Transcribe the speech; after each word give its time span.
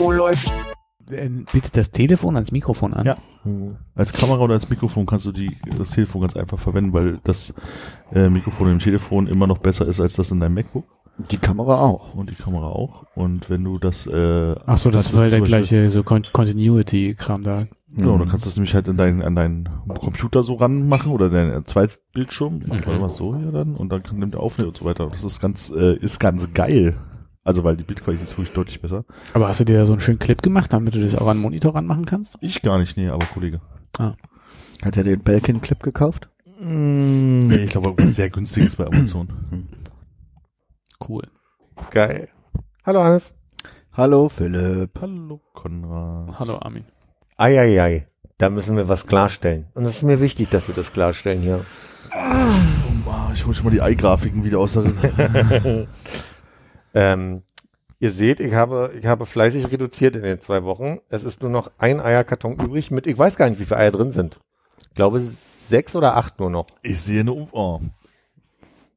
Oh, 0.00 0.10
läuft. 0.12 0.52
Äh, 1.10 1.28
Bietet 1.52 1.76
das 1.76 1.90
Telefon 1.90 2.36
ans 2.36 2.52
Mikrofon 2.52 2.94
an? 2.94 3.06
Ja. 3.06 3.16
Als 3.94 4.12
Kamera 4.12 4.40
oder 4.40 4.54
als 4.54 4.68
Mikrofon 4.68 5.06
kannst 5.06 5.26
du 5.26 5.32
die, 5.32 5.56
das 5.76 5.90
Telefon 5.90 6.20
ganz 6.20 6.36
einfach 6.36 6.58
verwenden, 6.58 6.92
weil 6.92 7.18
das 7.24 7.54
äh, 8.12 8.28
Mikrofon 8.28 8.70
im 8.70 8.78
Telefon 8.78 9.26
immer 9.26 9.46
noch 9.46 9.58
besser 9.58 9.86
ist 9.86 10.00
als 10.00 10.14
das 10.14 10.30
in 10.30 10.40
deinem 10.40 10.54
MacBook 10.54 10.84
Die 11.30 11.38
Kamera 11.38 11.80
auch. 11.80 12.14
und 12.14 12.30
die 12.30 12.34
Kamera 12.34 12.66
auch. 12.66 13.04
Und 13.14 13.48
wenn 13.48 13.64
du 13.64 13.78
das, 13.78 14.06
äh, 14.06 14.54
Ach 14.66 14.76
so, 14.78 14.90
das 14.90 15.14
war 15.14 15.24
es 15.24 15.30
der 15.30 15.40
gleiche 15.40 15.88
so 15.90 16.02
Con 16.02 16.24
Continuity-Kram 16.32 17.42
da. 17.42 17.66
Genau, 17.96 18.18
dann 18.18 18.28
kannst 18.28 18.44
du 18.44 18.50
das 18.50 18.56
nämlich 18.56 18.74
halt 18.74 18.86
in 18.86 18.98
deinen, 18.98 19.22
an 19.22 19.34
deinen 19.34 19.68
Computer 19.88 20.44
so 20.44 20.54
ranmachen 20.54 21.10
oder 21.10 21.30
deinen 21.30 21.64
Zweitbildschirm. 21.64 22.60
Ich 22.62 22.68
mache 22.68 22.98
mal 22.98 23.08
so 23.08 23.34
hier 23.34 23.50
dann 23.50 23.74
und 23.76 23.90
dann 23.90 24.02
kann, 24.02 24.18
nimmt 24.18 24.34
er 24.34 24.40
auf 24.40 24.58
und 24.58 24.76
so 24.76 24.84
weiter. 24.84 25.08
Das 25.10 25.24
ist 25.24 25.40
ganz, 25.40 25.70
äh, 25.70 25.96
ist 25.96 26.20
ganz 26.20 26.52
geil. 26.52 26.96
Also 27.48 27.64
weil 27.64 27.78
die 27.78 27.82
Bildqualität 27.82 28.28
ist 28.28 28.36
wirklich 28.36 28.52
deutlich 28.52 28.82
besser. 28.82 29.06
Aber 29.32 29.48
hast 29.48 29.58
du 29.58 29.64
dir 29.64 29.78
da 29.78 29.86
so 29.86 29.94
einen 29.94 30.02
schönen 30.02 30.18
Clip 30.18 30.42
gemacht, 30.42 30.70
damit 30.70 30.94
du 30.94 31.00
das 31.00 31.14
auch 31.14 31.28
an 31.28 31.38
den 31.38 31.42
Monitor 31.42 31.74
ranmachen 31.74 32.04
kannst? 32.04 32.36
Ich 32.42 32.60
gar 32.60 32.78
nicht, 32.78 32.98
nee, 32.98 33.08
aber 33.08 33.24
Kollege. 33.24 33.62
Hat 33.98 34.98
er 34.98 35.02
den 35.02 35.20
Belkin-Clip 35.20 35.82
gekauft? 35.82 36.28
Mm, 36.60 37.46
nee, 37.46 37.64
ich 37.64 37.70
glaube, 37.70 37.94
sehr 38.02 38.28
günstiges 38.28 38.76
bei 38.76 38.84
Amazon. 38.84 39.66
Cool. 41.08 41.22
Geil. 41.90 42.28
Hallo 42.84 43.02
Hannes. 43.02 43.34
Hallo 43.94 44.28
Philipp. 44.28 44.90
Hallo 45.00 45.40
Konrad. 45.54 46.38
Hallo 46.38 46.58
Armin. 46.58 46.84
Eieiei. 47.38 48.08
Da 48.36 48.50
müssen 48.50 48.76
wir 48.76 48.90
was 48.90 49.06
klarstellen. 49.06 49.68
Und 49.72 49.86
es 49.86 49.96
ist 49.96 50.02
mir 50.02 50.20
wichtig, 50.20 50.50
dass 50.50 50.68
wir 50.68 50.74
das 50.74 50.92
klarstellen 50.92 51.40
hier. 51.40 51.64
Oh, 52.12 53.32
ich 53.32 53.46
hole 53.46 53.54
schon 53.54 53.64
mal 53.64 53.70
die 53.70 53.80
Ei-Grafiken 53.80 54.44
wieder 54.44 54.58
aus 54.58 54.74
der 54.74 54.84
Ähm, 56.94 57.42
ihr 57.98 58.10
seht, 58.10 58.40
ich 58.40 58.54
habe, 58.54 58.92
ich 58.98 59.06
habe 59.06 59.26
fleißig 59.26 59.70
reduziert 59.70 60.16
in 60.16 60.22
den 60.22 60.40
zwei 60.40 60.64
Wochen. 60.64 60.98
Es 61.08 61.24
ist 61.24 61.42
nur 61.42 61.50
noch 61.50 61.70
ein 61.78 62.00
Eierkarton 62.00 62.54
übrig 62.54 62.90
mit, 62.90 63.06
ich 63.06 63.18
weiß 63.18 63.36
gar 63.36 63.48
nicht, 63.48 63.60
wie 63.60 63.64
viele 63.64 63.80
Eier 63.80 63.90
drin 63.90 64.12
sind. 64.12 64.40
Ich 64.88 64.94
glaube 64.94 65.20
sechs 65.20 65.94
oder 65.94 66.16
acht 66.16 66.40
nur 66.40 66.50
noch. 66.50 66.66
Ich 66.82 67.00
sehe 67.00 67.20
eine 67.20 67.32
um 67.32 67.48
oh. 67.52 67.80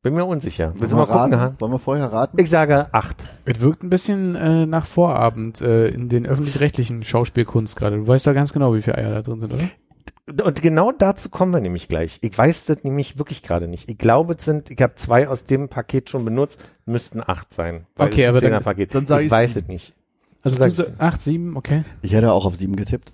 Bin 0.03 0.15
mir 0.15 0.25
unsicher. 0.25 0.73
Willst 0.75 0.93
du 0.93 0.97
Wollen 0.97 1.07
mal 1.09 1.13
wir 1.13 1.21
gucken? 1.21 1.39
raten? 1.39 1.55
Wollen 1.59 1.71
wir 1.73 1.79
vorher 1.79 2.11
raten? 2.11 2.39
Ich 2.39 2.49
sage 2.49 2.87
acht. 2.91 3.17
Es 3.45 3.61
wirkt 3.61 3.83
ein 3.83 3.91
bisschen 3.91 4.35
äh, 4.35 4.65
nach 4.65 4.87
Vorabend 4.87 5.61
äh, 5.61 5.89
in 5.89 6.09
den 6.09 6.25
öffentlich-rechtlichen 6.25 7.03
Schauspielkunst 7.03 7.75
gerade. 7.75 7.97
Du 7.97 8.07
weißt 8.07 8.25
da 8.25 8.33
ganz 8.33 8.51
genau, 8.51 8.73
wie 8.73 8.81
viele 8.81 8.97
Eier 8.97 9.11
da 9.11 9.21
drin 9.21 9.39
sind, 9.39 9.53
oder? 9.53 9.69
Und 10.27 10.61
genau 10.61 10.91
dazu 10.91 11.29
kommen 11.29 11.51
wir 11.53 11.61
nämlich 11.61 11.87
gleich. 11.87 12.19
Ich 12.21 12.37
weiß 12.37 12.65
das 12.65 12.83
nämlich 12.83 13.17
wirklich 13.17 13.41
gerade 13.43 13.67
nicht. 13.67 13.89
Ich 13.89 13.97
glaube, 13.97 14.35
es 14.37 14.45
sind, 14.45 14.69
ich 14.69 14.81
habe 14.81 14.95
zwei 14.95 15.27
aus 15.27 15.43
dem 15.43 15.67
Paket 15.67 16.09
schon 16.09 16.23
benutzt, 16.23 16.59
müssten 16.85 17.21
acht 17.25 17.51
sein. 17.53 17.87
Weil 17.95 18.07
Okay, 18.07 18.21
es 18.21 18.23
ein 18.25 18.29
aber 18.29 18.41
dann- 18.41 18.49
Zehnerpaket. 18.49 18.95
dann 18.95 19.07
sag 19.07 19.19
ich 19.21 19.25
ich 19.25 19.31
weiß 19.31 19.55
es 19.55 19.67
nicht. 19.67 19.93
Also 20.43 20.63
du 20.63 20.69
so, 20.71 20.83
acht, 20.99 21.21
sieben, 21.21 21.57
okay. 21.57 21.83
Ich 22.01 22.13
hätte 22.13 22.31
auch 22.31 22.45
auf 22.45 22.55
sieben 22.55 22.75
getippt. 22.75 23.11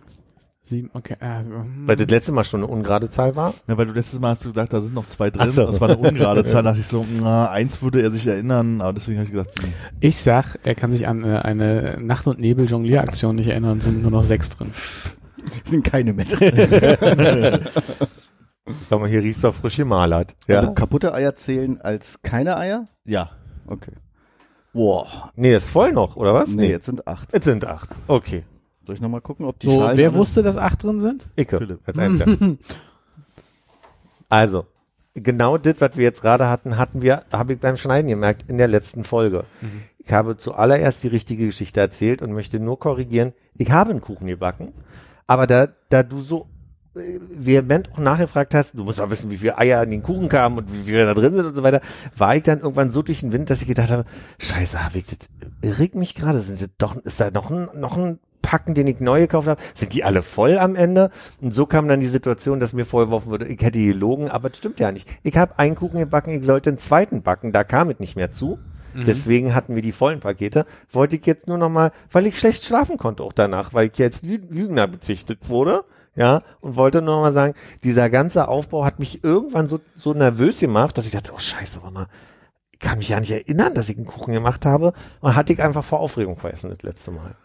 Sieben, 0.62 0.90
okay. 0.94 1.16
Also, 1.22 1.52
hm. 1.52 1.88
Weil 1.88 1.96
das 1.96 2.08
letzte 2.10 2.34
Mal 2.34 2.44
schon 2.44 2.62
eine 2.62 2.72
ungerade 2.72 3.10
Zahl 3.10 3.38
war. 3.38 3.54
Ja, 3.68 3.78
weil 3.78 3.86
du 3.86 3.94
letztes 3.94 4.20
Mal 4.20 4.32
hast 4.32 4.44
du 4.44 4.50
gedacht, 4.50 4.74
da 4.74 4.82
sind 4.82 4.94
noch 4.94 5.08
zwei 5.08 5.30
drin. 5.32 5.50
So. 5.50 5.66
Das 5.66 5.80
war 5.80 5.90
eine 5.90 5.98
ungerade 5.98 6.44
Zahl. 6.46 6.64
Da 6.64 6.70
dachte 6.72 6.82
ich 6.82 6.88
so, 6.88 7.06
na, 7.22 7.50
eins 7.50 7.82
würde 7.82 8.02
er 8.02 8.12
sich 8.12 8.28
erinnern, 8.28 8.82
aber 8.82 8.92
deswegen 8.94 9.18
habe 9.18 9.26
ich 9.26 9.32
gesagt, 9.32 9.54
sieben. 9.54 9.74
Ich 10.02 10.18
sag, 10.18 10.58
er 10.64 10.76
kann 10.76 10.92
sich 10.92 11.08
an 11.08 11.24
äh, 11.24 11.38
eine 11.40 11.98
Nacht- 12.02 12.28
und 12.28 12.40
Nebel-Jonglieraktion 12.40 13.36
nicht 13.36 13.48
erinnern, 13.48 13.80
sind 13.80 14.02
nur 14.02 14.12
noch 14.12 14.24
sechs 14.24 14.50
drin. 14.50 14.72
Sind 15.66 15.84
keine 15.84 16.14
mehr 16.14 16.26
drin. 16.26 17.62
Sag 18.90 19.00
mal, 19.00 19.08
hier 19.10 19.22
riecht's 19.22 19.42
doch 19.42 19.56
frisch 19.56 19.78
gemalert. 19.78 20.36
Ja. 20.48 20.58
Also 20.58 20.74
kaputte 20.74 21.14
Eier 21.14 21.36
zählen 21.36 21.80
als 21.80 22.22
keine 22.22 22.58
Eier? 22.58 22.88
Ja. 23.06 23.32
Okay. 23.66 23.94
Boah. 24.74 25.32
nee, 25.36 25.56
ist 25.56 25.70
voll 25.70 25.92
noch, 25.92 26.18
oder 26.18 26.34
was? 26.34 26.50
Nee, 26.50 26.70
jetzt 26.70 26.86
sind 26.86 27.08
acht. 27.08 27.34
Jetzt 27.34 27.46
sind 27.46 27.66
acht. 27.66 27.90
Okay. 28.08 28.44
Soll 28.86 28.96
ich 28.96 29.02
nochmal 29.02 29.22
gucken, 29.22 29.46
ob 29.46 29.60
die 29.60 29.68
So, 29.68 29.80
Schalen 29.80 29.98
wer 29.98 30.14
wusste, 30.14 30.44
dass 30.44 30.56
acht 30.56 30.84
drin 30.84 31.00
sind? 31.00 31.26
Icke. 31.36 31.58
Philipp. 31.58 31.80
Als 31.86 31.98
Einziger. 31.98 32.38
also, 34.30 34.66
genau 35.14 35.58
das, 35.58 35.76
was 35.80 35.98
wir 35.98 36.04
jetzt 36.04 36.22
gerade 36.22 36.48
hatten, 36.48 36.78
hatten 36.78 37.02
wir, 37.02 37.24
habe 37.32 37.54
ich 37.54 37.60
beim 37.60 37.76
Schneiden 37.76 38.08
gemerkt, 38.10 38.46
in 38.48 38.58
der 38.58 38.68
letzten 38.68 39.04
Folge. 39.04 39.46
Ich 39.98 40.12
habe 40.14 40.38
zuallererst 40.38 41.04
die 41.04 41.10
richtige 41.10 41.48
Geschichte 41.48 41.80
erzählt 41.82 42.22
und 42.22 42.32
möchte 42.32 42.60
nur 42.60 42.80
korrigieren. 42.80 43.34
Ich 43.58 43.72
habe 43.72 43.92
einen 43.92 44.02
Kuchen 44.02 44.28
gebacken, 44.28 44.74
aber 45.28 45.46
da, 45.46 45.68
da 45.90 46.04
du 46.04 46.22
so 46.22 46.48
äh, 46.96 47.20
vehement 47.30 47.92
auch 47.94 48.00
nachgefragt 48.00 48.54
hast, 48.54 48.74
du 48.74 48.84
musst 48.84 49.00
mal 49.00 49.10
wissen, 49.10 49.30
wie 49.30 49.38
viele 49.38 49.58
Eier 49.58 49.84
in 49.84 49.92
den 49.92 50.04
Kuchen 50.04 50.30
kamen 50.30 50.58
und 50.58 50.74
wie 50.74 50.84
viele 50.84 51.06
da 51.06 51.14
drin 51.14 51.36
sind 51.36 51.46
und 51.46 51.56
so 51.56 51.64
weiter, 51.64 51.82
war 52.16 52.36
ich 52.36 52.44
dann 52.44 52.60
irgendwann 52.60 52.92
so 52.92 53.02
durch 53.02 53.20
den 53.20 53.34
Wind, 53.34 53.50
dass 53.50 53.62
ich 53.62 53.68
gedacht 53.68 53.90
habe, 53.90 54.06
scheiße, 54.40 54.84
hab 54.84 54.96
ich 54.96 55.06
das, 55.06 55.30
regt 55.78 55.96
mich 55.96 56.16
gerade, 56.16 56.40
sind 56.42 56.62
das 56.62 56.70
doch, 56.78 56.96
ist 56.96 57.20
da 57.20 57.30
noch 57.30 57.52
ein, 57.52 57.68
noch 57.76 57.98
ein 57.98 58.20
Packen, 58.42 58.76
den 58.76 58.88
ich 58.88 59.02
neu 59.02 59.20
gekauft 59.20 59.50
habe, 59.50 59.62
sind 59.76 59.94
die 59.94 60.06
alle 60.06 60.24
voll 60.24 60.58
am 60.58 60.76
Ende? 60.76 61.10
Und 61.42 61.54
so 61.54 61.66
kam 61.66 61.90
dann 61.90 62.00
die 62.00 62.08
Situation, 62.08 62.62
dass 62.62 62.72
mir 62.72 62.86
vorgeworfen 62.86 63.30
wurde, 63.30 63.46
ich 63.46 63.62
hätte 63.62 63.78
gelogen, 63.78 64.30
aber 64.30 64.50
das 64.50 64.58
stimmt 64.60 64.80
ja 64.80 64.94
nicht. 64.94 65.10
Ich 65.24 65.36
habe 65.36 65.60
einen 65.60 65.76
Kuchen 65.76 66.00
gebacken, 66.00 66.32
ich 66.32 66.46
sollte 66.46 66.70
einen 66.70 66.80
zweiten 66.80 67.24
backen, 67.24 67.52
da 67.52 67.66
kam 67.66 67.90
es 67.90 68.00
nicht 68.00 68.16
mehr 68.16 68.32
zu. 68.32 68.58
Deswegen 69.06 69.54
hatten 69.54 69.76
wir 69.76 69.82
die 69.82 69.92
vollen 69.92 70.20
Pakete. 70.20 70.66
Wollte 70.92 71.18
ich 71.18 71.26
jetzt 71.26 71.48
nur 71.48 71.58
noch 71.58 71.70
mal, 71.70 71.92
weil 72.12 72.26
ich 72.26 72.40
schlecht 72.40 72.66
schlafen 72.66 72.98
konnte 72.98 73.24
auch 73.24 73.34
danach, 73.34 73.74
weil 73.74 73.88
ich 73.88 73.98
jetzt 73.98 74.24
Lü 74.24 74.40
Lügner 74.50 74.88
bezichtet 74.88 75.50
wurde, 75.50 75.84
ja, 76.16 76.42
und 76.62 76.76
wollte 76.76 77.02
nur 77.02 77.16
noch 77.16 77.22
mal 77.22 77.34
sagen, 77.34 77.54
dieser 77.84 78.10
ganze 78.10 78.48
Aufbau 78.48 78.86
hat 78.86 78.98
mich 79.00 79.24
irgendwann 79.24 79.68
so, 79.68 79.80
so 79.96 80.14
nervös 80.14 80.60
gemacht, 80.60 80.98
dass 80.98 81.06
ich 81.06 81.12
dachte, 81.12 81.32
oh 81.36 81.40
scheiße, 81.40 81.84
warte 81.84 81.94
mal, 81.94 82.08
ich 82.72 82.80
kann 82.80 82.98
mich 82.98 83.10
ja 83.10 83.20
nicht 83.20 83.32
erinnern, 83.32 83.74
dass 83.76 83.90
ich 83.90 83.98
einen 83.98 84.08
Kuchen 84.08 84.34
gemacht 84.34 84.66
habe 84.66 84.94
und 85.22 85.36
hatte 85.36 85.54
ich 85.54 85.62
einfach 85.62 85.84
vor 85.84 86.00
Aufregung 86.00 86.38
vergessen 86.38 86.70
das 86.70 86.82
letzte 86.82 87.12
Mal. 87.12 87.36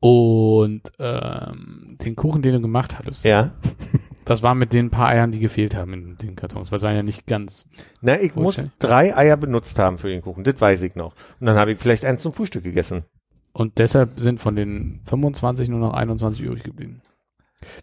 Und 0.00 0.82
ähm, 1.00 1.96
den 2.00 2.14
Kuchen, 2.14 2.40
den 2.42 2.54
du 2.54 2.60
gemacht 2.60 2.98
hattest, 2.98 3.24
Ja. 3.24 3.52
das 4.24 4.42
war 4.42 4.54
mit 4.54 4.72
den 4.72 4.90
paar 4.90 5.08
Eiern, 5.08 5.32
die 5.32 5.40
gefehlt 5.40 5.74
haben 5.74 5.92
in 5.92 6.16
den 6.18 6.36
Kartons. 6.36 6.70
Was 6.70 6.82
waren 6.82 6.94
ja 6.94 7.02
nicht 7.02 7.26
ganz. 7.26 7.68
Na, 8.00 8.20
ich 8.20 8.34
muss 8.36 8.64
drei 8.78 9.16
Eier 9.16 9.36
benutzt 9.36 9.78
haben 9.78 9.98
für 9.98 10.08
den 10.08 10.22
Kuchen, 10.22 10.44
das 10.44 10.60
weiß 10.60 10.82
ich 10.82 10.94
noch. 10.94 11.14
Und 11.40 11.46
dann 11.46 11.56
habe 11.58 11.72
ich 11.72 11.78
vielleicht 11.80 12.04
eins 12.04 12.22
zum 12.22 12.32
Frühstück 12.32 12.62
gegessen. 12.62 13.04
Und 13.52 13.78
deshalb 13.78 14.20
sind 14.20 14.40
von 14.40 14.54
den 14.54 15.00
25 15.06 15.68
nur 15.68 15.80
noch 15.80 15.94
21 15.94 16.42
übrig 16.42 16.62
geblieben. 16.62 17.02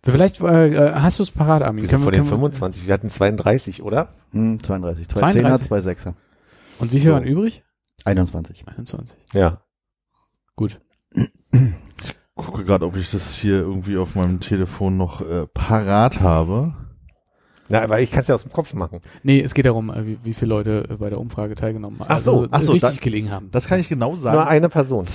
Vielleicht 0.04 0.40
äh, 0.40 0.68
äh, 0.70 0.94
hast 0.94 1.20
du 1.20 1.24
es 1.24 1.32
parat, 1.32 1.62
Armin. 1.64 1.84
Wir 1.84 1.90
sind 1.90 2.02
vor 2.02 2.14
den 2.14 2.20
können 2.22 2.30
wir- 2.32 2.38
25, 2.38 2.88
wir 2.88 2.94
hatten 2.94 3.10
32, 3.10 3.84
oder? 3.84 4.14
Hm, 4.32 4.64
32. 4.64 5.10
Zwei 5.10 5.20
32. 5.32 5.42
Zehner, 5.44 5.60
zwei 5.60 5.82
Sechser. 5.82 6.16
Und 6.80 6.94
wie 6.94 7.00
viel 7.02 7.08
So. 7.10 7.14
waren 7.14 7.26
übrig? 7.26 7.64
21. 8.06 8.66
21. 8.68 9.18
Ja. 9.34 9.62
Gut. 10.56 10.80
Gucke 12.36 12.66
gerade, 12.66 12.86
ob 12.86 12.96
ich 12.98 13.12
das 13.12 13.36
hier 13.36 13.60
irgendwie 13.60 13.98
auf 13.98 14.16
meinem 14.16 14.40
Telefon 14.42 14.98
noch 14.98 15.22
äh, 15.22 15.48
parat 15.54 16.20
habe. 16.20 16.74
Na, 17.70 17.82
aber 17.82 18.00
ich 18.02 18.12
kann 18.12 18.22
es 18.22 18.28
ja 18.28 18.36
aus 18.36 18.44
dem 18.44 18.52
Kopf 18.52 18.74
machen. 18.74 19.00
Nee, 19.24 19.42
es 19.42 19.54
geht 19.54 19.66
darum, 19.66 19.90
äh, 19.90 20.06
wie, 20.06 20.18
wie 20.24 20.34
viele 20.34 20.50
Leute 20.50 20.86
äh, 20.90 20.96
bei 20.98 21.10
der 21.10 21.20
Umfrage 21.20 21.56
teilgenommen 21.56 22.00
haben. 22.00 22.08
Ach 22.12 22.18
so, 22.20 22.32
also, 22.42 22.48
ach 22.52 22.62
so, 22.62 22.72
richtig 22.74 22.98
da- 22.98 23.04
gelegen 23.04 23.32
haben. 23.32 23.50
Das 23.52 23.68
kann 23.68 23.80
ich 23.80 23.88
genau 23.90 24.16
sagen. 24.16 24.36
Nur 24.36 24.48
eine 24.48 24.70
Person. 24.70 25.06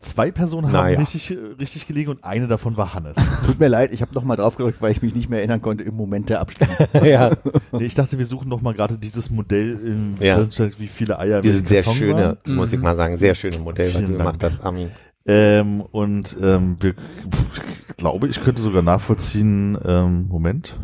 Zwei 0.00 0.30
Personen 0.32 0.66
haben 0.66 0.72
Naja. 0.72 0.98
richtig, 0.98 1.30
äh, 1.30 1.36
richtig 1.58 1.86
gelegen 1.86 2.10
und 2.10 2.24
eine 2.24 2.48
davon 2.48 2.76
war 2.76 2.94
Hannes. 2.94 3.14
Tut 3.46 3.60
mir 3.60 3.68
leid, 3.68 3.92
ich 3.92 4.02
habe 4.02 4.12
nochmal 4.14 4.36
drauf 4.36 4.56
gedrückt, 4.56 4.82
weil 4.82 4.90
ich 4.92 5.02
mich 5.02 5.14
nicht 5.14 5.30
mehr 5.30 5.38
erinnern 5.38 5.62
konnte 5.62 5.84
im 5.84 5.94
Moment 5.94 6.28
der 6.30 6.40
Abstimmung. 6.40 6.76
ja. 7.04 7.30
nee, 7.72 7.84
ich 7.84 7.94
dachte, 7.94 8.18
wir 8.18 8.26
suchen 8.26 8.48
noch 8.48 8.60
mal 8.60 8.74
gerade 8.74 8.98
dieses 8.98 9.30
Modell, 9.30 9.78
in, 9.84 10.16
Ja. 10.20 10.46
wie 10.78 10.88
viele 10.88 11.18
Eier 11.18 11.42
Dieses 11.42 11.60
im 11.60 11.66
sehr 11.68 11.82
Karton 11.82 11.98
schöne, 11.98 12.38
waren. 12.44 12.54
muss 12.56 12.72
ich 12.72 12.80
mal 12.80 12.96
sagen, 12.96 13.16
sehr 13.16 13.34
schöne 13.34 13.58
Modell, 13.58 13.94
was 13.94 14.00
du 14.02 14.08
gemacht 14.16 14.42
hast, 14.42 14.62
Armin. 14.64 14.90
Ähm, 15.26 15.80
und 15.80 16.36
ähm, 16.40 16.76
wir, 16.80 16.94
ich 17.88 17.96
glaube, 17.96 18.28
ich 18.28 18.42
könnte 18.42 18.60
sogar 18.62 18.82
nachvollziehen, 18.82 19.78
ähm, 19.84 20.26
Moment, 20.28 20.76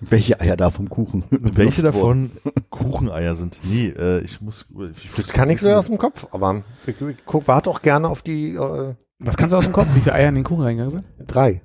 Welche 0.00 0.40
Eier 0.40 0.56
da 0.56 0.70
vom 0.70 0.88
Kuchen? 0.88 1.24
welche 1.30 1.82
davon 1.82 2.30
Kucheneier 2.70 3.34
sind. 3.34 3.60
Nee, 3.64 3.88
äh, 3.88 4.20
ich 4.20 4.40
muss... 4.40 4.66
Ich, 5.02 5.10
Das 5.12 5.32
kann 5.32 5.50
ich 5.50 5.60
so 5.60 5.68
aus 5.72 5.86
dem 5.86 5.98
Kopf, 5.98 6.28
aber 6.30 6.62
ich, 6.86 7.00
ich 7.00 7.16
guck, 7.26 7.48
warte 7.48 7.68
auch 7.68 7.82
gerne 7.82 8.08
auf 8.08 8.22
die 8.22 8.54
äh, 8.54 8.94
Was 9.18 9.36
kannst 9.36 9.52
du 9.52 9.56
aus 9.56 9.64
dem 9.64 9.72
Kopf? 9.72 9.92
Wie 9.96 10.00
viele 10.00 10.14
Eier 10.14 10.28
in 10.28 10.36
den 10.36 10.44
Kuchen 10.44 10.62
reingegangen 10.62 10.90
sind? 10.90 11.04
drei. 11.26 11.60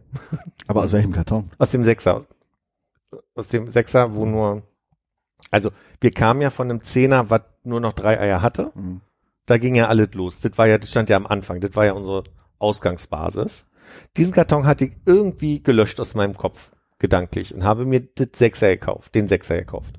Aber 0.68 0.84
aus 0.84 0.94
welchem 0.94 1.12
Karton? 1.12 1.52
Aus 1.60 1.70
dem 1.72 1.84
Sechser. 1.84 2.24
Aus 3.36 3.48
dem 3.50 3.70
Sechser, 3.70 4.16
wo 4.16 4.26
nur, 4.26 4.64
also 5.52 5.70
wir 6.02 6.10
kamen 6.10 6.42
ja 6.42 6.50
von 6.50 6.72
einem 6.72 6.84
Zehner, 6.84 7.30
was 7.30 7.42
nur 7.64 7.80
noch 7.80 7.94
drei 7.94 8.20
Eier 8.20 8.42
hatte. 8.42 8.72
Hm. 8.74 9.02
Da 9.46 9.58
ging 9.58 9.76
ja 9.76 9.88
alles 9.88 10.14
los. 10.14 10.40
Das 10.40 10.58
war 10.58 10.68
ja, 10.68 10.78
das 10.78 10.90
stand 10.90 11.10
ja 11.10 11.18
am 11.18 11.28
Anfang. 11.28 11.60
Das 11.60 11.76
war 11.76 11.86
ja 11.86 11.94
unsere 11.94 12.24
Ausgangsbasis. 12.60 13.68
Diesen 14.18 14.34
Karton 14.34 14.66
hatte 14.66 14.86
ich 14.86 14.94
irgendwie 15.06 15.62
gelöscht 15.62 16.00
aus 16.00 16.16
meinem 16.16 16.36
Kopf, 16.36 16.72
gedanklich, 17.00 17.54
und 17.54 17.64
habe 17.64 17.86
mir 17.86 18.02
das 18.02 18.28
Sechser 18.36 18.70
gekauft, 18.70 19.14
den 19.16 19.28
Sechser 19.28 19.58
gekauft. 19.58 19.96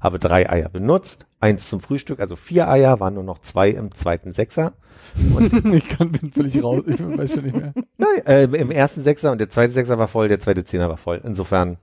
Habe 0.00 0.18
drei 0.18 0.50
Eier 0.50 0.68
benutzt, 0.68 1.26
eins 1.40 1.68
zum 1.68 1.80
Frühstück, 1.80 2.20
also 2.20 2.36
vier 2.36 2.68
Eier, 2.68 3.00
waren 3.00 3.14
nur 3.14 3.22
noch 3.22 3.38
zwei 3.38 3.70
im 3.70 3.94
zweiten 3.94 4.32
Sechser. 4.32 4.74
ich 5.72 5.88
kann, 5.88 6.12
bin 6.12 6.30
völlig 6.30 6.62
raus, 6.62 6.82
ich 6.86 7.00
weiß 7.00 7.34
schon 7.34 7.44
nicht 7.44 7.56
mehr. 7.56 7.72
Nein, 7.96 8.26
äh, 8.26 8.44
im 8.44 8.70
ersten 8.70 9.02
Sechser 9.02 9.32
und 9.32 9.40
der 9.40 9.48
zweite 9.48 9.72
Sechser 9.72 9.98
war 9.98 10.08
voll, 10.08 10.28
der 10.28 10.40
zweite 10.40 10.64
Zehner 10.64 10.88
war 10.88 10.96
voll. 10.96 11.20
Insofern 11.24 11.78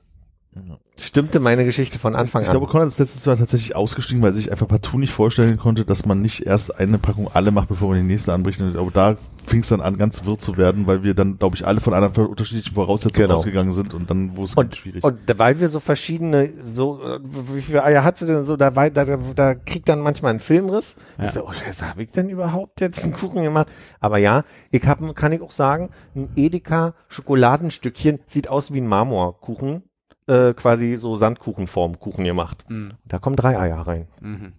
stimmte 0.98 1.40
meine 1.40 1.64
Geschichte 1.64 2.00
von 2.00 2.16
Anfang 2.16 2.42
Ich 2.42 2.50
an. 2.50 2.54
glaube, 2.54 2.68
Konrad 2.68 2.88
ist 2.90 3.00
letztes 3.00 3.24
Jahr 3.26 3.38
tatsächlich 3.38 3.76
ausgestiegen, 3.76 4.22
weil 4.22 4.34
sich 4.34 4.52
einfach 4.52 4.68
partout 4.68 4.98
nicht 4.98 5.14
vorstellen 5.14 5.58
konnte, 5.58 5.86
dass 5.86 6.06
man 6.06 6.22
nicht 6.22 6.46
erst 6.46 6.78
eine 6.80 6.98
Packung 6.98 7.30
alle 7.34 7.52
macht, 7.52 7.70
bevor 7.70 7.90
man 7.90 8.00
die 8.00 8.04
nächste 8.06 8.34
anbricht. 8.34 8.60
Ich 8.60 8.74
glaube, 8.74 8.92
da 8.92 9.16
fing 9.46 9.62
es 9.62 9.70
dann 9.70 9.82
an, 9.82 9.98
ganz 9.98 10.26
wirr 10.26 10.38
zu 10.38 10.58
werden, 10.58 10.86
weil 10.88 11.04
wir 11.04 11.14
dann, 11.14 11.38
glaube 11.40 11.56
ich, 11.56 11.66
alle 11.66 11.80
von 11.80 11.94
einer 11.94 12.16
unterschiedlichen 12.18 12.74
Voraussetzungen 12.74 13.28
Genau. 13.28 13.38
ausgegangen 13.40 13.72
sind 13.72 13.94
und 13.94 14.10
dann 14.10 14.36
wurde 14.36 14.46
es 14.46 14.54
und, 14.56 14.66
ganz 14.66 14.78
schwierig. 14.78 15.04
und 15.04 15.20
weil 15.38 15.60
wir 15.60 15.70
so 15.70 15.80
verschiedene, 15.80 16.52
so, 16.74 17.02
äh, 17.04 17.20
wie 17.54 17.62
viele 17.62 17.84
Eier 17.84 18.04
hat 18.04 18.18
sie 18.18 18.28
denn 18.28 18.46
so, 18.46 18.58
da, 18.58 18.70
da, 18.70 18.90
da, 18.90 19.18
da 19.36 19.56
kriegt 19.56 19.88
dann 19.90 20.00
manchmal 20.02 20.32
einen 20.32 20.40
Filmriss. 20.40 20.96
Ja. 21.18 21.26
Ich 21.28 21.32
so, 21.32 21.48
oh 21.48 21.52
scheiße, 21.54 21.88
habe 21.88 22.04
ich 22.04 22.12
denn 22.12 22.30
überhaupt 22.30 22.82
jetzt 22.82 23.04
einen 23.04 23.14
Kuchen 23.14 23.44
gemacht? 23.44 23.68
Aber 24.00 24.18
ja, 24.18 24.44
ich 24.72 24.86
habe, 24.86 25.14
kann 25.14 25.32
ich 25.32 25.42
auch 25.42 25.52
sagen, 25.52 25.90
ein 26.16 26.30
Edeka 26.36 26.94
Schokoladenstückchen 27.08 28.20
sieht 28.28 28.50
aus 28.50 28.72
wie 28.74 28.82
ein 28.82 28.88
Marmorkuchen, 28.88 29.84
äh, 30.30 30.54
quasi 30.54 30.98
so 30.98 31.16
Sandkuchenform 31.16 32.00
Kuchen 32.00 32.24
gemacht. 32.24 32.66
Mhm. 32.70 32.92
Da 33.06 33.20
kommen 33.20 33.36
drei 33.36 33.60
Eier 33.60 33.80
rein. 33.82 34.08
Mhm. 34.22 34.54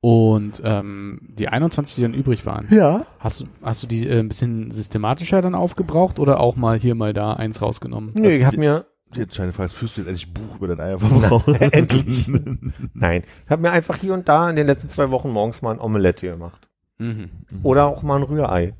Und 0.00 0.60
ähm, 0.64 1.20
die 1.36 1.48
21, 1.48 1.96
die 1.96 2.02
dann 2.02 2.14
übrig 2.14 2.46
waren, 2.46 2.68
Ja. 2.70 3.06
hast, 3.18 3.40
du- 3.42 3.46
hast 3.62 3.82
du 3.82 3.86
die 3.88 4.06
äh, 4.08 4.20
ein 4.20 4.28
bisschen 4.28 4.70
systematischer 4.70 5.42
dann 5.42 5.54
aufgebraucht 5.54 6.20
oder 6.20 6.38
auch 6.40 6.54
mal 6.56 6.78
hier, 6.78 6.94
mal 6.94 7.12
da 7.12 7.32
eins 7.32 7.60
rausgenommen? 7.60 8.12
Nö, 8.16 8.28
ich 8.30 8.44
habe 8.44 8.56
mir, 8.56 8.86
die 9.16 9.22
entscheidende 9.22 9.54
Frage 9.54 9.70
führst 9.70 9.96
du 9.96 10.02
jetzt 10.02 10.08
endlich 10.08 10.32
Buch 10.32 10.56
über 10.56 10.68
deinen 10.68 10.80
Eierverbrauch? 10.80 11.48
Endlich. 11.72 12.28
nein, 12.94 13.22
ich 13.44 13.50
habe 13.50 13.62
mir 13.62 13.72
einfach 13.72 13.96
hier 13.96 14.14
und 14.14 14.28
da 14.28 14.48
in 14.48 14.54
den 14.56 14.66
letzten 14.68 14.90
zwei 14.90 15.10
Wochen 15.10 15.30
morgens 15.30 15.60
mal 15.62 15.72
ein 15.72 15.80
Omelette 15.80 16.28
gemacht. 16.28 16.68
Mhm. 16.98 17.26
Oder 17.64 17.86
auch 17.86 18.02
mal 18.02 18.16
ein 18.16 18.22
Rührei. 18.24 18.74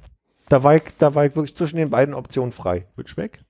Da 0.49 0.62
war 0.62 0.76
ich, 0.76 0.82
da 0.99 1.14
war 1.14 1.25
ich 1.26 1.34
wirklich 1.34 1.56
zwischen 1.56 1.76
den 1.78 1.90
beiden 1.90 2.14
Optionen 2.14 2.52
frei. 2.52 2.87
Mit 2.96 3.08
Speck? 3.08 3.40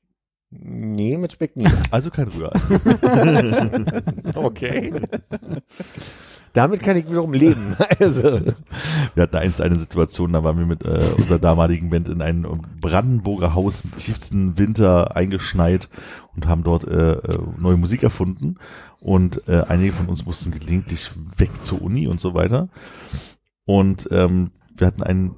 Nee, 0.51 1.17
mit 1.19 1.33
Speck 1.33 1.57
nie. 1.57 1.67
Also 1.91 2.11
kein 2.11 2.29
Rührei. 2.29 2.59
Okay. 4.35 4.93
Damit 6.55 6.81
kann 6.81 6.97
ich 6.97 7.09
wiederum 7.09 7.33
leben. 7.33 7.77
Also. 8.01 8.41
Wir 9.15 9.23
hatten 9.23 9.37
einst 9.37 9.61
eine 9.61 9.79
Situation, 9.79 10.33
da 10.33 10.43
waren 10.43 10.59
wir 10.59 10.67
mit 10.67 10.85
äh, 10.85 11.01
unserer 11.17 11.39
damaligen 11.39 11.91
Band 11.91 12.09
in 12.09 12.23
ein 12.23 12.47
Brandenburger 12.81 13.55
Haus 13.55 13.83
im 13.83 13.95
tiefsten 13.97 14.57
Winter 14.57 15.17
eingeschneit 15.17 15.89
und 16.35 16.47
haben 16.47 16.65
dort 16.65 16.85
äh, 16.87 17.13
äh, 17.13 17.39
neue 17.59 17.77
Musik 17.77 18.03
erfunden. 18.03 18.57
Und 19.01 19.47
äh, 19.49 19.63
einige 19.69 19.93
von 19.93 20.07
uns 20.07 20.25
mussten 20.27 20.51
gelegentlich 20.51 21.11
weg 21.37 21.51
zur 21.63 21.83
Uni 21.83 22.09
und 22.09 22.21
so 22.21 22.35
weiter. 22.35 22.69
Und 23.65 24.09
ähm, 24.11 24.51
wir 24.77 24.87
hatten 24.87 25.03
einen 25.03 25.37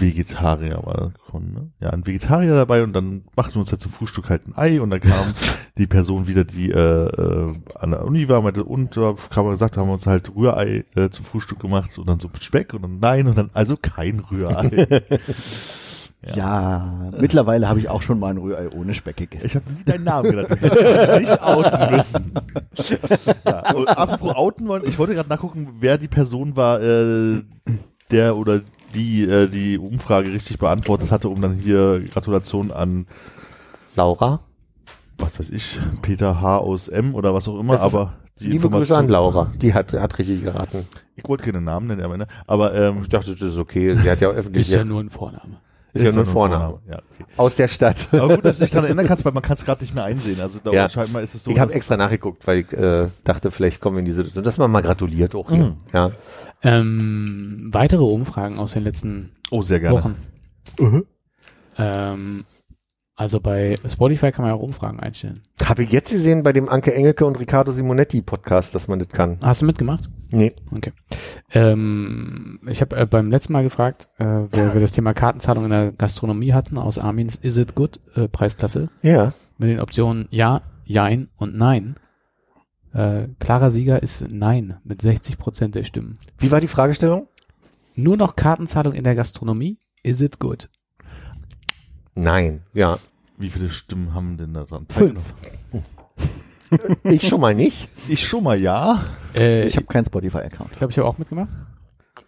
Vegetarier, 0.00 0.80
war 0.84 1.12
schon, 1.30 1.52
ne? 1.52 1.70
Ja, 1.80 1.90
ein 1.90 2.06
Vegetarier 2.06 2.54
dabei 2.54 2.82
und 2.82 2.92
dann 2.92 3.24
machten 3.36 3.54
wir 3.54 3.60
uns 3.60 3.70
halt 3.70 3.80
zum 3.80 3.92
Frühstück 3.92 4.28
halt 4.28 4.46
ein 4.46 4.56
Ei 4.56 4.80
und 4.80 4.90
dann 4.90 5.00
kam 5.00 5.34
die 5.78 5.86
Person 5.86 6.26
wieder, 6.26 6.44
die 6.44 6.70
äh, 6.70 6.78
äh, 6.78 7.54
an 7.74 7.90
der 7.90 8.04
Uni 8.04 8.28
war, 8.28 8.42
meinte, 8.42 8.64
und 8.64 8.96
da 8.96 9.14
kam 9.30 9.44
man 9.44 9.54
gesagt, 9.54 9.76
haben 9.76 9.88
wir 9.88 9.94
uns 9.94 10.06
halt 10.06 10.34
Rührei 10.34 10.84
äh, 10.94 11.10
zum 11.10 11.24
Frühstück 11.24 11.60
gemacht 11.60 11.98
und 11.98 12.08
dann 12.08 12.20
so 12.20 12.28
mit 12.28 12.42
Speck 12.42 12.74
und 12.74 12.82
dann 12.82 12.98
nein 12.98 13.26
und 13.26 13.36
dann 13.36 13.50
also 13.54 13.76
kein 13.76 14.20
Rührei. 14.20 15.02
Ja, 16.34 17.10
mittlerweile 17.18 17.68
habe 17.68 17.78
ich 17.78 17.88
auch 17.88 18.02
schon 18.02 18.18
mal 18.18 18.30
ein 18.30 18.38
Rührei 18.38 18.68
ohne 18.76 18.92
Speck 18.92 19.16
gegessen. 19.16 19.46
Ich 19.46 19.54
habe 19.54 19.70
nie 19.70 19.84
deinen 19.84 20.02
Namen 20.04 20.36
hättest 20.36 20.60
mich 20.60 21.20
nicht 21.20 21.42
outen 21.42 21.96
müssen. 21.96 22.32
Ja, 23.44 23.74
und 23.74 23.88
apropos 23.88 24.34
outen 24.34 24.66
wollen, 24.66 24.82
ich 24.84 24.98
wollte 24.98 25.14
gerade 25.14 25.28
nachgucken, 25.28 25.68
wer 25.78 25.96
die 25.96 26.08
Person 26.08 26.56
war, 26.56 26.82
äh, 26.82 27.42
der 28.10 28.36
oder 28.36 28.62
die 28.94 29.24
äh, 29.28 29.48
die 29.48 29.78
Umfrage 29.78 30.32
richtig 30.32 30.58
beantwortet 30.58 31.10
hatte, 31.10 31.28
um 31.28 31.40
dann 31.40 31.54
hier 31.54 32.02
Gratulation 32.12 32.70
an, 32.70 33.06
Laura? 33.94 34.40
was 35.18 35.38
weiß 35.38 35.50
ich, 35.50 35.78
Peter 36.02 36.40
H. 36.40 36.58
aus 36.58 36.88
M. 36.88 37.14
oder 37.14 37.34
was 37.34 37.48
auch 37.48 37.58
immer, 37.58 37.74
Das 37.74 37.82
aber 37.82 38.14
die 38.40 38.48
Liebe 38.48 38.70
Grüße 38.70 38.96
an 38.96 39.08
Laura. 39.08 39.50
Die 39.60 39.74
hat, 39.74 39.92
hat 39.92 40.16
richtig 40.18 40.44
geraten. 40.44 40.86
Ich 41.16 41.28
wollte 41.28 41.44
keine 41.44 41.60
Namen 41.60 41.88
nennen, 41.88 42.02
aber, 42.02 42.16
ne? 42.16 42.26
aber 42.46 42.72
ähm, 42.74 43.00
Ich 43.02 43.08
dachte, 43.08 43.32
das 43.34 43.52
ist 43.52 43.58
okay. 43.58 43.94
Sie 43.94 44.08
hat 44.08 44.20
ja 44.20 44.28
öffentlich. 44.30 44.68
Ist 44.68 44.74
ja 44.74 44.84
nur 44.84 45.00
ein 45.00 45.10
Vorname. 45.10 45.60
Ist 45.94 46.04
ja 46.04 46.12
nur 46.12 46.22
ein 46.24 46.26
Vorname. 46.26 46.78
Ja, 46.90 46.98
okay. 46.98 47.30
Aus 47.36 47.56
der 47.56 47.68
Stadt. 47.68 48.08
Aber 48.12 48.36
gut, 48.36 48.44
dass 48.44 48.58
du 48.58 48.64
dich 48.64 48.70
daran 48.70 48.84
erinnern 48.86 49.06
kannst, 49.06 49.24
weil 49.24 49.32
man 49.32 49.42
kann 49.42 49.54
es 49.56 49.64
gerade 49.64 49.82
nicht 49.82 49.94
mehr 49.94 50.04
einsehen. 50.04 50.40
Also 50.40 50.58
da 50.62 50.70
Ja. 50.70 50.88
scheinbar 50.88 51.22
ist 51.22 51.34
es 51.34 51.44
so. 51.44 51.50
ich 51.50 51.58
habe 51.58 51.72
extra 51.72 51.96
nachgeguckt, 51.96 52.46
weil 52.46 52.58
ich 52.58 52.72
äh, 52.72 53.08
dachte, 53.24 53.50
vielleicht 53.50 53.80
kommen 53.80 53.96
wir 53.96 54.00
in 54.00 54.04
diese 54.06 54.16
Situation, 54.18 54.44
dass 54.44 54.58
man 54.58 54.70
mal 54.70 54.82
gratuliert 54.82 55.34
auch 55.34 55.50
hier. 55.50 55.64
Mhm. 55.64 55.76
Ja. 55.92 56.10
Ähm, 56.62 57.68
weitere 57.72 58.02
Umfragen 58.04 58.58
aus 58.58 58.72
den 58.72 58.84
letzten 58.84 59.30
Oh, 59.50 59.62
sehr 59.62 59.80
gerne. 59.80 59.96
Wochen. 59.96 60.16
Ähm, 61.78 62.44
also 63.18 63.40
bei 63.40 63.76
Spotify 63.86 64.32
kann 64.32 64.44
man 64.44 64.52
ja 64.52 64.56
auch 64.58 64.62
Umfragen 64.62 64.98
einstellen. 65.00 65.42
Habe 65.64 65.82
ich 65.82 65.90
jetzt 65.92 66.10
gesehen 66.12 66.42
bei 66.42 66.52
dem 66.54 66.68
Anke 66.68 66.94
Engelke 66.94 67.26
und 67.26 67.38
Riccardo 67.38 67.72
Simonetti 67.72 68.22
Podcast, 68.22 68.74
dass 68.74 68.88
man 68.88 68.98
das 68.98 69.08
kann. 69.08 69.38
Hast 69.42 69.60
du 69.60 69.66
mitgemacht? 69.66 70.08
Nee. 70.30 70.54
Okay. 70.70 70.92
Ähm, 71.52 72.60
ich 72.66 72.80
habe 72.80 72.96
äh, 72.96 73.06
beim 73.06 73.30
letzten 73.30 73.52
Mal 73.52 73.62
gefragt, 73.64 74.08
äh, 74.18 74.24
wer 74.24 74.72
wir 74.74 74.80
das 74.80 74.92
Thema 74.92 75.14
Kartenzahlung 75.14 75.64
in 75.64 75.70
der 75.70 75.92
Gastronomie 75.92 76.52
hatten, 76.52 76.78
aus 76.78 76.98
Armins 76.98 77.36
Is 77.36 77.56
It 77.56 77.74
Good 77.74 77.98
äh, 78.14 78.28
Preisklasse, 78.28 78.88
Ja. 79.02 79.32
mit 79.58 79.70
den 79.70 79.80
Optionen 79.80 80.28
Ja, 80.30 80.62
Jein 80.84 81.28
und 81.36 81.56
Nein. 81.56 81.96
Äh, 82.94 83.28
klarer 83.38 83.70
Sieger 83.70 84.02
ist 84.02 84.26
Nein 84.30 84.78
mit 84.84 85.02
60 85.02 85.38
Prozent 85.38 85.74
der 85.74 85.84
Stimmen. 85.84 86.18
Wie 86.38 86.50
war 86.50 86.60
die 86.60 86.68
Fragestellung? 86.68 87.28
Nur 87.94 88.16
noch 88.16 88.36
Kartenzahlung 88.36 88.92
in 88.94 89.04
der 89.04 89.14
Gastronomie? 89.14 89.78
Is 90.02 90.20
it 90.20 90.38
good? 90.38 90.68
Nein. 92.18 92.62
Ja. 92.74 92.98
Wie 93.36 93.50
viele 93.50 93.68
Stimmen 93.70 94.14
haben 94.14 94.36
denn 94.36 94.54
da 94.54 94.64
dran? 94.64 94.86
Fünf. 94.90 95.34
Ich 97.02 97.26
schon 97.26 97.40
mal 97.40 97.54
nicht. 97.54 97.88
Ich 98.08 98.26
schon 98.28 98.44
mal 98.44 98.60
ja. 98.60 99.02
Äh, 99.34 99.62
Ich 99.62 99.68
ich 99.68 99.76
habe 99.76 99.86
keinen 99.86 100.04
Spotify-Account. 100.04 100.76
glaube, 100.76 100.90
ich 100.90 100.98
habe 100.98 101.08
auch 101.08 101.16
mitgemacht. 101.16 101.56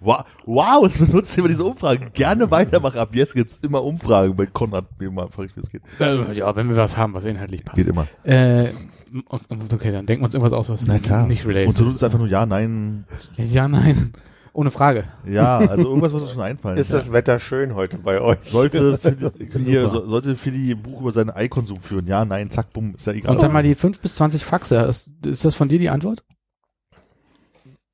Wow, 0.02 0.25
wow, 0.46 0.87
es 0.87 0.96
benutzt 0.96 1.37
immer 1.37 1.48
diese 1.48 1.62
Umfragen. 1.62 2.10
Gerne 2.14 2.50
weitermachen. 2.50 2.98
Ab 2.98 3.14
jetzt 3.14 3.35
gibt's 3.35 3.59
immer 3.61 3.85
Umfragen 3.85 4.35
bei 4.35 4.47
Konrad. 4.47 4.87
Ich, 4.99 5.56
wie 5.56 5.61
es 5.61 5.68
geht. 5.70 5.82
Ja, 5.99 6.56
wenn 6.56 6.70
wir 6.70 6.76
was 6.76 6.97
haben, 6.97 7.12
was 7.12 7.26
inhaltlich 7.26 7.66
passt. 7.66 7.76
Geht 7.76 7.88
immer. 7.88 8.06
Äh, 8.23 8.68
okay, 9.28 9.92
dann 9.92 10.06
denken 10.06 10.23
wir 10.23 10.25
uns 10.25 10.32
irgendwas 10.32 10.54
aus, 10.54 10.70
was 10.70 10.87
nicht 10.87 11.44
related 11.44 11.68
Und 11.68 11.76
so 11.76 11.85
ist 11.85 11.90
ist. 11.90 11.97
es 11.97 12.02
einfach 12.02 12.18
nur 12.18 12.28
ja, 12.28 12.47
nein. 12.47 13.04
Ja, 13.37 13.68
nein. 13.68 14.14
Ohne 14.61 14.71
Frage. 14.71 15.05
Ja, 15.26 15.57
also 15.57 15.88
irgendwas 15.88 16.12
muss 16.12 16.21
uns 16.21 16.33
schon 16.33 16.43
einfallen. 16.43 16.76
Ist 16.76 16.93
das 16.93 17.11
Wetter 17.11 17.38
schön 17.38 17.75
heute 17.75 17.97
bei 17.97 18.21
euch? 18.21 18.40
sollte 18.43 18.99
Philly, 18.99 19.64
hier, 19.64 19.88
so, 19.88 20.07
sollte 20.07 20.37
Philly 20.37 20.73
ein 20.73 20.83
Buch 20.83 21.00
über 21.00 21.12
seinen 21.12 21.31
Eikonsum 21.31 21.81
führen? 21.81 22.07
Ja, 22.07 22.26
nein, 22.26 22.50
zack, 22.50 22.71
bumm, 22.75 22.95
ist 22.95 23.07
ja 23.07 23.14
egal. 23.14 23.33
Und 23.33 23.40
sag 23.40 23.50
mal, 23.55 23.62
die 23.62 23.75
5 23.75 24.00
bis 24.00 24.17
20 24.17 24.45
Faxe, 24.45 24.76
ist, 24.83 25.11
ist 25.25 25.47
das 25.47 25.55
von 25.55 25.71
dir 25.71 25.79
die 25.79 25.88
Antwort? 25.88 26.25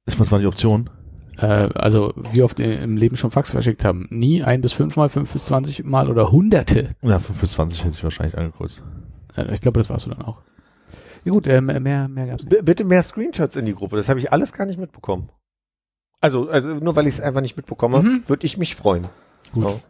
ist 0.06 0.18
was 0.18 0.32
war 0.32 0.40
die 0.40 0.46
Option? 0.48 0.90
Äh, 1.36 1.46
also, 1.46 2.12
wie 2.32 2.42
oft 2.42 2.58
im 2.58 2.96
Leben 2.96 3.16
schon 3.16 3.30
Fax 3.30 3.52
verschickt 3.52 3.84
haben? 3.84 4.08
Nie 4.10 4.42
ein 4.42 4.60
bis 4.60 4.72
fünf 4.72 4.96
Mal, 4.96 5.08
fünf 5.08 5.32
bis 5.32 5.44
20 5.44 5.84
Mal 5.84 6.10
oder 6.10 6.32
hunderte? 6.32 6.96
Ja, 7.04 7.20
5 7.20 7.40
bis 7.42 7.52
20 7.52 7.84
hätte 7.84 7.94
ich 7.94 8.02
wahrscheinlich 8.02 8.36
angekreuzt. 8.36 8.82
Äh, 9.36 9.54
ich 9.54 9.60
glaube, 9.60 9.78
das 9.78 9.88
warst 9.88 10.06
du 10.06 10.10
dann 10.10 10.22
auch. 10.22 10.42
Ja 11.24 11.30
gut, 11.30 11.46
äh, 11.46 11.60
mehr, 11.60 12.08
mehr 12.08 12.26
gab's 12.26 12.42
nicht. 12.42 12.50
B 12.50 12.62
bitte 12.62 12.82
mehr 12.84 13.04
Screenshots 13.04 13.54
in 13.54 13.66
die 13.66 13.74
Gruppe. 13.74 13.96
Das 13.96 14.08
habe 14.08 14.18
ich 14.18 14.32
alles 14.32 14.52
gar 14.52 14.66
nicht 14.66 14.80
mitbekommen. 14.80 15.28
Also, 16.26 16.50
also 16.50 16.66
nur 16.68 16.96
weil 16.96 17.06
ich 17.06 17.14
es 17.14 17.20
einfach 17.20 17.40
nicht 17.40 17.56
mitbekomme, 17.56 18.02
Mhm. 18.02 18.22
würde 18.26 18.44
ich 18.44 18.58
mich 18.58 18.74
freuen. 18.74 19.06
Gut. 19.52 19.62
So. 19.62 19.80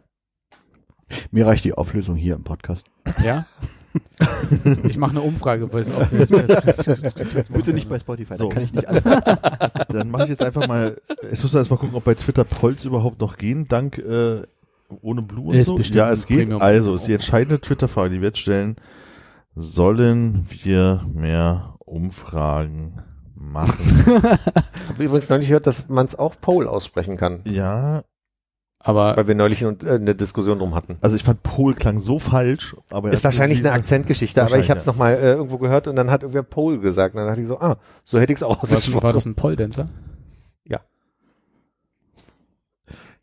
Mir 1.31 1.47
reicht 1.47 1.65
die 1.65 1.73
Auflösung 1.73 2.15
hier 2.15 2.35
im 2.35 2.43
Podcast. 2.43 2.85
Ja? 3.23 3.47
ich 4.87 4.97
mache 4.97 5.11
eine 5.11 5.21
Umfrage, 5.21 5.63
ob 5.63 5.73
wir 5.73 5.83
das 5.83 7.47
Bitte 7.49 7.73
nicht 7.73 7.89
bei 7.89 7.97
Spotify, 7.97 8.35
So. 8.35 8.49
da 8.49 8.53
kann 8.53 8.63
ich 8.63 8.71
nicht 8.73 8.87
alles. 8.87 9.03
Dann 9.89 10.11
mache 10.11 10.23
ich 10.25 10.29
jetzt 10.29 10.43
einfach 10.43 10.67
mal, 10.67 11.01
jetzt 11.23 11.41
müssen 11.41 11.53
wir 11.53 11.59
erst 11.59 11.71
mal 11.71 11.77
gucken, 11.77 11.95
ob 11.95 12.03
bei 12.03 12.13
Twitter 12.13 12.43
Polls 12.43 12.85
überhaupt 12.85 13.19
noch 13.19 13.37
gehen, 13.37 13.67
dank 13.67 13.97
äh, 13.97 14.43
ohne 15.01 15.23
Blue 15.23 15.47
und 15.47 15.55
Ist 15.55 15.67
so. 15.67 15.77
Ja, 15.79 16.11
es 16.11 16.27
geht. 16.27 16.41
Premium. 16.41 16.61
Also, 16.61 16.93
ist 16.93 17.07
die 17.07 17.13
entscheidende 17.13 17.59
Twitter-Frage, 17.59 18.11
die 18.13 18.21
wir 18.21 18.27
jetzt 18.27 18.39
stellen. 18.39 18.75
Sollen 19.55 20.47
wir 20.61 21.03
mehr 21.11 21.73
Umfragen 21.85 23.01
machen? 23.51 24.23
habe 24.89 25.03
übrigens 25.03 25.29
neulich 25.29 25.47
gehört, 25.47 25.67
dass 25.67 25.89
man 25.89 26.05
es 26.05 26.17
auch 26.17 26.35
Poll 26.39 26.67
aussprechen 26.67 27.17
kann, 27.17 27.41
ja, 27.45 28.03
Aber 28.79 29.15
weil 29.17 29.27
wir 29.27 29.35
neulich 29.35 29.61
äh, 29.61 29.67
eine 29.67 30.15
Diskussion 30.15 30.59
drum 30.59 30.75
hatten. 30.75 30.97
also 31.01 31.15
ich 31.15 31.23
fand 31.23 31.43
Pol 31.43 31.73
klang 31.75 31.99
so 31.99 32.19
falsch, 32.19 32.75
aber 32.89 33.11
Ist 33.11 33.23
wahrscheinlich 33.23 33.59
eine 33.59 33.71
Akzentgeschichte, 33.71 34.43
aber 34.43 34.57
ich 34.57 34.69
habe 34.69 34.79
es 34.79 34.87
Wahrscheinlich, 34.87 35.17
nochmal 35.19 35.33
äh, 35.33 35.33
irgendwo 35.33 35.57
gehört 35.57 35.87
und 35.87 35.95
dann 35.95 36.11
hat 36.11 36.21
irgendwer 36.23 36.43
Pole 36.43 36.79
gesagt. 36.79 37.15
Und 37.15 37.21
dann 37.21 37.27
dachte 37.27 37.41
ich 37.41 37.47
so, 37.47 37.59
ah, 37.59 37.77
so 38.03 38.19
hätte 38.19 38.33
ich 38.33 38.37
es 38.37 38.43
auch 38.43 38.61
was, 38.63 38.71
war 38.71 38.77
ausgesprochen. 38.77 39.13
das 39.13 39.25
ein 39.25 39.35
Polldancer? 39.35 39.89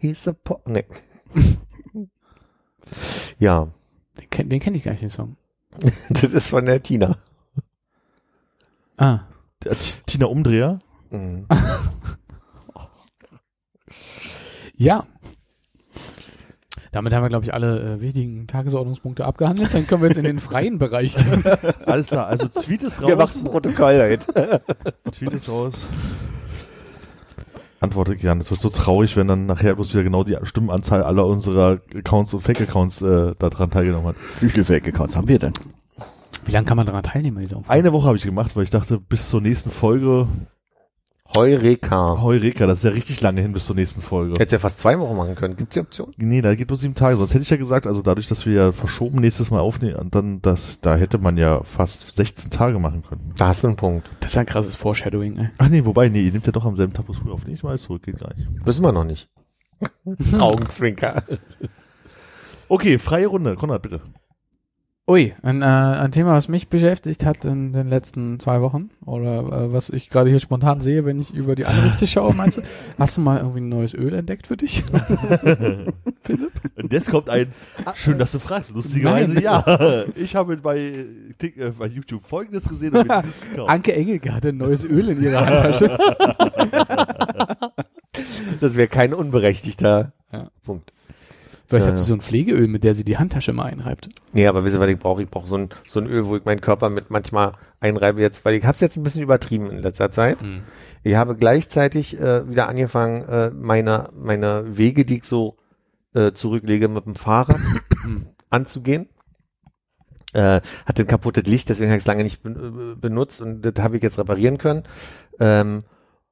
He's 0.04 0.28
a 0.28 0.34
po 0.34 0.60
nee. 0.66 0.84
ja, 3.38 3.68
Den, 4.18 4.48
den 4.50 4.60
kenne 4.60 4.76
ich 4.76 4.82
gar 4.82 4.90
nicht, 4.90 5.02
den 5.02 5.08
Song. 5.08 5.38
das 6.10 6.34
ist 6.34 6.50
von 6.50 6.66
der 6.66 6.82
Tina. 6.82 7.16
Ah. 8.98 9.20
T- 9.71 10.00
Tina 10.06 10.26
Umdreher. 10.26 10.80
Mhm. 11.11 11.47
Ja. 14.76 15.04
Damit 16.92 17.12
haben 17.12 17.23
wir, 17.25 17.28
glaube 17.28 17.44
ich, 17.44 17.52
alle 17.54 17.94
äh, 17.97 18.00
wichtigen 18.00 18.47
Tagesordnungspunkte 18.47 19.25
abgehandelt. 19.25 19.75
Dann 19.75 19.87
können 19.87 20.02
wir 20.02 20.09
jetzt 20.09 20.18
in 20.18 20.25
den 20.25 20.40
freien 20.40 20.78
Bereich 20.78 21.16
gehen. 21.16 21.42
Alles 21.87 22.09
klar, 22.09 22.26
also 22.28 22.47
Tweet 22.49 22.83
ist 22.83 23.00
Wir 23.00 23.14
raus. 23.16 23.37
machen 23.37 23.47
ein 23.47 23.50
Protokoll 23.52 24.00
heute. 24.00 24.62
Tweet 25.12 25.33
ist 25.33 25.49
raus. 25.49 25.87
Antworte 27.80 28.16
gerne. 28.16 28.42
Es 28.42 28.50
wird 28.50 28.61
so 28.61 28.71
traurig, 28.71 29.16
wenn 29.16 29.26
dann 29.28 29.47
nachher 29.47 29.75
bloß 29.75 29.92
wieder 29.92 30.04
genau 30.04 30.25
die 30.25 30.37
Stimmenanzahl 30.44 31.02
aller 31.02 31.26
unserer 31.26 31.80
Accounts 31.94 32.33
und 32.33 32.40
Fake-Accounts 32.40 33.02
äh, 33.02 33.35
daran 33.38 33.71
teilgenommen 33.71 34.09
hat. 34.09 34.16
Wie 34.40 34.49
viele 34.49 34.64
Fake-Accounts 34.64 35.16
haben 35.16 35.28
wir 35.28 35.38
denn? 35.38 35.52
Wie 36.44 36.52
lange 36.52 36.64
kann 36.64 36.76
man 36.76 36.86
daran 36.86 37.02
teilnehmen 37.02 37.36
bei 37.36 37.42
dieser 37.42 37.56
Umfrage? 37.56 37.78
Eine 37.78 37.92
Woche 37.92 38.06
habe 38.06 38.16
ich 38.16 38.24
gemacht, 38.24 38.54
weil 38.54 38.64
ich 38.64 38.70
dachte, 38.70 38.98
bis 38.98 39.28
zur 39.30 39.40
nächsten 39.40 39.70
Folge, 39.70 40.28
Heureka. 41.36 42.22
Heureka, 42.22 42.66
das 42.66 42.78
ist 42.78 42.84
ja 42.84 42.90
richtig 42.90 43.20
lange 43.20 43.40
hin 43.40 43.52
bis 43.52 43.66
zur 43.66 43.74
nächsten 43.74 44.00
Folge. 44.00 44.34
Hättest 44.38 44.52
ja 44.52 44.58
fast 44.60 44.78
zwei 44.78 44.98
Wochen 45.00 45.16
machen 45.16 45.34
können. 45.34 45.56
Gibt's 45.56 45.74
die 45.74 45.80
Option? 45.80 46.12
Nee, 46.16 46.42
da 46.42 46.54
geht 46.54 46.68
nur 46.68 46.76
sieben 46.76 46.94
Tage. 46.94 47.16
Sonst 47.16 47.34
hätte 47.34 47.42
ich 47.42 47.50
ja 47.50 47.56
gesagt, 47.56 47.88
also 47.88 48.02
dadurch, 48.02 48.28
dass 48.28 48.46
wir 48.46 48.52
ja 48.52 48.72
verschoben 48.72 49.20
nächstes 49.20 49.50
Mal 49.50 49.58
aufnehmen, 49.58 49.96
und 49.96 50.14
dann 50.14 50.42
das, 50.42 50.80
da 50.80 50.94
hätte 50.96 51.18
man 51.18 51.36
ja 51.36 51.64
fast 51.64 52.14
16 52.14 52.50
Tage 52.50 52.78
machen 52.78 53.02
können. 53.02 53.32
Da 53.36 53.48
hast 53.48 53.64
du 53.64 53.68
einen 53.68 53.76
Punkt. 53.76 54.08
Das 54.20 54.30
ist 54.30 54.34
ja 54.36 54.40
ein 54.40 54.46
krasses 54.46 54.76
Foreshadowing, 54.76 55.38
ey. 55.38 55.48
Ach 55.58 55.68
nee, 55.68 55.84
wobei, 55.84 56.08
nee, 56.08 56.20
ihr 56.20 56.30
nehmt 56.32 56.46
ja 56.46 56.52
doch 56.52 56.64
am 56.64 56.76
selben 56.76 56.92
Tag, 56.92 57.08
wo 57.08 57.12
es 57.12 57.18
früher 57.18 57.32
auf. 57.32 57.46
Nee, 57.46 57.54
ich 57.54 57.64
weiß, 57.64 57.82
zurück, 57.82 58.02
geht 58.04 58.20
gar 58.20 58.32
nicht. 58.34 58.46
Wissen 58.64 58.84
wir 58.84 58.92
noch 58.92 59.04
nicht. 59.04 59.28
Augenzwinker. 60.38 61.24
Okay, 62.68 62.98
freie 62.98 63.26
Runde. 63.26 63.56
Konrad, 63.56 63.82
bitte. 63.82 64.00
Ui, 65.06 65.34
ein, 65.42 65.61
äh, 65.61 65.66
ein 65.66 66.12
Thema, 66.12 66.32
was 66.32 66.49
mich 66.49 66.68
beschäftigt 66.68 67.26
hat 67.26 67.44
in 67.44 67.75
den 67.75 67.88
letzten 67.88 68.40
zwei 68.40 68.62
Wochen 68.62 68.88
oder 69.04 69.40
äh, 69.40 69.70
was 69.70 69.90
ich 69.90 70.08
gerade 70.08 70.30
hier 70.30 70.40
spontan 70.40 70.80
sehe, 70.80 71.04
wenn 71.04 71.20
ich 71.20 71.34
über 71.34 71.54
die 71.54 71.66
Anrichte 71.66 72.06
schaue, 72.06 72.32
meinst 72.32 72.56
du, 72.56 72.62
hast 72.99 73.18
du 73.18 73.20
mal 73.20 73.37
irgendwie 73.37 73.61
ein 73.61 73.68
neues 73.68 73.92
Öl 73.92 74.14
entdeckt 74.14 74.46
für 74.46 74.56
dich? 74.56 74.82
Und 76.76 76.90
jetzt 76.90 77.11
kommt 77.11 77.28
ein, 77.28 77.52
schön, 77.94 78.18
dass 78.18 78.32
du 78.32 78.38
fragst. 78.38 78.70
Lustigerweise, 78.73 79.34
Nein. 79.34 79.42
ja. 79.42 80.04
Ich 80.16 80.37
habe 80.37 80.56
bei, 80.56 80.78
äh, 80.78 81.70
bei 81.78 81.87
YouTube 81.87 82.25
Folgendes 82.25 82.66
gesehen 82.66 82.96
und 82.96 83.06
mir 83.06 83.20
dieses 83.20 83.42
gekauft. 83.42 83.68
Anke 83.70 83.94
Engelke 83.94 84.32
hat 84.32 84.46
ein 84.46 84.56
neues 84.56 84.84
Öl 84.84 85.06
in 85.08 85.23
ihrer 85.23 85.44
Handtasche. 85.44 85.99
Das 88.61 88.75
wäre 88.75 88.88
kein 88.88 89.12
unberechtigter 89.12 90.12
Ja. 90.32 90.49
Punkt. 90.64 90.93
Vielleicht 91.66 91.87
Ja, 91.87 91.90
hat 91.90 91.97
sie 91.99 92.02
ja. 92.04 92.09
so 92.09 92.14
ein 92.14 92.21
Pflegeöl, 92.21 92.68
mit 92.68 92.85
der 92.85 92.94
sie 92.94 93.04
die 93.04 93.16
Handtasche 93.16 93.52
mal 93.54 93.64
einreibt. 93.64 94.11
Nee, 94.33 94.47
aber 94.47 94.64
wisst 94.64 94.76
ihr, 94.76 94.80
was 94.80 94.90
ich 94.90 94.99
brauche? 94.99 95.23
Ich 95.23 95.30
brauche 95.30 95.47
so 95.47 95.56
ein, 95.56 95.71
so 95.87 95.99
ein 96.00 96.06
Öl, 96.06 96.26
wo 96.26 96.37
ich 96.37 96.44
meinen 96.44 96.61
Körper 96.61 96.90
mit 96.90 97.11
manchmal 97.11 97.52
einreibe 97.80 98.21
jetzt, 98.21 98.44
weil 98.44 98.54
ich 98.54 98.64
habe 98.64 98.75
es 98.75 98.80
jetzt 98.83 98.97
ein 98.97 99.02
bisschen 99.02 99.23
übertrieben 99.23 99.71
in 99.71 99.78
letzter 99.78 100.11
Zeit. 100.11 100.38
Ich 101.02 101.14
habe 101.14 101.37
gleichzeitig 101.37 102.18
äh, 102.21 102.49
wieder 102.49 102.68
angefangen, 102.68 103.23
äh, 103.28 103.50
meine, 103.50 104.11
meine 104.14 104.76
Wege, 104.76 105.04
die 105.06 105.18
ich 105.18 105.25
so 105.25 105.56
äh, 106.14 106.33
zurücklege, 106.33 106.88
mit 106.88 107.06
dem 107.06 107.14
Fahrrad 107.16 107.59
anzugehen. 108.50 109.09
Äh, 110.35 110.61
hatte 110.85 111.02
ein 111.02 111.06
kaputtes 111.06 111.44
Licht, 111.44 111.68
deswegen 111.68 111.90
habe 111.90 111.97
ich 111.97 112.02
es 112.02 112.06
lange 112.09 112.25
nicht 112.25 112.42
ben- 112.42 112.92
äh, 112.92 112.97
benutzt 112.97 113.40
und 113.40 113.62
das 113.62 113.75
habe 113.83 113.97
ich 113.97 114.02
jetzt 114.02 114.18
reparieren 114.18 114.59
können. 114.59 114.83
Ähm, 115.38 115.78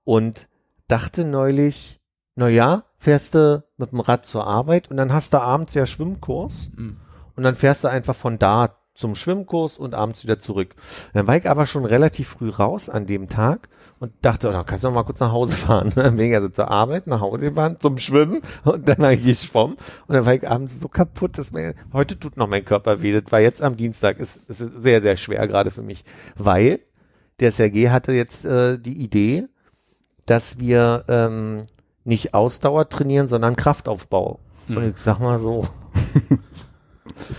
und 0.04 0.48
dachte 0.88 1.24
neulich, 1.24 2.00
na 2.34 2.48
ja, 2.48 2.84
fährst 2.98 3.34
du 3.34 3.62
mit 3.76 3.92
dem 3.92 4.00
Rad 4.00 4.26
zur 4.26 4.46
Arbeit 4.46 4.90
und 4.90 4.96
dann 4.96 5.12
hast 5.12 5.32
du 5.32 5.40
abends 5.40 5.74
ja 5.74 5.86
Schwimmkurs 5.86 6.70
Mhm. 6.76 6.96
und 7.36 7.42
dann 7.44 7.54
fährst 7.54 7.84
du 7.84 7.88
einfach 7.88 8.14
von 8.14 8.38
da 8.38 8.76
zum 8.94 9.14
Schwimmkurs 9.14 9.78
und 9.78 9.94
abends 9.94 10.22
wieder 10.22 10.38
zurück. 10.38 10.74
Dann 11.14 11.26
war 11.26 11.36
ich 11.36 11.48
aber 11.48 11.64
schon 11.66 11.86
relativ 11.86 12.28
früh 12.28 12.50
raus 12.50 12.90
an 12.90 13.06
dem 13.06 13.30
Tag 13.30 13.70
und 14.00 14.12
dachte, 14.20 14.48
oh, 14.48 14.52
dann 14.52 14.66
kannst 14.66 14.84
du 14.84 14.88
noch 14.88 14.94
mal 14.94 15.04
kurz 15.04 15.20
nach 15.20 15.32
Hause 15.32 15.56
fahren. 15.66 15.92
Dann 15.94 16.16
bin 16.16 16.28
ich 16.28 16.34
also 16.34 16.50
zur 16.50 16.70
Arbeit, 16.70 17.06
nach 17.06 17.20
Hause 17.22 17.38
gefahren, 17.50 17.78
zum 17.80 17.96
Schwimmen 17.96 18.42
und 18.64 18.86
dann 18.86 18.98
habe 18.98 19.14
ich 19.14 19.24
geschwommen 19.24 19.76
und 20.06 20.14
dann 20.14 20.26
war 20.26 20.34
ich 20.34 20.46
abends 20.46 20.74
so 20.80 20.88
kaputt, 20.88 21.38
dass 21.38 21.52
mir, 21.52 21.74
heute 21.92 22.18
tut 22.20 22.36
noch 22.36 22.48
mein 22.48 22.64
Körper 22.66 23.00
weh. 23.00 23.18
Das 23.18 23.32
war 23.32 23.40
jetzt 23.40 23.62
am 23.62 23.76
Dienstag, 23.78 24.18
ist, 24.18 24.36
ist 24.48 24.58
sehr, 24.82 25.00
sehr 25.00 25.16
schwer 25.16 25.48
gerade 25.48 25.70
für 25.70 25.82
mich, 25.82 26.04
weil 26.36 26.80
der 27.40 27.52
Sergei 27.52 27.88
hatte 27.88 28.12
jetzt 28.12 28.44
äh, 28.44 28.78
die 28.78 29.02
Idee, 29.02 29.44
dass 30.26 30.58
wir 30.58 31.04
ähm, 31.08 31.62
nicht 32.04 32.34
Ausdauer 32.34 32.88
trainieren, 32.88 33.28
sondern 33.28 33.56
Kraftaufbau. 33.56 34.40
Und 34.68 34.82
ich 34.90 34.96
sag 34.98 35.18
mal 35.20 35.38
so, 35.40 35.66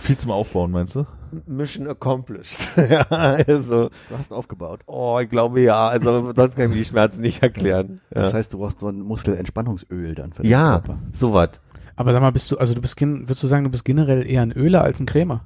Viel 0.00 0.16
zum 0.16 0.30
Aufbauen, 0.30 0.70
meinst 0.70 0.94
du? 0.94 1.06
Mission 1.46 1.88
accomplished. 1.88 2.58
ja, 2.76 3.00
also, 3.08 3.88
Du 4.08 4.16
hast 4.18 4.32
aufgebaut. 4.32 4.80
oh, 4.86 5.18
ich 5.20 5.28
glaube 5.30 5.60
ja. 5.62 5.88
Also 5.88 6.32
sonst 6.34 6.54
kann 6.54 6.66
ich 6.66 6.70
mir 6.70 6.76
die 6.76 6.84
Schmerzen 6.84 7.20
nicht 7.20 7.42
erklären. 7.42 8.00
Das 8.10 8.30
Ja, 8.32 8.38
heißt, 8.38 8.52
du 8.52 8.58
brauchst 8.58 8.78
so 8.78 8.88
ein 8.88 9.00
Muskelentspannungsöl 9.00 10.14
dann 10.14 10.32
für 10.32 10.42
den 10.42 10.50
ja 10.50 10.72
Körper. 10.80 10.98
sowas. 11.12 11.50
Aber 11.96 12.12
sag 12.12 12.20
mal, 12.20 12.30
bist 12.30 12.50
du, 12.50 12.58
also 12.58 12.74
du 12.74 12.80
bist, 12.80 13.00
würdest 13.00 13.42
du 13.42 13.46
sagen, 13.46 13.64
du 13.64 13.70
bist 13.70 13.84
generell 13.84 14.26
eher 14.28 14.42
ein 14.42 14.52
Öler 14.52 14.82
als 14.82 15.00
ein 15.00 15.06
Cremer? 15.06 15.44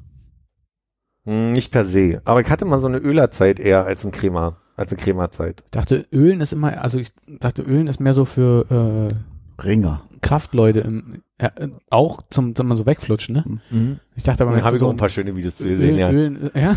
Hm, 1.25 1.53
Nicht 1.53 1.71
per 1.73 1.85
se. 1.85 2.21
Aber 2.25 2.41
ich 2.41 2.51
hatte 2.51 2.65
mal 2.65 2.79
so 2.79 2.87
eine 2.87 2.99
Ölerzeit 2.99 3.59
eher 3.61 3.85
als 3.87 4.05
ein 4.05 4.13
Crema, 4.13 4.57
als 4.79 4.93
eine 4.93 5.03
Cremazeit. 5.03 5.63
Ich 5.65 5.71
dachte, 5.73 6.07
Ölen 6.13 6.41
ist 6.41 6.53
immer, 6.53 6.81
also 6.81 6.99
ich 6.99 7.11
dachte, 7.27 7.63
Ölen 7.63 7.89
ist 7.89 8.01
mehr 8.01 8.15
so 8.15 8.25
für 8.25 9.11
äh, 9.11 9.63
Ringer. 9.63 10.03
Kraftleute 10.21 10.81
im, 10.81 11.23
ja, 11.41 11.49
äh, 11.57 11.69
auch 11.91 12.23
zum, 12.31 12.55
zum 12.55 12.67
mal 12.69 12.75
so 12.75 12.85
wegflutschen, 12.87 13.35
ne? 13.37 13.45
Mhm. 13.71 14.01
Ich 14.17 14.25
dachte 14.25 14.43
aber, 14.43 14.53
Dann 14.53 14.65
habe 14.65 14.75
ich 14.77 14.81
so 14.81 14.87
auch 14.89 14.91
ein 14.91 14.97
paar 14.97 15.09
schöne 15.09 15.35
Videos 15.37 15.55
zu 15.57 15.63
sehen, 15.63 15.81
Ölen, 15.81 15.97
ja. 15.99 16.11
Ölen, 16.11 16.51
äh, 16.55 16.61
ja? 16.63 16.75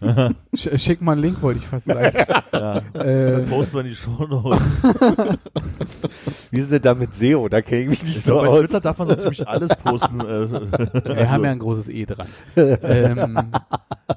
Sch- 0.54 0.78
Schick 0.78 1.02
mal 1.02 1.12
einen 1.12 1.20
Link, 1.22 1.42
wollte 1.42 1.60
ich 1.60 1.66
fast 1.66 1.86
sagen. 1.86 2.16
Ja. 2.50 2.78
äh, 2.94 3.42
Posten 3.42 3.74
wir 3.74 3.80
in 3.82 3.86
die 3.88 3.94
Show 3.94 4.26
Notes. 4.26 4.58
Wie 6.50 6.60
sind 6.60 6.72
denn 6.72 6.82
da 6.82 6.94
mit 6.94 7.14
SEO? 7.14 7.48
Da 7.48 7.60
kenne 7.62 7.82
ich 7.82 7.88
mich 7.88 8.02
nicht 8.02 8.16
Ich 8.16 8.22
so 8.24 8.32
glaube, 8.32 8.46
bei 8.46 8.52
aus. 8.52 8.58
Twitter 8.60 8.80
darf 8.80 8.98
man 8.98 9.08
so 9.08 9.14
ziemlich 9.16 9.46
alles 9.46 9.74
posten. 9.76 10.20
Äh, 10.20 10.50
wir 11.16 11.30
haben 11.30 11.44
ja 11.44 11.50
ein 11.52 11.58
großes 11.58 11.88
E 11.90 12.06
dran. 12.06 12.26
ähm, 12.56 13.38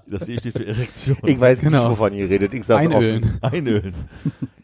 das 0.08 0.27
E 0.30 0.38
steht 0.39 0.53
für 0.58 0.65
Erektion. 0.65 1.18
Ich 1.25 1.39
weiß 1.39 1.60
Genau. 1.60 1.82
nicht, 1.89 1.91
wovon 2.00 2.13
ihr 2.13 2.30
redet. 2.30 2.53
Ich 2.53 2.65
sag's 2.65 2.86
offen. 2.88 2.96
einölen. 2.96 3.38
Einölen. 3.41 3.94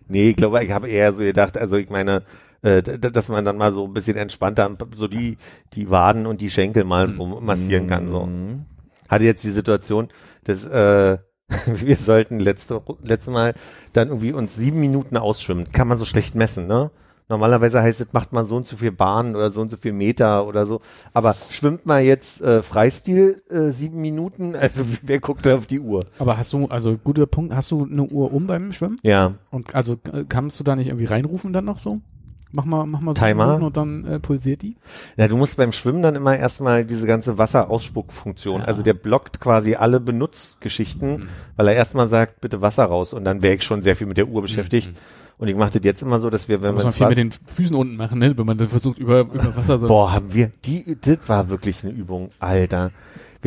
Nee, 0.08 0.30
ich 0.30 0.36
glaube, 0.38 0.64
ich 0.64 0.72
habe 0.72 0.88
eher 0.90 1.12
so 1.14 1.20
gedacht, 1.22 1.58
also 1.58 1.76
ich 1.76 1.90
meine, 1.90 2.24
äh, 2.62 2.82
dass 2.82 3.30
man 3.30 3.46
dann 3.46 3.58
mal 3.58 3.74
so 3.74 3.86
ein 3.86 3.94
bisschen 3.94 4.18
entspannter 4.18 4.70
so 4.96 5.08
die, 5.08 5.38
die 5.74 5.90
Waden 5.90 6.26
und 6.26 6.42
die 6.42 6.50
Schenkel 6.50 6.84
mal 6.84 7.08
so 7.08 7.26
massieren 7.42 7.88
kann. 7.88 8.10
So. 8.10 8.26
Mhm. 8.26 8.66
Hatte 9.08 9.26
jetzt 9.26 9.44
die 9.44 9.52
Situation, 9.52 10.10
dass 10.44 10.66
äh, 10.66 11.18
wir 11.66 11.96
sollten 11.96 12.40
letzte, 12.40 12.82
letzte 13.02 13.32
Mal 13.32 13.54
dann 13.94 14.10
irgendwie 14.10 14.34
uns 14.34 14.56
sieben 14.56 14.80
Minuten 14.80 15.18
ausschwimmen. 15.18 15.72
Kann 15.72 15.88
man 15.88 15.98
so 15.98 16.06
schlecht 16.06 16.36
messen, 16.36 16.68
ne? 16.68 16.92
Normalerweise 17.30 17.82
heißt 17.82 18.00
es, 18.00 18.14
macht 18.14 18.32
man 18.32 18.46
so 18.46 18.56
und 18.56 18.68
so 18.68 18.78
viel 18.78 18.92
Bahnen 18.92 19.36
oder 19.36 19.50
so 19.50 19.60
und 19.60 19.70
so 19.70 19.76
viel 19.76 19.92
Meter 19.92 20.48
oder 20.48 20.66
so. 20.66 20.80
Aber 21.14 21.36
schwimmt 21.50 21.86
mal 21.86 22.02
jetzt 22.02 22.42
äh, 22.42 22.62
Freistil 22.62 23.42
äh, 23.50 23.72
sieben 23.72 24.00
Minuten? 24.00 24.56
Also 24.68 24.86
wer 25.02 25.20
guckt 25.20 25.46
da 25.46 25.56
auf 25.56 25.68
die 25.68 25.80
Uhr? 25.80 26.06
aber 26.20 26.38
hast 26.38 26.54
du, 26.54 26.68
also 26.68 26.94
guter 27.04 27.26
Punkt, 27.26 27.54
hast 27.54 27.72
du 27.72 27.86
eine 27.86 28.04
Uhr 28.04 28.34
um 28.34 28.48
beim 28.48 28.72
Schwimmen? 28.72 28.98
Ja, 29.04 29.34
Und 29.52 29.76
also 29.76 29.98
äh, 30.14 30.24
kannst 30.28 30.60
du 30.60 30.64
da 30.64 30.76
nicht 30.76 30.88
irgendwie 30.88 31.06
reinrufen 31.06 31.52
dann 31.54 31.66
noch 31.66 31.80
so? 31.80 32.00
Mach 32.58 32.66
mal, 32.66 32.88
mach 32.88 33.02
mal 33.02 33.16
so 33.16 33.22
Timer. 33.24 33.62
Und 33.62 33.78
dann 33.78 34.04
äh, 34.06 34.20
pulsiert 34.20 34.64
die. 34.64 34.78
Ja, 35.16 35.28
du 35.28 35.38
musst 35.38 35.58
beim 35.58 35.72
Schwimmen 35.72 36.02
dann 36.02 36.16
immer 36.16 36.36
erstmal 36.36 36.86
diese 36.86 37.06
ganze 37.06 37.38
Wasserausspruckfunktion. 37.38 38.64
Also 38.64 38.82
der 38.82 38.96
blockt 38.96 39.40
quasi 39.40 39.76
alle 39.76 40.00
Benutzgeschichten, 40.00 41.10
Mhm. 41.18 41.30
weil 41.56 41.68
er 41.68 41.76
erstmal 41.76 42.08
sagt, 42.08 42.42
bitte 42.42 42.60
Wasser 42.62 42.86
raus. 42.86 43.14
Und 43.14 43.26
dann 43.26 43.44
wäre 43.44 43.54
ich 43.54 43.64
schon 43.64 43.84
sehr 43.84 43.96
viel 43.96 44.08
mit 44.08 44.18
der 44.18 44.28
Uhr 44.28 44.42
beschäftigt. 44.42 44.90
Mhm. 44.92 44.96
Und 45.38 45.48
ich 45.50 45.56
mache 45.56 45.70
das 45.70 45.84
jetzt 45.84 46.02
immer 46.02 46.18
so, 46.18 46.32
dass 46.32 46.50
wir, 46.50 46.64
wenn 46.64 46.74
Muss 46.74 46.80
wir 46.80 46.86
man 46.86 46.88
uns 46.88 46.98
viel 46.98 47.08
mit 47.10 47.18
den 47.20 47.32
Füßen 47.32 47.76
unten 47.76 47.96
machen, 47.96 48.18
ne? 48.18 48.36
wenn 48.36 48.46
man 48.48 48.58
dann 48.58 48.70
versucht 48.70 48.98
über, 48.98 49.20
über 49.20 49.56
Wasser 49.56 49.78
so. 49.78 49.88
Boah, 49.88 50.12
haben 50.12 50.34
wir, 50.34 50.50
die, 50.66 50.98
das 51.00 51.20
war 51.28 51.50
wirklich 51.50 51.84
eine 51.84 51.94
Übung, 51.94 52.32
Alter. 52.40 52.90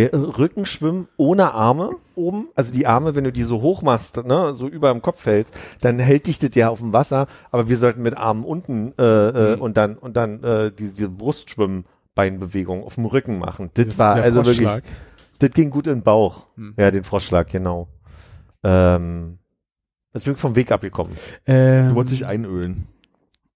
Wir 0.00 0.12
äh, 0.12 0.16
Rückenschwimmen 0.16 1.08
ohne 1.16 1.52
Arme 1.54 1.90
oben, 2.14 2.48
also 2.54 2.72
die 2.72 2.86
Arme, 2.86 3.14
wenn 3.14 3.24
du 3.24 3.32
die 3.32 3.42
so 3.44 3.60
hoch 3.62 3.82
machst, 3.82 4.16
ne, 4.24 4.54
so 4.54 4.66
über 4.68 4.92
dem 4.92 5.00
Kopf 5.02 5.24
hältst, 5.26 5.54
dann 5.80 5.98
hält 5.98 6.26
dich 6.26 6.38
das 6.38 6.54
ja 6.54 6.68
auf 6.68 6.78
dem 6.80 6.92
Wasser, 6.92 7.26
aber 7.50 7.68
wir 7.68 7.76
sollten 7.76 8.02
mit 8.02 8.16
Armen 8.16 8.44
unten 8.44 8.92
äh, 8.98 9.02
äh, 9.02 9.56
Mhm. 9.56 9.62
und 9.62 9.76
dann 9.76 9.96
und 9.96 10.16
dann 10.16 10.42
äh, 10.44 10.70
die, 10.72 10.90
diese 10.92 11.08
Brustschwimmbeinbewegung 11.08 12.84
auf 12.84 12.94
dem 12.96 13.06
Rücken 13.06 13.38
machen. 13.38 13.70
Das 13.74 13.86
Dieser- 13.86 13.98
war 13.98 14.14
also 14.16 14.44
wirklich, 14.44 14.68
das 15.38 15.50
ging 15.50 15.70
gut 15.70 15.86
in 15.86 15.94
den 15.98 16.02
Bauch. 16.02 16.46
Hm. 16.56 16.74
Ja, 16.76 16.90
den 16.90 17.04
Froschschlag, 17.04 17.48
genau. 17.48 17.88
Ähm, 18.62 19.38
das 20.12 20.24
bin 20.24 20.34
ich 20.34 20.38
vom 20.40 20.56
Weg 20.56 20.70
abgekommen. 20.72 21.16
Ähm, 21.46 21.90
Du 21.90 21.94
wolltest 21.94 22.12
dich 22.14 22.26
einölen. 22.26 22.86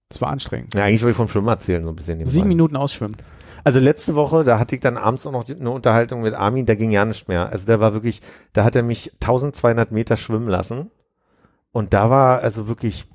das 0.09 0.21
war 0.21 0.29
anstrengend. 0.29 0.73
Ja, 0.73 0.83
eigentlich 0.85 1.01
wollte 1.03 1.11
ich 1.11 1.17
vom 1.17 1.27
Schwimmen 1.27 1.47
erzählen, 1.47 1.83
so 1.83 1.89
ein 1.89 1.95
bisschen. 1.95 2.25
Sieben 2.25 2.47
Minuten 2.47 2.75
ausschwimmen. 2.75 3.15
Also 3.65 3.79
letzte 3.79 4.15
Woche, 4.15 4.43
da 4.43 4.59
hatte 4.59 4.75
ich 4.75 4.81
dann 4.81 4.95
abends 4.95 5.25
auch 5.25 5.31
noch 5.31 5.49
eine 5.49 5.71
Unterhaltung 5.71 6.21
mit 6.21 6.35
Armin, 6.35 6.65
da 6.67 6.75
ging 6.75 6.91
ja 6.91 7.03
nicht 7.03 7.27
mehr. 7.27 7.49
Also 7.49 7.65
der 7.65 7.79
war 7.79 7.93
wirklich, 7.93 8.21
da 8.53 8.63
hat 8.63 8.75
er 8.75 8.83
mich 8.83 9.11
1200 9.15 9.91
Meter 9.91 10.15
schwimmen 10.17 10.47
lassen. 10.47 10.91
Und 11.71 11.93
da 11.93 12.09
war 12.11 12.39
also 12.41 12.67
wirklich, 12.67 13.05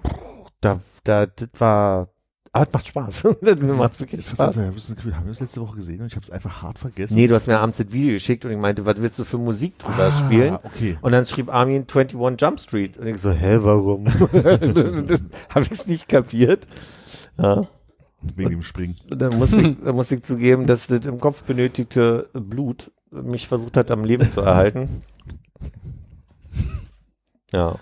da, 0.61 0.81
da, 1.05 1.27
das 1.27 1.49
war, 1.59 2.09
Aber 2.53 2.67
es 2.67 2.73
macht 2.73 2.89
Spaß. 2.89 3.25
mir 3.43 3.75
macht's 3.75 4.01
wirklich 4.01 4.21
Ich 4.23 4.27
Spaß. 4.27 4.57
das 4.57 4.95
Gefühl, 4.97 5.15
haben 5.17 5.25
wir 5.27 5.31
das 5.31 5.41
letzte 5.41 5.61
Woche 5.61 5.77
gesehen 5.77 6.01
und 6.01 6.09
ich 6.09 6.17
habe 6.17 6.25
es 6.25 6.31
einfach 6.33 6.63
hart 6.63 6.81
vergessen. 6.81 7.15
Nee, 7.15 7.29
du 7.29 7.37
hast 7.37 7.47
mir 7.47 7.61
abends 7.61 7.79
das 7.79 7.93
Video 7.93 8.15
geschickt 8.15 8.45
und 8.45 8.51
ich 8.51 8.59
meinte, 8.59 8.85
was 8.85 8.97
willst 9.01 9.21
du 9.21 9.25
für 9.25 9.39
Musik 9.39 9.79
drüber 9.79 10.09
Ah, 10.13 10.13
spielen? 10.27 10.59
okay. 10.65 10.99
Und 11.01 11.13
dann 11.13 11.27
schrieb 11.27 11.49
Armin 11.49 11.87
21 11.89 12.41
Jump 12.41 12.59
Street. 12.59 12.99
Und 12.99 13.07
ich 13.07 13.19
so, 13.19 13.31
hä, 13.31 13.59
warum? 13.61 14.07
Habe 15.49 15.65
ich 15.65 15.71
es 15.71 15.87
nicht 15.87 16.09
kapiert. 16.09 16.67
Ja. 17.39 17.67
Wegen 18.37 18.51
dem 18.51 18.63
Springen. 18.63 18.97
Dann 19.09 19.39
musste 19.39 19.61
ich, 19.61 19.77
dann 19.83 19.95
musste 19.95 20.17
ich 20.17 20.25
zugeben, 20.25 20.67
dass 20.67 20.87
das 20.87 21.07
im 21.07 21.19
Kopf 21.19 21.43
benötigte 21.45 22.29
Blut 22.35 22.91
mich 23.11 23.49
versucht 23.49 23.77
hat, 23.77 23.91
am 23.91 24.05
Leben 24.05 24.31
zu 24.31 24.41
erhalten. 24.41 25.03
Ja. 27.53 27.81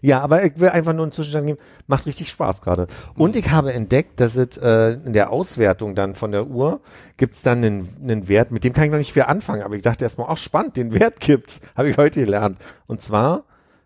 Ja, 0.00 0.20
aber 0.20 0.44
ich 0.44 0.58
will 0.58 0.68
einfach 0.68 0.92
nur 0.92 1.04
einen 1.04 1.12
Zwischenstand 1.12 1.46
geben. 1.46 1.58
Macht 1.86 2.06
richtig 2.06 2.30
Spaß 2.30 2.62
gerade. 2.62 2.86
Und 3.14 3.36
ich 3.36 3.50
habe 3.50 3.72
entdeckt, 3.72 4.20
dass 4.20 4.36
es 4.36 4.56
äh, 4.56 4.92
in 5.04 5.12
der 5.12 5.30
Auswertung 5.30 5.94
dann 5.94 6.14
von 6.14 6.30
der 6.30 6.46
Uhr 6.46 6.80
gibt's 7.16 7.42
dann 7.42 7.64
einen, 7.64 7.88
einen 8.02 8.28
Wert, 8.28 8.50
mit 8.50 8.64
dem 8.64 8.72
kann 8.72 8.84
ich 8.84 8.90
noch 8.90 8.98
nicht 8.98 9.12
viel 9.12 9.22
anfangen, 9.22 9.62
aber 9.62 9.74
ich 9.74 9.82
dachte 9.82 10.04
erstmal, 10.04 10.28
ach 10.30 10.36
spannend, 10.36 10.76
den 10.76 10.92
Wert 10.92 11.20
gibt's. 11.20 11.60
Habe 11.76 11.90
ich 11.90 11.96
heute 11.96 12.20
gelernt. 12.20 12.58
Und 12.86 13.02
zwar 13.02 13.44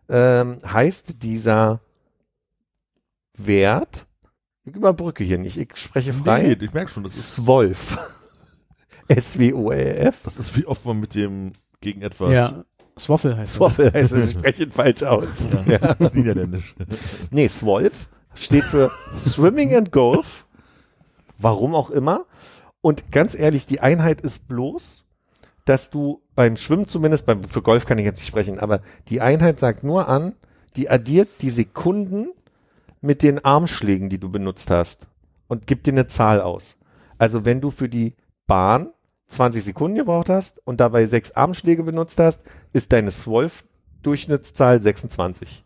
ähm, 0.09 0.59
heißt 0.71 1.23
dieser 1.23 1.81
Wert, 3.37 4.07
ich 4.65 4.75
überbrücke 4.75 5.25
hier 5.25 5.39
nicht, 5.39 5.57
ich 5.57 5.69
spreche 5.75 6.13
frei. 6.13 6.43
Nee, 6.59 6.65
ich 6.65 6.73
merke 6.73 6.91
schon, 6.91 7.03
das 7.03 7.17
ist, 7.17 7.35
Swolf. 7.35 7.99
S-W-O-L-F. 9.09 10.21
das 10.25 10.37
ist 10.37 10.57
wie 10.57 10.67
oft 10.67 10.85
man 10.85 11.01
mit 11.01 11.15
dem 11.15 11.53
gegen 11.81 12.03
etwas 12.03 12.33
Ja. 12.33 12.65
Swaffel 12.99 13.37
heißt 13.37 13.55
das. 13.55 13.57
Swaffel 13.59 13.93
heißt 13.93 14.13
es, 14.13 14.25
ich 14.31 14.39
spreche 14.39 14.63
ihn 14.65 14.73
falsch 14.73 15.03
aus. 15.03 15.27
Ja. 15.67 15.79
das 15.79 15.99
ist 16.09 16.15
niederländisch. 16.15 16.75
Nee, 17.31 17.49
Swolf 17.49 18.09
steht 18.35 18.65
für 18.65 18.91
Swimming 19.17 19.75
and 19.75 19.93
Golf. 19.93 20.47
Warum 21.39 21.75
auch 21.75 21.91
immer. 21.91 22.27
Und 22.81 23.11
ganz 23.11 23.35
ehrlich, 23.35 23.67
die 23.67 23.81
Einheit 23.81 24.21
ist 24.21 24.47
bloß, 24.49 25.05
dass 25.65 25.91
du 25.91 26.23
beim 26.35 26.57
Schwimmen 26.57 26.87
zumindest, 26.89 27.27
beim, 27.27 27.43
für 27.45 27.63
Golf 27.63 27.87
kann 27.87 27.99
ich 27.99 28.05
jetzt 28.05 28.19
nicht 28.21 28.29
sprechen, 28.29 28.59
aber 28.59 28.81
die 29.09 29.21
Einheit 29.21 29.59
sagt 29.61 29.85
nur 29.85 30.09
an, 30.09 30.35
die 30.77 30.89
addiert 30.89 31.29
die 31.41 31.51
Sekunden 31.51 32.29
mit 33.03 33.23
den 33.23 33.45
Armschlägen, 33.45 34.09
die 34.09 34.19
du 34.19 34.31
benutzt 34.31 34.71
hast 34.71 35.09
und 35.49 35.67
gibt 35.67 35.87
dir 35.87 35.93
eine 35.93 36.07
Zahl 36.07 36.41
aus. 36.41 36.79
Also 37.19 37.45
wenn 37.45 37.61
du 37.61 37.71
für 37.71 37.89
die 37.89 38.15
Bahn 38.47 38.91
20 39.29 39.65
Sekunden 39.65 39.97
gebraucht 39.97 40.29
hast 40.29 40.61
und 40.67 40.81
dabei 40.81 41.07
sechs 41.07 41.33
Armschläge 41.33 41.83
benutzt 41.83 42.19
hast, 42.19 42.41
ist 42.73 42.93
deine 42.93 43.11
Swolf-Durchschnittszahl 43.11 44.81
26. 44.81 45.65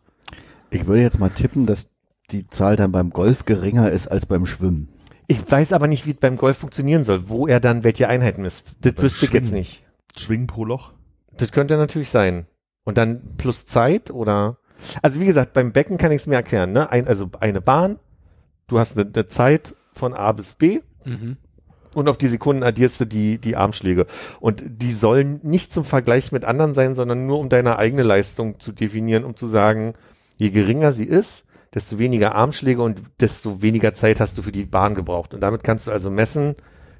Ich 0.69 0.85
würde 0.85 1.01
jetzt 1.01 1.19
mal 1.19 1.29
tippen, 1.29 1.65
dass 1.65 1.89
die 2.31 2.47
Zahl 2.47 2.75
dann 2.75 2.91
beim 2.91 3.11
Golf 3.11 3.45
geringer 3.45 3.91
ist 3.91 4.07
als 4.07 4.25
beim 4.25 4.45
Schwimmen. 4.45 4.89
Ich 5.27 5.49
weiß 5.49 5.73
aber 5.73 5.87
nicht, 5.87 6.05
wie 6.05 6.11
es 6.11 6.17
beim 6.17 6.37
Golf 6.37 6.57
funktionieren 6.57 7.05
soll, 7.05 7.29
wo 7.29 7.47
er 7.47 7.59
dann 7.59 7.83
welche 7.83 8.07
Einheit 8.07 8.37
misst. 8.37 8.75
Das 8.81 8.93
Beim 8.93 9.03
wüsste 9.03 9.25
ich 9.25 9.33
jetzt 9.33 9.51
nicht. 9.51 9.83
Schwingen 10.15 10.47
pro 10.47 10.65
Loch. 10.65 10.93
Das 11.37 11.51
könnte 11.51 11.77
natürlich 11.77 12.09
sein. 12.09 12.47
Und 12.83 12.97
dann 12.97 13.35
plus 13.37 13.65
Zeit 13.65 14.09
oder. 14.11 14.57
Also 15.01 15.19
wie 15.19 15.25
gesagt, 15.25 15.53
beim 15.53 15.71
Becken 15.71 15.97
kann 15.97 16.11
ich 16.11 16.21
es 16.21 16.27
mir 16.27 16.35
erklären. 16.35 16.71
Ne? 16.71 16.89
Ein, 16.91 17.07
also 17.07 17.29
eine 17.39 17.61
Bahn, 17.61 17.99
du 18.67 18.79
hast 18.79 18.97
eine, 18.97 19.09
eine 19.13 19.27
Zeit 19.27 19.75
von 19.93 20.13
A 20.13 20.31
bis 20.31 20.53
B 20.53 20.81
Mhm. 21.05 21.37
und 21.95 22.09
auf 22.09 22.17
die 22.17 22.27
Sekunden 22.27 22.63
addierst 22.63 22.99
du 22.99 23.05
die, 23.05 23.37
die 23.39 23.55
Armschläge. 23.55 24.07
Und 24.41 24.61
die 24.67 24.91
sollen 24.91 25.39
nicht 25.43 25.73
zum 25.73 25.85
Vergleich 25.85 26.31
mit 26.33 26.43
anderen 26.43 26.73
sein, 26.73 26.95
sondern 26.95 27.25
nur 27.25 27.39
um 27.39 27.47
deine 27.47 27.79
eigene 27.79 28.03
Leistung 28.03 28.59
zu 28.59 28.73
definieren, 28.73 29.23
um 29.23 29.37
zu 29.37 29.47
sagen, 29.47 29.93
je 30.35 30.49
geringer 30.49 30.91
sie 30.91 31.05
ist, 31.05 31.45
desto 31.73 31.97
weniger 31.97 32.35
Armschläge 32.35 32.81
und 32.81 33.01
desto 33.21 33.61
weniger 33.61 33.93
Zeit 33.93 34.19
hast 34.19 34.37
du 34.37 34.41
für 34.41 34.51
die 34.51 34.65
Bahn 34.65 34.95
gebraucht. 34.95 35.33
Und 35.33 35.39
damit 35.41 35.63
kannst 35.63 35.87
du 35.87 35.91
also 35.91 36.09
messen, 36.09 36.55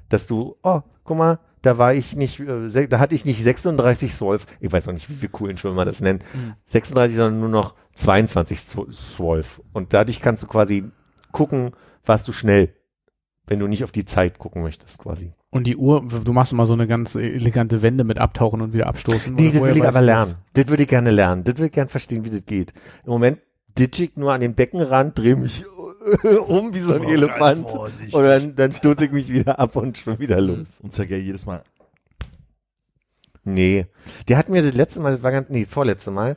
dass 0.08 0.26
du, 0.26 0.56
oh, 0.62 0.80
guck 1.04 1.18
mal, 1.18 1.38
da 1.62 1.78
war 1.78 1.94
ich 1.94 2.16
nicht, 2.16 2.40
äh, 2.40 2.88
da 2.88 2.98
hatte 2.98 3.14
ich 3.14 3.24
nicht 3.24 3.42
36 3.42 4.12
Swolf, 4.14 4.46
ich 4.60 4.72
weiß 4.72 4.88
auch 4.88 4.92
nicht, 4.92 5.08
wie 5.10 5.14
viele 5.14 5.30
coolen 5.30 5.56
Schwimmer 5.58 5.84
das 5.84 6.00
nennen, 6.00 6.20
36, 6.66 7.16
sondern 7.16 7.40
nur 7.40 7.48
noch 7.48 7.74
22 7.94 8.58
Zwo- 8.60 8.90
Swolf. 8.92 9.60
Und 9.72 9.92
dadurch 9.94 10.20
kannst 10.20 10.42
du 10.42 10.46
quasi 10.46 10.84
gucken, 11.32 11.72
warst 12.04 12.28
du 12.28 12.32
schnell, 12.32 12.74
wenn 13.46 13.58
du 13.58 13.66
nicht 13.66 13.82
auf 13.84 13.92
die 13.92 14.04
Zeit 14.04 14.38
gucken 14.38 14.62
möchtest, 14.62 14.98
quasi. 14.98 15.32
Und 15.50 15.66
die 15.66 15.76
Uhr, 15.76 16.02
du 16.24 16.32
machst 16.34 16.52
immer 16.52 16.66
so 16.66 16.74
eine 16.74 16.86
ganz 16.86 17.14
elegante 17.14 17.80
Wende 17.80 18.04
mit 18.04 18.18
abtauchen 18.18 18.60
und 18.60 18.74
wieder 18.74 18.86
abstoßen. 18.86 19.34
Nee, 19.34 19.48
Oder 19.48 19.52
das 19.52 19.62
will 19.62 19.76
ich 19.78 19.84
aber 19.88 20.02
lernen. 20.02 20.34
Das 20.52 20.68
würde 20.68 20.82
ich 20.82 20.88
gerne 20.88 21.10
lernen. 21.10 21.44
Das 21.44 21.56
will 21.58 21.66
ich 21.66 21.72
gerne 21.72 21.88
verstehen, 21.88 22.24
wie 22.26 22.30
das 22.30 22.44
geht. 22.44 22.74
Im 23.04 23.12
Moment 23.12 23.38
ditch 23.78 23.98
ich 24.00 24.16
nur 24.16 24.32
an 24.34 24.42
den 24.42 24.54
Beckenrand, 24.54 25.16
drehe 25.18 25.36
mich 25.36 25.64
um 26.46 26.74
wie 26.74 26.78
so 26.78 26.94
ein 26.94 27.04
Oh, 27.04 27.10
Elefant. 27.10 27.66
Und 28.12 28.22
dann, 28.22 28.56
dann 28.56 28.72
stoße 28.72 29.04
ich 29.04 29.12
mich 29.12 29.28
wieder 29.28 29.58
ab 29.58 29.76
und 29.76 29.98
schon 29.98 30.18
wieder 30.18 30.40
los. 30.40 30.66
Und 30.82 30.92
Sergei 30.92 31.18
jedes 31.18 31.46
Mal. 31.46 31.62
Nee. 33.44 33.86
Der 34.28 34.36
hat 34.36 34.48
mir 34.48 34.62
das 34.62 34.74
letzte 34.74 35.00
Mal, 35.00 35.12
das 35.12 35.22
war 35.22 35.32
ganz, 35.32 35.48
nee, 35.48 35.64
vorletzte 35.64 36.10
Mal, 36.10 36.36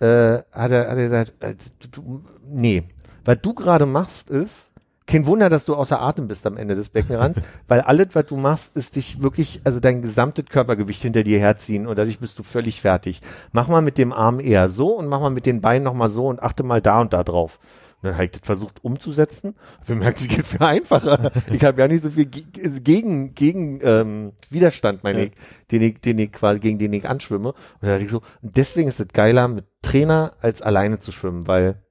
äh, 0.00 0.38
hat 0.52 0.70
er, 0.70 0.90
hat 0.90 0.96
er 0.96 1.08
gesagt, 1.08 1.34
äh, 1.40 1.54
du, 1.80 1.88
du, 1.88 2.24
nee. 2.48 2.84
Was 3.24 3.38
du 3.42 3.54
gerade 3.54 3.86
machst 3.86 4.30
ist, 4.30 4.72
kein 5.06 5.26
Wunder, 5.26 5.48
dass 5.48 5.64
du 5.64 5.74
außer 5.74 6.00
Atem 6.00 6.26
bist 6.26 6.46
am 6.46 6.56
Ende 6.56 6.74
des 6.74 6.88
Beckenrands, 6.88 7.40
weil 7.68 7.80
alles, 7.80 8.08
was 8.12 8.26
du 8.26 8.36
machst, 8.36 8.76
ist 8.76 8.96
dich 8.96 9.22
wirklich, 9.22 9.60
also 9.64 9.78
dein 9.80 10.02
gesamtes 10.02 10.46
Körpergewicht 10.46 11.02
hinter 11.02 11.22
dir 11.22 11.38
herziehen 11.38 11.86
und 11.86 11.96
dadurch 11.96 12.18
bist 12.18 12.38
du 12.38 12.42
völlig 12.42 12.80
fertig. 12.80 13.22
Mach 13.52 13.68
mal 13.68 13.82
mit 13.82 13.98
dem 13.98 14.12
Arm 14.12 14.40
eher 14.40 14.68
so 14.68 14.96
und 14.96 15.06
mach 15.06 15.20
mal 15.20 15.30
mit 15.30 15.46
den 15.46 15.60
Beinen 15.60 15.84
nochmal 15.84 16.08
so 16.08 16.26
und 16.26 16.42
achte 16.42 16.62
mal 16.62 16.80
da 16.80 17.00
und 17.00 17.12
da 17.12 17.22
drauf. 17.22 17.60
Und 18.02 18.04
dann 18.10 18.14
habe 18.14 18.26
ich 18.26 18.30
das 18.32 18.42
versucht 18.44 18.84
umzusetzen. 18.84 19.54
Ich 19.82 19.88
merkt, 19.94 20.20
es 20.20 20.28
geht 20.28 20.46
viel 20.46 20.62
einfacher. 20.62 21.32
Ich 21.50 21.64
habe 21.64 21.80
ja 21.80 21.88
nicht 21.88 22.04
so 22.04 22.10
viel 22.10 22.26
ge- 22.26 22.44
gegen, 22.80 23.34
gegen 23.34 23.80
ähm, 23.82 24.32
Widerstand, 24.50 25.02
meine 25.02 25.18
Ja. 25.18 25.24
ich, 25.26 25.32
den 25.70 25.82
ich, 25.82 26.00
den 26.00 26.18
ich 26.18 26.32
quasi, 26.32 26.60
gegen 26.60 26.78
den 26.78 26.92
ich 26.92 27.08
anschwimme. 27.08 27.48
Und 27.50 27.56
da 27.82 27.88
dachte 27.88 28.04
ich 28.04 28.10
so, 28.10 28.22
und 28.42 28.56
deswegen 28.56 28.88
ist 28.88 29.00
es 29.00 29.08
geiler, 29.08 29.48
mit 29.48 29.64
Trainer 29.82 30.32
als 30.40 30.60
alleine 30.62 30.98
zu 31.00 31.10
schwimmen, 31.10 31.46
weil 31.48 31.82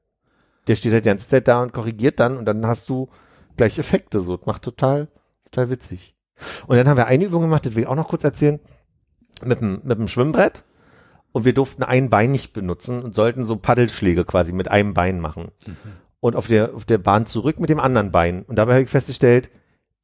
der 0.67 0.75
steht 0.75 0.93
halt 0.93 1.05
die 1.05 1.09
ganze 1.09 1.27
Zeit 1.27 1.47
da 1.47 1.61
und 1.61 1.73
korrigiert 1.73 2.19
dann 2.19 2.37
und 2.37 2.45
dann 2.45 2.65
hast 2.65 2.89
du 2.89 3.09
gleich 3.57 3.77
Effekte 3.79 4.19
so. 4.19 4.37
Das 4.37 4.45
macht 4.45 4.61
total, 4.61 5.07
total 5.45 5.69
witzig. 5.69 6.15
Und 6.67 6.77
dann 6.77 6.87
haben 6.87 6.97
wir 6.97 7.07
eine 7.07 7.25
Übung 7.25 7.41
gemacht, 7.41 7.65
das 7.65 7.75
will 7.75 7.83
ich 7.83 7.87
auch 7.87 7.95
noch 7.95 8.07
kurz 8.09 8.23
erzählen, 8.23 8.59
mit 9.43 9.59
dem, 9.61 9.81
mit 9.83 9.97
dem 9.97 10.07
Schwimmbrett. 10.07 10.63
Und 11.35 11.43
wir 11.43 11.53
durften 11.53 11.83
ein 11.83 12.09
Bein 12.09 12.31
nicht 12.31 12.53
benutzen 12.53 13.03
und 13.03 13.13
sollten 13.13 13.43
so 13.43 13.57
Paddelschläge 13.57 14.23
quasi 14.23 14.53
mit 14.53 14.71
einem 14.71 14.93
Bein 14.93 15.19
machen. 15.19 15.49
Und 16.21 16.37
auf 16.37 16.47
der, 16.47 16.73
auf 16.73 16.85
der 16.85 16.97
Bahn 16.97 17.25
zurück 17.25 17.59
mit 17.59 17.69
dem 17.69 17.81
anderen 17.81 18.09
Bein. 18.13 18.43
Und 18.43 18.55
dabei 18.55 18.75
habe 18.75 18.83
ich 18.85 18.89
festgestellt, 18.89 19.49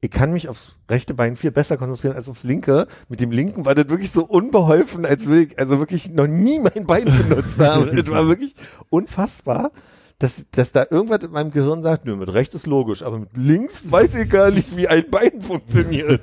ich 0.02 0.10
kann 0.10 0.34
mich 0.34 0.50
aufs 0.50 0.74
rechte 0.90 1.14
Bein 1.14 1.36
viel 1.36 1.50
besser 1.50 1.78
konzentrieren 1.78 2.16
als 2.16 2.28
aufs 2.28 2.44
linke. 2.44 2.86
Mit 3.08 3.22
dem 3.22 3.30
linken 3.30 3.64
war 3.64 3.74
das 3.74 3.88
wirklich 3.88 4.10
so 4.10 4.26
unbeholfen, 4.26 5.06
als 5.06 5.24
würde 5.24 5.44
ich 5.44 5.58
also 5.58 5.78
wirklich 5.78 6.10
noch 6.10 6.26
nie 6.26 6.58
mein 6.60 6.86
Bein 6.86 7.06
benutzt 7.06 7.58
haben. 7.58 7.96
Das 7.96 8.06
war 8.08 8.26
wirklich 8.28 8.54
unfassbar, 8.90 9.70
dass, 10.18 10.34
dass 10.50 10.70
da 10.70 10.84
irgendwas 10.90 11.24
in 11.24 11.30
meinem 11.30 11.50
Gehirn 11.50 11.82
sagt, 11.82 12.04
nö, 12.04 12.14
mit 12.14 12.30
rechts 12.30 12.54
ist 12.54 12.66
logisch, 12.66 13.02
aber 13.02 13.18
mit 13.20 13.30
links 13.38 13.90
weiß 13.90 14.14
ich 14.16 14.28
gar 14.28 14.50
nicht, 14.50 14.76
wie 14.76 14.86
ein 14.86 15.08
Bein 15.10 15.40
funktioniert. 15.40 16.20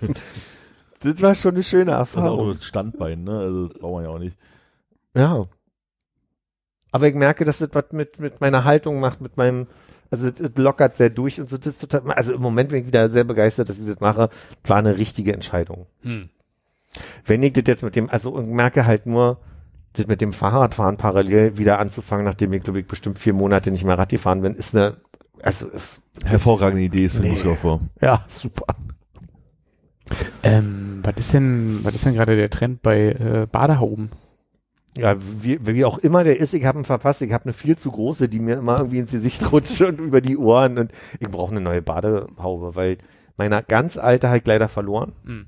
Das 1.02 1.19
war 1.24 1.34
schon 1.34 1.56
eine 1.56 1.63
schöne 1.63 1.86
Das 1.91 2.10
ist 2.10 2.15
auch 2.15 2.17
Erfahrung. 2.19 2.45
nur 2.45 2.54
das 2.54 2.63
Standbein, 2.63 3.24
ne? 3.24 3.39
Also 3.39 3.67
das 3.69 3.80
braucht 3.80 3.93
man 3.93 4.04
ja 4.04 4.10
auch 4.12 4.19
nicht. 4.19 4.38
Ja. 5.15 5.45
Aber 6.91 7.08
ich 7.08 7.15
merke, 7.15 7.45
dass 7.45 7.60
das 7.60 7.69
was 7.74 7.86
mit, 7.91 8.19
mit 8.19 8.41
meiner 8.41 8.63
Haltung 8.63 9.00
macht, 9.00 9.22
mit 9.22 9.38
meinem, 9.38 9.67
also 10.10 10.30
das, 10.30 10.39
das 10.39 10.58
lockert 10.58 10.98
sehr 10.98 11.10
durch 11.10 11.39
und 11.39 11.50
so, 11.50 11.58
das 11.58 11.67
ist 11.74 11.82
total, 11.82 12.12
also 12.13 12.34
im 12.34 12.41
Moment 12.41 12.69
bin 12.69 12.80
ich 12.82 12.88
wieder 12.88 13.10
sehr 13.12 13.24
begeistert, 13.24 13.69
dass 13.69 13.78
ich 13.78 13.86
das 13.86 14.00
mache. 14.00 14.30
War 14.65 14.78
eine 14.78 14.98
richtige 14.98 15.34
Entscheidung. 15.34 15.86
Hm. 16.02 16.30
Wenn 17.26 17.43
ich 17.43 17.54
das 17.54 17.65
jetzt 17.67 17.84
mit 17.84 17.95
dem, 17.95 18.10
also 18.10 18.39
ich 18.39 18.48
merke 18.48 18.86
halt 18.88 19.06
nur, 19.06 19.39
das 19.93 20.08
mit 20.08 20.22
dem 20.22 20.34
Fahrradfahren 20.34 20.98
parallel 20.98 21.58
wieder 21.58 21.80
anzufangen, 21.80 22.26
nachdem 22.26 22.54
ich, 22.54 22.63
glaube 22.63 22.80
ich, 22.80 22.88
bestimmt 22.88 23.19
vier 23.19 23.34
Monate 23.34 23.69
nicht 23.72 23.84
mehr 23.84 23.98
Rad 23.98 24.10
gefahren 24.10 24.41
bin, 24.41 24.56
ist 24.56 24.76
eine, 24.76 24.98
also 25.41 25.67
ist, 25.67 26.02
Hervorragende 26.26 26.84
Idee 26.84 27.06
ist 27.06 27.13
für 27.13 27.22
den 27.22 27.30
Nee. 27.30 27.34
Muskelaufbau. 27.34 27.82
ja, 28.02 28.24
super. 28.30 28.76
Ähm, 30.41 31.02
was 31.04 31.15
ist 31.17 31.34
denn, 31.34 31.80
was 31.84 31.93
ist 31.95 32.06
denn 32.06 32.15
gerade 32.15 32.36
der 32.36 32.50
Trend 32.50 32.82
bei 32.82 33.12
äh, 33.12 33.48
Badehauben? 33.52 34.10
Ja, 34.97 35.15
wie, 35.19 35.60
wie 35.65 35.86
auch 35.86 35.99
immer 35.99 36.23
der 36.23 36.39
ist, 36.39 36.54
ich 36.54 36.65
habe 36.65 36.80
ihn 36.80 36.86
verpasst. 36.86 37.21
Ich 37.21 37.32
habe 37.32 37.45
eine 37.45 37.54
viel 37.54 37.78
zu 37.78 37.91
große, 37.91 38.28
die 38.28 38.39
mir 38.39 38.58
immer 38.58 38.80
irgendwie 38.80 38.99
ins 38.99 39.12
Gesicht 39.12 39.52
rutscht 39.52 39.82
und 39.82 39.99
über 39.99 40.21
die 40.21 40.38
Ohren. 40.38 40.78
Und 40.78 40.91
ich 41.19 41.30
brauche 41.30 41.52
eine 41.52 41.62
neue 41.62 41.82
Badehaube, 41.82 42.75
weil 42.75 42.97
meine 43.38 43.63
ganz 43.63 43.97
alte 43.97 44.30
halt 44.30 44.47
leider 44.47 44.67
verloren. 44.67 45.13
Hm. 45.25 45.45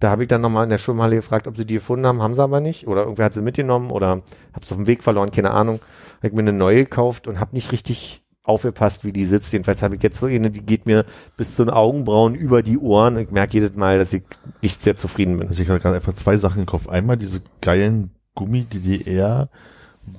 Da 0.00 0.10
habe 0.10 0.24
ich 0.24 0.28
dann 0.28 0.40
nochmal 0.40 0.64
in 0.64 0.70
der 0.70 0.78
Schwimmhalle 0.78 1.14
gefragt, 1.14 1.46
ob 1.46 1.56
sie 1.56 1.64
die 1.64 1.74
gefunden 1.74 2.06
haben. 2.06 2.22
Haben 2.22 2.34
sie 2.34 2.42
aber 2.42 2.60
nicht. 2.60 2.88
Oder 2.88 3.02
irgendwer 3.02 3.26
hat 3.26 3.34
sie 3.34 3.42
mitgenommen 3.42 3.92
oder 3.92 4.08
habe 4.08 4.62
es 4.62 4.72
auf 4.72 4.78
dem 4.78 4.88
Weg 4.88 5.04
verloren, 5.04 5.30
keine 5.30 5.52
Ahnung. 5.52 5.78
Habe 6.16 6.26
ich 6.26 6.32
mir 6.32 6.40
eine 6.40 6.52
neue 6.52 6.78
gekauft 6.78 7.28
und 7.28 7.38
habe 7.38 7.54
nicht 7.54 7.70
richtig 7.70 8.22
aufgepasst, 8.42 9.04
wie 9.04 9.12
die 9.12 9.26
sitzt. 9.26 9.52
Jedenfalls 9.52 9.82
habe 9.82 9.94
ich 9.94 10.02
jetzt 10.02 10.18
so 10.18 10.26
eine, 10.26 10.50
die 10.50 10.66
geht 10.66 10.86
mir 10.86 11.04
bis 11.36 11.54
zu 11.54 11.64
den 11.64 11.72
Augenbrauen 11.72 12.34
über 12.34 12.62
die 12.64 12.78
Ohren. 12.78 13.16
Ich 13.16 13.30
merke 13.30 13.52
jedes 13.54 13.76
Mal, 13.76 13.98
dass 13.98 14.12
ich 14.12 14.24
nicht 14.60 14.82
sehr 14.82 14.96
zufrieden 14.96 15.38
bin. 15.38 15.46
Also 15.46 15.62
ich 15.62 15.68
habe 15.68 15.78
gerade 15.78 15.96
einfach 15.96 16.14
zwei 16.14 16.36
Sachen 16.36 16.66
gekauft. 16.66 16.88
Einmal 16.88 17.16
diese 17.16 17.40
geilen 17.60 18.10
Gummi-DDR 18.34 19.48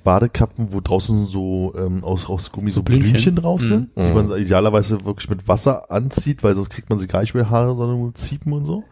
Badekappen, 0.05 0.71
wo 0.71 0.79
draußen 0.79 1.25
so 1.25 1.73
ähm, 1.77 2.03
aus, 2.05 2.29
aus 2.29 2.51
Gummi 2.53 2.69
so, 2.69 2.75
So 2.75 2.83
Blümchen, 2.83 3.11
Blümchen. 3.11 3.35
drauf 3.35 3.61
sind, 3.61 3.89
die 3.97 4.01
Mhm. 4.01 4.13
man 4.13 4.31
idealerweise 4.39 5.03
wirklich 5.03 5.29
mit 5.29 5.45
Wasser 5.47 5.91
anzieht, 5.91 6.41
weil 6.41 6.55
sonst 6.55 6.69
kriegt 6.69 6.89
man 6.89 6.97
sie 6.99 7.07
gar 7.07 7.19
nicht 7.21 7.33
mehr 7.33 7.49
Haare, 7.49 7.75
sondern 7.75 7.99
nur 7.99 8.15
Ziepen 8.15 8.53
und 8.53 8.65
so. 8.65 8.83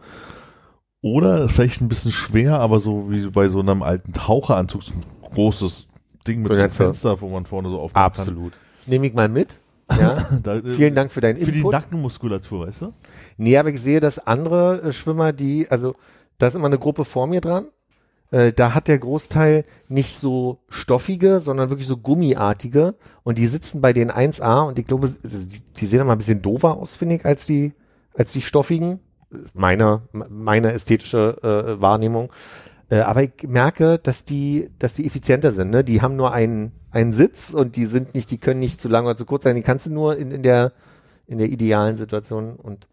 Oder 1.00 1.48
vielleicht 1.48 1.80
ein 1.80 1.88
bisschen 1.88 2.12
schwer, 2.12 2.60
aber 2.60 2.78
so 2.78 3.10
wie 3.10 3.26
bei 3.28 3.48
so 3.48 3.60
einem 3.60 3.82
alten 3.82 4.12
Taucheranzug, 4.12 4.82
so 4.82 4.92
ein 4.92 5.00
großes 5.34 5.88
Ding 6.28 6.42
mit 6.42 6.54
So 6.54 6.60
einem 6.60 6.70
Fenster, 6.70 7.20
wo 7.20 7.28
man 7.28 7.46
vorne 7.46 7.70
so 7.70 7.80
auf 7.80 7.96
Absolut. 7.96 8.52
Nehme 8.86 9.06
ich 9.06 9.14
mal 9.14 9.28
mit. 9.28 9.56
Ja. 9.98 10.26
Da, 10.42 10.54
äh, 10.56 10.62
Vielen 10.76 10.94
Dank 10.94 11.12
für 11.12 11.20
deinen 11.20 11.38
Für 11.38 11.50
die 11.52 11.58
Input. 11.58 11.72
Nackenmuskulatur, 11.72 12.66
weißt 12.66 12.82
du? 12.82 12.92
Nee, 13.36 13.58
aber 13.58 13.68
ich 13.70 13.80
sehe, 13.82 14.00
dass 14.00 14.18
andere 14.18 14.80
äh, 14.84 14.92
Schwimmer, 14.92 15.32
die, 15.34 15.66
also 15.70 15.94
da 16.38 16.46
ist 16.46 16.54
immer 16.54 16.66
eine 16.68 16.78
Gruppe 16.78 17.04
vor 17.04 17.26
mir 17.26 17.42
dran. 17.42 17.66
Äh, 18.32 18.52
da 18.54 18.74
hat 18.74 18.88
der 18.88 18.98
Großteil 18.98 19.64
nicht 19.88 20.18
so 20.18 20.58
stoffige, 20.68 21.38
sondern 21.38 21.68
wirklich 21.68 21.86
so 21.86 21.98
gummiartige. 21.98 22.94
Und 23.22 23.36
die 23.38 23.46
sitzen 23.46 23.80
bei 23.80 23.92
den 23.92 24.10
1A 24.10 24.66
und 24.66 24.78
ich 24.78 24.86
glaube, 24.86 25.14
die, 25.22 25.86
sehen 25.86 26.00
immer 26.00 26.12
ein 26.12 26.18
bisschen 26.18 26.42
dover 26.42 26.78
aus, 26.78 26.96
finde 26.96 27.16
ich, 27.16 27.26
als 27.26 27.46
die, 27.46 27.74
als 28.14 28.32
die 28.32 28.42
stoffigen. 28.42 29.00
Meine, 29.54 30.02
meine 30.12 30.72
ästhetische 30.72 31.38
äh, 31.42 31.80
Wahrnehmung. 31.80 32.32
Äh, 32.90 33.00
aber 33.00 33.22
ich 33.22 33.32
merke, 33.46 33.98
dass 33.98 34.24
die, 34.24 34.70
dass 34.78 34.94
die 34.94 35.06
effizienter 35.06 35.52
sind. 35.52 35.70
Ne? 35.70 35.84
Die 35.84 36.00
haben 36.00 36.16
nur 36.16 36.32
einen, 36.32 36.72
einen 36.90 37.12
Sitz 37.12 37.52
und 37.52 37.76
die 37.76 37.86
sind 37.86 38.14
nicht, 38.14 38.30
die 38.30 38.38
können 38.38 38.60
nicht 38.60 38.80
zu 38.80 38.88
lang 38.88 39.04
oder 39.04 39.16
zu 39.16 39.26
kurz 39.26 39.44
sein. 39.44 39.56
Die 39.56 39.62
kannst 39.62 39.86
du 39.86 39.92
nur 39.92 40.16
in, 40.16 40.30
in 40.30 40.42
der, 40.42 40.72
in 41.26 41.36
der 41.36 41.48
idealen 41.48 41.98
Situation 41.98 42.56
und 42.56 42.88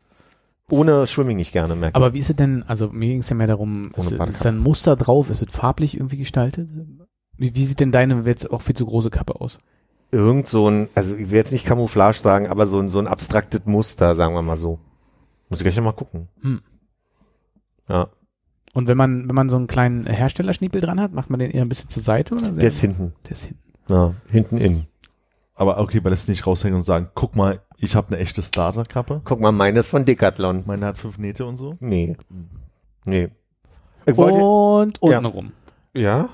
ohne 0.69 1.08
Schwimming 1.08 1.38
nicht 1.38 1.51
gerne 1.51 1.75
merken. 1.75 1.95
Aber 1.95 2.13
wie 2.13 2.19
ist 2.19 2.29
es 2.29 2.36
denn, 2.36 2.63
also 2.63 2.89
mir 2.89 3.08
ging 3.08 3.19
es 3.19 3.29
ja 3.29 3.36
mehr 3.36 3.47
darum, 3.47 3.91
ist, 3.95 4.12
ist 4.12 4.45
da 4.45 4.49
ein 4.49 4.58
Muster 4.58 4.95
drauf, 4.95 5.29
ist 5.29 5.41
es 5.41 5.51
farblich 5.51 5.95
irgendwie 5.97 6.17
gestaltet? 6.17 6.69
Wie, 7.38 7.55
wie 7.55 7.65
sieht 7.65 7.79
denn 7.79 7.91
deine 7.91 8.23
jetzt 8.25 8.51
auch 8.51 8.62
viel 8.62 8.75
zu 8.75 8.86
große 8.86 9.10
Kappe 9.10 9.39
aus? 9.39 9.60
Irgend 10.12 10.47
so 10.47 10.69
ein, 10.69 10.89
also 10.95 11.15
ich 11.15 11.29
will 11.29 11.38
jetzt 11.38 11.51
nicht 11.51 11.65
Camouflage 11.65 12.17
sagen, 12.17 12.47
aber 12.47 12.65
so 12.65 12.79
ein, 12.79 12.89
so 12.89 12.99
ein 12.99 13.08
abstraktes 13.08 13.65
Muster, 13.65 14.15
sagen 14.15 14.34
wir 14.34 14.41
mal 14.41 14.58
so. 14.58 14.79
Muss 15.49 15.60
ich 15.60 15.63
gleich 15.63 15.77
noch 15.77 15.84
mal 15.84 15.91
gucken. 15.93 16.27
Hm. 16.41 16.62
Ja, 17.88 18.08
Und 18.73 18.88
wenn 18.88 18.97
man, 18.97 19.27
wenn 19.27 19.36
man 19.36 19.49
so 19.49 19.55
einen 19.58 19.67
kleinen 19.67 20.05
Herstellerschniepel 20.05 20.82
dran 20.82 20.99
hat, 21.01 21.13
macht 21.13 21.29
man 21.29 21.39
den 21.39 21.51
eher 21.51 21.63
ein 21.63 21.69
bisschen 21.69 21.89
zur 21.89 22.03
Seite 22.03 22.36
oder 22.36 22.51
der 22.51 22.67
ist 22.67 22.79
hinten. 22.82 23.13
der 23.25 23.32
ist 23.32 23.43
hinten. 23.45 23.60
Ja, 23.89 24.13
hinten 24.29 24.58
innen. 24.58 24.88
Aber 25.59 25.77
okay, 25.79 25.99
man 26.01 26.11
lässt 26.13 26.29
nicht 26.29 26.47
raushängen 26.47 26.77
und 26.77 26.83
sagen, 26.83 27.09
guck 27.15 27.35
mal, 27.35 27.59
ich 27.77 27.93
habe 27.97 28.07
eine 28.07 28.17
echte 28.19 28.41
Starterkappe. 28.41 29.19
Guck 29.25 29.41
mal, 29.41 29.51
meine 29.51 29.79
ist 29.81 29.89
von 29.89 30.05
Decathlon. 30.05 30.63
Meine 30.65 30.85
hat 30.85 30.97
fünf 30.97 31.17
Nähte 31.17 31.45
und 31.45 31.57
so. 31.57 31.73
Nee. 31.81 32.15
Nee. 33.03 33.27
Ich 34.05 34.15
wollte, 34.15 34.39
Und 34.39 34.99
Ja. 35.03 35.17
untenrum. 35.17 35.51
ja, 35.93 36.29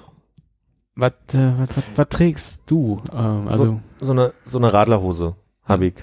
Was, 0.96 1.12
äh, 1.34 1.54
was, 1.58 1.70
was, 1.76 1.84
was 1.96 2.10
trägst 2.10 2.62
du? 2.68 3.02
Ähm, 3.12 3.48
also, 3.48 3.82
so 4.00 4.12
eine, 4.12 4.32
so 4.46 4.60
eine 4.60 4.72
Radlerhose 4.72 5.36
habe 5.64 5.88
ich. 5.88 5.96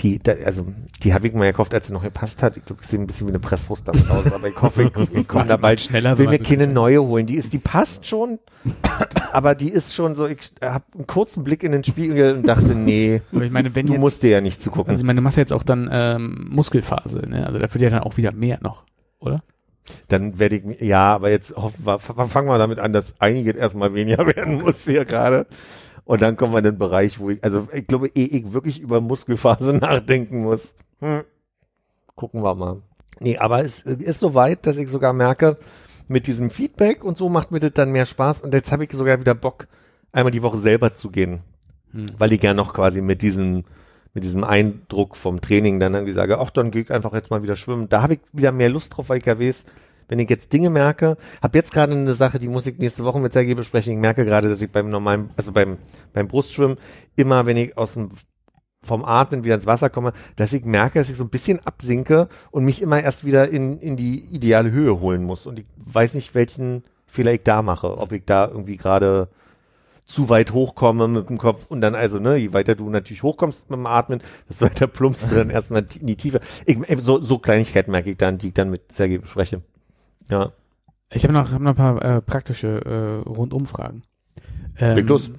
Die, 0.00 0.20
da, 0.20 0.32
also, 0.44 0.66
die 1.02 1.12
habe 1.12 1.26
ich 1.26 1.34
mir 1.34 1.46
gekauft, 1.46 1.74
als 1.74 1.88
sie 1.88 1.92
noch 1.92 2.02
gepasst 2.02 2.42
hat. 2.42 2.56
Ich 2.56 2.64
glaube, 2.64 2.82
ich 2.82 2.88
sehe 2.88 3.00
ein 3.00 3.06
bisschen 3.06 3.26
wie 3.26 3.32
eine 3.32 3.40
Presswurst 3.40 3.88
damit 3.88 4.08
aus, 4.10 4.32
aber 4.32 4.46
ich 4.48 4.60
hoffe, 4.62 4.84
ich, 4.84 5.12
ich 5.20 5.28
komme 5.28 5.46
da 5.46 5.56
bald 5.56 5.80
schneller. 5.80 6.16
will 6.18 6.28
mir 6.28 6.38
keine 6.38 6.68
neue 6.68 7.02
holen. 7.02 7.26
Die 7.26 7.34
ist, 7.34 7.52
die 7.52 7.58
passt 7.58 8.06
schon, 8.06 8.38
aber 9.32 9.54
die 9.54 9.70
ist 9.70 9.94
schon 9.94 10.14
so, 10.16 10.26
ich 10.26 10.52
habe 10.62 10.84
einen 10.94 11.06
kurzen 11.06 11.42
Blick 11.42 11.64
in 11.64 11.72
den 11.72 11.82
Spiegel 11.82 12.36
und 12.36 12.46
dachte, 12.46 12.74
nee, 12.74 13.22
Aber 13.32 13.44
ich 13.44 13.50
meine, 13.50 13.74
wenn 13.74 13.86
du 13.86 13.94
jetzt, 13.94 14.00
musst 14.00 14.22
dir 14.22 14.30
ja 14.30 14.40
nicht 14.40 14.62
zugucken. 14.62 14.90
also 14.90 15.02
ich 15.02 15.06
meine, 15.06 15.18
du 15.18 15.22
machst 15.22 15.36
ja 15.36 15.42
jetzt 15.42 15.52
auch 15.52 15.64
dann 15.64 15.88
ähm, 15.90 16.46
Muskelphase, 16.48 17.28
ne? 17.28 17.46
Also 17.46 17.58
da 17.58 17.72
wird 17.72 17.82
ja 17.82 17.90
dann 17.90 18.00
auch 18.00 18.16
wieder 18.16 18.32
mehr 18.32 18.58
noch, 18.62 18.84
oder? 19.18 19.42
Dann 20.08 20.38
werde 20.38 20.56
ich, 20.56 20.80
ja, 20.80 21.14
aber 21.14 21.30
jetzt 21.30 21.56
hoffen 21.56 21.86
wir, 21.86 21.98
fangen 21.98 22.48
wir 22.48 22.58
damit 22.58 22.78
an, 22.78 22.92
dass 22.92 23.20
einiges 23.20 23.56
erstmal 23.56 23.94
weniger 23.94 24.26
werden 24.36 24.62
muss 24.62 24.76
hier 24.84 25.04
gerade. 25.04 25.46
Und 26.08 26.22
dann 26.22 26.38
kommen 26.38 26.54
wir 26.54 26.58
in 26.60 26.64
den 26.64 26.78
Bereich, 26.78 27.20
wo 27.20 27.28
ich, 27.28 27.44
also 27.44 27.68
ich 27.70 27.86
glaube, 27.86 28.08
ehe 28.14 28.26
ich 28.28 28.54
wirklich 28.54 28.80
über 28.80 29.02
Muskelphase 29.02 29.74
nachdenken 29.78 30.42
muss. 30.42 30.72
Hm. 31.00 31.22
Gucken 32.14 32.42
wir 32.42 32.54
mal. 32.54 32.80
Nee, 33.20 33.36
aber 33.36 33.62
es 33.62 33.82
ist 33.82 34.18
so 34.18 34.32
weit, 34.32 34.66
dass 34.66 34.78
ich 34.78 34.88
sogar 34.88 35.12
merke, 35.12 35.58
mit 36.06 36.26
diesem 36.26 36.48
Feedback 36.48 37.04
und 37.04 37.18
so 37.18 37.28
macht 37.28 37.50
mir 37.50 37.58
das 37.58 37.74
dann 37.74 37.92
mehr 37.92 38.06
Spaß. 38.06 38.40
Und 38.40 38.54
jetzt 38.54 38.72
habe 38.72 38.84
ich 38.84 38.92
sogar 38.92 39.20
wieder 39.20 39.34
Bock, 39.34 39.68
einmal 40.10 40.30
die 40.30 40.42
Woche 40.42 40.56
selber 40.56 40.94
zu 40.94 41.10
gehen. 41.10 41.40
Hm. 41.92 42.06
Weil 42.16 42.32
ich 42.32 42.42
ja 42.42 42.54
noch 42.54 42.72
quasi 42.72 43.02
mit 43.02 43.20
diesem, 43.20 43.64
mit 44.14 44.24
diesem 44.24 44.44
Eindruck 44.44 45.14
vom 45.14 45.42
Training 45.42 45.78
dann 45.78 45.92
irgendwie 45.92 46.14
sage, 46.14 46.38
ach, 46.38 46.48
dann 46.48 46.70
gehe 46.70 46.80
ich 46.80 46.90
einfach 46.90 47.12
jetzt 47.12 47.30
mal 47.30 47.42
wieder 47.42 47.56
schwimmen. 47.56 47.90
Da 47.90 48.00
habe 48.00 48.14
ich 48.14 48.20
wieder 48.32 48.52
mehr 48.52 48.70
Lust 48.70 48.96
drauf, 48.96 49.10
weil 49.10 49.18
ich 49.18 49.26
ja 49.26 49.38
weiß, 49.38 49.66
wenn 50.08 50.18
ich 50.18 50.28
jetzt 50.30 50.52
Dinge 50.52 50.70
merke, 50.70 51.16
habe 51.42 51.58
jetzt 51.58 51.72
gerade 51.72 51.92
eine 51.92 52.14
Sache, 52.14 52.38
die 52.38 52.48
muss 52.48 52.66
ich 52.66 52.78
nächste 52.78 53.04
Woche 53.04 53.20
mit 53.20 53.32
Sergei 53.32 53.54
besprechen. 53.54 53.92
Ich 53.92 53.98
merke 53.98 54.24
gerade, 54.24 54.48
dass 54.48 54.62
ich 54.62 54.72
beim 54.72 54.88
normalen, 54.90 55.30
also 55.36 55.52
beim, 55.52 55.76
beim 56.12 56.28
Brustschwimmen 56.28 56.78
immer, 57.16 57.46
wenn 57.46 57.56
ich 57.56 57.76
aus 57.76 57.94
dem 57.94 58.10
vom 58.82 59.04
Atmen 59.04 59.44
wieder 59.44 59.56
ins 59.56 59.66
Wasser 59.66 59.90
komme, 59.90 60.12
dass 60.36 60.52
ich 60.52 60.64
merke, 60.64 60.98
dass 60.98 61.10
ich 61.10 61.16
so 61.16 61.24
ein 61.24 61.30
bisschen 61.30 61.64
absinke 61.66 62.28
und 62.50 62.64
mich 62.64 62.80
immer 62.80 63.00
erst 63.02 63.24
wieder 63.24 63.48
in, 63.48 63.78
in 63.78 63.96
die 63.96 64.20
ideale 64.20 64.70
Höhe 64.70 65.00
holen 65.00 65.24
muss. 65.24 65.46
Und 65.46 65.58
ich 65.58 65.66
weiß 65.76 66.14
nicht, 66.14 66.34
welchen 66.34 66.84
Fehler 67.06 67.32
ich 67.32 67.42
da 67.42 67.62
mache. 67.62 67.98
Ob 67.98 68.12
ich 68.12 68.24
da 68.24 68.46
irgendwie 68.46 68.76
gerade 68.76 69.28
zu 70.04 70.30
weit 70.30 70.52
hochkomme 70.52 71.06
mit 71.06 71.28
dem 71.28 71.36
Kopf 71.36 71.66
und 71.68 71.82
dann 71.82 71.94
also, 71.94 72.18
ne, 72.18 72.36
je 72.36 72.54
weiter 72.54 72.74
du 72.74 72.88
natürlich 72.88 73.22
hochkommst 73.22 73.68
mit 73.68 73.78
dem 73.78 73.86
Atmen, 73.86 74.22
desto 74.48 74.64
weiter 74.64 74.86
plumpst 74.86 75.30
du 75.30 75.36
dann 75.36 75.50
erstmal 75.50 75.86
in 76.00 76.06
die 76.06 76.16
Tiefe. 76.16 76.40
Ich, 76.64 76.78
so, 76.98 77.20
so 77.20 77.38
Kleinigkeiten 77.38 77.90
merke 77.90 78.10
ich 78.10 78.16
dann, 78.16 78.38
die 78.38 78.48
ich 78.48 78.54
dann 78.54 78.70
mit 78.70 78.90
Sergei 78.92 79.18
bespreche. 79.18 79.60
Ja. 80.30 80.52
Ich 81.12 81.22
habe 81.24 81.32
noch, 81.32 81.52
hab 81.52 81.60
noch 81.60 81.70
ein 81.70 81.76
paar 81.76 82.02
äh, 82.04 82.20
praktische 82.20 82.84
äh, 82.84 83.28
Rundumfragen. 83.28 84.02
Ähm, 84.78 84.96
Leg 84.96 85.08
los. 85.08 85.30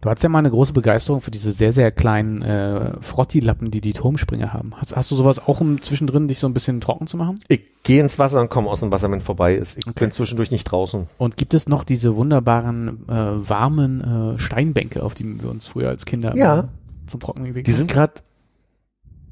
Du 0.00 0.08
hast 0.08 0.22
ja 0.22 0.28
mal 0.28 0.38
eine 0.38 0.50
große 0.50 0.72
Begeisterung 0.72 1.20
für 1.20 1.32
diese 1.32 1.50
sehr, 1.50 1.72
sehr 1.72 1.90
kleinen 1.90 2.40
äh, 2.42 3.00
Frotti-Lappen, 3.02 3.72
die 3.72 3.80
die 3.80 3.92
Turmspringer 3.94 4.52
haben. 4.52 4.72
Hast, 4.76 4.94
hast 4.94 5.10
du 5.10 5.16
sowas 5.16 5.40
auch, 5.40 5.60
um 5.60 5.82
zwischendrin 5.82 6.28
dich 6.28 6.38
so 6.38 6.46
ein 6.46 6.54
bisschen 6.54 6.80
trocken 6.80 7.08
zu 7.08 7.16
machen? 7.16 7.40
Ich 7.48 7.82
gehe 7.82 8.00
ins 8.00 8.16
Wasser 8.16 8.40
und 8.40 8.48
komme 8.48 8.70
aus 8.70 8.78
dem 8.78 8.92
Wasser, 8.92 9.10
wenn 9.10 9.20
vorbei 9.20 9.56
ist. 9.56 9.76
Ich 9.76 9.88
Okay. 9.88 10.04
bin 10.04 10.12
zwischendurch 10.12 10.52
nicht 10.52 10.64
draußen. 10.70 11.08
Und 11.18 11.36
gibt 11.36 11.52
es 11.52 11.68
noch 11.68 11.82
diese 11.82 12.14
wunderbaren, 12.14 13.08
äh, 13.08 13.12
warmen 13.48 14.36
äh, 14.36 14.38
Steinbänke, 14.38 15.02
auf 15.02 15.16
die 15.16 15.42
wir 15.42 15.50
uns 15.50 15.66
früher 15.66 15.88
als 15.88 16.06
Kinder 16.06 16.36
Ja. 16.36 16.68
zum 17.08 17.18
Trocknen 17.18 17.46
gelegt 17.46 17.66
Die 17.66 17.72
haben? 17.72 17.78
sind 17.78 17.90
gerade, 17.90 18.12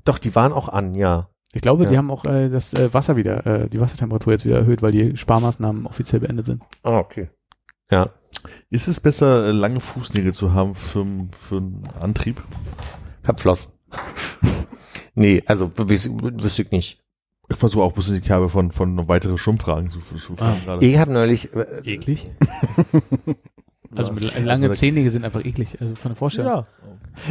doch, 0.05 0.19
die 0.19 0.35
waren 0.35 0.53
auch 0.53 0.69
an, 0.69 0.97
ja. 0.97 1.29
Ich 1.57 1.63
glaube, 1.63 1.87
die 1.87 1.93
Ja. 1.95 1.99
haben 1.99 2.11
auch 2.11 2.27
äh, 2.27 2.51
das 2.51 2.75
äh, 2.75 2.93
Wasser 2.93 3.17
wieder, 3.17 3.47
äh, 3.47 3.69
die 3.71 3.81
Wassertemperatur 3.81 4.35
jetzt 4.35 4.45
wieder 4.45 4.59
erhöht, 4.59 4.83
weil 4.83 4.93
die 4.93 5.17
Sparmaßnahmen 5.17 5.87
offiziell 5.87 6.21
beendet 6.21 6.45
sind. 6.45 6.63
Ah, 6.83 6.99
okay. 6.99 7.31
Ja. 7.91 8.11
Ist 8.69 8.89
es 8.89 9.01
besser, 9.01 9.47
äh, 9.49 9.53
lange 9.53 9.81
Fußnägel 9.81 10.35
zu 10.35 10.53
haben 10.53 10.75
für, 10.75 11.07
für 11.41 11.57
einen 11.57 11.89
Antrieb? 11.99 12.43
Hab 13.27 13.41
Floss. 13.41 13.71
nee, 15.15 15.43
also 15.47 15.67
wüs- 15.67 16.43
wüsste 16.43 16.63
ich 16.63 16.71
nicht. 16.71 17.01
Ich 17.49 17.57
versuche 17.57 17.85
auch 17.85 17.93
ein 17.93 17.95
bisschen 17.97 18.15
die 18.17 18.21
Kerbe 18.21 18.49
von, 18.51 18.71
von 18.73 19.09
weitere 19.09 19.39
Schwimmfragen 19.39 19.89
zu, 19.89 20.01
zu 20.01 20.35
Ah. 20.39 20.55
gerade. 20.65 20.85
Ich 20.85 20.99
habe 20.99 21.13
neulich, 21.13 21.55
äh, 21.55 21.81
Eklig. 21.85 22.31
Also 23.95 24.11
Also 24.13 24.41
lange 24.41 24.67
da- 24.69 24.73
Zehennägel 24.75 25.11
sind 25.11 25.25
einfach 25.25 25.43
eklig, 25.45 25.81
also 25.81 25.95
von 25.95 26.11
der 26.11 26.17
Vorstellung. 26.17 26.51
Ja. 26.51 26.67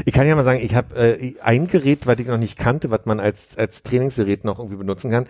Ich 0.06 0.14
kann 0.14 0.28
ja 0.28 0.36
mal 0.36 0.44
sagen, 0.44 0.60
ich 0.62 0.76
habe 0.76 0.96
äh, 0.96 1.36
ein 1.42 1.68
Gerät, 1.68 2.08
was 2.08 2.20
ich 2.20 2.28
noch 2.28 2.38
nicht 2.38 2.58
kannte, 2.58 2.92
was 2.92 3.06
man 3.06 3.20
als, 3.20 3.58
als 3.58 3.84
Trainingsgerät 3.84 4.44
noch 4.44 4.60
irgendwie 4.60 4.78
benutzen 4.78 5.12
kann. 5.12 5.26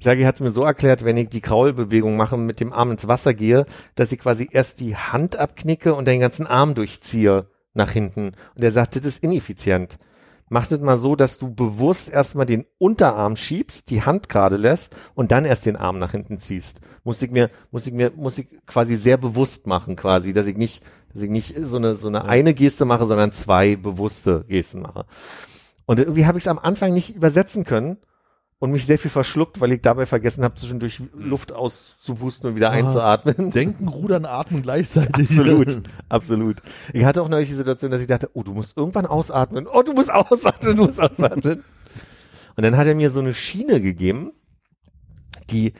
Sergei 0.00 0.24
hat 0.24 0.34
es 0.36 0.40
mir 0.40 0.50
so 0.50 0.64
erklärt, 0.64 1.04
wenn 1.04 1.16
ich 1.16 1.28
die 1.28 1.40
Kraulbewegung 1.40 2.16
mache, 2.16 2.36
mit 2.36 2.58
dem 2.58 2.72
Arm 2.72 2.90
ins 2.90 3.06
Wasser 3.06 3.34
gehe, 3.34 3.66
dass 3.94 4.10
ich 4.10 4.18
quasi 4.18 4.48
erst 4.50 4.80
die 4.80 4.96
Hand 4.96 5.36
abknicke 5.36 5.94
und 5.94 6.08
den 6.08 6.20
ganzen 6.20 6.46
Arm 6.46 6.74
durchziehe 6.74 7.46
nach 7.74 7.90
hinten. 7.90 8.32
Und 8.54 8.64
er 8.64 8.72
sagt, 8.72 8.96
das 8.96 9.04
ist 9.04 9.22
ineffizient. 9.22 9.98
Mach 10.48 10.66
das 10.66 10.80
mal 10.80 10.98
so, 10.98 11.16
dass 11.16 11.38
du 11.38 11.54
bewusst 11.54 12.10
erstmal 12.10 12.44
den 12.44 12.66
Unterarm 12.76 13.36
schiebst, 13.36 13.88
die 13.88 14.02
Hand 14.02 14.28
gerade 14.28 14.58
lässt 14.58 14.94
und 15.14 15.32
dann 15.32 15.46
erst 15.46 15.64
den 15.64 15.76
Arm 15.76 15.98
nach 15.98 16.10
hinten 16.10 16.38
ziehst. 16.38 16.82
Muss 17.04 17.22
ich 17.22 17.30
mir, 17.30 17.48
muss 17.70 17.86
ich 17.86 17.94
mir, 17.94 18.12
muss 18.14 18.36
ich 18.36 18.48
quasi 18.66 18.96
sehr 18.96 19.16
bewusst 19.16 19.66
machen, 19.66 19.96
quasi, 19.96 20.34
dass 20.34 20.46
ich 20.46 20.58
nicht, 20.58 20.84
dass 21.14 21.22
ich 21.22 21.30
nicht 21.30 21.54
so 21.60 21.76
eine, 21.76 21.94
so 21.94 22.08
eine 22.08 22.24
eine 22.24 22.54
Geste 22.54 22.84
mache, 22.84 23.06
sondern 23.06 23.32
zwei 23.32 23.76
bewusste 23.76 24.44
Gesten 24.48 24.82
mache. 24.82 25.04
Und 25.86 25.98
irgendwie 25.98 26.26
habe 26.26 26.38
ich 26.38 26.44
es 26.44 26.48
am 26.48 26.58
Anfang 26.58 26.92
nicht 26.94 27.14
übersetzen 27.14 27.64
können 27.64 27.98
und 28.58 28.70
mich 28.70 28.86
sehr 28.86 28.98
viel 28.98 29.10
verschluckt, 29.10 29.60
weil 29.60 29.72
ich 29.72 29.82
dabei 29.82 30.06
vergessen 30.06 30.44
habe, 30.44 30.54
zwischendurch 30.54 31.02
Luft 31.14 31.50
auszupusten 31.52 32.50
und 32.50 32.56
wieder 32.56 32.70
Ah. 32.70 32.74
einzuatmen. 32.74 33.50
Denken, 33.50 33.88
rudern, 33.88 34.24
atmen 34.24 34.62
gleichzeitig. 34.62 35.12
Absolut, 35.30 35.82
absolut. 36.08 36.62
Ich 36.92 37.04
hatte 37.04 37.22
auch 37.22 37.28
neulich 37.28 37.48
die 37.48 37.56
Situation, 37.56 37.90
dass 37.90 38.00
ich 38.00 38.06
dachte, 38.06 38.30
oh, 38.34 38.42
du 38.44 38.52
musst 38.52 38.76
irgendwann 38.76 39.06
ausatmen. 39.06 39.66
Oh, 39.66 39.82
du 39.82 39.92
musst 39.92 40.12
ausatmen, 40.12 40.76
du 40.76 40.84
musst 40.86 41.00
ausatmen. 41.00 41.64
Und 42.54 42.62
dann 42.64 42.76
hat 42.76 42.86
er 42.86 42.94
mir 42.94 43.10
so 43.10 43.18
eine 43.20 43.34
Schiene 43.34 43.80
gegeben, 43.80 44.30
die, 45.50 45.72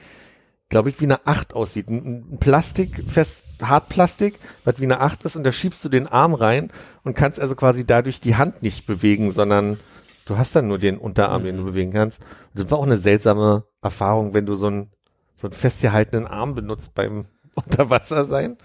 glaube 0.73 0.89
ich, 0.89 0.99
wie 0.99 1.05
eine 1.05 1.27
Acht 1.27 1.53
aussieht. 1.53 1.87
Ein, 1.87 2.39
Plastik, 2.39 3.03
fest, 3.07 3.43
Hartplastik, 3.61 4.39
was 4.65 4.79
wie 4.79 4.85
eine 4.85 5.01
Acht 5.01 5.23
ist 5.23 5.35
und 5.35 5.43
da 5.43 5.51
schiebst 5.51 5.85
du 5.85 5.89
den 5.89 6.07
Arm 6.07 6.33
rein 6.33 6.71
und 7.03 7.15
kannst 7.15 7.39
also 7.39 7.53
quasi 7.53 7.85
dadurch 7.85 8.21
die 8.21 8.37
Hand 8.37 8.63
nicht 8.63 8.87
bewegen, 8.87 9.29
sondern 9.29 9.77
du 10.25 10.35
hast 10.35 10.55
dann 10.55 10.67
nur 10.67 10.79
den 10.79 10.97
Unterarm, 10.97 11.43
den 11.43 11.57
du 11.57 11.63
bewegen 11.63 11.93
kannst. 11.93 12.21
Und 12.21 12.63
das 12.63 12.71
war 12.71 12.79
auch 12.79 12.87
eine 12.87 12.97
seltsame 12.97 13.65
Erfahrung, 13.83 14.33
wenn 14.33 14.47
du 14.47 14.55
so 14.55 14.65
einen, 14.65 14.89
so 15.35 15.45
einen 15.45 15.53
festgehaltenen 15.53 16.25
Arm 16.25 16.55
benutzt 16.55 16.95
beim 16.95 17.25
Unterwasser 17.55 18.25
sein. 18.25 18.57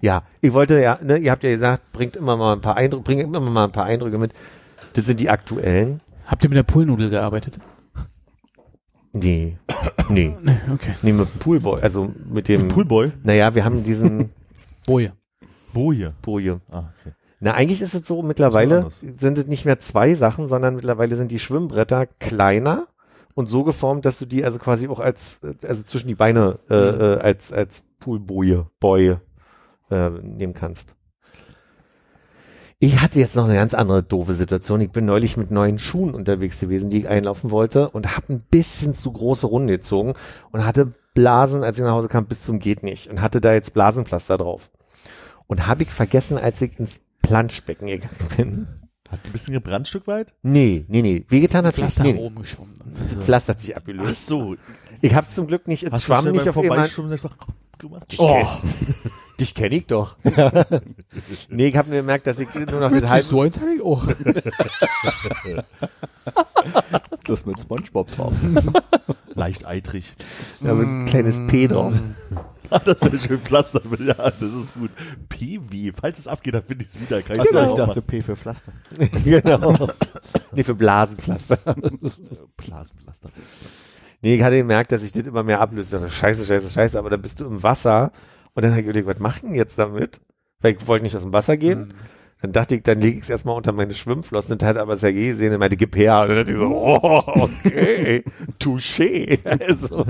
Ja, 0.00 0.24
ich 0.40 0.52
wollte 0.52 0.80
ja, 0.80 0.98
ne, 1.00 1.16
ihr 1.16 1.30
habt 1.30 1.44
ja 1.44 1.50
gesagt, 1.50 1.92
bringt 1.92 2.16
immer 2.16 2.36
mal 2.36 2.54
ein 2.54 2.60
paar 2.60 2.76
Eindrücke, 2.76 3.04
bringt 3.04 3.22
immer 3.22 3.38
mal 3.38 3.66
ein 3.66 3.72
paar 3.72 3.84
Eindrücke 3.84 4.18
mit. 4.18 4.32
Das 4.94 5.06
sind 5.06 5.20
die 5.20 5.30
aktuellen. 5.30 6.00
Habt 6.26 6.42
ihr 6.42 6.50
mit 6.50 6.56
der 6.56 6.64
Poolnudel 6.64 7.08
gearbeitet? 7.08 7.60
Nee. 9.12 9.56
Nee. 10.08 10.36
Nee, 10.42 10.56
okay. 10.72 10.94
Nee, 11.02 11.12
mit 11.12 11.28
dem 11.28 11.38
Poolboy, 11.38 11.80
also 11.82 12.12
mit 12.28 12.48
dem. 12.48 12.68
Poolboy? 12.68 13.12
Naja, 13.22 13.54
wir 13.54 13.64
haben 13.64 13.82
diesen 13.84 14.30
Boje. 14.86 15.12
Boje. 15.72 16.14
Boje. 16.22 16.60
Ah, 16.70 16.84
okay. 17.00 17.12
Na, 17.38 17.54
eigentlich 17.54 17.80
ist 17.80 17.94
es 17.94 18.06
so, 18.06 18.22
mittlerweile 18.22 18.88
ist 19.02 19.20
sind 19.20 19.38
es 19.38 19.46
nicht 19.46 19.64
mehr 19.64 19.80
zwei 19.80 20.14
Sachen, 20.14 20.46
sondern 20.46 20.74
mittlerweile 20.74 21.16
sind 21.16 21.30
die 21.32 21.38
Schwimmbretter 21.38 22.06
kleiner 22.06 22.86
und 23.34 23.48
so 23.48 23.62
geformt, 23.64 24.04
dass 24.04 24.18
du 24.18 24.26
die 24.26 24.44
also 24.44 24.58
quasi 24.58 24.88
auch 24.88 25.00
als, 25.00 25.40
also 25.62 25.82
zwischen 25.84 26.08
die 26.08 26.14
Beine 26.16 26.58
äh, 26.68 26.74
Mhm. 26.92 27.00
äh, 27.00 27.04
als, 27.20 27.52
als 27.52 27.82
Poolboje, 28.00 28.66
Boje 28.80 29.20
äh, 29.90 30.10
nehmen 30.10 30.54
kannst. 30.54 30.94
Ich 32.82 32.98
hatte 32.98 33.20
jetzt 33.20 33.36
noch 33.36 33.44
eine 33.44 33.56
ganz 33.56 33.74
andere 33.74 34.02
doofe 34.02 34.32
Situation. 34.32 34.80
Ich 34.80 34.90
bin 34.90 35.04
neulich 35.04 35.36
mit 35.36 35.50
neuen 35.50 35.78
Schuhen 35.78 36.14
unterwegs 36.14 36.60
gewesen, 36.60 36.88
die 36.88 37.00
ich 37.00 37.08
einlaufen 37.08 37.50
wollte 37.50 37.90
und 37.90 38.16
habe 38.16 38.32
ein 38.32 38.40
bisschen 38.40 38.94
zu 38.94 39.12
große 39.12 39.46
Runde 39.46 39.74
gezogen 39.74 40.14
und 40.50 40.64
hatte 40.64 40.94
Blasen, 41.12 41.62
als 41.62 41.78
ich 41.78 41.84
nach 41.84 41.92
Hause 41.92 42.08
kam, 42.08 42.24
bis 42.24 42.42
zum 42.42 42.58
geht 42.58 42.82
nicht 42.82 43.10
und 43.10 43.20
hatte 43.20 43.42
da 43.42 43.52
jetzt 43.52 43.74
Blasenpflaster 43.74 44.38
drauf. 44.38 44.70
Und 45.46 45.66
habe 45.66 45.82
ich 45.82 45.90
vergessen, 45.90 46.38
als 46.38 46.62
ich 46.62 46.78
ins 46.80 47.00
Planschbecken 47.20 47.86
gegangen 47.86 48.16
bin. 48.38 48.68
Hat 49.10 49.20
ein 49.24 49.32
bisschen 49.32 49.52
gebrannt 49.52 49.86
Stück 49.86 50.06
weit? 50.06 50.32
Nee, 50.42 50.86
nee, 50.88 51.02
nee. 51.02 51.26
Wehgetan 51.28 51.66
hat 51.66 51.74
sich, 51.74 51.84
Pflaster 51.84 52.04
nee, 52.04 52.14
oben 52.14 52.36
geschwommen. 52.36 52.72
Pflaster 53.24 53.52
hat 53.52 53.60
sich 53.60 53.74
Ach 53.74 53.78
abgelöst. 53.80 54.24
so. 54.24 54.56
Ich 55.02 55.14
hab's 55.14 55.34
zum 55.34 55.48
Glück 55.48 55.68
nicht, 55.68 55.82
es 55.82 55.92
Hast 55.92 56.04
schwamm 56.04 56.30
nicht 56.30 56.48
auf 56.48 56.56
jemand. 56.56 56.76
Vorbeischwimmen 56.94 57.12
einfach 57.12 57.36
gemacht? 57.76 58.14
Oh, 58.18 58.46
Dich 59.40 59.54
kenne 59.54 59.74
ich 59.76 59.86
doch. 59.86 60.16
nee, 61.48 61.68
ich 61.68 61.76
habe 61.76 61.88
mir 61.88 61.96
gemerkt, 61.96 62.26
dass 62.26 62.38
ich 62.38 62.54
nur 62.54 62.66
noch 62.66 62.90
mit 62.90 63.08
halb, 63.08 63.24
so 63.24 63.40
eins 63.40 63.58
hatte 63.58 63.72
ich 63.72 63.80
auch. 63.80 64.06
Das 67.24 67.46
mit 67.46 67.58
Spongebob 67.58 68.10
drauf. 68.12 68.34
Leicht 69.34 69.64
eitrig. 69.64 70.12
ja, 70.60 70.74
mit 70.74 70.86
ein 70.86 71.06
kleines 71.06 71.40
P 71.46 71.68
drauf. 71.68 71.94
das 72.84 73.00
ist 73.00 73.26
schön 73.26 73.38
Pflaster. 73.38 73.80
Ja, 73.98 74.14
das 74.14 74.42
ist 74.42 74.74
gut. 74.74 74.90
PW. 75.30 75.92
Falls 75.98 76.18
es 76.18 76.28
abgeht, 76.28 76.54
dann 76.54 76.62
finde 76.62 76.84
ich 76.84 76.90
es 76.90 77.00
wieder. 77.00 77.22
Kann 77.22 77.36
ich 77.36 77.40
Achso, 77.40 77.54
das 77.54 77.64
ich 77.64 77.70
auch 77.72 77.86
dachte. 77.86 78.02
P 78.02 78.20
für 78.20 78.36
Pflaster. 78.36 78.72
genau. 79.24 79.88
nee, 80.52 80.64
für 80.64 80.74
Blasenpflaster. 80.74 81.56
Blasenpflaster. 82.58 83.30
Nee, 84.20 84.34
ich 84.34 84.42
hatte 84.42 84.58
gemerkt, 84.58 84.92
dass 84.92 85.02
ich 85.02 85.12
das 85.12 85.26
immer 85.26 85.42
mehr 85.42 85.62
ablöse. 85.62 85.96
Ich 85.96 86.02
dachte, 86.02 86.12
scheiße, 86.12 86.44
scheiße, 86.44 86.68
scheiße, 86.68 86.98
aber 86.98 87.08
dann 87.08 87.22
bist 87.22 87.40
du 87.40 87.46
im 87.46 87.62
Wasser 87.62 88.12
und 88.54 88.64
dann 88.64 88.72
habe 88.72 88.80
ich 88.80 88.86
überlegt, 88.86 89.06
was 89.08 89.18
mach 89.18 89.36
ich 89.36 89.42
denn 89.42 89.54
jetzt 89.54 89.78
damit? 89.78 90.20
Weil 90.60 90.74
ich 90.74 90.86
wollte 90.86 91.04
nicht 91.04 91.16
aus 91.16 91.22
dem 91.22 91.32
Wasser 91.32 91.56
gehen. 91.56 91.94
Dann 92.42 92.52
dachte 92.52 92.74
ich, 92.74 92.82
dann 92.82 93.00
lege 93.00 93.18
ich 93.18 93.24
es 93.24 93.30
erstmal 93.30 93.54
unter 93.54 93.72
meine 93.72 93.94
Schwimmflossen. 93.94 94.56
Dann 94.56 94.68
hat 94.68 94.76
aber 94.78 94.96
Sergei 94.96 95.26
gesehen, 95.28 95.52
er 95.52 95.58
meinte, 95.58 95.76
gib 95.76 95.94
her. 95.94 96.22
Und 96.22 96.28
dann 96.28 96.36
dachte 96.38 96.52
ich 96.52 96.58
so, 96.58 96.66
oh, 96.66 97.22
okay, 97.26 98.24
touché. 98.58 99.38
Also, 99.44 100.06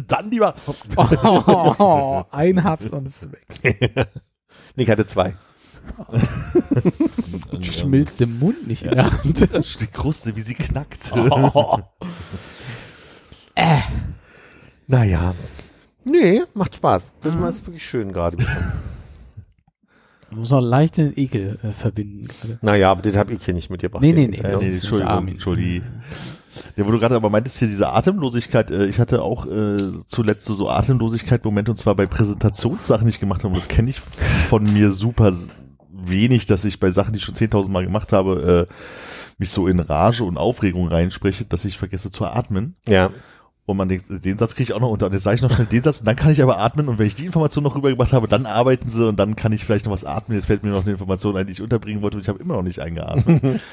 Dann 0.08 0.30
lieber. 0.30 0.54
Oh, 0.96 2.24
ein 2.30 2.64
Haps 2.64 2.90
und 2.90 3.06
es 3.06 3.24
ist 3.24 3.32
weg. 3.32 4.06
nee, 4.74 4.82
ich 4.84 4.90
hatte 4.90 5.06
zwei. 5.06 5.34
Schmilzt 7.60 8.20
im 8.22 8.38
Mund 8.38 8.66
nicht 8.66 8.84
in 8.84 8.92
der 8.92 9.12
Hand. 9.12 9.48
Die 9.80 9.86
Kruste, 9.86 10.34
wie 10.34 10.40
sie 10.40 10.54
knackt. 10.54 11.12
Oh. 11.14 11.78
äh. 13.54 13.78
Naja. 14.86 15.34
Nee, 16.08 16.42
macht 16.54 16.76
Spaß. 16.76 17.14
Das 17.22 17.34
ist 17.34 17.66
wirklich 17.66 17.84
schön 17.84 18.12
gerade. 18.12 18.36
Man 20.30 20.40
muss 20.40 20.52
auch 20.52 20.60
leicht 20.60 20.96
den 20.98 21.16
Ekel 21.16 21.58
äh, 21.62 21.72
verbinden. 21.72 22.28
gerade. 22.28 22.58
naja, 22.62 22.90
aber 22.90 23.02
das 23.02 23.16
habe 23.16 23.32
ich 23.32 23.44
hier 23.44 23.54
nicht 23.54 23.70
mitgebracht. 23.70 24.02
Nee, 24.02 24.12
nee, 24.12 24.26
nee. 24.26 24.38
Äh, 24.38 24.56
nee, 24.56 24.66
Entschuldigung. 24.66 25.28
Entschuldigung. 25.28 25.86
Ja, 26.76 26.86
wo 26.86 26.90
du 26.90 26.98
gerade 26.98 27.14
aber 27.14 27.30
meintest 27.30 27.58
hier 27.58 27.68
diese 27.68 27.88
Atemlosigkeit, 27.92 28.70
äh, 28.70 28.86
ich 28.86 28.98
hatte 28.98 29.22
auch 29.22 29.46
äh, 29.46 29.76
zuletzt 30.06 30.44
so, 30.44 30.54
so 30.54 30.68
Atemlosigkeit-Momente 30.68 31.70
und 31.70 31.76
zwar 31.76 31.94
bei 31.94 32.06
Präsentationssachen, 32.06 33.06
die 33.06 33.10
ich 33.10 33.20
gemacht 33.20 33.44
habe. 33.44 33.48
Und 33.48 33.56
das 33.56 33.68
kenne 33.68 33.90
ich 33.90 34.00
von 34.48 34.64
mir 34.72 34.90
super 34.90 35.32
wenig, 35.90 36.46
dass 36.46 36.64
ich 36.64 36.80
bei 36.80 36.90
Sachen, 36.90 37.12
die 37.12 37.18
ich 37.18 37.24
schon 37.24 37.34
10.000 37.34 37.68
Mal 37.68 37.84
gemacht 37.84 38.12
habe, 38.12 38.68
äh, 38.68 38.74
mich 39.38 39.50
so 39.50 39.66
in 39.68 39.80
Rage 39.80 40.24
und 40.24 40.38
Aufregung 40.38 40.88
reinspreche, 40.88 41.44
dass 41.44 41.64
ich 41.64 41.78
vergesse 41.78 42.10
zu 42.10 42.24
atmen. 42.24 42.76
Ja. 42.86 43.10
Und 43.66 43.76
man 43.76 43.88
denkt, 43.88 44.06
den 44.08 44.38
Satz 44.38 44.54
kriege 44.54 44.62
ich 44.62 44.72
auch 44.72 44.80
noch 44.80 44.90
unter. 44.90 45.06
Und 45.06 45.12
jetzt 45.12 45.24
sage 45.24 45.34
ich 45.34 45.42
noch 45.42 45.50
schnell 45.50 45.66
den 45.66 45.82
Satz 45.82 45.98
und 45.98 46.06
dann 46.06 46.14
kann 46.14 46.30
ich 46.30 46.40
aber 46.40 46.58
atmen. 46.58 46.88
Und 46.88 47.00
wenn 47.00 47.06
ich 47.06 47.16
die 47.16 47.26
Information 47.26 47.64
noch 47.64 47.74
rübergebracht 47.74 48.12
habe, 48.12 48.28
dann 48.28 48.46
arbeiten 48.46 48.88
sie 48.88 49.06
und 49.06 49.16
dann 49.16 49.34
kann 49.34 49.52
ich 49.52 49.64
vielleicht 49.64 49.86
noch 49.86 49.92
was 49.92 50.04
atmen. 50.04 50.36
Jetzt 50.36 50.46
fällt 50.46 50.62
mir 50.62 50.70
noch 50.70 50.84
eine 50.84 50.92
Information 50.92 51.36
ein, 51.36 51.46
die 51.46 51.52
ich 51.52 51.60
unterbringen 51.60 52.00
wollte 52.00 52.16
und 52.16 52.22
ich 52.22 52.28
habe 52.28 52.38
immer 52.38 52.54
noch 52.54 52.62
nicht 52.62 52.80
eingeatmet. 52.80 53.60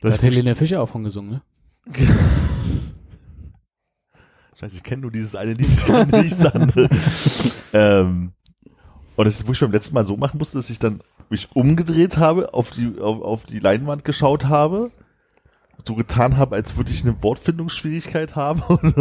Da 0.00 0.10
Das 0.10 0.18
hat 0.18 0.22
Helene 0.22 0.54
Fischer 0.54 0.80
auch 0.80 0.88
von 0.88 1.02
gesungen, 1.02 1.30
ne? 1.30 1.42
Scheiße, 4.60 4.76
ich 4.76 4.82
kenne 4.84 5.02
nur 5.02 5.10
dieses 5.10 5.34
eine 5.34 5.54
Lied, 5.54 5.68
ich 5.68 5.84
kenne 5.84 6.22
nichts 6.22 6.46
anderes. 6.46 7.64
ähm, 7.72 8.30
und 9.16 9.24
das 9.24 9.40
ist, 9.40 9.48
wo 9.48 9.52
ich 9.52 9.58
beim 9.58 9.72
letzten 9.72 9.94
Mal 9.94 10.04
so 10.04 10.16
machen 10.16 10.38
musste, 10.38 10.58
dass 10.58 10.70
ich 10.70 10.78
dann 10.78 11.00
mich 11.30 11.48
umgedreht 11.52 12.16
habe, 12.16 12.54
auf 12.54 12.70
die, 12.70 12.92
auf, 13.00 13.20
auf 13.22 13.44
die 13.46 13.58
Leinwand 13.58 14.04
geschaut 14.04 14.44
habe, 14.44 14.92
so 15.88 15.94
getan 15.96 16.36
habe, 16.36 16.54
als 16.54 16.76
würde 16.76 16.92
ich 16.92 17.02
eine 17.02 17.20
Wortfindungsschwierigkeit 17.22 18.36
haben 18.36 18.60
und 18.62 18.94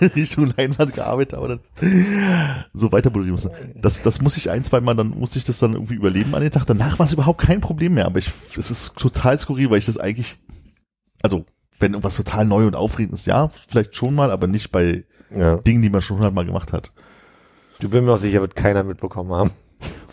Richtung 0.16 0.54
Leinwand 0.56 0.94
gearbeitet 0.94 1.34
habe 1.34 1.44
und 1.44 1.60
dann 1.80 2.64
so 2.72 2.90
weiter 2.92 3.10
moderieren 3.10 3.32
musste. 3.32 3.50
Das, 3.74 4.00
das 4.00 4.22
muss 4.22 4.36
ich 4.36 4.50
ein, 4.50 4.64
zwei 4.64 4.80
Mal, 4.80 4.94
dann 4.94 5.08
musste 5.08 5.38
ich 5.38 5.44
das 5.44 5.58
dann 5.58 5.74
irgendwie 5.74 5.96
überleben 5.96 6.34
an 6.34 6.42
den 6.42 6.50
Tag. 6.50 6.64
Danach 6.64 6.98
war 6.98 7.06
es 7.06 7.12
überhaupt 7.12 7.42
kein 7.42 7.60
Problem 7.60 7.94
mehr, 7.94 8.06
aber 8.06 8.20
ich, 8.20 8.32
es 8.56 8.70
ist 8.70 8.96
total 8.96 9.36
skurril, 9.38 9.68
weil 9.68 9.78
ich 9.78 9.86
das 9.86 9.98
eigentlich, 9.98 10.38
also, 11.22 11.44
wenn 11.80 11.92
irgendwas 11.92 12.16
total 12.16 12.44
neu 12.44 12.66
und 12.66 12.76
aufregend 12.76 13.14
ist, 13.14 13.26
ja, 13.26 13.50
vielleicht 13.68 13.96
schon 13.96 14.14
mal, 14.14 14.30
aber 14.30 14.46
nicht 14.46 14.70
bei 14.70 15.04
ja. 15.36 15.56
Dingen, 15.56 15.82
die 15.82 15.90
man 15.90 16.02
schon 16.02 16.16
hundertmal 16.16 16.46
gemacht 16.46 16.72
hat. 16.72 16.92
Du 17.80 17.88
bin 17.88 18.04
mir 18.04 18.12
auch 18.12 18.18
sicher, 18.18 18.40
wird 18.40 18.56
keiner 18.56 18.84
mitbekommen 18.84 19.32
haben. 19.32 19.50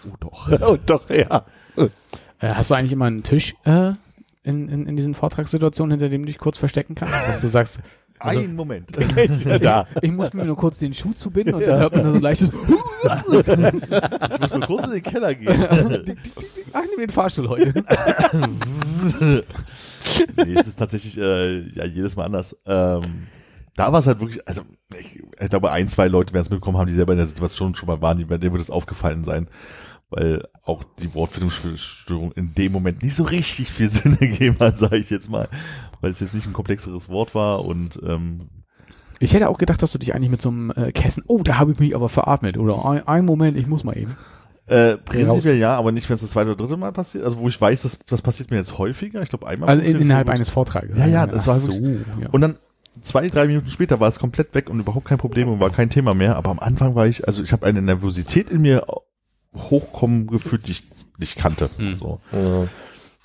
Oh 0.07 0.15
doch. 0.19 0.51
oh, 0.61 0.77
doch, 0.83 1.09
ja. 1.09 1.45
Äh, 1.77 1.87
hast 2.53 2.69
du 2.69 2.73
eigentlich 2.73 2.91
immer 2.91 3.05
einen 3.05 3.23
Tisch 3.23 3.55
äh, 3.63 3.93
in, 4.45 4.69
in, 4.69 4.87
in 4.87 4.95
diesen 4.95 5.13
Vortragssituationen, 5.13 5.91
hinter 5.91 6.09
dem 6.09 6.21
du 6.21 6.27
dich 6.27 6.37
kurz 6.37 6.57
verstecken 6.57 6.95
kannst? 6.95 7.27
Dass 7.27 7.41
du 7.41 7.47
sagst, 7.47 7.79
also, 8.17 8.39
Ein 8.39 8.55
Moment. 8.55 8.89
da. 9.61 9.87
ich 10.01 10.11
muss 10.11 10.33
mir 10.33 10.45
nur 10.45 10.55
kurz 10.55 10.79
den 10.79 10.93
Schuh 10.93 11.11
zubinden 11.11 11.55
und 11.55 11.67
dann 11.67 11.79
hört 11.79 11.95
man 11.95 12.05
so 12.05 12.13
ein 12.13 12.21
leichtes 12.21 12.49
Ich 13.03 14.39
muss 14.39 14.53
nur 14.53 14.61
kurz 14.65 14.85
in 14.85 14.91
den 14.93 15.03
Keller 15.03 15.35
gehen. 15.35 15.49
Ach, 16.73 16.83
nimm 16.89 16.99
den 16.99 17.09
Fahrstuhl 17.09 17.49
heute. 17.49 17.73
nee, 20.37 20.53
es 20.55 20.67
ist 20.67 20.79
tatsächlich 20.79 21.17
äh, 21.17 21.59
ja 21.69 21.85
jedes 21.85 22.15
Mal 22.15 22.25
anders. 22.25 22.55
Ähm, 22.65 23.27
da 23.75 23.91
war 23.91 23.99
es 23.99 24.07
halt 24.07 24.21
wirklich, 24.21 24.47
also 24.47 24.61
ich, 24.97 25.21
ich 25.39 25.49
glaube, 25.49 25.71
ein, 25.71 25.89
zwei 25.89 26.07
Leute 26.07 26.33
werden 26.33 26.43
es 26.43 26.49
mitbekommen 26.49 26.77
haben, 26.77 26.87
die 26.87 26.95
selber 26.95 27.11
in 27.11 27.19
der 27.19 27.27
Situation 27.27 27.75
schon 27.75 27.87
mal 27.87 28.01
waren, 28.01 28.17
die, 28.17 28.25
bei 28.25 28.37
denen 28.37 28.53
wird 28.53 28.63
es 28.63 28.69
aufgefallen 28.69 29.25
sein. 29.25 29.49
Weil 30.15 30.47
auch 30.63 30.83
die 31.01 31.13
Wortfindungsstörung 31.13 32.31
in 32.31 32.55
dem 32.55 32.71
Moment 32.71 33.03
nicht 33.03 33.15
so 33.15 33.23
richtig 33.23 33.69
viel 33.69 33.91
Sinn 33.91 34.17
ergeben 34.17 34.55
hat, 34.59 34.77
sage 34.77 34.95
ich 34.95 35.09
jetzt 35.09 35.29
mal. 35.29 35.49
Weil 35.99 36.11
es 36.11 36.21
jetzt 36.21 36.33
nicht 36.33 36.47
ein 36.47 36.53
komplexeres 36.53 37.09
Wort 37.09 37.35
war 37.35 37.65
und 37.65 37.99
ähm, 38.01 38.47
Ich 39.19 39.33
hätte 39.33 39.49
auch 39.49 39.57
gedacht, 39.57 39.81
dass 39.83 39.91
du 39.91 39.97
dich 39.97 40.15
eigentlich 40.15 40.31
mit 40.31 40.41
so 40.41 40.49
einem 40.49 40.71
äh, 40.71 40.93
Kästen, 40.93 41.25
oh, 41.27 41.43
da 41.43 41.57
habe 41.57 41.73
ich 41.73 41.79
mich 41.79 41.95
aber 41.95 42.07
veratmet. 42.07 42.57
Oder 42.57 42.85
ein, 42.85 43.05
ein 43.05 43.25
Moment, 43.25 43.57
ich 43.57 43.67
muss 43.67 43.83
mal 43.83 43.97
eben. 43.97 44.15
Äh, 44.67 44.95
prinzipiell 44.97 45.57
ja, 45.57 45.75
aber 45.75 45.91
nicht, 45.91 46.09
wenn 46.09 46.15
es 46.15 46.21
das 46.21 46.31
zweite 46.31 46.51
oder 46.51 46.63
dritte 46.63 46.77
Mal 46.77 46.93
passiert. 46.93 47.25
Also 47.25 47.37
wo 47.37 47.49
ich 47.49 47.59
weiß, 47.59 47.81
das, 47.81 47.99
das 48.07 48.21
passiert 48.21 48.51
mir 48.51 48.57
jetzt 48.57 48.77
häufiger. 48.77 49.21
Ich 49.21 49.29
glaube 49.29 49.47
einmal. 49.47 49.67
Also 49.67 49.81
passiert 49.81 49.97
in, 49.97 50.03
innerhalb 50.03 50.27
so 50.27 50.33
eines 50.33 50.49
Vortrages. 50.49 50.97
Ja, 50.97 51.07
ja, 51.07 51.27
das 51.27 51.43
Ach 51.43 51.47
war 51.47 51.59
so. 51.59 51.73
Ja. 51.73 52.29
Und 52.31 52.39
dann 52.39 52.57
zwei, 53.01 53.27
drei 53.27 53.47
Minuten 53.47 53.69
später 53.69 53.99
war 53.99 54.07
es 54.07 54.17
komplett 54.17 54.55
weg 54.55 54.69
und 54.69 54.79
überhaupt 54.79 55.07
kein 55.07 55.17
Problem 55.17 55.49
und 55.49 55.59
war 55.59 55.71
kein 55.71 55.89
Thema 55.89 56.13
mehr. 56.13 56.37
Aber 56.37 56.51
am 56.51 56.59
Anfang 56.59 56.95
war 56.95 57.05
ich, 57.05 57.27
also 57.27 57.43
ich 57.43 57.51
habe 57.51 57.65
eine 57.65 57.81
Nervosität 57.81 58.49
in 58.49 58.61
mir 58.61 58.85
hochkommen 59.55 60.27
gefühlt, 60.27 60.67
die 60.67 60.71
ich 60.71 60.83
nicht 61.17 61.37
kannte. 61.37 61.69
Hm. 61.77 61.97
So. 61.97 62.19
Ja. 62.31 62.67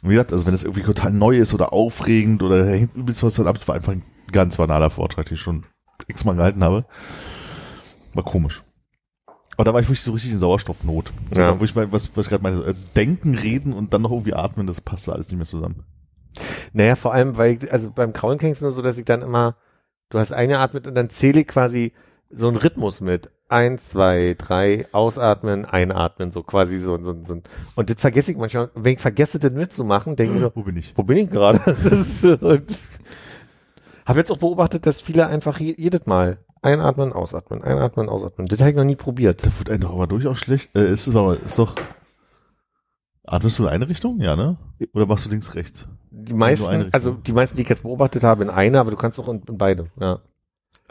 Und 0.02 0.08
wie 0.08 0.14
gesagt, 0.14 0.32
also 0.32 0.46
wenn 0.46 0.54
es 0.54 0.64
irgendwie 0.64 0.82
total 0.82 1.12
neu 1.12 1.36
ist 1.36 1.52
oder 1.52 1.72
aufregend 1.72 2.42
oder 2.42 2.64
da 2.64 2.70
hängt 2.70 2.94
übelst 2.94 3.22
was 3.22 3.38
ab, 3.40 3.56
es 3.56 3.68
war 3.68 3.74
einfach 3.74 3.92
ein 3.92 4.02
ganz 4.32 4.56
banaler 4.56 4.90
Vortrag, 4.90 5.26
den 5.26 5.34
ich 5.34 5.40
schon 5.40 5.62
x-mal 6.08 6.36
gehalten 6.36 6.64
habe. 6.64 6.86
War 8.14 8.24
komisch. 8.24 8.62
Aber 9.56 9.64
da 9.64 9.74
war 9.74 9.80
ich 9.80 9.88
wirklich 9.88 10.00
so 10.00 10.12
richtig 10.12 10.32
in 10.32 10.38
Sauerstoffnot. 10.38 11.12
Ja. 11.36 11.60
Wo 11.60 11.64
ich 11.64 11.74
mal, 11.74 11.92
was, 11.92 12.16
was 12.16 12.26
ich 12.26 12.30
gerade 12.30 12.42
meine, 12.42 12.62
äh, 12.62 12.74
denken, 12.96 13.36
reden 13.36 13.74
und 13.74 13.92
dann 13.92 14.02
noch 14.02 14.10
irgendwie 14.10 14.32
atmen, 14.32 14.66
das 14.66 14.80
passte 14.80 15.12
alles 15.12 15.28
nicht 15.28 15.36
mehr 15.36 15.46
zusammen. 15.46 15.84
Naja, 16.72 16.96
vor 16.96 17.12
allem, 17.12 17.36
weil, 17.36 17.56
ich, 17.56 17.70
also 17.70 17.90
beim 17.90 18.14
Kraulen 18.14 18.38
kenne 18.38 18.52
ich 18.52 18.60
nur 18.60 18.72
so, 18.72 18.80
dass 18.80 18.96
ich 18.96 19.04
dann 19.04 19.20
immer, 19.20 19.56
du 20.08 20.18
hast 20.18 20.32
eingeatmet 20.32 20.86
und 20.86 20.94
dann 20.94 21.10
zähle 21.10 21.40
ich 21.40 21.48
quasi 21.48 21.92
so 22.30 22.48
einen 22.48 22.56
Rhythmus 22.56 23.00
mit. 23.00 23.30
Eins, 23.50 23.82
zwei, 23.88 24.36
drei, 24.38 24.86
ausatmen, 24.92 25.64
einatmen, 25.64 26.30
so 26.30 26.42
quasi 26.44 26.78
so, 26.78 26.96
so, 26.96 27.16
so. 27.24 27.42
Und 27.74 27.90
das 27.90 27.96
vergesse 27.98 28.30
ich 28.30 28.38
manchmal. 28.38 28.70
Wenn 28.74 28.94
ich 28.94 29.00
vergesse, 29.00 29.38
das 29.40 29.50
mitzumachen, 29.50 30.14
denke 30.16 30.34
ich 30.36 30.40
so, 30.40 30.52
Wo 30.54 30.62
bin 30.62 30.76
ich? 30.76 30.92
wo 30.96 31.02
bin 31.02 31.16
ich 31.18 31.28
gerade? 31.30 31.58
und 32.40 32.78
habe 34.06 34.18
jetzt 34.20 34.30
auch 34.30 34.36
beobachtet, 34.38 34.86
dass 34.86 35.00
viele 35.00 35.26
einfach 35.26 35.58
je- 35.60 35.74
jedes 35.76 36.06
Mal 36.06 36.38
Einatmen, 36.62 37.12
ausatmen, 37.12 37.64
einatmen, 37.64 38.08
ausatmen. 38.08 38.46
Das 38.46 38.60
habe 38.60 38.70
ich 38.70 38.76
noch 38.76 38.84
nie 38.84 38.94
probiert. 38.96 39.44
Da 39.46 39.50
wird 39.58 39.70
einem 39.70 39.80
doch 39.80 39.94
aber 39.94 40.06
durchaus 40.06 40.38
schlecht. 40.38 40.68
Äh, 40.76 40.92
ist, 40.92 41.08
aber, 41.08 41.36
ist 41.40 41.58
doch. 41.58 41.74
Atmest 43.24 43.58
du 43.58 43.62
in 43.64 43.68
eine 43.70 43.88
Richtung? 43.88 44.20
Ja, 44.20 44.36
ne? 44.36 44.58
Oder 44.92 45.06
machst 45.06 45.24
du 45.24 45.30
links, 45.30 45.54
rechts? 45.54 45.88
Die 46.10 46.34
meisten, 46.34 46.66
also 46.92 47.12
die 47.12 47.32
meisten, 47.32 47.56
die 47.56 47.62
ich 47.62 47.68
jetzt 47.68 47.82
beobachtet 47.82 48.24
habe, 48.24 48.42
in 48.42 48.50
eine, 48.50 48.78
aber 48.78 48.90
du 48.90 48.96
kannst 48.96 49.18
auch 49.18 49.28
in, 49.28 49.40
in 49.48 49.56
beide. 49.56 49.86
Ja. 49.98 50.20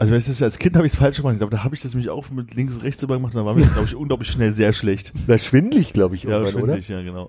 Also 0.00 0.12
wenn 0.12 0.18
ich 0.18 0.26
das 0.26 0.42
als 0.42 0.58
Kind 0.58 0.76
habe 0.76 0.86
ich 0.86 0.94
es 0.94 0.98
falsch 0.98 1.18
gemacht. 1.18 1.34
Ich 1.34 1.40
glaube, 1.40 1.54
da 1.54 1.62
habe 1.62 1.74
ich 1.74 1.82
das 1.82 1.92
nämlich 1.92 2.08
auch 2.08 2.30
mit 2.30 2.54
links 2.54 2.72
und 2.72 2.80
rechts 2.80 3.02
immer 3.02 3.16
gemacht. 3.16 3.34
Und 3.34 3.36
dann 3.40 3.44
war 3.44 3.54
mir, 3.54 3.66
glaube 3.66 3.86
ich, 3.86 3.94
unglaublich 3.94 4.30
schnell 4.30 4.54
sehr 4.54 4.72
schlecht. 4.72 5.12
Na, 5.26 5.36
schwindlig, 5.36 5.92
glaube 5.92 6.14
ich, 6.14 6.22
Ja, 6.22 6.38
irgendwann, 6.38 6.52
schwindelig, 6.54 6.88
ja, 6.88 7.02
genau. 7.02 7.28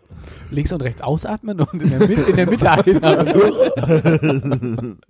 Links 0.52 0.72
und 0.72 0.82
rechts 0.82 1.02
ausatmen 1.02 1.60
und 1.60 1.84
in 1.84 1.90
der, 1.90 2.00
Mitte, 2.00 2.22
in 2.22 2.36
der 2.38 2.50
Mitte 2.50 2.72
einatmen. 2.72 3.28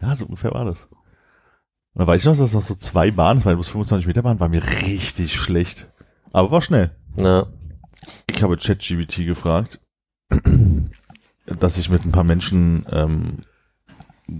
ja, 0.00 0.16
so 0.16 0.24
ungefähr 0.24 0.54
war 0.54 0.64
das. 0.64 0.84
Und 0.84 1.98
dann 1.98 2.06
weiß 2.06 2.22
ich 2.22 2.26
noch, 2.26 2.38
dass 2.38 2.48
es 2.48 2.54
noch 2.54 2.62
so 2.62 2.76
zwei 2.76 3.10
Bahnen, 3.10 3.44
weil 3.44 3.56
bloß 3.56 3.68
25 3.68 4.06
Meter 4.06 4.22
Bahn, 4.22 4.40
war 4.40 4.48
mir 4.48 4.62
richtig 4.86 5.34
schlecht. 5.34 5.86
Aber 6.32 6.50
war 6.50 6.62
schnell. 6.62 6.92
Na, 7.14 7.46
Ich 8.30 8.42
habe 8.42 8.56
ChatGBT 8.56 9.26
gefragt, 9.26 9.80
dass 11.60 11.76
ich 11.76 11.90
mit 11.90 12.06
ein 12.06 12.12
paar 12.12 12.24
Menschen 12.24 12.86
ähm, 12.90 13.44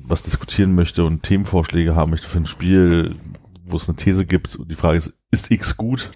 was 0.04 0.22
diskutieren 0.22 0.74
möchte 0.74 1.04
und 1.04 1.22
Themenvorschläge 1.22 1.94
haben 1.94 2.10
möchte 2.10 2.28
für 2.28 2.38
ein 2.38 2.46
Spiel, 2.46 3.16
wo 3.64 3.76
es 3.76 3.88
eine 3.88 3.96
These 3.96 4.26
gibt. 4.26 4.56
Und 4.56 4.70
die 4.70 4.76
Frage 4.76 4.98
ist, 4.98 5.14
ist 5.30 5.50
X 5.50 5.76
gut? 5.76 6.10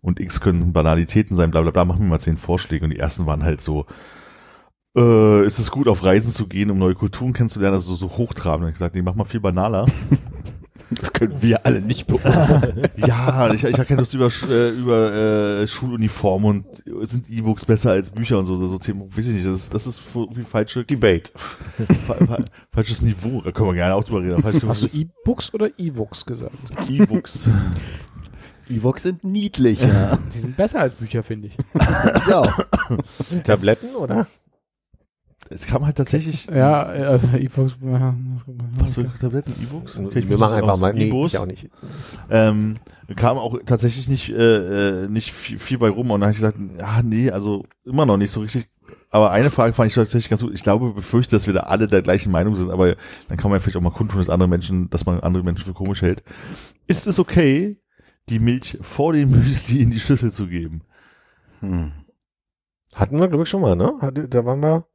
Und 0.00 0.20
X 0.20 0.40
können 0.40 0.72
Banalitäten 0.72 1.36
sein, 1.36 1.50
bla 1.50 1.62
bla 1.62 1.70
bla, 1.70 1.84
machen 1.84 2.02
wir 2.02 2.08
mal 2.08 2.20
zehn 2.20 2.36
Vorschläge. 2.36 2.84
Und 2.84 2.90
die 2.90 2.98
ersten 2.98 3.26
waren 3.26 3.44
halt 3.44 3.60
so, 3.60 3.86
äh, 4.96 5.46
ist 5.46 5.58
es 5.58 5.70
gut, 5.70 5.88
auf 5.88 6.04
Reisen 6.04 6.32
zu 6.32 6.46
gehen, 6.46 6.70
um 6.70 6.78
neue 6.78 6.94
Kulturen 6.94 7.32
kennenzulernen, 7.32 7.76
also 7.76 7.94
so 7.94 8.08
hochtrabend. 8.08 8.64
Und 8.64 8.70
ich 8.70 8.74
gesagt, 8.74 8.94
nee, 8.94 9.02
mach 9.02 9.14
mal 9.14 9.24
viel 9.24 9.40
banaler. 9.40 9.86
Das 11.00 11.12
können 11.12 11.40
wir 11.40 11.64
alle 11.66 11.80
nicht 11.80 12.06
beurteilen. 12.06 12.88
Ja, 12.96 13.52
ich, 13.52 13.64
ich 13.64 13.72
habe 13.74 13.84
keine 13.84 14.00
Lust 14.00 14.14
über, 14.14 14.30
äh, 14.48 14.68
über 14.70 15.12
äh, 15.12 15.68
Schuluniform 15.68 16.44
und 16.44 16.66
sind 17.02 17.28
E-Books 17.28 17.64
besser 17.64 17.92
als 17.92 18.10
Bücher 18.10 18.38
und 18.38 18.46
so, 18.46 18.56
so, 18.56 18.68
so 18.68 18.78
Themen. 18.78 19.08
Weiß 19.16 19.26
ich 19.26 19.34
nicht, 19.34 19.46
das 19.46 19.60
ist, 19.60 19.74
das 19.74 19.86
ist 19.86 20.00
irgendwie 20.14 20.42
falsche, 20.42 20.84
Debate. 20.84 21.32
fa 22.06 22.14
fa 22.14 22.44
falsches 22.72 23.02
Niveau. 23.02 23.40
Da 23.42 23.52
können 23.52 23.68
wir 23.70 23.74
gerne 23.74 23.94
auch 23.94 24.04
drüber 24.04 24.22
reden. 24.22 24.40
Falsches 24.40 24.64
Hast 24.64 24.82
du 24.82 24.98
E-Books 24.98 25.54
oder 25.54 25.68
E-Books 25.78 26.24
gesagt? 26.26 26.54
E-Books? 26.88 27.48
E-Vox 28.68 29.02
sind 29.02 29.24
niedlich, 29.24 29.80
ja. 29.80 30.18
Die 30.32 30.38
sind 30.38 30.56
besser 30.56 30.80
als 30.80 30.94
Bücher, 30.94 31.22
finde 31.22 31.48
ich. 31.48 31.56
ja. 32.28 32.42
Tabletten, 33.44 33.94
oder? 33.96 34.26
Es 35.54 35.66
kam 35.66 35.84
halt 35.84 35.96
tatsächlich, 35.96 36.46
Ja, 36.46 36.82
also 36.84 37.28
E-Books. 37.36 37.76
ja, 37.82 38.14
was 38.78 38.94
für 38.94 39.12
Tabletten? 39.20 39.52
E-Books? 39.62 39.98
Mich 39.98 40.28
Wir 40.28 40.38
machen 40.38 40.54
einfach 40.56 40.78
mal, 40.78 40.92
nee, 40.94 41.08
E-Books? 41.08 41.32
ich 41.34 41.38
auch 41.38 41.46
nicht. 41.46 41.68
Ähm, 42.30 42.76
kam 43.16 43.36
auch 43.38 43.58
tatsächlich 43.66 44.08
nicht, 44.08 44.30
äh, 44.30 45.04
äh, 45.04 45.08
nicht 45.08 45.32
viel, 45.32 45.58
viel 45.58 45.78
bei 45.78 45.88
rum 45.90 46.10
und 46.10 46.20
dann 46.20 46.28
habe 46.28 46.32
ich 46.32 46.38
gesagt, 46.38 46.58
ja, 46.78 47.02
nee, 47.02 47.30
also 47.30 47.64
immer 47.84 48.06
noch 48.06 48.16
nicht 48.16 48.30
so 48.30 48.40
richtig. 48.40 48.66
Aber 49.10 49.30
eine 49.30 49.50
Frage 49.50 49.74
fand 49.74 49.88
ich 49.88 49.94
tatsächlich 49.94 50.30
ganz 50.30 50.40
gut. 50.42 50.54
Ich 50.54 50.62
glaube, 50.62 50.92
befürchte, 50.94 51.36
dass 51.36 51.46
wir 51.46 51.52
da 51.52 51.60
alle 51.64 51.86
der 51.86 52.00
gleichen 52.02 52.32
Meinung 52.32 52.56
sind, 52.56 52.70
aber 52.70 52.94
dann 53.28 53.36
kann 53.36 53.50
man 53.50 53.58
ja 53.58 53.60
vielleicht 53.60 53.76
auch 53.76 53.82
mal 53.82 53.90
kundtun, 53.90 54.18
dass 54.20 54.30
andere 54.30 54.48
Menschen, 54.48 54.88
dass 54.88 55.04
man 55.04 55.20
andere 55.20 55.42
Menschen 55.44 55.66
für 55.66 55.74
komisch 55.74 56.00
hält. 56.00 56.22
Ist 56.86 57.06
es 57.06 57.18
okay, 57.18 57.78
die 58.30 58.38
Milch 58.38 58.78
vor 58.80 59.12
dem 59.12 59.30
Müsli 59.44 59.82
in 59.82 59.90
die 59.90 60.00
Schüssel 60.00 60.32
zu 60.32 60.46
geben? 60.46 60.80
Hm. 61.60 61.92
Hatten 62.94 63.18
wir, 63.20 63.28
glaube 63.28 63.44
ich, 63.44 63.50
schon 63.50 63.60
mal, 63.62 63.76
ne? 63.76 63.92
Hatte- 64.00 64.28
Da 64.28 64.44
waren 64.46 64.60
wir, 64.60 64.86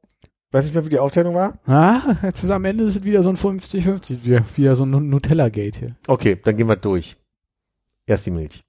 weiß 0.50 0.64
nicht 0.66 0.74
mehr, 0.74 0.84
wie 0.84 0.90
die 0.90 0.98
Aufteilung 0.98 1.34
war. 1.34 1.58
Ah, 1.66 2.16
jetzt 2.22 2.42
ist 2.42 2.50
am 2.50 2.64
Ende 2.64 2.84
ist 2.84 2.96
es 2.96 3.04
wieder 3.04 3.22
so 3.22 3.30
ein 3.30 3.36
50-50, 3.36 4.24
wieder, 4.24 4.44
wieder 4.56 4.76
so 4.76 4.84
ein 4.84 5.08
Nutella-Gate 5.08 5.76
hier. 5.76 5.96
Okay, 6.06 6.38
dann 6.42 6.56
gehen 6.56 6.68
wir 6.68 6.76
durch. 6.76 7.16
Erst 8.06 8.26
die 8.26 8.30
Milch. 8.30 8.64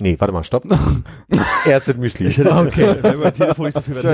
Nee, 0.00 0.16
warte 0.18 0.32
mal, 0.32 0.44
stopp. 0.44 0.64
Erst 1.66 1.88
das 1.88 1.96
Müsli. 1.96 2.28
Ich 2.28 2.38
hätte, 2.38 2.52
okay. 2.56 2.96
wenn 3.02 3.18
mein 3.18 3.34
Telefon 3.34 3.66
nicht 3.66 3.74
so 3.74 3.80
viel. 3.80 3.96
Wir 3.96 4.12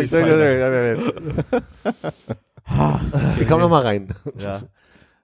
kommen 3.48 3.60
noch 3.60 3.68
mal 3.68 3.82
rein. 3.82 4.14
Ja. 4.38 4.62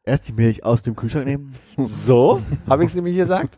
Erst 0.05 0.29
die 0.29 0.33
Milch 0.33 0.64
aus 0.64 0.83
dem 0.83 0.96
Kühlschrank 0.96 1.27
nehmen. 1.27 1.55
So, 2.05 2.42
habe 2.66 2.85
ich 2.85 2.90
es 2.90 2.94
nämlich 2.94 3.16
gesagt. 3.16 3.57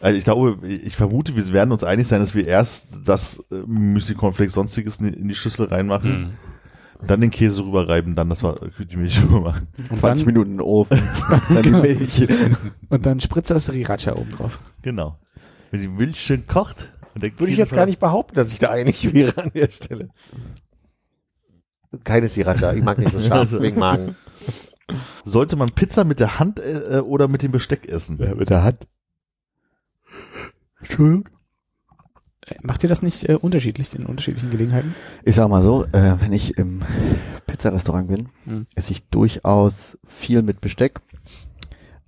Also 0.00 0.16
ich 0.16 0.24
glaube, 0.24 0.66
ich 0.66 0.96
vermute, 0.96 1.34
wir 1.34 1.52
werden 1.52 1.72
uns 1.72 1.82
einig 1.82 2.06
sein, 2.06 2.20
dass 2.20 2.34
wir 2.34 2.46
erst 2.46 2.86
das 3.04 3.44
äh, 3.50 3.62
Müsli 3.66 4.14
Cornflakes 4.14 4.54
sonstiges 4.54 4.98
in 4.98 5.26
die 5.26 5.34
Schüssel 5.34 5.66
reinmachen, 5.66 6.38
dann 7.04 7.20
den 7.20 7.30
Käse 7.30 7.64
rüberreiben, 7.64 8.14
dann 8.14 8.28
das 8.28 8.42
war 8.42 8.58
die 8.78 8.96
Milch 8.96 9.20
rüber 9.22 9.40
machen. 9.40 9.68
Und 9.90 9.98
20 9.98 10.24
dann, 10.24 10.26
Minuten 10.26 10.50
in 10.52 10.56
den 10.58 10.62
Ofen. 10.62 11.00
dann 11.48 11.62
die 11.62 11.70
Milch. 11.70 12.28
und 12.88 13.06
dann 13.06 13.20
spritzt 13.20 13.50
das 13.50 13.66
Sriracha 13.66 14.12
oben 14.12 14.30
drauf. 14.30 14.60
Genau. 14.82 15.18
Wenn 15.70 15.80
die 15.80 15.88
Milch 15.88 16.20
schön 16.20 16.46
kocht 16.46 16.92
und 17.14 17.22
der 17.22 17.38
Würde 17.38 17.52
ich 17.52 17.58
jetzt 17.58 17.72
gar 17.72 17.86
nicht 17.86 18.00
behaupten, 18.00 18.36
dass 18.36 18.52
ich 18.52 18.58
da 18.58 18.70
einig 18.70 19.12
wäre 19.14 19.42
an 19.42 19.50
der 19.52 19.70
Stelle. 19.70 20.10
Keine 22.04 22.28
Sriracha, 22.28 22.72
ich 22.72 22.84
mag 22.84 22.98
nicht 22.98 23.12
so 23.12 23.20
scharf, 23.20 23.50
wegen 23.60 23.78
Magen. 23.78 24.14
Sollte 25.24 25.56
man 25.56 25.70
Pizza 25.70 26.04
mit 26.04 26.20
der 26.20 26.38
Hand 26.38 26.60
äh, 26.60 27.00
oder 27.00 27.28
mit 27.28 27.42
dem 27.42 27.50
Besteck 27.50 27.88
essen? 27.88 28.18
mit 28.36 28.50
der 28.50 28.62
Hand. 28.62 28.78
Entschuldigung. 30.80 31.28
Äh, 32.46 32.54
Macht 32.62 32.82
ihr 32.82 32.88
das 32.88 33.02
nicht 33.02 33.28
äh, 33.28 33.34
unterschiedlich 33.34 33.94
in 33.94 34.06
unterschiedlichen 34.06 34.50
Gelegenheiten? 34.50 34.94
Ich 35.24 35.34
sag 35.36 35.48
mal 35.48 35.62
so, 35.62 35.84
äh, 35.86 36.16
wenn 36.20 36.32
ich 36.32 36.56
im 36.58 36.82
Pizzarestaurant 37.46 38.08
bin, 38.08 38.28
Hm. 38.44 38.66
esse 38.74 38.92
ich 38.92 39.08
durchaus 39.08 39.98
viel 40.06 40.42
mit 40.42 40.60
Besteck. 40.60 41.00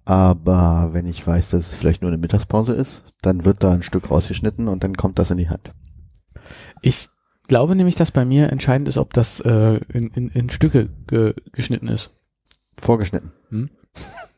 Aber 0.05 0.91
wenn 0.93 1.07
ich 1.07 1.25
weiß, 1.27 1.51
dass 1.51 1.69
es 1.69 1.75
vielleicht 1.75 2.03
nur 2.03 2.11
eine 2.11 2.19
Mittagspause 2.21 2.73
ist, 2.73 3.05
dann 3.23 3.45
wird 3.45 3.63
da 3.63 3.73
ein 3.73 3.83
Stück 3.83 4.11
rausgeschnitten 4.11 4.67
und 4.67 4.83
dann 4.83 4.97
kommt 4.97 5.19
das 5.19 5.31
in 5.31 5.37
die 5.39 5.49
Hand. 5.51 5.73
Ich 6.83 7.09
glaube 7.47 7.77
nämlich, 7.77 7.97
dass 7.97 8.11
bei 8.11 8.25
mir 8.25 8.51
entscheidend 8.51 8.89
ist, 8.89 8.97
ob 8.97 9.13
das 9.13 9.41
äh, 9.41 9.81
in, 9.93 10.09
in, 10.09 10.29
in 10.31 10.51
Stücke 10.51 10.89
ge 11.07 11.35
geschnitten 11.53 11.89
ist. 11.89 12.13
Vorgeschnitten. 12.79 13.33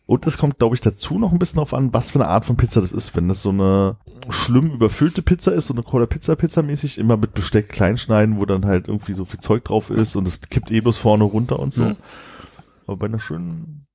Und 0.04 0.26
es 0.26 0.36
kommt, 0.36 0.58
glaube 0.58 0.74
ich, 0.74 0.80
dazu 0.80 1.18
noch 1.18 1.32
ein 1.32 1.38
bisschen 1.38 1.58
drauf 1.58 1.72
an, 1.72 1.94
was 1.94 2.10
für 2.10 2.20
eine 2.20 2.28
Art 2.28 2.44
von 2.44 2.56
Pizza 2.56 2.80
das 2.80 2.92
ist. 2.92 3.14
Wenn 3.16 3.28
das 3.28 3.42
so 3.42 3.50
eine 3.50 3.96
schlimm 4.30 4.72
überfüllte 4.72 5.22
Pizza 5.22 5.52
ist, 5.52 5.68
so 5.68 5.74
eine 5.74 5.82
Cola 5.84 6.06
Pizza 6.06 6.34
Pizza 6.36 6.62
mäßig, 6.62 6.98
immer 6.98 7.16
mit 7.16 7.34
Besteck 7.34 7.68
klein 7.68 7.96
schneiden, 7.98 8.38
wo 8.38 8.44
dann 8.44 8.66
halt 8.66 8.88
irgendwie 8.88 9.14
so 9.14 9.24
viel 9.24 9.40
Zeug 9.40 9.64
drauf 9.64 9.90
ist 9.90 10.16
und 10.16 10.26
es 10.26 10.40
kippt 10.40 10.70
eh 10.70 10.80
bloß 10.80 10.98
vorne 10.98 11.24
runter 11.24 11.58
und 11.60 11.72
so. 11.72 11.84
Mhm. 11.84 11.96
Aber 12.86 12.96
bei 12.96 13.06
einer 13.06 13.20
schönen, 13.20 13.86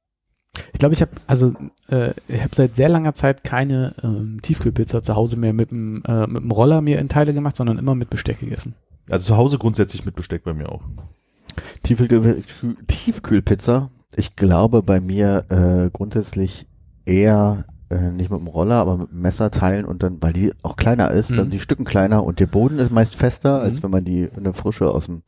Ich 0.74 0.80
glaube, 0.80 0.96
ich 0.96 1.02
habe 1.02 1.12
also 1.28 1.54
äh, 1.90 2.14
ich 2.30 2.42
habe 2.42 2.56
seit 2.56 2.76
sehr 2.76 2.90
langer 2.90 3.14
Zeit 3.14 3.44
keine 3.44 3.94
ähm, 4.02 4.40
Tiefkühlpizza 4.42 5.04
zu 5.04 5.16
Hause 5.16 5.36
mehr 5.38 5.54
mit 5.54 5.72
dem 5.72 6.04
äh, 6.08 6.26
mit 6.26 6.42
dem 6.42 6.52
Roller 6.52 6.82
mir 6.82 7.00
in 7.00 7.10
Teile 7.10 7.34
gemacht, 7.34 7.58
sondern 7.58 7.78
immer 7.78 7.96
mit 7.96 8.10
Besteck 8.10 8.40
gegessen. 8.40 8.76
also 9.12 9.28
zu 9.28 9.38
Hause 9.38 9.58
grundsätzlich 9.58 10.06
mit 10.06 10.16
Besteck 10.16 10.44
bei 10.44 10.54
mir 10.54 10.70
auch. 10.70 10.82
Tiefkühl 11.84 12.44
Tiefkühlpizza. 12.88 13.92
Ich 14.20 14.36
glaube 14.36 14.82
bei 14.82 15.00
mir 15.00 15.46
äh, 15.50 15.90
grundsätzlich 15.92 16.68
eher 17.06 17.66
äh, 17.90 18.10
nicht 18.12 18.32
mit 18.32 18.40
dem 18.40 18.48
Roller, 18.48 18.76
aber 18.76 18.98
mit 18.98 19.12
dem 19.12 19.22
Messer 19.22 19.52
teilen 19.52 19.86
und 19.86 20.02
dann, 20.04 20.18
weil 20.22 20.34
die 20.34 20.54
auch 20.64 20.76
kleiner 20.76 21.12
ist, 21.12 21.30
Mhm. 21.30 21.36
dann 21.36 21.44
sind 21.46 21.54
die 21.54 21.60
Stücken 21.60 21.86
kleiner 21.86 22.24
und 22.24 22.40
der 22.40 22.48
Boden 22.48 22.80
ist 22.80 22.92
meist 22.92 23.16
fester, 23.16 23.62
als 23.62 23.78
Mhm. 23.78 23.84
wenn 23.84 23.92
man 23.92 24.06
die 24.06 24.24
in 24.24 24.44
der 24.44 24.54
Frische 24.54 24.90
aus 24.90 25.06
dem 25.06 25.22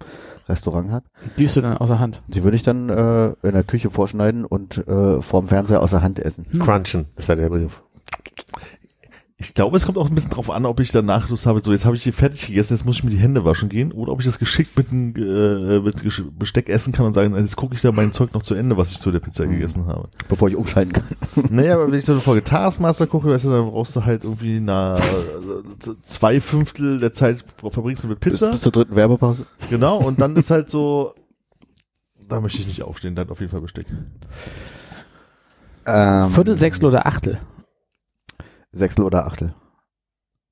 Restaurant 0.48 0.92
hat. 0.92 1.04
Die 1.38 1.44
ist 1.44 1.56
du 1.56 1.62
dann 1.62 1.78
außer 1.78 2.00
Hand. 2.00 2.24
Die 2.28 2.44
würde 2.44 2.58
ich 2.58 2.64
dann 2.64 2.90
äh, 2.90 3.28
in 3.44 3.54
der 3.54 3.64
Küche 3.64 3.92
vorschneiden 3.92 4.44
und 4.44 4.80
äh, 4.88 5.22
vorm 5.22 5.48
Fernseher 5.48 5.82
außer 5.84 6.02
Hand 6.02 6.18
essen. 6.18 6.46
Hm. 6.50 6.60
Crunchen 6.60 7.06
ist 7.16 7.30
da 7.30 7.36
der 7.36 7.50
Begriff. 7.50 7.84
Ich 9.42 9.54
glaube, 9.54 9.78
es 9.78 9.86
kommt 9.86 9.98
auch 9.98 10.10
ein 10.10 10.16
bisschen 10.16 10.32
drauf 10.32 10.50
an, 10.50 10.66
ob 10.66 10.82
ich 10.82 10.92
danach 10.92 11.30
Lust 11.30 11.46
habe, 11.46 11.62
so 11.64 11.72
jetzt 11.72 11.86
habe 11.86 11.96
ich 11.96 12.04
hier 12.04 12.12
fertig 12.12 12.46
gegessen, 12.48 12.74
jetzt 12.74 12.86
muss 12.86 12.98
ich 12.98 13.04
mir 13.06 13.10
die 13.10 13.18
Hände 13.20 13.46
waschen 13.46 13.70
gehen, 13.70 13.94
oder 13.94 14.12
ob 14.12 14.20
ich 14.20 14.26
das 14.26 14.38
geschickt 14.38 14.76
mit 14.76 14.92
dem 14.92 15.16
äh, 15.16 15.80
mit 15.80 15.96
Besteck 16.38 16.68
essen 16.68 16.92
kann 16.92 17.06
und 17.06 17.14
sagen, 17.14 17.34
jetzt 17.38 17.56
gucke 17.56 17.74
ich 17.74 17.80
da 17.80 17.94
mein 17.94 18.12
Zeug 18.12 18.34
noch 18.34 18.42
zu 18.42 18.54
Ende, 18.54 18.76
was 18.76 18.92
ich 18.92 19.00
zu 19.00 19.12
der 19.12 19.22
Pizza 19.22 19.46
Mhm. 19.46 19.52
gegessen 19.52 19.86
habe. 19.88 20.10
Bevor 20.28 20.50
ich 20.50 20.58
umschalten 20.58 20.92
kann. 20.92 21.06
Naja, 21.50 21.76
aber 21.76 21.90
wenn 21.90 21.98
ich 21.98 22.04
so 22.04 22.12
eine 22.12 22.20
Folge 22.22 22.44
Taskmaster 22.44 23.08
gucke, 23.08 23.30
weißt 23.30 23.46
du, 23.46 23.50
dann 23.52 23.70
brauchst 23.70 23.96
du 23.96 24.04
halt 24.04 24.26
irgendwie 24.26 24.60
na, 24.60 24.98
äh, 24.98 25.02
zwei 26.04 26.42
Fünftel 26.42 27.00
der 27.00 27.14
Zeit 27.14 27.46
verbringst 27.72 28.04
du 28.04 28.10
mit 28.10 28.20
Bis, 28.20 28.34
Pizza. 28.34 28.52
bis 28.52 28.60
zur 28.60 28.74
dritten 28.74 28.96
Werbepause. 28.98 29.46
Genau, 29.70 30.00
und 30.00 30.20
dann 30.20 30.36
ist 30.36 30.52
halt 30.52 30.70
so, 30.70 31.14
da 32.28 32.42
möchte 32.42 32.60
ich 32.60 32.68
nicht 32.68 32.84
aufstehen, 32.84 33.16
dann 33.16 33.30
auf 33.30 33.40
jeden 33.40 33.52
Fall 33.54 33.62
Besteck. 33.62 33.86
Ähm, 35.86 36.30
Viertel, 36.30 36.58
Sechstel 36.60 36.88
oder 36.88 37.06
Achtel. 37.08 37.40
Sechstel 38.72 39.04
oder 39.06 39.26
Achtel. 39.26 39.54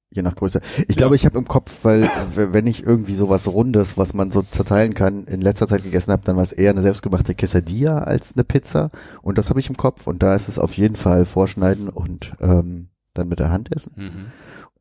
Je 0.10 0.22
nach 0.22 0.36
Größe. 0.36 0.62
Ich 0.88 0.96
glaube, 0.96 1.16
ich 1.16 1.26
habe 1.26 1.38
im 1.38 1.48
Kopf, 1.48 1.84
weil 1.84 2.10
wenn 2.36 2.66
ich 2.66 2.82
irgendwie 2.84 3.14
sowas 3.14 3.46
Rundes, 3.46 3.98
was 3.98 4.14
man 4.14 4.32
so 4.32 4.42
zerteilen 4.42 4.94
kann, 4.94 5.26
in 5.26 5.42
letzter 5.42 5.68
Zeit 5.68 5.84
gegessen 5.84 6.14
habe, 6.14 6.24
dann 6.24 6.38
war 6.38 6.44
es 6.44 6.54
eher 6.54 6.72
eine 6.72 6.82
selbstgemachte 6.82 7.36
Quesadilla 7.36 8.00
als 8.00 8.34
eine 8.34 8.46
Pizza. 8.46 8.90
Und 9.22 9.38
das 9.38 9.50
habe 9.50 9.60
ich 9.60 9.70
im 9.70 9.76
Kopf. 9.76 10.08
Und 10.08 10.24
da 10.24 10.34
ist 10.34 10.48
es 10.48 10.60
auf 10.60 10.74
jeden 10.78 10.96
Fall 10.96 11.26
vorschneiden 11.26 11.90
und 11.90 12.32
ähm, 12.40 12.88
dann 13.14 13.28
mit 13.28 13.40
der 13.40 13.52
Hand 13.52 13.70
essen. 13.76 14.32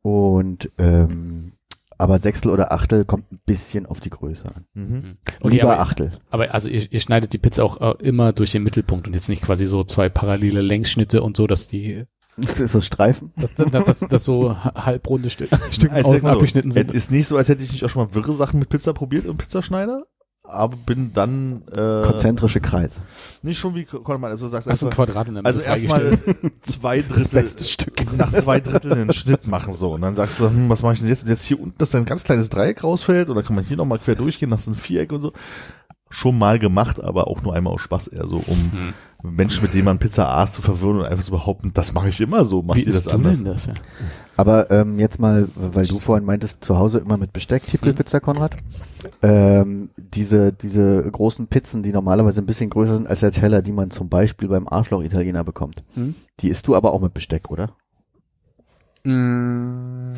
Und 0.01 0.71
ähm, 0.77 1.51
Aber 1.97 2.19
Sechstel 2.19 2.51
oder 2.51 2.71
Achtel 2.71 3.03
kommt 3.03 3.29
ein 3.31 3.39
bisschen 3.45 3.85
auf 3.85 3.99
die 3.99 4.11
Größe 4.11 4.47
an. 4.55 4.65
Mhm. 4.75 5.17
Okay, 5.41 5.55
Lieber 5.55 5.73
aber, 5.73 5.79
Achtel. 5.81 6.11
aber 6.29 6.53
also 6.53 6.69
ihr, 6.69 6.89
ihr 6.91 6.99
schneidet 7.01 7.33
die 7.33 7.37
Pizza 7.39 7.65
auch 7.65 7.81
äh, 7.81 8.01
immer 8.01 8.31
durch 8.31 8.51
den 8.51 8.63
Mittelpunkt 8.63 9.07
und 9.07 9.13
jetzt 9.13 9.27
nicht 9.27 9.41
quasi 9.41 9.65
so 9.65 9.83
zwei 9.83 10.07
parallele 10.07 10.61
Längsschnitte 10.61 11.21
und 11.21 11.35
so, 11.35 11.47
dass 11.47 11.67
die, 11.67 12.05
Das 12.47 12.59
ist 12.59 12.71
so 12.71 12.81
Streifen. 12.81 13.31
dass, 13.35 13.55
dass, 13.55 13.71
dass, 13.83 13.99
dass 13.99 14.23
so 14.23 14.55
ha- 14.55 14.85
halbrunde 14.85 15.29
Stück, 15.29 15.49
Also, 15.51 15.87
außen 15.87 16.03
mal 16.03 16.19
so, 16.21 16.27
abgeschnitten 16.29 16.71
sind. 16.71 16.89
Es 16.91 16.95
ist 16.95 17.11
nicht 17.11 17.27
so, 17.27 17.35
als 17.37 17.47
hätte 17.49 17.63
ich 17.63 17.71
nicht 17.71 17.83
auch 17.83 17.89
schon 17.89 18.03
mal 18.05 18.13
wirre 18.15 18.33
Sachen 18.33 18.59
mit 18.59 18.69
Pizza 18.69 18.93
probiert 18.93 19.25
im 19.25 19.37
Pizzaschneider, 19.37 20.03
aber 20.43 20.77
bin 20.77 21.11
dann 21.13 21.63
äh, 21.71 22.03
Konzentrische 22.05 22.61
Kreise. 22.61 23.01
nicht 23.41 23.57
schon 23.57 23.75
wie 23.75 23.83
konnte 23.83 24.21
man 24.21 24.31
also 24.31 24.45
du 24.45 24.51
sagst 24.51 24.69
Hast 24.69 24.81
du 24.81 24.85
ein 24.85 24.89
erstmal, 24.89 25.07
Quadrat 25.07 25.27
in 25.29 25.33
der 25.33 25.43
Mitte 25.43 25.55
also 25.57 25.61
erstmal 25.67 26.17
zwei 26.61 27.01
Drittel 27.01 27.41
beste 27.41 27.63
Stück. 27.65 28.13
nach 28.15 28.31
zwei 28.31 28.61
Drittel 28.61 28.93
einen 28.93 29.11
Schnitt 29.13 29.47
machen 29.47 29.73
so 29.73 29.91
und 29.93 30.01
dann 30.01 30.15
sagst 30.15 30.39
du 30.39 30.45
hm, 30.47 30.69
was 30.69 30.83
mache 30.83 30.93
ich 30.93 30.99
denn 30.99 31.09
jetzt 31.09 31.23
und 31.23 31.29
jetzt 31.29 31.43
hier 31.43 31.59
unten 31.59 31.77
dass 31.79 31.89
da 31.89 31.97
ein 31.97 32.05
ganz 32.05 32.23
kleines 32.23 32.49
Dreieck 32.49 32.81
rausfällt 32.83 33.29
oder 33.29 33.43
kann 33.43 33.55
man 33.57 33.65
hier 33.65 33.75
nochmal 33.75 33.99
quer 33.99 34.15
durchgehen 34.15 34.49
das 34.51 34.61
ist 34.61 34.67
ein 34.67 34.75
Viereck 34.75 35.11
und 35.11 35.21
so 35.21 35.33
schon 36.09 36.37
mal 36.37 36.59
gemacht 36.59 37.01
aber 37.03 37.27
auch 37.27 37.41
nur 37.41 37.53
einmal 37.53 37.73
aus 37.73 37.81
Spaß 37.81 38.07
eher 38.07 38.27
so 38.27 38.37
um 38.37 38.55
Hm. 38.71 38.93
Menschen 39.23 39.63
mit 39.63 39.73
denen 39.73 39.85
man 39.85 39.99
Pizza 39.99 40.29
aß 40.37 40.53
zu 40.53 40.61
verwirren 40.61 40.99
und 40.99 41.05
einfach 41.05 41.23
zu 41.23 41.31
behaupten 41.31 41.71
das 41.73 41.93
mache 41.93 42.09
ich 42.09 42.21
immer 42.21 42.45
so 42.45 42.61
macht 42.61 42.77
Wie 42.77 42.83
ihr 42.83 42.91
das 42.91 43.05
du 43.05 43.11
anders 43.11 43.33
denn 43.33 43.45
das? 43.45 43.65
Ja? 43.65 43.73
Aber 44.35 44.69
ähm, 44.69 44.99
jetzt 44.99 45.19
mal, 45.19 45.49
weil 45.55 45.87
du 45.87 45.97
vorhin 45.97 46.25
meintest, 46.25 46.63
zu 46.63 46.77
Hause 46.77 46.99
immer 46.99 47.17
mit 47.17 47.33
Besteck, 47.33 47.63
Tiefkühlpizza, 47.65 48.19
Konrad. 48.19 48.55
Ähm, 49.23 49.89
diese, 49.97 50.53
diese 50.53 51.09
großen 51.11 51.47
Pizzen, 51.47 51.81
die 51.81 51.91
normalerweise 51.91 52.41
ein 52.41 52.45
bisschen 52.45 52.69
größer 52.69 52.97
sind 52.97 53.07
als 53.07 53.21
der 53.21 53.31
Teller, 53.31 53.63
die 53.63 53.71
man 53.71 53.89
zum 53.89 54.09
Beispiel 54.09 54.47
beim 54.47 54.67
Arschloch-Italiener 54.67 55.43
bekommt. 55.43 55.83
Hm? 55.95 56.13
Die 56.39 56.49
isst 56.49 56.67
du 56.67 56.75
aber 56.75 56.93
auch 56.93 57.01
mit 57.01 57.15
Besteck, 57.15 57.49
oder? 57.49 57.71
Mm, 59.03 60.13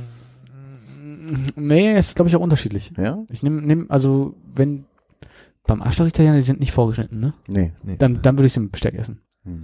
Nee, 1.56 1.97
ist 1.97 2.16
glaube 2.16 2.30
ich 2.30 2.36
auch 2.36 2.41
unterschiedlich. 2.41 2.91
Ja? 2.97 3.20
Ich 3.30 3.43
nehme, 3.43 3.62
nehm, 3.62 3.86
also 3.89 4.36
wenn 4.56 4.86
beim 5.70 5.82
Arschloch-Italiener, 5.82 6.36
die 6.36 6.41
sind 6.41 6.59
nicht 6.59 6.72
vorgeschnitten, 6.74 7.20
ne? 7.20 7.34
Nee. 7.47 7.72
Dann, 7.97 8.22
dann 8.22 8.38
würde 8.38 8.47
ich 8.47 8.53
sie 8.53 8.59
mit 8.59 8.72
Besteck 8.74 8.95
essen. 8.95 9.22
Hm. 9.45 9.61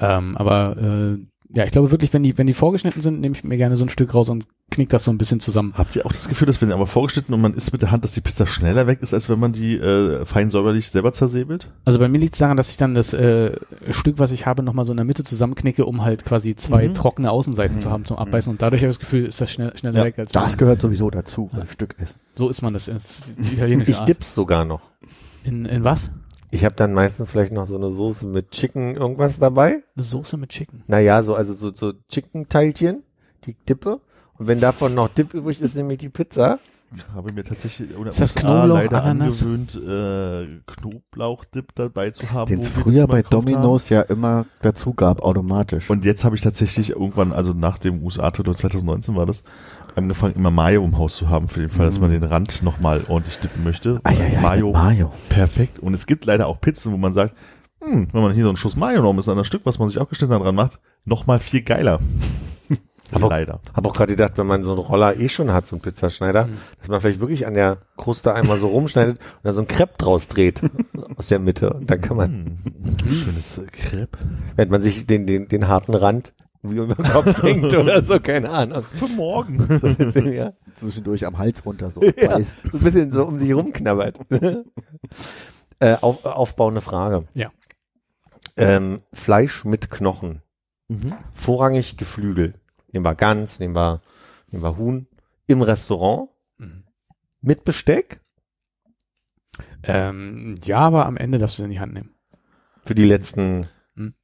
Ähm, 0.00 0.36
aber 0.36 0.76
äh, 0.78 1.18
ja, 1.52 1.64
ich 1.64 1.72
glaube 1.72 1.90
wirklich, 1.90 2.12
wenn 2.12 2.22
die, 2.22 2.38
wenn 2.38 2.46
die 2.46 2.52
vorgeschnitten 2.54 3.02
sind, 3.02 3.20
nehme 3.20 3.34
ich 3.34 3.42
mir 3.42 3.56
gerne 3.56 3.74
so 3.76 3.84
ein 3.84 3.88
Stück 3.90 4.14
raus 4.14 4.28
und 4.28 4.46
knick 4.70 4.88
das 4.88 5.02
so 5.04 5.10
ein 5.10 5.18
bisschen 5.18 5.40
zusammen. 5.40 5.74
Habt 5.76 5.96
ihr 5.96 6.06
auch 6.06 6.12
das 6.12 6.28
Gefühl, 6.28 6.46
dass 6.46 6.62
wenn 6.62 6.70
aber 6.70 6.86
vorgeschnitten 6.86 7.34
und 7.34 7.40
man 7.40 7.54
isst 7.54 7.72
mit 7.72 7.82
der 7.82 7.90
Hand, 7.90 8.04
dass 8.04 8.12
die 8.12 8.20
Pizza 8.20 8.46
schneller 8.46 8.86
weg 8.86 9.00
ist, 9.02 9.12
als 9.12 9.28
wenn 9.28 9.40
man 9.40 9.52
die 9.52 9.74
äh, 9.74 10.24
fein 10.26 10.48
säuberlich 10.50 10.90
selber 10.90 11.12
zersäbelt? 11.12 11.66
Also 11.84 11.98
bei 11.98 12.06
mir 12.06 12.18
liegt 12.18 12.34
es 12.34 12.38
daran, 12.38 12.56
dass 12.56 12.70
ich 12.70 12.76
dann 12.76 12.94
das 12.94 13.12
äh, 13.14 13.56
Stück, 13.90 14.20
was 14.20 14.30
ich 14.30 14.46
habe, 14.46 14.62
nochmal 14.62 14.84
so 14.84 14.92
in 14.92 14.96
der 14.98 15.04
Mitte 15.04 15.24
zusammenknicke, 15.24 15.84
um 15.84 16.04
halt 16.04 16.24
quasi 16.24 16.54
zwei 16.54 16.86
Mhm. 16.88 16.94
trockene 16.94 17.32
Außenseiten 17.32 17.76
Mhm. 17.76 17.80
zu 17.80 17.90
haben 17.90 18.04
zum 18.04 18.16
Abbeißen. 18.18 18.48
Und 18.52 18.62
dadurch 18.62 18.82
habe 18.82 18.90
ich 18.92 18.96
das 18.98 19.00
Gefühl, 19.00 19.26
ist 19.26 19.40
das 19.40 19.50
schnell, 19.50 19.76
schneller 19.76 19.98
Ja, 19.98 20.04
weg 20.04 20.18
als 20.20 20.30
Das 20.30 20.56
gehört 20.56 20.80
sowieso 20.80 21.10
dazu, 21.10 21.50
Ja. 21.52 21.58
beim 21.58 21.68
Stück 21.68 21.96
essen. 21.98 22.14
So 22.36 22.48
ist 22.48 22.62
man 22.62 22.72
das. 22.74 22.84
das 22.84 22.94
ist 23.26 23.32
die 23.38 23.54
italienische 23.54 23.90
Ich 23.90 23.96
Art. 23.98 24.08
dipp's 24.08 24.32
sogar 24.36 24.64
noch. 24.64 24.82
In, 25.44 25.64
in 25.64 25.84
was? 25.84 26.10
Ich 26.50 26.64
habe 26.64 26.74
dann 26.74 26.92
meistens 26.92 27.30
vielleicht 27.30 27.52
noch 27.52 27.66
so 27.66 27.76
eine 27.76 27.90
Soße 27.90 28.26
mit 28.26 28.50
Chicken 28.50 28.96
irgendwas 28.96 29.38
dabei. 29.38 29.82
Eine 29.94 30.02
Soße 30.02 30.36
mit 30.36 30.50
Chicken. 30.50 30.82
Naja, 30.88 31.22
so, 31.22 31.34
also 31.34 31.54
so, 31.54 31.72
so 31.74 31.92
Chicken-Teilchen, 32.08 33.04
die 33.44 33.54
dippe. 33.68 34.00
Und 34.36 34.46
wenn 34.46 34.58
davon 34.58 34.94
noch 34.94 35.08
Dip 35.08 35.34
übrig 35.34 35.60
ist, 35.60 35.76
nämlich 35.76 35.98
die 35.98 36.08
Pizza. 36.08 36.58
Habe 37.14 37.32
mir 37.32 37.44
tatsächlich 37.44 37.90
in 37.94 38.02
der 38.02 38.10
Ist 38.10 38.20
das 38.20 38.34
Knoblauch, 38.34 38.74
leider 38.74 39.04
Ananas? 39.04 39.44
angewöhnt, 39.44 39.76
äh, 39.76 40.60
Knoblauchdip 40.66 41.72
dabei 41.76 42.10
zu 42.10 42.32
haben. 42.32 42.48
Den 42.48 42.58
es 42.58 42.68
früher 42.68 43.06
bei 43.06 43.22
Domino's 43.22 43.90
ja 43.90 44.00
immer 44.00 44.46
dazu 44.60 44.92
gab, 44.92 45.22
automatisch. 45.22 45.84
Haben. 45.84 45.98
Und 45.98 46.04
jetzt 46.04 46.24
habe 46.24 46.34
ich 46.34 46.42
tatsächlich 46.42 46.90
irgendwann, 46.90 47.32
also 47.32 47.52
nach 47.52 47.78
dem 47.78 48.02
USA-Trip 48.02 48.56
2019 48.56 49.14
war 49.14 49.24
das, 49.24 49.44
angefangen 49.96 50.34
immer 50.34 50.50
Mayo 50.50 50.84
im 50.84 50.98
Haus 50.98 51.16
zu 51.16 51.28
haben, 51.28 51.48
für 51.48 51.60
den 51.60 51.68
Fall, 51.70 51.86
dass 51.86 52.00
man 52.00 52.10
den 52.10 52.24
Rand 52.24 52.62
nochmal 52.62 53.04
ordentlich 53.08 53.38
dippen 53.38 53.64
möchte. 53.64 54.00
ah, 54.04 54.12
ja, 54.12 54.26
ja, 54.26 54.40
Mayo, 54.40 54.72
Mayo. 54.72 55.12
perfekt. 55.28 55.78
Und 55.78 55.94
es 55.94 56.06
gibt 56.06 56.24
leider 56.24 56.46
auch 56.46 56.60
Pizzen, 56.60 56.92
wo 56.92 56.96
man 56.96 57.14
sagt, 57.14 57.34
hm, 57.82 58.08
wenn 58.12 58.22
man 58.22 58.32
hier 58.32 58.44
so 58.44 58.50
einen 58.50 58.56
Schuss 58.56 58.76
Mayo 58.76 59.02
noch 59.02 59.12
mit 59.12 59.24
so 59.24 59.32
einem 59.32 59.44
Stück, 59.44 59.62
was 59.64 59.78
man 59.78 59.88
sich 59.88 59.98
aufgeschnitten 59.98 60.34
hat, 60.34 60.44
dran 60.44 60.54
macht, 60.54 60.80
nochmal 61.04 61.38
viel 61.38 61.62
geiler. 61.62 61.98
Aber- 63.12 63.28
leider. 63.28 63.60
Hab 63.74 63.86
auch 63.86 63.92
gerade 63.94 64.12
gedacht, 64.12 64.34
wenn 64.36 64.46
man 64.46 64.62
so 64.62 64.70
einen 64.72 64.80
Roller 64.80 65.18
eh 65.18 65.28
schon 65.28 65.50
hat, 65.52 65.66
so 65.66 65.74
einen 65.74 65.82
Pizzaschneider, 65.82 66.46
Mhm. 66.46 66.52
dass 66.78 66.88
man 66.88 67.00
vielleicht 67.00 67.18
wirklich 67.20 67.46
an 67.46 67.54
der 67.54 67.78
Kruste 67.96 68.32
einmal 68.34 68.56
so 68.58 68.68
rumschneidet 68.68 69.16
und 69.18 69.44
dann 69.44 69.52
so 69.52 69.62
ein 69.62 69.66
Crepe 69.66 69.94
draus 69.98 70.28
dreht 70.28 70.62
aus 71.16 71.26
der 71.26 71.40
Mitte. 71.40 71.70
Und 71.72 71.90
dann 71.90 72.00
kann 72.00 72.16
man, 72.16 72.58
Hm, 72.64 73.10
schönes 73.10 73.60
Crepe. 73.72 74.18
wenn 74.56 74.68
man 74.68 74.82
sich 74.82 75.06
den, 75.06 75.26
den, 75.26 75.48
den 75.48 75.66
harten 75.66 75.94
Rand 75.94 76.34
wie 76.62 76.76
über 76.76 76.94
den 76.94 77.04
Kopf 77.04 77.42
hängt 77.42 77.74
oder 77.74 78.02
so, 78.02 78.18
keine 78.20 78.50
Ahnung. 78.50 78.84
Guten 78.98 79.16
Morgen. 79.16 80.32
ja. 80.32 80.52
Zwischendurch 80.74 81.24
am 81.26 81.38
Hals 81.38 81.64
runter 81.64 81.90
so 81.90 82.02
Ja. 82.16 82.36
beißt. 82.36 82.62
So 82.70 82.78
ein 82.78 82.84
bisschen 82.84 83.12
so 83.12 83.24
um 83.26 83.38
sich 83.38 83.52
rumknabbert. 83.54 84.18
äh, 85.78 85.96
auf, 86.00 86.24
aufbauende 86.24 86.80
Frage. 86.80 87.26
Ja. 87.34 87.50
Ähm, 88.56 89.00
Fleisch 89.12 89.64
mit 89.64 89.90
Knochen. 89.90 90.42
Mhm. 90.88 91.14
Vorrangig 91.34 91.96
Geflügel. 91.96 92.54
Nehmen 92.92 93.04
wir 93.04 93.14
Gans, 93.14 93.60
nehmen 93.60 93.74
wir, 93.76 94.02
nehmen 94.48 94.62
wir 94.62 94.76
Huhn. 94.76 95.06
Im 95.46 95.62
Restaurant. 95.62 96.28
Mhm. 96.58 96.84
Mit 97.40 97.64
Besteck. 97.64 98.20
Ähm, 99.82 100.58
ja, 100.64 100.78
aber 100.78 101.06
am 101.06 101.16
Ende 101.16 101.38
darfst 101.38 101.58
du 101.58 101.62
es 101.62 101.64
in 101.66 101.70
die 101.72 101.80
Hand 101.80 101.94
nehmen. 101.94 102.10
Für 102.84 102.94
die 102.94 103.04
letzten. 103.04 103.66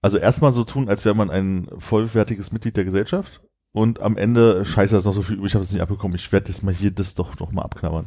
Also 0.01 0.19
erstmal 0.19 0.53
so 0.53 0.65
tun, 0.65 0.89
als 0.89 1.05
wäre 1.05 1.15
man 1.15 1.31
ein 1.31 1.69
vollwertiges 1.79 2.53
Mitglied 2.53 2.77
der 2.77 2.85
Gesellschaft 2.85 3.43
und 3.73 4.01
am 4.01 4.17
Ende 4.17 4.65
scheiße, 4.65 4.93
da 4.93 4.99
ist 4.99 5.05
noch 5.05 5.13
so 5.13 5.23
viel 5.23 5.37
übrig, 5.37 5.51
ich 5.51 5.55
habe 5.55 5.65
das 5.65 5.73
nicht 5.73 5.83
abbekommen. 5.83 6.17
Ich 6.17 6.33
werde 6.33 6.47
das 6.47 6.63
mal 6.63 6.73
hier 6.73 6.91
das 6.91 7.15
doch 7.15 7.39
noch 7.39 7.53
mal 7.53 7.63
abknabbern. 7.63 8.07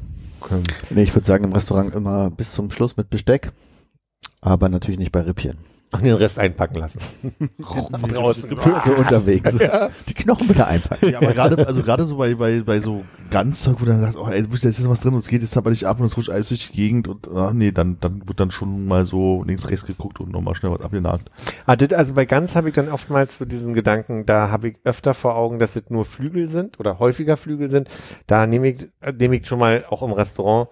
Nee, 0.89 1.03
ich 1.03 1.13
würde 1.13 1.27
sagen, 1.27 1.43
im 1.43 1.53
Restaurant 1.53 1.93
immer 1.93 2.31
bis 2.31 2.53
zum 2.53 2.71
Schluss 2.71 2.97
mit 2.97 3.09
Besteck. 3.09 3.51
Aber 4.41 4.69
natürlich 4.69 4.99
nicht 4.99 5.11
bei 5.11 5.21
Rippchen. 5.21 5.57
Und 5.91 6.03
den 6.03 6.13
Rest 6.13 6.37
einpacken 6.37 6.75
lassen. 6.75 6.99
draußen. 7.59 8.47
Für, 8.47 8.81
für 8.81 8.93
unterwegs. 8.93 9.57
Die 10.07 10.13
Knochen 10.13 10.47
bitte 10.47 10.67
einpacken. 10.67 11.09
Ja, 11.09 11.17
aber 11.17 11.33
gerade, 11.33 11.67
also 11.67 11.81
gerade 11.81 12.05
so 12.05 12.17
bei, 12.17 12.35
bei, 12.35 12.61
bei 12.61 12.79
so 12.79 13.03
Ganzzeug, 13.31 13.77
wo 13.79 13.85
du 13.85 13.91
dann 13.91 14.01
sagst, 14.01 14.17
oh, 14.17 14.27
ey, 14.27 14.43
da 14.43 14.53
ist 14.53 14.63
jetzt 14.63 14.83
noch 14.83 14.91
was 14.91 15.01
drin 15.01 15.13
und 15.13 15.19
es 15.19 15.27
geht 15.27 15.41
jetzt 15.41 15.57
aber 15.57 15.71
nicht 15.71 15.85
ab 15.85 15.99
und 15.99 16.05
es 16.05 16.15
rutscht 16.15 16.29
alles 16.29 16.49
durch 16.49 16.69
die 16.69 16.77
Gegend 16.77 17.07
und, 17.07 17.27
ach 17.33 17.53
nee, 17.53 17.71
dann, 17.71 17.97
dann 17.99 18.27
wird 18.27 18.39
dann 18.39 18.51
schon 18.51 18.85
mal 18.85 19.07
so 19.07 19.43
links, 19.43 19.67
rechts 19.67 19.85
geguckt 19.85 20.19
und 20.19 20.31
nochmal 20.31 20.53
schnell 20.53 20.71
was 20.71 20.81
abgenagt. 20.81 21.31
Ah, 21.65 21.75
das, 21.75 21.91
also 21.93 22.13
bei 22.13 22.25
Gans 22.25 22.55
habe 22.55 22.69
ich 22.69 22.75
dann 22.75 22.89
oftmals 22.89 23.39
so 23.39 23.45
diesen 23.45 23.73
Gedanken, 23.73 24.27
da 24.27 24.51
habe 24.51 24.69
ich 24.69 24.77
öfter 24.83 25.15
vor 25.15 25.35
Augen, 25.35 25.57
dass 25.57 25.73
das 25.73 25.89
nur 25.89 26.05
Flügel 26.05 26.49
sind 26.49 26.79
oder 26.79 26.99
häufiger 26.99 27.35
Flügel 27.35 27.69
sind. 27.71 27.89
Da 28.27 28.45
nehme 28.45 28.69
ich, 28.69 28.89
äh, 29.01 29.11
nehme 29.11 29.37
ich 29.37 29.47
schon 29.47 29.59
mal 29.59 29.85
auch 29.89 30.03
im 30.03 30.11
Restaurant 30.11 30.69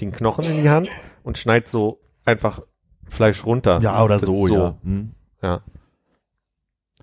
den 0.00 0.10
Knochen 0.10 0.44
in 0.46 0.62
die 0.62 0.70
Hand 0.70 0.88
und 1.22 1.36
schneid 1.36 1.68
so 1.68 2.00
einfach 2.24 2.62
Fleisch 3.08 3.44
runter. 3.44 3.80
Ja, 3.80 4.02
oder 4.02 4.16
Das 4.16 4.26
so, 4.26 4.48
ja. 4.48 4.74
Hm. 4.82 5.12
ja. 5.42 5.60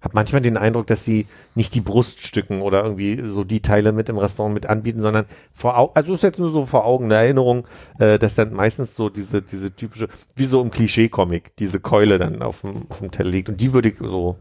Hab 0.01 0.15
manchmal 0.15 0.41
den 0.41 0.57
Eindruck, 0.57 0.87
dass 0.87 1.05
sie 1.05 1.27
nicht 1.53 1.75
die 1.75 1.81
Bruststücken 1.81 2.61
oder 2.61 2.83
irgendwie 2.83 3.21
so 3.25 3.43
die 3.43 3.61
Teile 3.61 3.91
mit 3.91 4.09
im 4.09 4.17
Restaurant 4.17 4.55
mit 4.55 4.65
anbieten, 4.65 5.01
sondern 5.03 5.25
vor 5.53 5.77
Augen, 5.77 5.91
also 5.95 6.15
ist 6.15 6.23
jetzt 6.23 6.39
nur 6.39 6.49
so 6.49 6.65
vor 6.65 6.85
Augen 6.85 7.05
eine 7.05 7.15
Erinnerung, 7.15 7.67
äh, 7.99 8.17
dass 8.17 8.33
dann 8.33 8.51
meistens 8.51 8.95
so 8.95 9.09
diese, 9.09 9.43
diese 9.43 9.75
typische, 9.75 10.07
wie 10.35 10.45
so 10.45 10.59
im 10.59 10.71
Klischee-Comic, 10.71 11.55
diese 11.57 11.79
Keule 11.79 12.17
dann 12.17 12.41
auf 12.41 12.61
dem, 12.61 12.87
auf 12.89 12.97
dem 12.97 13.11
Teller 13.11 13.29
liegt 13.29 13.49
und 13.49 13.61
die 13.61 13.73
würde 13.73 13.89
ich 13.89 13.95
so 13.99 14.37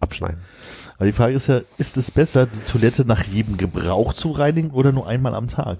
abschneiden. 0.00 0.40
Aber 0.96 1.06
die 1.06 1.12
Frage 1.12 1.34
ist 1.34 1.46
ja, 1.46 1.60
ist 1.78 1.96
es 1.96 2.10
besser, 2.10 2.46
die 2.46 2.70
Toilette 2.70 3.04
nach 3.04 3.22
jedem 3.22 3.58
Gebrauch 3.58 4.12
zu 4.12 4.32
reinigen 4.32 4.72
oder 4.72 4.90
nur 4.90 5.06
einmal 5.06 5.36
am 5.36 5.46
Tag? 5.46 5.78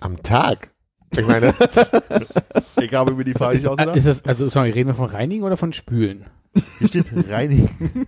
Am 0.00 0.20
Tag? 0.24 0.70
Ich 1.16 1.26
meine, 1.26 1.54
Ich 2.80 2.94
habe 2.94 3.12
mir 3.14 3.24
die 3.24 3.34
Frage 3.34 3.56
Ist, 3.56 3.64
ist 3.96 4.06
das, 4.06 4.24
also 4.24 4.48
sorry, 4.48 4.70
reden 4.70 4.88
wir 4.88 4.94
von 4.94 5.06
Reinigen 5.06 5.42
oder 5.44 5.56
von 5.56 5.72
Spülen? 5.72 6.24
Hier 6.78 6.88
steht 6.88 7.06
reinigen. 7.28 7.68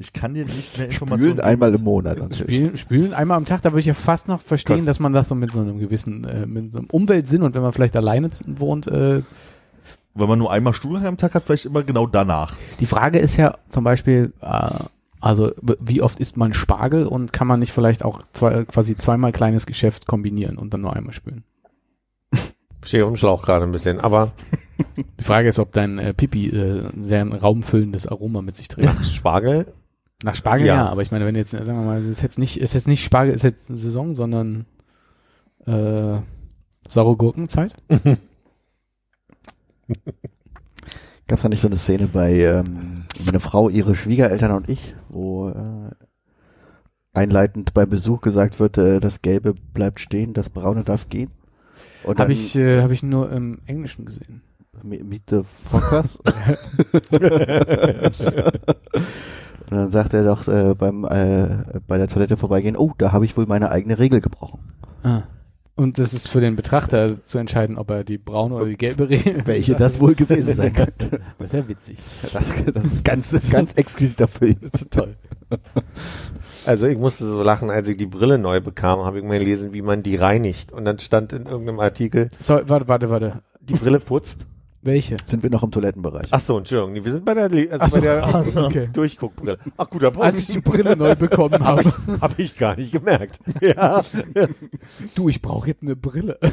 Ich 0.00 0.12
kann 0.12 0.32
dir 0.32 0.44
nicht 0.44 0.78
mehr 0.78 0.86
Informationen 0.86 1.32
Spülen 1.32 1.44
einmal 1.44 1.74
im 1.74 1.82
Monat. 1.82 2.18
natürlich. 2.18 2.38
Spülen, 2.54 2.76
spülen 2.76 3.14
einmal 3.14 3.36
am 3.36 3.46
Tag, 3.46 3.62
da 3.62 3.72
würde 3.72 3.80
ich 3.80 3.86
ja 3.86 3.94
fast 3.94 4.28
noch 4.28 4.40
verstehen, 4.40 4.76
Kost- 4.76 4.86
dass 4.88 5.00
man 5.00 5.12
das 5.12 5.26
so 5.28 5.34
mit 5.34 5.50
so 5.50 5.58
einem 5.60 5.80
gewissen, 5.80 6.22
äh, 6.22 6.46
mit 6.46 6.72
so 6.72 6.78
einem 6.78 6.86
Umweltsinn 6.88 7.42
und 7.42 7.56
wenn 7.56 7.62
man 7.62 7.72
vielleicht 7.72 7.96
alleine 7.96 8.30
wohnt, 8.46 8.86
äh, 8.86 9.22
Wenn 10.14 10.28
man 10.28 10.38
nur 10.38 10.52
einmal 10.52 10.72
Stuhlgang 10.72 11.04
am 11.06 11.16
Tag 11.16 11.34
hat, 11.34 11.42
vielleicht 11.42 11.64
immer 11.66 11.82
genau 11.82 12.06
danach. 12.06 12.54
die 12.78 12.86
Frage 12.86 13.18
ist 13.18 13.36
ja 13.38 13.58
zum 13.70 13.82
Beispiel, 13.82 14.32
äh, 14.40 14.70
also 15.18 15.50
wie 15.80 16.00
oft 16.00 16.20
isst 16.20 16.36
man 16.36 16.52
Spargel 16.54 17.04
und 17.04 17.32
kann 17.32 17.48
man 17.48 17.58
nicht 17.58 17.72
vielleicht 17.72 18.04
auch 18.04 18.22
zwei, 18.32 18.62
quasi 18.66 18.94
zweimal 18.94 19.32
kleines 19.32 19.66
Geschäft 19.66 20.06
kombinieren 20.06 20.58
und 20.58 20.72
dann 20.74 20.82
nur 20.82 20.94
einmal 20.94 21.12
spülen? 21.12 21.42
Stehe 22.88 23.04
auf 23.04 23.10
dem 23.10 23.16
Schlauch 23.16 23.42
gerade 23.42 23.64
ein 23.64 23.72
bisschen, 23.72 24.00
aber 24.00 24.32
Die 25.18 25.24
Frage 25.24 25.48
ist, 25.48 25.58
ob 25.58 25.72
dein 25.72 25.98
äh, 25.98 26.14
Pipi 26.14 26.48
äh, 26.48 26.82
sehr 26.96 27.20
ein 27.22 27.32
raumfüllendes 27.32 28.06
Aroma 28.06 28.42
mit 28.42 28.56
sich 28.56 28.68
trägt. 28.68 28.86
nach 28.86 29.04
Spargel, 29.04 29.72
Nach 30.22 30.34
Spargel 30.34 30.66
ja. 30.66 30.74
Ja. 30.76 30.88
aber 30.88 31.02
ich 31.02 31.10
meine, 31.10 31.24
wenn 31.26 31.34
jetzt, 31.34 31.54
äh, 31.54 31.64
sagen 31.64 31.80
wir 31.80 31.86
mal, 31.86 32.04
ist 32.04 32.22
jetzt 32.22 32.38
nicht, 32.38 32.60
ist 32.60 32.74
jetzt 32.74 32.88
nicht 32.88 33.04
Spargel, 33.04 33.34
ist 33.34 33.42
jetzt 33.44 33.66
Saison, 33.66 34.14
sondern 34.14 34.66
äh, 35.66 36.18
saure 36.88 37.16
Gurkenzeit. 37.16 37.74
Gab 41.26 41.38
es 41.38 41.42
da 41.42 41.48
nicht 41.48 41.60
so 41.60 41.68
eine 41.68 41.78
Szene 41.78 42.08
bei 42.08 42.32
ähm, 42.40 43.04
meine 43.24 43.40
Frau, 43.40 43.68
ihre 43.68 43.94
Schwiegereltern 43.94 44.52
und 44.52 44.68
ich, 44.68 44.94
wo 45.08 45.48
äh, 45.50 45.90
einleitend 47.12 47.74
beim 47.74 47.90
Besuch 47.90 48.20
gesagt 48.20 48.60
wird, 48.60 48.78
äh, 48.78 49.00
das 49.00 49.20
Gelbe 49.22 49.54
bleibt 49.74 50.00
stehen, 50.00 50.32
das 50.32 50.48
Braune 50.48 50.84
darf 50.84 51.08
gehen. 51.08 51.30
Habe 52.04 52.32
ich, 52.32 52.56
äh, 52.56 52.82
hab 52.82 52.90
ich 52.90 53.02
nur 53.02 53.30
im 53.30 53.60
Englischen 53.66 54.04
gesehen. 54.04 54.42
Meet 54.82 55.30
the 55.30 55.42
Fockers. 55.70 56.18
Und 59.70 59.76
dann 59.76 59.90
sagt 59.90 60.14
er 60.14 60.24
doch 60.24 60.48
äh, 60.48 60.74
beim 60.74 61.04
äh, 61.04 61.80
bei 61.86 61.98
der 61.98 62.08
Toilette 62.08 62.36
vorbeigehen, 62.36 62.76
oh, 62.76 62.92
da 62.96 63.12
habe 63.12 63.24
ich 63.26 63.36
wohl 63.36 63.46
meine 63.46 63.70
eigene 63.70 63.98
Regel 63.98 64.20
gebrochen. 64.20 64.60
Ah. 65.02 65.24
Und 65.78 65.98
das 65.98 66.12
ist 66.12 66.26
für 66.26 66.40
den 66.40 66.56
Betrachter 66.56 67.22
zu 67.24 67.38
entscheiden, 67.38 67.78
ob 67.78 67.90
er 67.90 68.02
die 68.02 68.18
braune 68.18 68.54
oder 68.54 68.66
die 68.66 68.76
gelbe 68.76 69.08
Regel. 69.08 69.42
Welche 69.46 69.74
das 69.76 70.00
wohl 70.00 70.14
gewesen 70.14 70.56
sein 70.56 70.72
könnte. 70.72 71.20
Das 71.38 71.48
ist 71.48 71.52
ja 71.52 71.68
witzig. 71.68 71.98
Das, 72.32 72.52
das 72.74 72.84
ist 72.84 73.04
ganz, 73.04 73.50
ganz 73.50 73.74
exquisiter 73.74 74.26
Film. 74.26 74.56
Das 74.60 74.82
ist 74.82 74.90
toll. 74.90 75.14
Also 76.66 76.86
ich 76.86 76.98
musste 76.98 77.24
so 77.26 77.42
lachen, 77.42 77.70
als 77.70 77.88
ich 77.88 77.96
die 77.96 78.06
Brille 78.06 78.36
neu 78.38 78.60
bekam, 78.60 79.00
habe 79.00 79.18
ich 79.18 79.24
mal 79.24 79.38
gelesen, 79.38 79.72
wie 79.72 79.82
man 79.82 80.02
die 80.02 80.16
reinigt. 80.16 80.72
Und 80.72 80.84
dann 80.84 80.98
stand 80.98 81.32
in 81.32 81.46
irgendeinem 81.46 81.80
Artikel, 81.80 82.30
So, 82.40 82.60
warte, 82.64 82.88
warte, 82.88 83.10
warte. 83.10 83.42
die 83.60 83.74
Brille 83.74 84.00
putzt. 84.00 84.46
Welche? 84.80 85.16
Sind 85.24 85.42
wir 85.42 85.50
noch 85.50 85.64
im 85.64 85.72
Toilettenbereich? 85.72 86.28
Ach 86.30 86.38
so, 86.38 86.56
Entschuldigung, 86.56 87.04
wir 87.04 87.12
sind 87.12 87.24
bei 87.24 87.34
der, 87.34 87.44
also 87.44 87.76
Ach 87.80 87.90
so, 87.90 87.96
bei 87.96 88.00
der 88.02 88.22
ach 88.24 88.44
so, 88.44 88.64
okay. 88.66 88.88
Durchguckbrille. 88.92 89.58
Ach 89.76 89.90
gut, 89.90 90.02
da 90.04 90.08
Als 90.20 90.40
ich 90.40 90.46
die 90.46 90.60
Brille 90.60 90.96
neu 90.96 91.16
bekommen 91.16 91.64
habe. 91.64 91.92
habe 92.20 92.34
ich 92.36 92.56
gar 92.56 92.76
nicht 92.76 92.92
gemerkt. 92.92 93.40
Ja. 93.60 94.02
Du, 95.16 95.28
ich 95.28 95.42
brauche 95.42 95.68
jetzt 95.68 95.82
eine 95.82 95.96
Brille. 95.96 96.38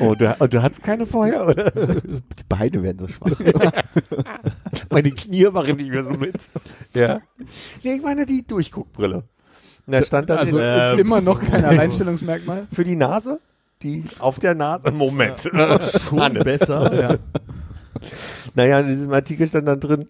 Oh, 0.00 0.14
du, 0.14 0.36
oh, 0.38 0.46
du 0.46 0.62
hattest 0.62 0.82
keine 0.84 1.06
vorher, 1.06 1.46
oder? 1.46 1.70
Die 1.72 2.44
Beine 2.48 2.82
werden 2.82 2.98
so 3.00 3.08
schwach. 3.08 3.30
Meine 4.90 5.10
Knie 5.10 5.46
machen 5.50 5.76
nicht 5.76 5.90
mehr 5.90 6.04
so 6.04 6.10
mit. 6.10 6.36
Ja. 6.94 7.20
Nee, 7.82 7.94
ich 7.94 8.02
meine 8.02 8.24
die 8.26 8.46
Durchguckbrille. 8.46 9.24
Und 9.86 9.92
da 9.92 10.02
stand 10.02 10.30
dann 10.30 10.38
Also 10.38 10.58
in, 10.58 10.64
ist 10.64 11.00
immer 11.00 11.20
noch 11.20 11.40
kein 11.40 11.64
Alleinstellungsmerkmal. 11.64 12.68
für 12.72 12.84
die 12.84 12.94
Nase, 12.94 13.40
die 13.82 14.04
auf 14.20 14.38
der 14.38 14.54
Nase. 14.54 14.90
Moment. 14.92 15.40
Schon 15.42 16.20
Hannes. 16.20 16.44
besser. 16.44 16.94
Ja. 16.94 17.16
Naja, 18.54 18.80
in 18.80 18.88
diesem 18.88 19.12
Artikel 19.12 19.48
stand 19.48 19.66
dann 19.66 19.80
drin, 19.80 20.08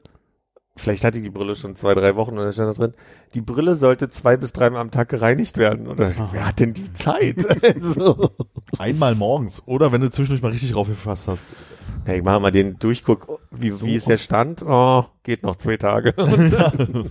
vielleicht 0.76 1.04
hatte 1.04 1.18
ich 1.18 1.24
die 1.24 1.30
Brille 1.30 1.54
schon 1.54 1.76
zwei, 1.76 1.94
drei 1.94 2.16
Wochen 2.16 2.38
und 2.38 2.44
da 2.44 2.52
stand 2.52 2.70
da 2.70 2.74
drin, 2.74 2.94
die 3.34 3.40
Brille 3.40 3.74
sollte 3.74 4.10
zwei 4.10 4.36
bis 4.36 4.52
dreimal 4.52 4.80
am 4.80 4.90
Tag 4.90 5.08
gereinigt 5.08 5.56
werden. 5.56 5.86
Oder 5.88 6.12
wer 6.32 6.46
hat 6.46 6.60
denn 6.60 6.74
die 6.74 6.92
Zeit? 6.94 7.36
so. 7.94 8.30
Einmal 8.78 9.14
morgens. 9.14 9.62
Oder 9.66 9.92
wenn 9.92 10.00
du 10.00 10.10
zwischendurch 10.10 10.42
mal 10.42 10.50
richtig 10.52 10.74
raufgefasst 10.74 11.28
hast. 11.28 11.52
Ja, 12.06 12.14
ich 12.14 12.22
mache 12.22 12.40
mal 12.40 12.50
den 12.52 12.78
Durchguck. 12.78 13.40
Wie, 13.50 13.70
So. 13.70 13.86
wie 13.86 13.94
ist 13.94 14.08
der 14.08 14.18
Stand? 14.18 14.62
Oh, 14.62 15.04
geht 15.22 15.42
noch 15.42 15.56
zwei 15.56 15.76
Tage. 15.76 16.14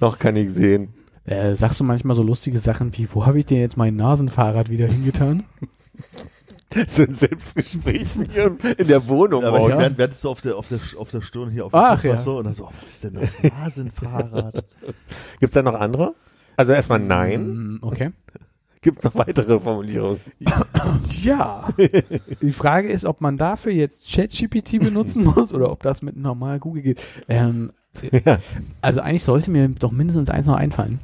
Noch 0.00 0.18
kann 0.18 0.36
ich 0.36 0.50
sehen. 0.54 0.92
Äh, 1.24 1.54
sagst 1.54 1.80
du 1.80 1.84
manchmal 1.84 2.14
so 2.14 2.22
lustige 2.22 2.58
Sachen 2.58 2.96
wie, 2.98 3.08
wo 3.12 3.24
habe 3.26 3.38
ich 3.38 3.46
dir 3.46 3.58
jetzt 3.58 3.76
mein 3.76 3.96
Nasenfahrrad 3.96 4.68
wieder 4.70 4.86
hingetan? 4.86 5.44
So 6.88 7.02
ein 7.02 7.14
Selbstgespräch 7.14 8.12
hier 8.32 8.56
in 8.78 8.88
der 8.88 9.06
Wohnung. 9.08 9.44
Aber 9.44 9.58
morgens. 9.58 9.74
ich 9.74 9.80
während, 9.80 9.98
während 9.98 10.24
du 10.24 10.28
auf 10.28 10.40
der, 10.40 10.56
auf 10.56 10.68
der, 10.68 10.78
auf 10.98 11.10
der 11.10 11.20
Stirn 11.22 11.50
hier 11.50 11.66
auf 11.66 11.74
Ach, 11.74 12.00
Tisch 12.00 12.10
ja. 12.10 12.16
so 12.16 12.38
und 12.38 12.44
dann 12.44 12.54
so, 12.54 12.64
oh, 12.64 12.70
was 12.84 12.94
ist 12.94 13.04
denn 13.04 13.14
das 13.14 13.42
Nasenfahrrad? 13.42 14.64
Gibt's 15.40 15.54
da 15.54 15.62
noch 15.62 15.74
andere? 15.74 16.14
Also 16.56 16.72
erstmal 16.72 17.00
nein. 17.00 17.46
Mm, 17.74 17.78
Okay. 17.82 18.10
Gibt's 18.82 19.02
noch 19.02 19.14
weitere 19.14 19.58
Formulierungen? 19.60 20.20
Ja. 21.22 21.68
Die 22.42 22.52
Frage 22.52 22.88
ist, 22.88 23.06
ob 23.06 23.22
man 23.22 23.38
dafür 23.38 23.72
jetzt 23.72 24.12
ChatGPT 24.12 24.78
benutzen 24.78 25.24
muss 25.24 25.54
oder 25.54 25.70
ob 25.72 25.82
das 25.82 26.02
mit 26.02 26.16
normal 26.18 26.58
Google 26.58 26.82
geht. 26.82 27.00
Ähm, 27.28 27.70
Ja. 28.26 28.36
also 28.82 29.00
eigentlich 29.00 29.22
sollte 29.24 29.50
mir 29.50 29.68
doch 29.68 29.90
mindestens 29.90 30.28
eins 30.28 30.46
noch 30.46 30.56
einfallen. 30.56 31.00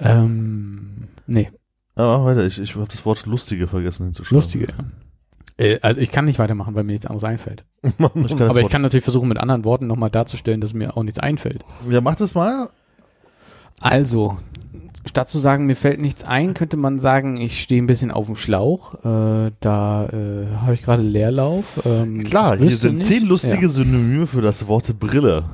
Ähm, 0.00 1.08
nee, 1.26 1.50
Ah, 1.96 2.24
weiter, 2.24 2.44
ich, 2.46 2.58
ich 2.58 2.74
habe 2.74 2.86
das 2.90 3.04
Wort 3.04 3.24
lustige 3.26 3.68
vergessen 3.68 4.06
hinzuschreiben. 4.06 4.36
lustige. 4.36 4.66
ja. 4.68 4.74
Äh, 5.64 5.78
also 5.82 6.00
ich 6.00 6.10
kann 6.10 6.24
nicht 6.24 6.38
weitermachen, 6.40 6.74
weil 6.74 6.82
mir 6.84 6.92
nichts 6.92 7.06
anderes 7.06 7.24
einfällt. 7.24 7.64
Ich 8.14 8.40
Aber 8.40 8.60
ich 8.60 8.68
kann 8.68 8.82
natürlich 8.82 9.04
versuchen, 9.04 9.28
mit 9.28 9.38
anderen 9.38 9.64
Worten 9.64 9.86
nochmal 9.86 10.10
darzustellen, 10.10 10.60
dass 10.60 10.74
mir 10.74 10.96
auch 10.96 11.02
nichts 11.02 11.18
einfällt. 11.20 11.64
ja, 11.88 12.00
mach 12.00 12.16
das 12.16 12.34
mal. 12.34 12.68
Also, 13.80 14.38
statt 15.06 15.28
zu 15.28 15.38
sagen, 15.38 15.66
mir 15.66 15.76
fällt 15.76 16.00
nichts 16.00 16.24
ein, 16.24 16.54
könnte 16.54 16.76
man 16.76 16.98
sagen, 16.98 17.36
ich 17.36 17.60
stehe 17.62 17.82
ein 17.82 17.86
bisschen 17.86 18.10
auf 18.10 18.26
dem 18.26 18.36
Schlauch. 18.36 18.94
Äh, 19.04 19.52
da 19.60 20.06
äh, 20.06 20.46
habe 20.62 20.74
ich 20.74 20.82
gerade 20.82 21.02
Leerlauf. 21.02 21.80
Ähm, 21.84 22.24
Klar, 22.24 22.54
ich 22.54 22.60
hier 22.62 22.70
sind 22.76 22.96
nicht. 22.96 23.06
zehn 23.06 23.26
lustige 23.26 23.66
Ja. 23.66 23.68
Synonyme 23.68 24.26
für 24.26 24.40
das 24.40 24.66
Wort 24.66 24.98
Brille. 24.98 25.44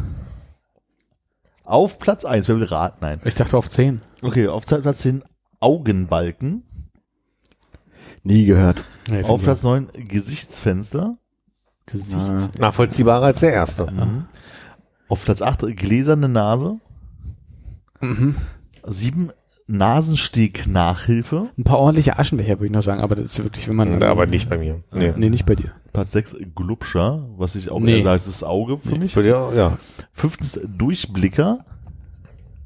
Auf 1.65 1.99
Platz 1.99 2.25
eins, 2.25 2.49
wer 2.49 2.57
will 2.57 2.65
raten? 2.65 2.99
Nein. 3.01 3.21
Ich 3.25 3.35
dachte 3.35 3.57
auf 3.57 3.69
zehn. 3.69 4.01
Okay, 4.23 4.49
auf 4.49 4.65
Platz 4.67 5.01
10 5.01 5.23
Augenbalken. 5.61 6.65
Nie 8.23 8.45
gehört. 8.47 8.85
Nee, 9.11 9.23
Auf 9.25 9.43
Platz 9.43 9.63
9 9.63 9.89
Gesichtsfenster. 10.09 11.15
ich. 11.87 11.93
Gesichts. 11.93 12.51
Nachvollziehbarer 12.59 13.27
als 13.27 13.41
der 13.41 13.53
erste. 13.53 13.91
Mhm. 13.91 14.25
Auf 15.09 15.25
Platz 15.25 15.43
8 15.43 15.77
gläserne 15.77 16.29
Nase. 16.29 16.79
Mhm. 18.01 18.35
7 18.87 19.31
Nasensteg-Nachhilfe. 19.67 21.49
Ein 21.57 21.65
paar 21.65 21.79
ordentliche 21.79 22.19
Aschenbecher 22.19 22.55
würde 22.59 22.67
ich 22.67 22.73
noch 22.73 22.83
sagen, 22.83 23.01
aber 23.01 23.15
das 23.15 23.27
ist 23.27 23.43
wirklich, 23.45 23.69
wenn 23.69 23.77
man. 23.77 23.93
also- 23.95 24.07
aber 24.07 24.27
nicht 24.27 24.49
bei 24.49 24.59
mir. 24.59 24.83
Nee. 24.93 25.13
Nee, 25.17 25.31
nicht 25.31 25.47
bei 25.47 25.55
dir. 25.55 25.73
Platz 25.93 26.13
6 26.13 26.37
Glubscher, 26.55 27.29
was 27.37 27.55
ich 27.55 27.71
auch 27.71 27.81
Nee. 27.81 27.99
eher 27.99 28.05
sage, 28.05 28.19
das 28.19 28.27
ist 28.29 28.43
das 28.43 28.49
Auge 28.49 28.79
für 28.79 28.97
mich. 28.97 29.13
Für 29.13 29.23
dir, 29.23 29.51
ja. 29.55 29.79
Fünftens 30.13 30.61
Durchblicker. 30.65 31.65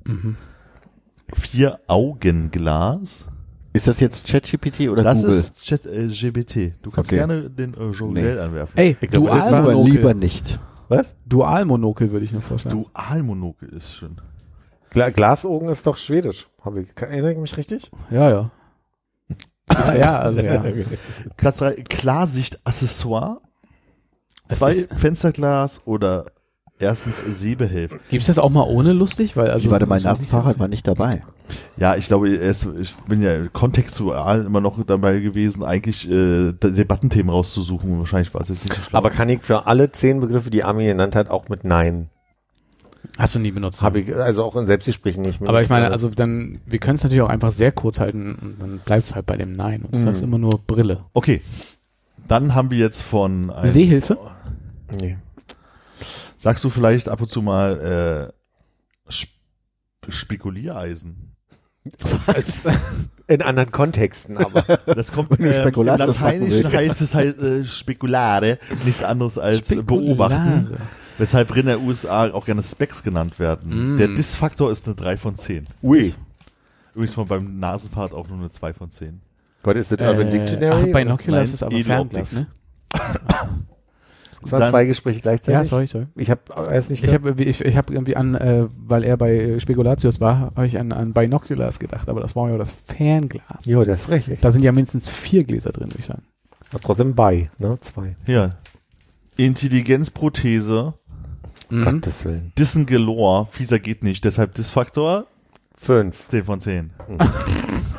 Mhm. 0.04 0.36
4 1.34 1.80
Augenglas. 1.86 3.28
Ist 3.72 3.88
das 3.88 3.98
jetzt 4.00 4.26
ChatGPT 4.26 4.88
oder 4.88 5.02
Das 5.02 5.22
Google? 5.22 5.38
ist 5.38 5.56
Chat 5.56 5.84
äh, 5.84 6.06
GBT. 6.06 6.74
Du 6.82 6.90
kannst 6.92 7.10
Okay. 7.10 7.16
gerne 7.16 7.50
den 7.50 7.74
äh, 7.74 7.90
Journal 7.90 8.38
anwerfen. 8.40 8.78
Ey, 8.78 8.96
das 9.00 9.10
Dualmonokel. 9.10 9.90
lieber 9.92 10.14
nicht. 10.14 10.60
Was? 10.88 11.14
Dualmonokel 11.26 12.12
würde 12.12 12.24
ich 12.24 12.32
nur 12.32 12.42
vorschlagen. 12.42 12.84
Dualmonokel 12.94 13.68
ist 13.70 13.92
schön. 13.94 14.20
Gla 14.90 15.10
Glasaugen 15.10 15.68
ist 15.70 15.84
doch 15.86 15.96
schwedisch. 15.96 16.46
Habe 16.64 16.82
ich, 16.82 16.88
erinnere 16.94 17.32
ich 17.32 17.38
mich 17.38 17.56
richtig? 17.56 17.90
Ja, 18.10 18.30
ja. 18.30 18.50
ja, 19.72 19.94
ja, 19.96 20.18
also 20.20 20.40
ja. 20.40 20.62
Platz 21.36 21.58
3 21.58 21.72
Klarsicht-Accessoire. 21.74 23.40
Es 24.46 24.58
Zwei 24.58 24.82
Fensterglas 24.96 25.80
oder 25.84 26.26
erstens 26.84 27.18
Sehbehelf. 27.28 27.94
Gibt's 28.10 28.28
das 28.28 28.38
auch 28.38 28.50
mal 28.50 28.62
ohne 28.62 28.92
lustig? 28.92 29.36
Weil, 29.36 29.44
also, 29.46 29.54
Also, 29.54 29.70
Warte, 29.72 29.86
mein 29.86 30.02
Nasenfahrrad 30.02 30.58
war 30.58 30.68
nicht 30.68 30.86
dabei. 30.86 31.22
Ja, 31.76 31.96
ich 31.96 32.06
glaube, 32.06 32.28
es, 32.34 32.66
ich 32.80 32.94
bin 33.08 33.20
ja 33.22 33.48
kontextual 33.48 34.44
immer 34.44 34.60
noch 34.60 34.82
dabei 34.86 35.18
gewesen, 35.20 35.64
eigentlich 35.64 36.08
äh, 36.08 36.52
De- 36.52 36.70
Debattenthemen 36.72 37.30
rauszusuchen. 37.30 37.98
Wahrscheinlich 37.98 38.32
war 38.32 38.40
es 38.40 38.48
jetzt 38.48 38.62
nicht 38.64 38.74
so 38.74 38.82
schlau. 38.82 38.98
Aber 38.98 39.10
kann 39.10 39.28
ich 39.28 39.42
für 39.42 39.66
alle 39.66 39.90
zehn 39.92 40.20
Begriffe, 40.20 40.50
die 40.50 40.62
Armin 40.64 40.86
genannt 40.86 41.16
hat, 41.16 41.28
auch 41.30 41.48
mit 41.48 41.64
Nein? 41.64 42.08
Hast 43.18 43.34
du 43.34 43.38
nie 43.38 43.50
benutzt. 43.50 43.82
Habe 43.82 44.00
ich, 44.00 44.14
also 44.14 44.42
auch 44.44 44.56
in 44.56 44.66
Selbstgesprächen 44.66 45.22
nicht. 45.22 45.42
Aber 45.46 45.60
ich 45.62 45.68
meine, 45.68 45.90
also 45.90 46.08
dann, 46.08 46.58
wir 46.66 46.78
können 46.78 46.94
es 46.96 47.02
natürlich 47.02 47.22
auch 47.22 47.28
einfach 47.28 47.50
sehr 47.52 47.70
kurz 47.70 48.00
halten 48.00 48.34
und 48.40 48.56
dann 48.62 48.78
bleibt 48.78 49.04
es 49.04 49.14
halt 49.14 49.26
bei 49.26 49.36
dem 49.36 49.52
Nein. 49.52 49.82
Und 49.82 49.94
du 49.94 49.98
Mhm. 49.98 50.04
sagst 50.04 50.22
immer 50.22 50.38
nur 50.38 50.58
Brille. 50.66 50.98
okay. 51.12 51.42
Dann 52.26 52.54
haben 52.54 52.70
wir 52.70 52.78
jetzt 52.78 53.02
von 53.02 53.50
einem, 53.50 53.70
Sehhilfe? 53.70 54.16
Nee. 54.98 55.18
Sagst 56.44 56.62
du 56.62 56.68
vielleicht 56.68 57.08
ab 57.08 57.22
und 57.22 57.26
zu 57.28 57.40
mal 57.40 58.32
äh, 59.08 59.10
Sp 59.10 59.32
Spekuliereisen. 60.06 61.32
In 63.26 63.40
anderen 63.40 63.70
Kontexten, 63.72 64.36
aber. 64.36 64.62
Das 64.84 65.12
kommt 65.12 65.30
Wenn 65.30 65.50
du 65.50 65.52
ähm, 65.54 65.72
im 65.74 65.84
Lateinischen 65.86 66.70
heißt 66.70 67.00
es 67.00 67.14
halt 67.14 67.38
äh, 67.38 67.64
Spekulare, 67.64 68.58
nichts 68.84 69.02
anderes 69.02 69.38
als 69.38 69.66
Spekulare. 69.70 70.04
beobachten. 70.04 70.76
Weshalb 71.16 71.56
in 71.56 71.66
der 71.66 71.80
USA 71.80 72.30
auch 72.30 72.44
gerne 72.44 72.62
Specs 72.62 73.02
genannt 73.02 73.38
werden. 73.38 73.94
Mm. 73.94 73.96
Der 73.96 74.08
Dis-Faktor 74.08 74.70
ist 74.70 74.84
eine 74.86 74.94
3 74.96 75.16
von 75.16 75.36
10. 75.36 75.66
Ui. 75.82 76.12
Übrigens 76.92 77.14
von 77.14 77.26
beim 77.26 77.58
Nasenfahrt 77.58 78.12
auch 78.12 78.28
nur 78.28 78.36
eine 78.36 78.50
2 78.50 78.74
von 78.74 78.90
10. 78.90 79.22
Was 79.62 79.76
ist 79.76 79.92
das 79.92 80.00
Urban 80.00 80.26
Äh, 80.26 80.30
Dictionary? 80.30 80.90
ach, 80.90 80.92
Binoculars 80.92 81.48
Nein, 81.48 81.54
ist 81.54 81.62
aber. 81.62 81.78
Fernglas, 81.78 82.32
ne? 82.32 82.46
das 84.44 84.52
waren 84.52 84.60
dann- 84.60 84.70
zwei 84.70 84.84
Gespräche 84.86 85.20
gleichzeitig. 85.20 85.54
Ja, 85.58 85.64
sorry, 85.64 85.86
sorry. 85.86 86.06
Ich 86.16 86.30
habe 86.30 86.40
erst 86.70 86.90
nicht. 86.90 87.02
Ich 87.04 87.12
habe 87.12 87.34
ich, 87.42 87.60
ich 87.60 87.76
hab 87.76 87.90
irgendwie 87.90 88.16
an, 88.16 88.34
äh, 88.34 88.66
weil 88.76 89.02
er 89.04 89.16
bei 89.16 89.34
äh, 89.34 89.60
Spekulatius 89.60 90.20
war, 90.20 90.52
habe 90.54 90.66
ich 90.66 90.78
an, 90.78 90.92
an 90.92 91.12
Binoculars 91.12 91.78
gedacht, 91.78 92.08
aber 92.08 92.20
das 92.20 92.34
war 92.36 92.48
ja 92.50 92.56
das 92.58 92.72
Fernglas. 92.86 93.64
Jo, 93.64 93.84
das 93.84 94.00
ist 94.02 94.08
richtig. 94.10 94.40
Da 94.40 94.52
sind 94.52 94.62
ja 94.62 94.72
mindestens 94.72 95.08
vier 95.10 95.44
Gläser 95.44 95.72
drin, 95.72 95.88
würde 95.88 95.98
ich 95.98 96.06
sagen. 96.06 96.22
Ist 96.74 96.84
trotzdem 96.84 97.14
bei, 97.14 97.50
ne? 97.58 97.78
Zwei. 97.80 98.16
Hier. 98.26 98.56
Intelligenzprothese, 99.36 100.94
Mhm. 101.70 101.84
Gottes 101.84 102.24
Willen. 102.24 102.52
Dissen 102.58 102.86
galore, 102.86 103.46
fieser 103.50 103.78
geht 103.78 104.04
nicht, 104.04 104.24
deshalb 104.24 104.54
Dis-Faktor 104.54 105.26
Fünf. 105.76 106.28
10 106.28 106.44
von 106.44 106.60
10. 106.60 106.90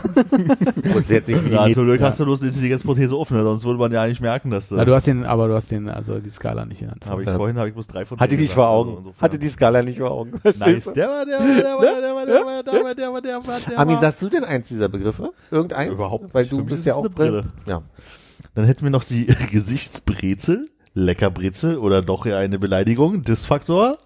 Muss 0.93 1.10
jetzt 1.10 1.28
nicht 1.30 1.43
wie 1.45 1.49
die 1.49 1.56
Ja, 1.56 1.70
zum 1.72 1.86
Glück 1.86 2.01
hast 2.01 2.20
du 2.20 2.26
bloß 2.26 2.41
eine 2.41 2.49
Intelligenzprothese 2.49 3.18
offen, 3.18 3.38
ne? 3.38 3.43
sonst 3.43 3.64
würde 3.66 3.80
man 3.80 3.91
ja 3.91 4.03
eigentlich 4.03 4.22
merken, 4.22 4.51
dass 4.51 4.70
du. 4.70 4.76
Ja, 4.76 4.86
du 4.86 4.93
hast 4.93 5.08
den, 5.08 5.24
aber 5.26 5.47
du 5.47 5.53
hast 5.56 5.72
den, 5.72 5.89
also 5.89 6.20
die 6.20 6.30
Skala 6.30 6.66
nicht 6.66 6.82
in 6.82 6.88
der 6.88 6.93
Hand. 6.95 7.06
Habe 7.08 7.22
ich 7.24 7.28
Ja. 7.28 7.36
vorhin 7.36 7.58
habe 7.58 7.68
ich 7.70 7.74
bloß 7.74 7.88
drei 7.88 8.06
von 8.06 8.20
Hatte 8.20 8.30
zehn 8.32 8.39
dich 8.39 8.49
gesagt, 8.49 8.56
vor 8.56 8.68
also 8.68 8.80
Augen. 8.91 8.97
insofern. 8.99 9.22
Hatte 9.22 9.39
die 9.39 9.49
Skala 9.49 9.82
nicht 9.84 9.99
vor 9.99 10.12
Augen. 10.12 10.32
Nice. 10.43 10.84
Du? 10.86 10.91
Der 10.91 11.08
war, 11.10 11.26
der 11.26 11.39
war, 11.39 11.45
der 11.45 11.64
war, 11.64 11.66
der 11.66 11.76
war, 11.76 11.91
der 12.01 12.16
war, 12.16 12.26
der 12.26 12.43
war, 12.45 12.64
der 12.64 12.84
war, 12.84 12.95
der 12.95 13.14
war, 13.14 13.22
der 13.22 13.47
war, 13.47 13.78
Armin, 13.80 13.95
der 13.95 13.95
war. 13.95 14.01
sagst 14.01 14.22
du 14.22 14.30
denn 14.30 14.43
eins 14.43 14.68
dieser 14.68 14.89
Begriffe? 14.89 15.32
Irgendeins? 15.51 15.91
Überhaupt 15.91 16.34
Weil 16.34 16.43
nicht. 16.43 16.51
du 16.51 16.58
Für 16.58 16.64
mich 16.64 16.70
bist 16.70 16.80
ist 16.82 16.86
ja 16.88 16.95
auch 16.95 16.99
eine 16.99 17.10
Brille. 17.10 17.43
Ja. 17.66 17.82
Dann 18.53 18.66
hätten 18.66 18.84
wir 18.84 18.89
noch 18.91 19.03
die 19.03 19.26
Gesichtsbrezel, 19.51 20.70
Leckerbrezel 20.93 21.78
oder 21.78 22.01
doch 22.01 22.26
eher 22.26 22.38
eine 22.38 22.60
Beleidigung, 22.60 23.24
Disfaktor, 23.24 23.97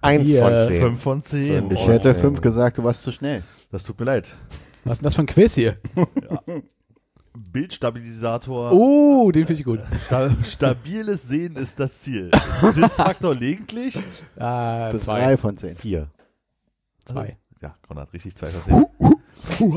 Eins 0.00 0.36
von 0.38 0.52
zehn. 0.64 0.80
5 0.80 1.02
von 1.02 1.22
10. 1.24 1.70
Ich 1.72 1.86
hätte 1.88 2.14
fünf 2.14 2.40
gesagt, 2.40 2.78
du 2.78 2.84
warst 2.84 3.02
zu 3.02 3.10
schnell. 3.10 3.42
Das 3.72 3.82
tut 3.82 3.98
mir 3.98 4.06
leid. 4.06 4.36
Was 4.88 4.96
ist 4.96 5.00
denn 5.00 5.04
das 5.04 5.14
für 5.16 5.22
ein 5.22 5.26
Quiz 5.26 5.54
hier? 5.54 5.76
Bildstabilisator, 7.34 8.72
Oh, 8.72 9.30
den 9.30 9.44
finde 9.46 9.60
ich 9.60 9.64
gut. 9.66 9.80
sta 10.06 10.30
stabiles 10.44 11.22
Sehen 11.28 11.56
ist 11.56 11.78
das 11.78 12.00
Ziel. 12.00 12.30
Disfaktor 12.76 13.34
gelegentlich. 13.34 13.96
Ah, 14.38 14.90
Das 14.90 15.04
zwei. 15.04 15.20
drei 15.20 15.36
von 15.36 15.56
zehn. 15.56 15.76
Vier. 15.76 16.08
Zwei. 17.04 17.36
Ja, 17.60 17.76
Konrad, 17.86 18.12
richtig, 18.12 18.34
zwei 18.36 18.48
von 18.48 18.86
zehn. 19.58 19.76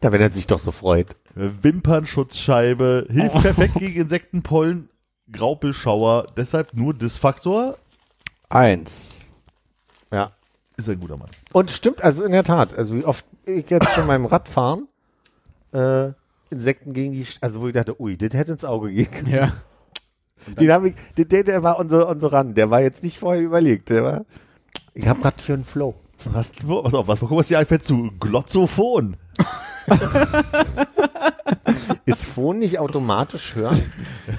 Da, 0.00 0.12
wenn 0.12 0.20
er 0.20 0.30
sich 0.32 0.46
doch 0.46 0.58
so 0.58 0.72
freut. 0.72 1.16
Wimpernschutzscheibe, 1.34 3.06
hilft 3.10 3.40
perfekt 3.40 3.74
gegen 3.74 4.00
Insektenpollen, 4.02 4.88
Graupelschauer, 5.30 6.26
deshalb 6.36 6.74
nur 6.74 6.94
Disfaktor, 6.94 7.76
Eins. 8.50 9.28
Ja. 10.10 10.30
Ist 10.78 10.88
ein 10.88 11.00
guter 11.00 11.18
Mann. 11.18 11.28
Und 11.52 11.70
stimmt, 11.70 12.02
also 12.02 12.24
in 12.24 12.32
der 12.32 12.44
Tat, 12.44 12.76
also 12.76 12.94
wie 12.94 13.04
oft 13.04 13.24
ich 13.44 13.68
jetzt 13.68 13.90
schon 13.90 14.06
beim 14.06 14.24
Radfahren 14.24 14.88
äh, 15.72 16.12
Insekten 16.50 16.94
gegen 16.94 17.12
die, 17.12 17.26
also 17.40 17.60
wo 17.60 17.66
ich 17.66 17.74
dachte, 17.74 18.00
ui, 18.00 18.16
das 18.16 18.32
hätte 18.32 18.52
ins 18.52 18.64
Auge 18.64 18.90
gehen 18.90 19.10
können. 19.10 19.34
Ja. 19.34 19.52
Den 20.46 20.70
hab 20.70 20.84
ich, 20.84 20.94
der, 21.16 21.24
der, 21.26 21.44
der 21.44 21.62
war 21.62 21.78
unser, 21.78 22.08
unser 22.08 22.32
ran, 22.32 22.54
der 22.54 22.70
war 22.70 22.80
jetzt 22.80 23.02
nicht 23.02 23.18
vorher 23.18 23.42
überlegt, 23.42 23.90
der 23.90 24.04
war, 24.04 24.24
ich 24.94 25.06
hab 25.06 25.20
grad 25.20 25.40
für 25.40 25.54
einen 25.54 25.64
Flow. 25.64 25.94
Was, 26.24 26.52
wo, 26.64 26.82
pass 26.82 26.94
auf, 26.94 27.06
was, 27.08 27.20
guck, 27.20 27.30
was 27.30 27.48
dir 27.48 27.58
einfällt 27.58 27.84
zu 27.84 28.10
Glotzophon. 28.18 29.16
Ist 32.04 32.26
Phone 32.26 32.58
nicht 32.58 32.78
automatisch 32.78 33.54
hören? 33.54 33.80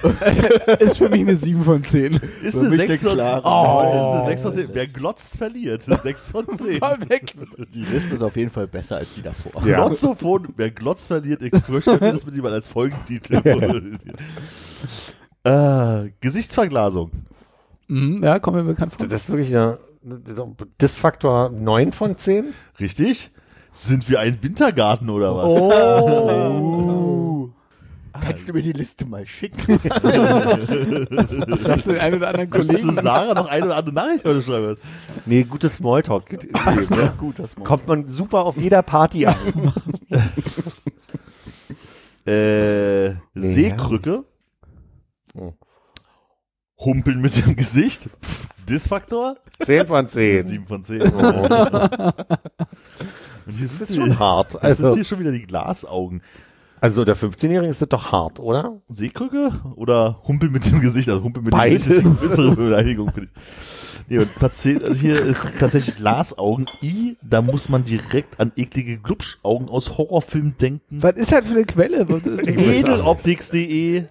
Ist 0.80 0.98
für 0.98 1.08
mich 1.08 1.22
eine 1.22 1.34
7 1.36 1.62
von 1.62 1.82
10. 1.82 2.14
Ist 2.42 2.54
Für 2.54 2.60
eine 2.60 2.68
mich 2.68 2.80
6 2.80 2.88
der 2.88 2.98
von, 2.98 3.12
klare 3.18 3.42
oh. 3.44 3.80
ist 3.80 4.20
eine 4.20 4.26
6 4.28 4.42
von 4.42 4.54
10. 4.54 4.68
Wer 4.72 4.86
glotzt, 4.88 5.36
verliert. 5.36 5.82
6 5.84 6.28
von 6.30 6.46
10. 6.46 6.80
weg. 7.08 7.34
Die 7.72 7.82
Liste 7.82 8.14
ist 8.14 8.22
auf 8.22 8.36
jeden 8.36 8.50
Fall 8.50 8.66
besser 8.66 8.98
als 8.98 9.14
die 9.14 9.22
davor. 9.22 9.66
Ja. 9.66 9.86
Glotzophon, 9.86 10.48
wer 10.56 10.70
glotzt, 10.70 11.06
verliert. 11.08 11.42
Ich 11.42 11.56
fürchte, 11.62 11.98
das 11.98 12.26
mit 12.26 12.34
jemand 12.34 12.54
als 12.54 12.66
Folgentitel. 12.66 13.40
äh, 15.44 16.10
Gesichtsverglasung. 16.20 17.10
Mhm, 17.88 18.22
ja, 18.22 18.38
kommt 18.38 18.56
mir 18.56 18.64
bekannt 18.64 18.92
vor. 18.92 19.06
Das 19.06 19.22
ist 19.22 19.28
wirklich 19.28 19.56
eine, 19.56 19.78
Disfaktor 20.80 21.50
9 21.50 21.92
von 21.92 22.16
10? 22.16 22.54
Richtig? 22.78 23.30
Sind 23.72 24.08
wir 24.08 24.20
ein 24.20 24.42
Wintergarten 24.42 25.10
oder 25.10 25.36
was? 25.36 25.44
Oh. 25.46 27.50
Kannst 28.20 28.48
du 28.48 28.52
mir 28.52 28.62
die 28.62 28.72
Liste 28.72 29.06
mal 29.06 29.24
schicken? 29.24 29.78
Hast 31.68 31.86
du 31.86 31.92
den 31.92 32.00
einen 32.00 32.16
oder 32.16 32.28
anderen 32.28 32.50
Könntest 32.50 32.82
du 32.82 32.86
Kollegen? 32.86 33.02
Sarah 33.02 33.34
noch 33.34 33.46
eine 33.46 33.66
oder 33.66 33.76
andere 33.76 33.94
Nachricht 33.94 34.24
heute 34.24 34.42
schreiben? 34.42 34.76
Nee, 35.26 35.44
gutes 35.44 35.76
Smalltalk. 35.76 36.26
geht, 36.26 36.52
ne? 36.90 37.12
Gut, 37.18 37.38
das 37.38 37.56
mal. 37.56 37.64
Kommt 37.64 37.86
man 37.86 38.08
super 38.08 38.44
auf 38.44 38.56
jeder 38.56 38.82
Party 38.82 39.26
an. 39.26 39.36
Äh, 42.26 43.14
Nee, 43.34 43.54
Seekrücke. 43.54 44.24
Oh. 45.34 45.54
Humpeln 46.78 47.20
mit 47.22 47.34
dem 47.44 47.56
Gesicht. 47.56 48.10
Disfaktor. 48.70 49.36
10 49.62 49.86
von 49.86 50.08
10. 50.08 50.46
7 50.46 50.66
von 50.66 50.84
10. 50.84 51.02
Und 51.12 51.48
hier 53.46 53.68
sind, 53.68 53.80
Das 53.80 53.90
ist 53.90 53.96
schon 53.96 54.18
hart. 54.18 54.54
das 54.54 54.60
sind 54.76 54.86
Also, 54.86 54.94
hier 54.94 55.04
schon 55.04 55.18
wieder 55.20 55.32
die 55.32 55.42
Glasaugen. 55.42 56.22
also 56.80 57.04
der 57.04 57.16
15-Jährige 57.16 57.70
ist 57.70 57.82
das 57.82 57.88
doch 57.88 58.12
hart, 58.12 58.38
oder? 58.38 58.80
Seekrücke 58.88 59.50
oder 59.76 60.20
Humpel 60.26 60.50
mit 60.50 60.66
dem 60.66 60.80
Gesicht? 60.80 61.08
Also 61.08 61.22
Humpel 61.24 61.42
mit 61.42 61.52
Beides. 61.52 61.84
dem 61.84 61.90
Gesicht 61.96 62.06
ist 62.06 62.22
die 62.22 62.26
bessere 62.28 62.56
Beleidigung, 62.56 63.10
finde 63.12 63.28
ich. 63.34 63.40
Nee, 64.08 64.18
und 64.18 64.34
Platz 64.34 64.60
10, 64.62 64.82
also 64.82 64.94
hier 64.94 65.20
ist 65.20 65.46
tatsächlich 65.60 65.94
Glasaugen. 65.96 66.66
I, 66.82 67.16
da 67.22 67.42
muss 67.42 67.68
man 67.68 67.84
direkt 67.84 68.40
an 68.40 68.50
eklige 68.56 68.98
Glubschaugen 68.98 69.68
aus 69.68 69.98
Horrorfilmen 69.98 70.56
denken. 70.60 71.00
Was 71.02 71.14
ist 71.16 71.30
das 71.32 71.44
für 71.46 71.54
eine 71.54 71.64
Quelle? 71.64 72.00
Edeloptics.de. 72.00 74.04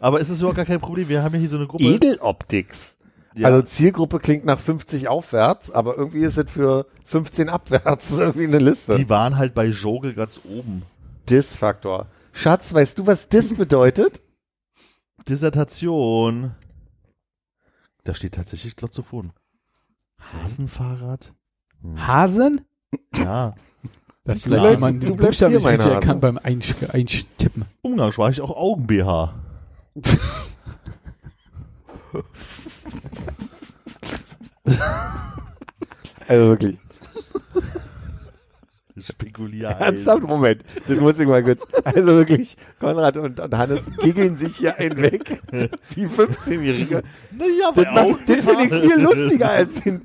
Aber 0.00 0.20
es 0.20 0.28
ist 0.28 0.40
überhaupt 0.40 0.56
gar 0.56 0.66
kein 0.66 0.80
Problem. 0.80 1.08
Wir 1.08 1.22
haben 1.22 1.32
ja 1.34 1.40
hier 1.40 1.48
so 1.48 1.56
eine 1.56 1.66
Gruppe. 1.66 1.84
Edeloptics. 1.84 2.96
Ja. 3.34 3.48
Also 3.48 3.62
Zielgruppe 3.62 4.18
klingt 4.18 4.44
nach 4.44 4.58
50 4.60 5.08
aufwärts, 5.08 5.70
aber 5.70 5.96
irgendwie 5.96 6.22
ist 6.24 6.36
es 6.36 6.50
für 6.50 6.86
15 7.06 7.48
abwärts 7.48 8.10
irgendwie 8.18 8.44
eine 8.44 8.58
Liste. 8.58 8.96
die 8.96 9.08
waren 9.08 9.36
halt 9.38 9.54
bei 9.54 9.66
Jogel 9.66 10.12
ganz 10.14 10.40
oben. 10.44 10.82
Dis-Faktor. 11.30 12.06
Schatz, 12.32 12.74
weißt 12.74 12.98
du, 12.98 13.06
was 13.06 13.28
Dis 13.28 13.54
bedeutet? 13.54 14.20
Dissertation. 15.28 16.54
Da 18.04 18.14
steht 18.14 18.34
tatsächlich 18.34 18.74
Glotzophon. 18.76 19.32
Hasenfahrrad? 20.18 21.32
Hm. 21.82 22.06
Hasen? 22.06 22.60
Ja. 23.16 23.54
Da 24.24 24.32
hat 24.32 24.36
Du 24.36 24.40
vielleicht 24.40 24.62
bleibst- 24.62 24.72
jemand 24.74 25.00
bleibst 25.00 25.16
Buchstaben 25.20 25.50
hier, 25.52 25.58
nicht 25.58 25.68
richtig 25.68 25.92
erkannt 25.92 26.20
beim 26.20 26.38
Einsch 26.38 26.74
Einstippen. 26.92 27.64
Umgangssprachlich 27.82 28.40
auch 28.40 28.50
Augen-BH. 28.56 29.34
Also 36.28 36.46
wirklich. 36.48 36.78
Spekulier. 38.98 39.68
Ernsthaft, 39.68 40.22
Moment. 40.22 40.62
Das 40.86 41.00
muss 41.00 41.18
ich 41.18 41.26
mal 41.26 41.42
kurz. 41.42 41.60
Also 41.84 42.04
wirklich, 42.06 42.56
Konrad 42.78 43.16
und, 43.16 43.40
und 43.40 43.54
Hannes 43.56 43.80
giggeln 44.00 44.36
sich 44.36 44.56
hier 44.58 44.78
einen 44.78 45.00
weg. 45.00 45.40
Wie 45.94 46.06
15-Jährige. 46.06 47.02
Naja, 47.32 47.72
Das, 47.74 47.84
macht- 47.86 48.28
das 48.28 48.44
finde 48.44 48.64
ich 48.64 48.92
viel 48.92 49.00
lustiger 49.02 49.50
als 49.50 49.80
den, 49.80 50.02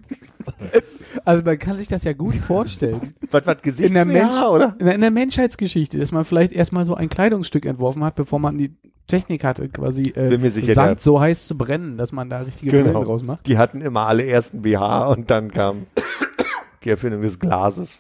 Also 1.26 1.43
man 1.43 1.60
kann 1.60 1.78
sich 1.78 1.89
das 1.89 2.03
ja 2.05 2.14
gut 2.14 2.36
vorstellen. 2.36 3.14
was, 3.30 3.45
was 3.45 3.62
Gesicht 3.62 3.89
In 3.89 3.93
der, 3.93 4.05
Mensch 4.05 4.41
oder? 4.41 4.76
in 4.80 4.86
der- 4.86 4.95
in 4.95 5.01
der 5.01 5.12
Menschheitsgeschichte, 5.12 5.99
dass 5.99 6.12
man 6.12 6.26
vielleicht 6.26 6.53
erstmal 6.53 6.86
so 6.86 6.95
ein 6.95 7.10
Kleidungsstück 7.10 7.66
entworfen 7.66 8.03
hat, 8.03 8.16
bevor 8.16 8.39
man 8.39 8.58
die 8.58 8.72
Technik 9.08 9.43
hatte, 9.43 9.70
quasi 9.70 10.10
äh, 10.16 10.30
Bin 10.30 10.41
mir 10.41 10.51
sicher, 10.51 10.74
Sand 10.74 11.01
so 11.01 11.20
heiß 11.20 11.47
zu 11.47 11.58
brennen, 11.58 11.97
dass 11.97 12.12
man 12.12 12.30
da 12.30 12.39
richtige 12.39 12.72
Genau. 12.72 12.91
Brillen 12.91 13.05
draus 13.05 13.24
macht. 13.24 13.47
Die 13.47 13.58
hatten 13.58 13.82
immer 13.82 14.01
alle 14.08 14.26
ersten 14.26 14.62
BH 14.62 15.08
und 15.08 15.32
dann 15.32 15.51
kam 15.51 15.88
die 16.84 16.89
Erfindung 16.89 17.22
des 17.22 17.39
Glases. 17.39 17.99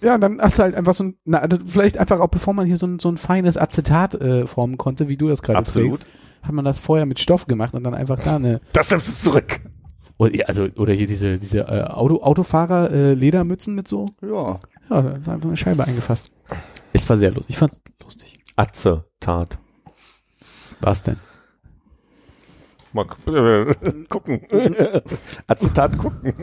Ja, 0.00 0.14
und 0.14 0.20
dann 0.22 0.40
hast 0.40 0.58
du 0.58 0.62
halt 0.62 0.74
einfach 0.74 0.94
so 0.94 1.04
ein, 1.04 1.14
na, 1.24 1.38
also 1.38 1.58
vielleicht 1.66 1.98
einfach 1.98 2.20
auch 2.20 2.28
bevor 2.28 2.54
man 2.54 2.66
hier 2.66 2.76
so 2.76 2.86
ein, 2.86 2.98
so 2.98 3.08
ein 3.08 3.18
feines 3.18 3.56
Acetat 3.56 4.14
äh, 4.14 4.46
formen 4.46 4.78
konnte, 4.78 5.08
wie 5.08 5.16
du 5.16 5.28
das 5.28 5.42
gerade 5.42 5.58
Absolut. 5.58 5.88
trägst, 5.90 6.06
hat 6.42 6.52
man 6.52 6.64
das 6.64 6.78
vorher 6.78 7.06
mit 7.06 7.20
Stoff 7.20 7.46
gemacht 7.46 7.74
und 7.74 7.84
dann 7.84 7.94
einfach 7.94 8.18
da 8.22 8.36
eine, 8.36 8.60
Das 8.72 8.90
nimmst 8.90 9.08
du 9.08 9.12
zurück. 9.12 9.60
oder, 10.16 10.48
also, 10.48 10.68
oder 10.76 10.92
hier 10.94 11.06
diese, 11.06 11.38
diese 11.38 11.60
äh, 11.60 11.84
Auto, 11.84 12.22
Autofahrer 12.22 12.90
äh, 12.90 13.14
Ledermützen 13.14 13.74
mit 13.74 13.88
so, 13.88 14.06
Ja. 14.22 14.60
ja, 14.90 15.02
da 15.02 15.10
ist 15.10 15.28
einfach 15.28 15.48
eine 15.48 15.56
Scheibe 15.56 15.84
eingefasst. 15.84 16.30
Es 16.92 17.08
war 17.08 17.16
sehr 17.16 17.30
lustig. 17.30 17.50
Ich 17.50 17.58
fand's 17.58 17.80
lustig. 18.02 18.38
Atze, 18.56 19.04
Tat. 19.20 19.58
Was 20.80 21.02
denn? 21.02 21.18
Mal 22.92 23.06
äh, 23.26 23.74
gucken. 24.08 24.46
Acetat 25.46 25.98
gucken. 25.98 26.34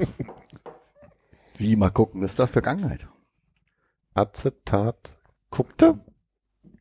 Wie, 1.58 1.76
mal 1.76 1.90
gucken, 1.90 2.22
das 2.22 2.32
ist 2.32 2.40
doch 2.40 2.50
Vergangenheit. 2.50 3.08
Acetat 4.14 5.18
guckte? 5.50 5.96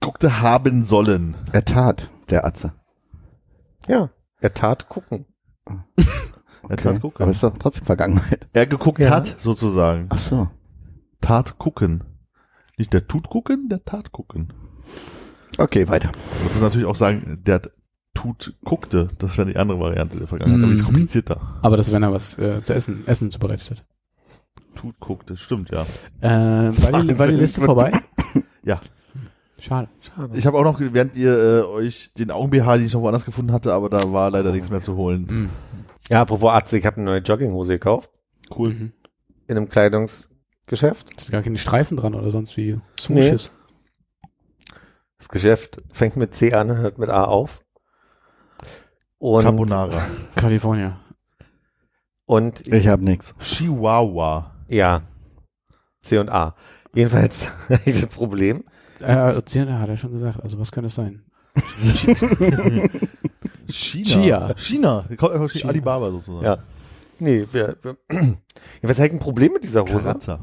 Guckte 0.01 0.41
haben 0.41 0.85
sollen. 0.85 1.37
Er 1.53 1.65
tat, 1.65 2.11
der 2.31 2.45
Atze. 2.45 2.75
Ja. 3.89 4.11
Er 4.41 4.55
tat 4.55 4.89
gucken. 4.89 5.27
Er 6.69 6.77
tat 6.79 7.01
gucken. 7.01 7.23
Aber 7.23 7.31
es 7.31 7.37
ist 7.37 7.45
doch 7.45 7.57
trotzdem 7.59 7.85
Vergangenheit. 7.85 8.49
Er 8.53 8.67
geguckt 8.67 8.99
Ja. 8.99 9.11
hat, 9.11 9.37
sozusagen. 9.39 10.09
Ach 10.11 10.19
so. 10.19 10.49
Tat 11.21 11.59
gucken. 11.59 12.03
Nicht 12.77 12.93
der 12.93 13.07
tut 13.07 13.31
gucken, 13.31 13.69
der 13.69 13.85
tat 13.85 14.11
gucken. 14.11 14.53
Okay, 15.59 15.89
weiter. 15.89 16.09
Man 16.45 16.53
muss 16.55 16.63
natürlich 16.63 16.87
auch 16.87 16.97
sagen, 16.97 17.41
der 17.47 17.63
tut 18.15 18.55
guckte. 18.65 19.09
Das 19.19 19.37
wäre 19.39 19.49
die 19.49 19.57
andere 19.57 19.79
Variante 19.81 20.17
der 20.17 20.27
Vergangenheit. 20.27 20.61
Aber 20.63 20.69
die 20.69 20.75
ist 20.79 20.83
Mhm. 20.83 20.87
komplizierter. 20.87 21.41
Aber 21.63 21.77
das, 21.77 21.93
wenn 21.93 22.03
er 22.03 22.13
was 22.13 22.39
äh, 22.39 22.63
zu 22.63 22.75
essen, 22.75 23.07
Essen 23.07 23.31
zubereitet 23.31 23.71
hat. 23.71 23.83
Tut 24.75 24.99
guckte, 25.01 25.37
stimmt, 25.37 25.71
ja. 25.71 25.87
Äh, 26.21 26.73
war, 26.93 27.03
die, 27.03 27.19
war 27.19 27.29
die 27.29 27.35
Liste 27.37 27.61
vorbei? 27.63 27.93
Ja. 28.63 28.81
Schade. 29.59 29.89
Schade. 30.03 30.37
Ich 30.37 30.45
habe 30.47 30.59
auch 30.59 30.65
noch, 30.65 30.79
während 30.81 31.17
ihr 31.17 31.33
äh, 31.33 31.63
euch 31.63 32.13
den 32.19 32.31
Augen-BH, 32.31 32.77
den 32.77 32.87
ich 32.87 32.93
noch 32.93 33.01
woanders 33.01 33.25
gefunden 33.25 33.53
hatte, 33.53 33.73
aber 33.73 33.89
da 33.89 34.13
war 34.13 34.31
leider 34.31 34.53
nichts 34.53 34.69
mehr 34.71 34.83
zu 34.83 34.97
holen. 34.97 35.27
Mhm. 35.29 35.49
Ja, 36.11 36.23
apropos 36.23 36.51
Atze, 36.53 36.79
ich 36.79 36.85
habe 36.85 36.97
eine 36.97 37.07
neue 37.07 37.21
Jogginghose 37.21 37.73
gekauft. 37.75 38.11
Cool. 38.55 38.75
Mhm. 38.75 38.93
In 39.49 39.57
einem 39.57 39.69
Kleidungs... 39.69 40.29
Geschäft. 40.69 41.07
Da 41.15 41.23
sind 41.23 41.31
gar 41.31 41.43
keine 41.43 41.59
Streifen 41.59 41.97
dran 41.97 42.13
oder 42.17 42.29
sonst 42.33 42.57
wie. 42.57 42.81
Swooshes. 42.99 43.53
Das 45.19 45.29
Geschäft 45.29 45.83
fängt 45.93 46.17
mit 46.17 46.35
C 46.35 46.53
an 46.53 46.71
und 46.71 46.77
hört 46.79 46.99
mit 46.99 47.09
A 47.09 47.25
auf. 47.25 47.63
Und, 49.19 49.45
Carbonara. 49.45 50.03
California. 50.35 50.99
und 52.27 52.67
Ich 52.67 52.87
habe 52.89 53.05
nix. 53.05 53.35
Chihuahua. 53.41 54.55
ja, 54.69 55.03
C 56.03 56.19
und 56.19 56.29
A. 56.29 56.55
Jedenfalls 56.95 57.51
ist 57.85 58.03
das 58.03 58.11
Problem. 58.11 58.65
Äh, 59.01 59.43
Zirne 59.45 59.79
hat 59.79 59.89
er 59.89 59.97
schon 59.97 60.13
gesagt. 60.13 60.41
Also 60.43 60.59
was 60.59 60.71
könnte 60.73 60.87
es 60.87 60.95
sein? 60.95 61.25
China. 63.69 64.11
Chia. 64.23 64.55
China. 64.57 65.05
China. 65.09 65.49
China. 65.49 65.69
Alibaba 65.69 66.11
sozusagen. 66.11 66.45
Ja. 66.45 66.59
Nee, 67.19 67.47
wir, 67.53 67.77
wir 67.83 67.97
jedenfalls 68.11 68.99
habe 68.99 69.07
ich 69.09 69.13
ein 69.13 69.19
Problem 69.19 69.53
mit 69.53 69.65
dieser 69.65 69.83
Hose. 69.83 69.93
Karazza. 69.93 70.41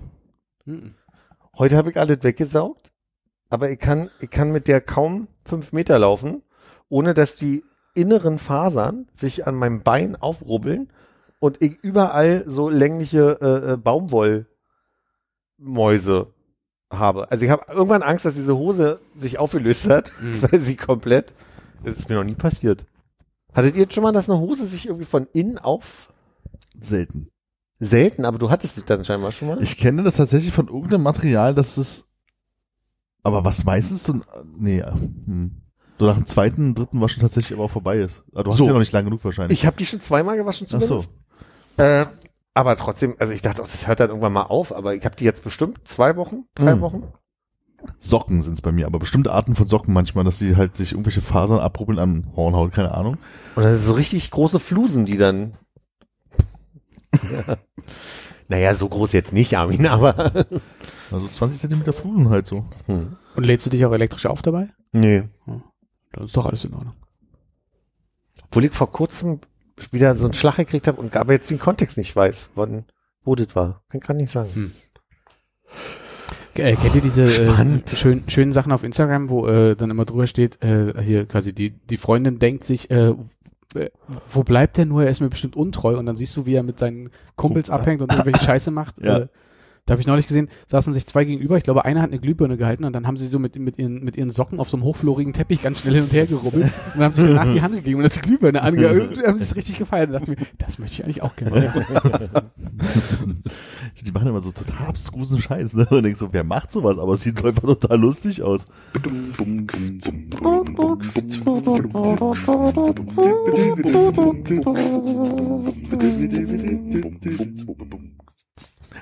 Hm. 0.66 0.96
Heute 1.58 1.78
habe 1.78 1.92
ich 1.92 1.98
alles 1.98 2.24
weggesaugt, 2.24 2.92
aber 3.54 3.70
ich 3.70 3.78
kann, 3.78 4.10
ich 4.20 4.32
kann 4.32 4.52
mit 4.52 4.68
der 4.68 4.82
kaum 4.82 5.28
fünf 5.46 5.74
Meter 5.74 6.00
laufen, 6.00 6.42
ohne 6.90 7.14
dass 7.14 7.36
die 7.36 7.64
inneren 7.94 8.40
Fasern 8.40 9.08
sich 9.14 9.46
an 9.46 9.54
meinem 9.54 9.84
Bein 9.84 10.16
aufrubbeln 10.16 10.90
und 11.38 11.62
ich 11.62 11.78
überall 11.84 12.46
so 12.48 12.70
längliche 12.70 13.38
äh, 13.42 13.74
äh, 13.74 13.78
Baumwollmäuse 13.78 16.34
habe. 16.92 17.30
Also 17.30 17.46
ich 17.46 17.52
habe 17.52 17.72
irgendwann 17.72 18.02
Angst, 18.02 18.26
dass 18.26 18.34
diese 18.34 18.58
Hose 18.58 19.00
sich 19.16 19.38
aufgelöst 19.38 19.88
hat, 19.88 20.12
weil 20.42 20.60
sie 20.60 20.76
komplett. 20.76 21.36
Das 21.84 21.96
ist 21.96 22.10
mir 22.10 22.16
noch 22.16 22.24
nie 22.24 22.34
passiert. 22.34 22.88
Hattet 23.54 23.76
ihr 23.76 23.84
jetzt 23.84 23.94
schon 23.94 24.02
mal, 24.02 24.14
dass 24.14 24.32
eine 24.32 24.40
Hose 24.40 24.66
sich 24.66 24.88
irgendwie 24.88 25.06
von 25.06 25.28
innen 25.32 25.60
auf 25.60 26.12
Selten. 26.82 27.28
selten, 27.80 28.26
aber 28.26 28.40
du 28.40 28.50
hattest 28.50 28.80
es 28.80 28.86
dann 28.86 29.06
scheinbar 29.06 29.32
schon 29.32 29.50
mal? 29.50 29.62
Ich 29.62 29.78
kenne 29.78 30.02
das 30.02 30.16
tatsächlich 30.16 30.52
von 30.52 30.70
irgendeinem 30.70 31.04
Material, 31.04 31.54
das 31.54 31.78
ist, 31.78 32.10
aber 33.24 33.44
was 33.46 33.64
meistens 33.66 34.04
so, 34.04 34.16
nee, 34.58 34.82
hm. 34.84 35.62
so 36.00 36.06
nach 36.06 36.16
dem 36.16 36.26
zweiten, 36.26 36.76
dritten 36.76 37.02
Waschen 37.02 37.22
tatsächlich 37.22 37.54
aber 37.54 37.66
auch 37.66 37.72
vorbei 37.72 37.98
ist. 37.98 38.24
Aber 38.34 38.44
du 38.44 38.52
hast 38.52 38.58
So. 38.58 38.66
ja 38.68 38.74
noch 38.74 38.80
nicht 38.80 38.92
lang 38.92 39.06
genug 39.06 39.24
wahrscheinlich. 39.24 39.60
Ich 39.60 39.66
habe 39.66 39.78
die 39.78 39.86
schon 39.86 40.02
zweimal 40.02 40.38
gewaschen 40.38 40.68
Ach 40.74 40.82
so. 40.82 41.00
zumindest. 41.00 41.12
Äh, 41.78 42.06
aber 42.54 42.76
trotzdem, 42.76 43.16
also 43.20 43.34
ich 43.34 43.42
dachte 43.42 43.64
auch, 43.64 43.68
das 43.68 43.88
hört 43.88 44.00
dann 44.00 44.10
irgendwann 44.10 44.34
mal 44.34 44.44
auf, 44.44 44.76
aber 44.76 44.94
ich 44.96 45.06
habe 45.06 45.16
die 45.16 45.24
jetzt 45.24 45.44
bestimmt 45.44 45.80
zwei 45.88 46.16
Wochen, 46.16 46.44
drei 46.56 46.76
Mm. 46.76 46.82
Wochen. 46.82 47.04
Socken 48.00 48.42
sind 48.44 48.54
es 48.54 48.62
bei 48.62 48.72
mir, 48.72 48.86
aber 48.86 49.00
bestimmte 49.00 49.34
Arten 49.34 49.56
von 49.56 49.68
Socken 49.68 49.94
manchmal, 49.94 50.24
dass 50.24 50.38
sie 50.40 50.56
halt 50.56 50.78
sich 50.78 50.92
irgendwelche 50.94 51.22
Fasern 51.22 51.60
abrubbeln 51.60 52.00
an 52.00 52.32
Hornhaut, 52.36 52.72
keine 52.72 52.94
Ahnung. 52.94 53.18
Sind 53.56 53.78
so 53.80 53.94
richtig 53.94 54.32
große 54.32 54.60
Flusen, 54.60 55.06
die 55.06 55.18
dann. 55.18 55.52
naja, 58.48 58.76
so 58.76 58.88
groß 58.90 59.12
jetzt 59.14 59.34
nicht, 59.34 59.58
Armin, 59.58 59.88
aber. 59.88 60.46
Also 61.12 61.28
20 61.28 61.60
Zentimeter 61.62 61.94
Flusen 61.94 62.30
halt 62.30 62.48
so. 62.48 62.66
hm. 62.88 63.18
Und 63.36 63.46
lädst 63.46 63.66
du 63.66 63.70
dich 63.70 63.86
auch 63.86 63.92
elektrisch 63.92 64.26
auf 64.26 64.42
dabei? 64.42 64.70
Nee. 64.94 65.24
Dann 66.12 66.26
ist 66.26 66.38
doch 66.38 66.46
alles 66.46 66.66
in 66.66 66.74
Ordnung. 66.74 66.94
Obwohl 68.44 68.66
ich 68.66 68.72
vor 68.72 68.92
kurzem 68.92 69.40
wieder 69.92 70.14
so 70.16 70.26
einen 70.26 70.34
Schlag 70.34 70.58
gekriegt 70.58 70.88
habe 70.88 71.02
und 71.02 71.16
aber 71.16 71.34
jetzt 71.34 71.50
den 71.50 71.60
Kontext 71.60 71.98
nicht 71.98 72.16
weiß, 72.16 72.52
wann, 72.56 72.86
wo 73.24 73.36
das 73.36 73.56
war. 73.56 73.84
Kann 73.90 74.18
ich 74.18 74.24
nicht 74.24 74.32
sagen. 74.32 74.74
Äh, 76.56 76.76
kennt 76.76 76.96
ihr 76.96 77.02
diese 77.02 77.24
äh, 77.24 77.96
schön, 77.96 78.24
schönen 78.28 78.52
Sachen 78.52 78.72
auf 78.72 78.84
Instagram, 78.84 79.30
wo 79.30 79.48
äh, 79.48 79.76
dann 79.76 79.90
immer 79.90 80.06
drüber 80.06 80.28
steht, 80.28 80.64
äh, 80.64 81.02
hier 81.02 81.26
quasi 81.26 81.54
die, 81.54 81.72
die 81.72 81.98
Freundin 81.98 82.38
denkt 82.38 82.64
sich, 82.64 82.92
äh, 82.92 83.16
wo 84.30 84.44
bleibt 84.44 84.78
der 84.78 84.86
nur? 84.86 85.04
Er 85.04 85.10
ist 85.10 85.22
mir 85.22 85.30
bestimmt 85.30 85.56
untreu. 85.56 85.98
Und 85.98 86.06
dann 86.06 86.16
siehst 86.16 86.36
du, 86.38 86.46
wie 86.46 86.56
er 86.56 86.64
mit 86.64 86.80
seinen 86.80 87.10
Kumpels 87.36 87.70
abhängt 87.70 88.02
und 88.02 88.12
irgendwelche 88.12 88.44
Scheiße 88.44 88.72
macht. 88.72 89.04
Ja. 89.04 89.20
Äh, 89.20 89.28
da 89.86 89.92
habe 89.92 90.02
ich 90.02 90.08
neulich 90.08 90.28
gesehen, 90.28 90.48
saßen 90.68 90.94
sich 90.94 91.06
zwei 91.08 91.26
gegenüber. 91.26 91.58
Ich 91.58 91.64
glaube, 91.64 91.84
einer 91.84 92.02
hat 92.02 92.10
eine 92.10 92.20
Glühbirne 92.20 92.56
gehalten 92.56 92.86
und 92.86 92.94
dann 92.94 93.06
haben 93.06 93.18
sie 93.18 93.28
so 93.28 93.38
mit, 93.38 93.58
mit, 93.58 93.78
ihren, 93.78 94.02
mit 94.04 94.16
ihren 94.16 94.32
Socken 94.32 94.62
auf 94.62 94.70
so 94.70 94.78
einem 94.78 94.86
hochflorigen 94.86 95.34
Teppich 95.34 95.62
ganz 95.62 95.82
schnell 95.82 95.96
hin 95.96 96.04
und 96.04 96.14
her 96.14 96.26
gerubbelt 96.26 96.72
und 96.96 97.02
haben 97.02 97.14
sich 97.14 97.26
danach 97.26 97.52
die 97.52 97.62
Hand 97.62 97.76
gegeben 97.76 97.98
und 97.98 98.04
das 98.04 98.22
Glühbirne 98.22 98.62
ange 98.62 99.10
und 99.10 99.28
haben 99.28 99.38
sich 99.38 99.54
richtig 99.58 99.78
gefeiert. 99.78 100.08
Und 100.08 100.14
dachte 100.14 100.32
mir, 100.32 100.38
das 100.58 100.80
möchte 100.80 100.96
ich 100.96 101.04
eigentlich 101.04 101.22
auch 101.22 101.36
gerne. 101.36 101.74
machen. 101.76 103.44
Die 104.06 104.12
machen 104.12 104.28
immer 104.28 104.42
so 104.42 104.52
total 104.52 104.88
abstrusen 104.88 105.42
Scheiß, 105.42 105.76
ne? 105.76 105.88
Und 105.90 106.04
denkst 106.04 106.20
so, 106.20 106.34
wer 106.34 106.44
macht 106.44 106.72
sowas? 106.72 106.98
Aber 106.98 107.14
es 107.14 107.22
sieht 107.22 107.44
einfach 107.44 107.64
total 107.64 108.00
lustig 108.00 108.42
aus. 108.42 108.66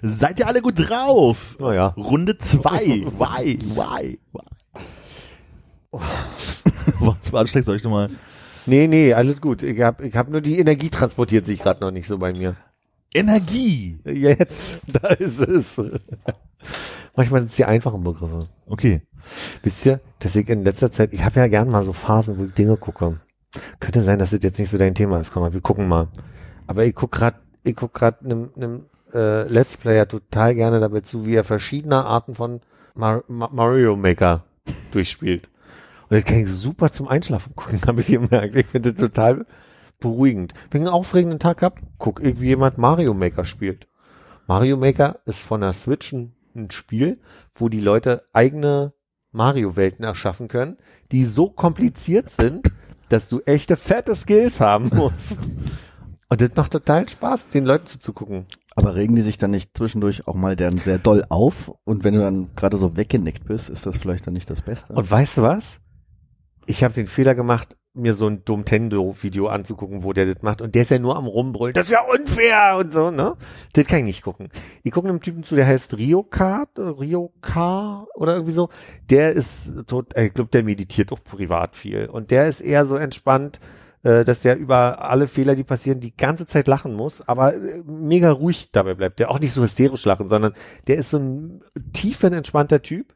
Seid 0.02 0.40
ihr 0.40 0.48
alle 0.48 0.62
gut 0.62 0.76
drauf? 0.78 1.58
Naja. 1.60 1.88
Runde 1.98 2.38
zwei. 2.38 3.06
Why? 3.06 3.60
Why? 3.62 4.20
Why? 4.32 4.42
Was 7.00 7.32
war 7.34 7.42
anstrengend? 7.42 7.66
Soll 7.66 7.76
ich 7.76 7.84
nochmal? 7.84 8.10
Nee, 8.66 8.88
nee, 8.88 9.14
alles 9.14 9.42
gut. 9.42 9.64
Ich 9.64 9.82
hab, 9.82 10.02
ich 10.02 10.16
hab 10.16 10.30
nur 10.30 10.42
die 10.42 10.60
Energie 10.60 10.90
transportiert 10.90 11.48
sich 11.48 11.60
gerade 11.62 11.82
noch 11.82 11.92
nicht 11.92 12.08
so 12.08 12.18
bei 12.18 12.32
mir. 12.32 12.56
Energie. 13.14 14.00
Jetzt, 14.06 14.80
da 14.88 15.10
ist 15.10 15.40
es. 15.40 15.82
Manchmal 17.16 17.42
sind 17.42 17.52
es 17.52 17.58
die 17.58 17.66
einfachen 17.66 18.04
Begriffe. 18.04 18.48
Okay. 18.66 19.02
Wisst 19.64 19.86
ihr, 19.86 20.00
dass 20.20 20.36
ich 20.36 20.48
in 20.50 20.64
letzter 20.64 20.92
Zeit, 20.92 21.14
ich 21.14 21.24
habe 21.24 21.40
ja 21.40 21.48
gern 21.48 21.70
mal 21.70 21.84
so 21.84 21.94
Phasen, 21.94 22.38
wo 22.38 22.46
ich 22.46 22.54
Dinge 22.54 22.78
gucke. 22.78 23.20
Könnte 23.80 24.02
sein, 24.02 24.18
dass 24.18 24.30
das 24.30 24.40
jetzt 24.44 24.60
nicht 24.60 24.70
so 24.70 24.78
dein 24.78 24.96
Thema 24.96 25.20
ist. 25.20 25.32
Komm 25.32 25.44
mal, 25.44 25.54
wir 25.54 25.62
gucken 25.62 25.88
mal. 25.88 26.08
Aber 26.68 26.86
ich 26.86 26.96
guck 26.96 27.12
grad, 27.12 27.36
ich 27.64 27.76
guck 27.76 27.94
grad 27.94 28.24
einem, 28.24 28.50
einem 28.56 28.86
äh, 29.14 29.44
Let's 29.44 29.78
Player 29.78 30.08
total 30.08 30.56
gerne 30.56 30.80
dabei 30.80 31.02
zu, 31.02 31.26
wie 31.26 31.36
er 31.36 31.44
verschiedene 31.44 32.04
Arten 32.06 32.36
von 32.36 32.62
Mar 32.94 33.24
Ma 33.28 33.50
Mario 33.52 33.96
Maker 33.96 34.44
durchspielt. 34.92 35.50
Und 36.10 36.18
das 36.18 36.26
kann 36.26 36.40
ich 36.40 36.50
super 36.50 36.92
zum 36.92 37.08
Einschlafen 37.08 37.56
gucken, 37.56 37.82
habe 37.88 38.02
ich 38.02 38.08
gemerkt. 38.08 38.56
Ich 38.56 38.68
finde 38.68 38.94
das 38.94 39.02
total 39.02 39.46
beruhigend. 40.00 40.54
Wenn 40.70 40.82
ich 40.82 40.88
einen 40.88 40.96
aufregenden 40.96 41.40
Tag 41.40 41.62
hab, 41.62 41.80
guck 41.98 42.22
ich, 42.22 42.40
wie 42.40 42.48
jemand 42.48 42.78
Mario 42.78 43.14
Maker 43.14 43.46
spielt. 43.46 43.88
Mario 44.48 44.76
Maker 44.76 45.20
ist 45.26 45.40
von 45.40 45.62
der 45.62 45.74
Switch 45.74 46.12
ein, 46.12 46.34
ein 46.56 46.72
Spiel, 46.72 47.20
wo 47.56 47.70
die 47.70 47.80
Leute 47.80 48.24
eigene 48.34 48.94
Mario-Welten 49.32 50.04
erschaffen 50.04 50.48
können, 50.48 50.78
die 51.12 51.26
so 51.26 51.50
kompliziert 51.50 52.30
sind, 52.30 52.70
dass 53.10 53.28
du 53.30 53.42
echte 53.46 53.76
fette 53.76 54.16
Skills 54.16 54.60
haben 54.60 54.90
musst. 54.94 55.38
Und 56.30 56.42
das 56.42 56.52
macht 56.56 56.72
total 56.72 57.08
Spaß, 57.08 57.50
den 57.50 57.66
Leuten 57.66 57.88
zuzugucken. 57.88 58.46
Aber 58.76 58.96
regen 58.96 59.16
die 59.16 59.22
sich 59.22 59.38
dann 59.38 59.52
nicht 59.52 59.76
zwischendurch 59.76 60.28
auch 60.28 60.36
mal 60.36 60.56
dann 60.56 60.78
sehr 60.78 60.98
doll 60.98 61.26
auf? 61.30 61.72
Und 61.84 62.04
wenn 62.04 62.14
du 62.14 62.22
dann 62.22 62.56
gerade 62.56 62.78
so 62.78 62.96
weggenickt 62.96 63.46
bist, 63.46 63.70
ist 63.70 63.86
das 63.86 63.98
vielleicht 63.98 64.28
dann 64.28 64.34
nicht 64.34 64.50
das 64.50 64.62
Beste? 64.62 64.94
Und 64.94 65.10
weißt 65.12 65.38
du 65.38 65.42
was? 65.42 65.82
Ich 66.68 66.84
habe 66.84 66.94
den 66.94 67.08
Fehler 67.08 67.36
gemacht, 67.36 67.76
mir 67.94 68.14
so 68.14 68.28
ein 68.28 68.46
Domtendo-Video 68.46 69.48
anzugucken, 69.48 70.04
wo 70.04 70.14
der 70.14 70.26
das 70.26 70.42
macht. 70.42 70.62
Und 70.62 70.76
der 70.76 70.84
ist 70.84 70.92
ja 70.92 71.00
nur 71.00 71.18
am 71.18 71.26
Rumbrüllen. 71.26 71.74
Das 71.74 71.88
ist 71.88 71.92
ja 71.92 72.02
unfair 72.02 72.78
und 72.78 72.94
so, 72.94 73.12
ne? 73.12 73.36
Das 73.74 73.86
kann 73.86 74.00
ich 74.00 74.06
nicht 74.06 74.22
gucken. 74.22 74.48
Ich 74.84 74.92
gucke 74.92 75.10
einem 75.10 75.22
Typen 75.22 75.44
zu, 75.44 75.56
der 75.56 75.68
heißt 75.68 75.98
Ryoka, 75.98 76.68
Ryoka 76.78 78.08
oder 78.16 78.34
irgendwie 78.34 78.54
so. 78.54 78.70
Der 79.10 79.34
ist 79.34 79.70
tot, 79.88 80.16
äh, 80.16 80.28
ich 80.28 80.34
glaube, 80.34 80.52
der 80.52 80.64
meditiert 80.64 81.12
auch 81.12 81.22
privat 81.22 81.76
viel. 81.76 82.06
Und 82.06 82.32
der 82.32 82.48
ist 82.48 82.62
eher 82.62 82.86
so 82.86 82.96
entspannt, 82.96 83.60
äh, 84.04 84.26
dass 84.26 84.40
der 84.40 84.58
über 84.58 85.02
alle 85.02 85.28
Fehler, 85.28 85.56
die 85.56 85.64
passieren, 85.64 86.00
die 86.00 86.16
ganze 86.16 86.48
Zeit 86.48 86.68
lachen 86.68 86.94
muss, 86.94 87.28
aber 87.28 87.54
äh, 87.54 87.84
mega 87.86 88.32
ruhig 88.32 88.72
dabei 88.72 88.96
bleibt. 88.96 89.20
Der 89.20 89.30
auch 89.30 89.40
nicht 89.40 89.54
so 89.54 89.64
hysterisch 89.64 90.06
lachen, 90.06 90.30
sondern 90.30 90.54
der 90.88 90.98
ist 90.98 91.12
so 91.12 91.20
ein 91.20 91.62
tiefenentspannter 91.94 92.82
Typ 92.82 93.14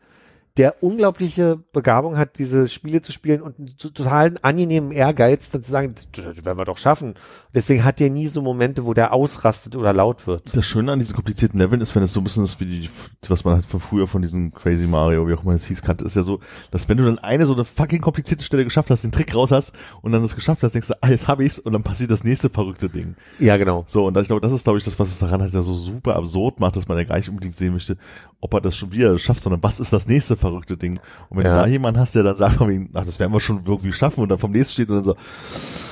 der 0.58 0.82
unglaubliche 0.82 1.60
Begabung 1.74 2.18
hat, 2.18 2.40
diese 2.40 2.68
Spiele 2.70 3.02
zu 3.02 3.12
spielen 3.12 3.42
und 3.42 3.60
einen 3.60 3.78
to- 3.78 3.90
totalen 3.90 4.42
angenehmen 4.42 4.92
Ehrgeiz, 4.92 5.50
dann 5.50 5.64
zu 5.64 5.72
sagen, 5.72 5.96
das 6.14 6.46
werden 6.46 6.58
wir 6.58 6.64
doch 6.66 6.78
schaffen. 6.78 7.16
Deswegen 7.54 7.84
hat 7.84 8.00
der 8.00 8.10
nie 8.10 8.28
so 8.28 8.42
Momente, 8.42 8.86
wo 8.86 8.94
der 8.94 9.12
ausrastet 9.12 9.76
oder 9.76 9.92
laut 9.92 10.28
wird. 10.28 10.56
Das 10.56 10.66
Schöne 10.66 10.94
an 10.94 11.00
diesen 11.00 11.14
komplizierten 11.14 11.60
Leveln 11.60 11.82
ist, 11.82 11.94
wenn 11.96 12.04
es 12.04 12.14
so 12.14 12.22
ein 12.22 12.24
bisschen 12.24 12.46
ist 12.46 12.60
wie 12.62 12.66
die, 12.66 12.90
was 13.28 13.44
man 13.44 13.56
halt 13.56 13.66
von 13.66 13.82
früher 13.82 14.08
von 14.08 14.22
diesem 14.22 14.54
Crazy 14.54 14.88
Mario, 14.88 15.28
wie 15.28 15.34
auch 15.34 15.44
immer 15.44 15.54
es 15.54 15.66
hieß, 15.66 15.82
kannte, 15.82 16.06
ist 16.06 16.16
ja 16.16 16.24
so, 16.24 16.40
dass 16.72 16.88
wenn 16.88 16.98
du 16.98 17.06
dann 17.06 17.20
eine 17.20 17.46
so 17.46 17.54
eine 17.54 17.66
fucking 17.66 18.02
komplizierte 18.02 18.44
Stelle 18.46 18.64
geschafft 18.64 18.90
hast, 18.92 19.04
den 19.04 19.12
Trick 19.12 19.36
raus 19.36 19.52
hast 19.52 19.74
und 20.02 20.14
dann 20.14 20.22
das 20.22 20.36
geschafft 20.36 20.64
hast, 20.64 20.74
denkst 20.74 20.88
du, 20.88 20.94
ah, 21.02 21.10
jetzt 21.10 21.28
hab 21.28 21.42
ich's 21.42 21.60
und 21.60 21.74
dann 21.74 21.84
passiert 21.84 22.12
das 22.12 22.24
nächste 22.24 22.50
verrückte 22.50 22.88
Ding. 22.88 23.16
Ja, 23.40 23.58
genau. 23.58 23.84
So, 23.88 24.06
und 24.06 24.18
ich 24.18 24.28
glaube, 24.28 24.42
das 24.42 24.54
ist, 24.54 24.64
glaube 24.64 24.80
ich, 24.80 24.86
das, 24.86 24.98
was 25.00 25.10
es 25.10 25.20
daran 25.20 25.42
halt 25.42 25.54
ja 25.54 25.62
so 25.62 25.74
super 25.74 26.16
absurd 26.16 26.60
macht, 26.62 26.78
dass 26.78 26.88
man 26.88 26.98
ja 26.98 27.04
gar 27.04 27.18
nicht 27.18 27.30
unbedingt 27.30 27.58
sehen 27.58 27.74
möchte, 27.74 27.98
ob 28.42 28.54
er 28.54 28.62
das 28.62 28.76
schon 28.76 28.92
wieder 28.92 29.18
schafft, 29.18 29.42
sondern 29.42 29.64
was 29.64 29.80
ist 29.80 29.94
das 29.94 30.08
nächste 30.08 30.36
verrückte 30.38 30.78
Ding? 30.78 31.00
Und 31.30 31.38
wenn 31.38 31.46
Ja. 31.46 31.56
du 31.56 31.62
da 31.62 31.68
jemanden 31.68 32.00
hast, 32.00 32.16
der 32.16 32.24
dann 32.24 32.36
sagt 32.36 32.60
ach, 32.62 33.06
das 33.06 33.20
werden 33.20 33.34
wir 33.34 33.40
schon 33.40 33.62
irgendwie 33.66 33.94
schaffen 33.94 34.22
und 34.22 34.30
dann 34.30 34.38
vom 34.40 34.52
nächsten 34.52 34.74
steht 34.74 34.90
und 34.90 34.98
dann 34.98 35.04
so, 35.06 35.16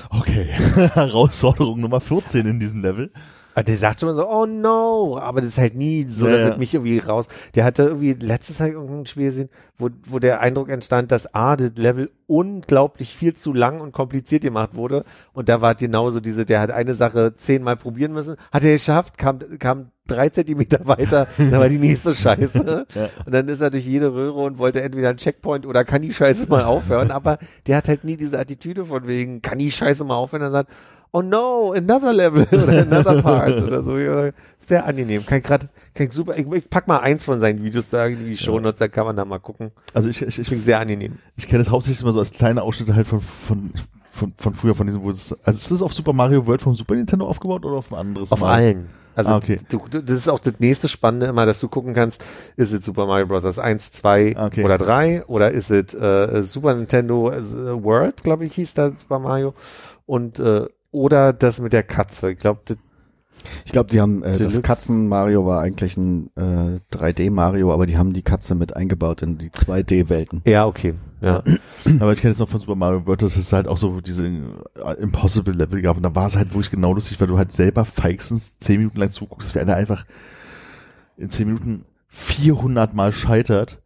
okay, 0.10 0.46
Herausforderung 0.94 1.80
Nummer 1.80 2.02
14 2.02 2.46
in 2.46 2.60
diesem 2.60 2.82
Level. 2.82 3.12
Aber 3.56 3.64
der 3.64 3.78
sagt 3.78 4.00
schon 4.00 4.10
mal 4.10 4.16
so, 4.16 4.28
oh 4.28 4.48
no, 4.48 5.18
aber 5.20 5.42
das 5.42 5.52
ist 5.52 5.58
halt 5.60 5.76
nie 5.76 6.08
so, 6.08 6.26
dass 6.26 6.40
ja. 6.40 6.50
es 6.50 6.58
mich 6.58 6.74
irgendwie 6.74 6.98
raus. 6.98 7.28
Der 7.54 7.64
hatte 7.64 7.84
irgendwie 7.84 8.14
letzte 8.14 8.54
Zeit 8.54 8.74
irgendein 8.74 9.06
Spiel 9.06 9.26
gesehen, 9.30 9.50
wo, 9.78 9.90
wo 10.06 10.18
der 10.18 10.40
Eindruck 10.40 10.70
entstand, 10.70 11.12
dass 11.12 11.36
A, 11.36 11.56
das 11.56 11.74
Level 11.76 12.10
unglaublich 12.26 13.16
viel 13.16 13.36
zu 13.36 13.54
lang 13.54 13.80
und 13.80 13.92
kompliziert 13.92 14.42
gemacht 14.42 14.76
wurde. 14.76 15.06
Und 15.34 15.50
da 15.50 15.62
war 15.62 15.76
genauso 15.76 16.20
diese, 16.20 16.46
der 16.46 16.62
hat 16.62 16.72
eine 16.72 16.96
Sache 16.96 17.36
zehnmal 17.38 17.78
probieren 17.78 18.14
müssen, 18.14 18.38
hat 18.52 18.64
er 18.64 18.72
geschafft, 18.72 19.20
kam, 19.20 19.40
kam 19.60 19.92
drei 20.08 20.30
Zentimeter 20.30 20.86
weiter, 20.86 21.28
dann 21.38 21.52
war 21.52 21.70
die 21.70 21.80
nächste 21.80 22.14
Scheiße. 22.14 22.86
Ja. 22.96 23.10
Und 23.26 23.34
dann 23.34 23.48
ist 23.48 23.62
er 23.62 23.72
durch 23.72 23.86
jede 23.86 24.14
Röhre 24.14 24.42
und 24.42 24.58
wollte 24.58 24.82
entweder 24.82 25.10
einen 25.10 25.18
Checkpoint 25.18 25.66
oder 25.66 25.84
kann 25.84 26.02
die 26.02 26.14
Scheiße 26.14 26.48
mal 26.48 26.64
aufhören. 26.64 27.12
Aber 27.12 27.40
der 27.66 27.78
hat 27.78 27.88
halt 27.88 28.04
nie 28.04 28.18
diese 28.18 28.38
Attitüde 28.38 28.86
von 28.86 29.08
wegen, 29.08 29.42
kann 29.42 29.58
die 29.58 29.72
Scheiße 29.72 30.04
mal 30.04 30.16
aufhören. 30.16 30.42
Und 30.44 30.54
dann 30.54 30.66
sagt, 30.66 30.72
oh 31.12 31.22
no, 31.22 31.74
another 31.76 32.14
level 32.14 32.48
oder 32.52 32.82
another 32.82 33.22
part 33.22 33.62
oder 33.64 33.82
so. 33.82 33.98
Sehr 34.68 34.86
angenehm. 34.86 35.26
Kann 35.26 35.40
ich 35.40 35.44
grad, 35.44 35.68
kann 35.94 36.08
ich 36.08 36.14
super, 36.14 36.38
ich, 36.38 36.46
ich 36.52 36.70
pack 36.70 36.88
mal 36.88 37.00
eins 37.00 37.26
von 37.26 37.40
seinen 37.40 37.64
Videos 37.64 37.90
da 37.90 38.06
in 38.06 38.26
die 38.26 38.38
Show 38.38 38.60
Notes, 38.60 38.80
da 38.80 38.88
kann 38.88 39.06
man 39.06 39.16
da 39.16 39.26
mal 39.26 39.40
gucken. 39.40 39.72
Also 39.94 40.10
ich, 40.10 40.22
ich, 40.22 40.40
ich, 40.40 40.48
Finde 40.48 40.64
sehr 40.64 40.80
angenehm. 40.80 41.18
ich 41.36 41.48
kenne 41.48 41.62
es 41.62 41.70
hauptsächlich 41.70 42.02
immer 42.02 42.14
so 42.14 42.20
als 42.20 42.32
kleine 42.32 42.62
Ausschnitte 42.62 42.96
halt 42.96 43.08
von, 43.08 43.20
von, 43.22 43.72
von, 44.12 44.34
von 44.38 44.56
früher, 44.56 44.76
von 44.76 44.88
diesem, 44.88 45.04
wo 45.04 45.10
es, 45.10 45.34
also 45.44 45.58
ist 45.58 45.72
es 45.72 45.82
auf 45.82 45.94
Super 45.94 46.14
Mario 46.14 46.46
World 46.48 46.62
vom 46.62 46.76
Super 46.76 46.96
Nintendo 46.96 47.28
aufgebaut 47.28 47.66
oder 47.66 47.78
auf 47.78 47.92
ein 47.92 47.98
anderes 47.98 48.32
Auf 48.32 48.40
Mario? 48.42 48.56
allen. 48.56 49.03
Also 49.16 49.32
Ah, 49.32 49.38
okay. 49.38 49.60
du, 49.70 49.80
du, 49.90 50.02
das 50.02 50.18
ist 50.18 50.28
auch 50.30 50.40
das 50.40 50.56
nächste 50.60 50.88
Spannende 50.88 51.28
immer, 51.28 51.46
dass 51.46 51.60
du 51.60 51.68
gucken 51.68 51.94
kannst, 51.94 52.24
ist 52.56 52.74
es 52.74 52.86
Super 52.86 53.06
Mario 53.06 53.28
Bros. 53.28 53.60
1, 53.60 53.92
2 53.92 54.36
Ah, 54.38 54.48
okay. 54.48 54.64
oder 54.64 54.78
3 54.78 55.26
oder 55.26 55.52
ist 55.52 55.72
es 55.72 55.94
äh, 55.94 56.42
Super 56.44 56.74
Nintendo 56.76 57.32
äh, 57.32 57.42
World, 57.84 58.24
glaube 58.24 58.46
ich, 58.46 58.54
hieß 58.56 58.74
da 58.74 58.90
Super 58.96 59.20
Mario 59.20 59.54
und 60.06 60.40
äh, 60.40 60.66
oder 60.92 61.34
das 61.34 61.60
mit 61.60 61.74
der 61.74 61.84
Katze. 61.84 62.32
Ich 62.32 62.40
glaube, 62.40 62.62
das 62.66 62.78
Ich 63.66 63.72
glaube, 63.72 63.90
die 63.90 64.00
haben 64.00 64.24
äh, 64.24 64.38
das. 64.38 64.62
Katzen-Mario 64.62 65.46
war 65.46 65.62
eigentlich 65.62 65.98
ein 65.98 66.30
äh, 66.36 66.80
3D-Mario, 66.96 67.74
aber 67.74 67.86
die 67.86 67.98
haben 67.98 68.14
die 68.14 68.22
Katze 68.22 68.56
mit 68.56 68.76
eingebaut 68.76 69.22
in 69.22 69.38
die 69.38 69.50
2D-Welten. 69.50 70.42
ja 70.46 70.66
okay, 70.66 70.94
ja. 71.24 71.44
Aber 72.00 72.12
ich 72.14 72.22
kenne 72.22 72.34
es 72.34 72.40
noch 72.40 72.50
von 72.50 72.62
Super 72.62 72.76
Mario 72.76 73.06
World, 73.06 73.22
dass 73.22 73.36
es 73.36 73.52
halt 73.54 73.68
auch 73.68 73.78
so 73.78 74.02
diese 74.02 74.26
äh, 74.28 74.94
Impossible 75.00 75.54
Level 75.54 75.82
gab. 75.82 75.98
Und 75.98 76.04
da 76.04 76.14
war 76.14 76.28
es 76.28 76.36
halt 76.36 76.50
wirklich 76.54 76.72
genau 76.72 76.94
lustig, 76.94 77.20
weil 77.20 77.28
du 77.28 77.38
halt 77.38 77.52
selber 77.52 77.86
feixens 77.86 78.60
zehn 78.60 78.78
Minuten 78.78 79.00
lang 79.00 79.12
zuguckst, 79.12 79.56
wie 79.56 79.60
einer 79.60 79.76
einfach 79.76 80.06
in 81.18 81.30
zehn 81.30 81.48
Minuten 81.48 81.86
400 82.10 82.94
Mal 82.94 83.14
scheitert. 83.14 83.80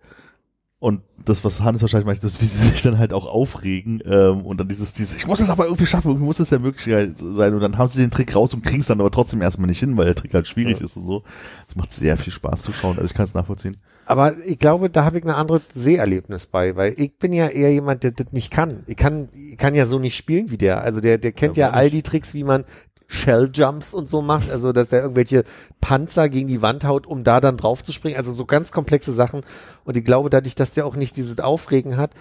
Und 0.79 1.01
das, 1.25 1.43
was 1.43 1.61
Hannes 1.61 1.81
wahrscheinlich 1.81 2.05
meint, 2.05 2.23
ist, 2.23 2.39
wie 2.39 2.45
sie 2.45 2.67
sich 2.67 2.83
dann 2.83 2.99
halt 2.99 3.11
auch 3.11 3.25
aufregen 3.25 3.99
ähm, 4.05 4.41
und 4.45 4.59
dann 4.59 4.67
dieses, 4.67 4.93
dieses, 4.93 5.15
ich 5.15 5.25
muss 5.25 5.39
das 5.39 5.49
aber 5.49 5.65
irgendwie 5.65 5.87
schaffen, 5.87 6.09
irgendwie 6.09 6.25
muss 6.25 6.37
das 6.37 6.51
ja 6.51 6.59
möglich 6.59 6.83
sein. 6.83 7.15
Und 7.55 7.59
dann 7.61 7.79
haben 7.79 7.89
sie 7.89 7.99
den 7.99 8.11
Trick 8.11 8.35
raus 8.35 8.53
und 8.53 8.63
kriegen 8.63 8.81
es 8.81 8.87
dann 8.87 8.99
aber 8.99 9.09
trotzdem 9.09 9.41
erstmal 9.41 9.67
nicht 9.67 9.79
hin, 9.79 9.97
weil 9.97 10.05
der 10.05 10.13
Trick 10.13 10.35
halt 10.35 10.47
schwierig 10.47 10.77
Ja. 10.79 10.85
ist 10.85 10.95
und 10.95 11.05
so. 11.05 11.23
Das 11.65 11.75
macht 11.75 11.93
sehr 11.95 12.15
viel 12.15 12.31
Spaß 12.31 12.61
zu 12.61 12.73
schauen. 12.73 12.97
Also 12.97 13.05
ich 13.05 13.15
kann 13.15 13.25
es 13.25 13.33
nachvollziehen. 13.33 13.75
Aber 14.07 14.37
ich 14.45 14.57
glaube, 14.57 14.89
da 14.89 15.03
habe 15.03 15.17
ich 15.17 15.25
ein 15.25 15.29
anderes 15.29 15.63
Seherlebnis 15.75 16.45
bei, 16.45 16.77
weil 16.77 16.93
ich 16.97 17.17
bin 17.17 17.33
ja 17.33 17.47
eher 17.47 17.73
jemand, 17.73 18.03
der 18.03 18.11
das 18.11 18.31
nicht 18.31 18.51
kann. 18.51 18.83
Ich 18.87 18.95
kann, 18.95 19.27
ich 19.33 19.57
kann 19.57 19.75
ja 19.75 19.85
so 19.85 19.99
nicht 19.99 20.15
spielen 20.15 20.49
wie 20.49 20.57
der. 20.57 20.81
Also 20.81 21.01
der, 21.01 21.17
der 21.17 21.33
kennt 21.33 21.57
Ja, 21.57 21.67
ja, 21.67 21.73
all 21.73 21.89
die 21.89 22.03
Tricks, 22.03 22.33
wie 22.33 22.45
man 22.45 22.63
Shell 23.07 23.49
Jumps 23.53 23.93
und 23.93 24.09
so 24.09 24.21
macht, 24.21 24.51
also 24.51 24.73
dass 24.73 24.91
er 24.91 25.01
irgendwelche 25.01 25.45
Panzer 25.79 26.27
gegen 26.27 26.47
die 26.47 26.61
Wand 26.61 26.83
haut, 26.83 27.07
um 27.07 27.23
da 27.23 27.39
dann 27.39 27.57
drauf 27.57 27.83
zu 27.83 27.93
springen, 27.93 28.17
also 28.17 28.33
so 28.33 28.45
ganz 28.45 28.71
komplexe 28.71 29.13
Sachen. 29.13 29.41
Und 29.85 29.95
ich 29.95 30.03
glaube, 30.03 30.29
dadurch, 30.29 30.55
dass 30.55 30.71
der 30.71 30.85
auch 30.85 30.95
nicht 30.95 31.15
dieses 31.15 31.39
Aufregen 31.39 31.97
hat, 31.97 32.11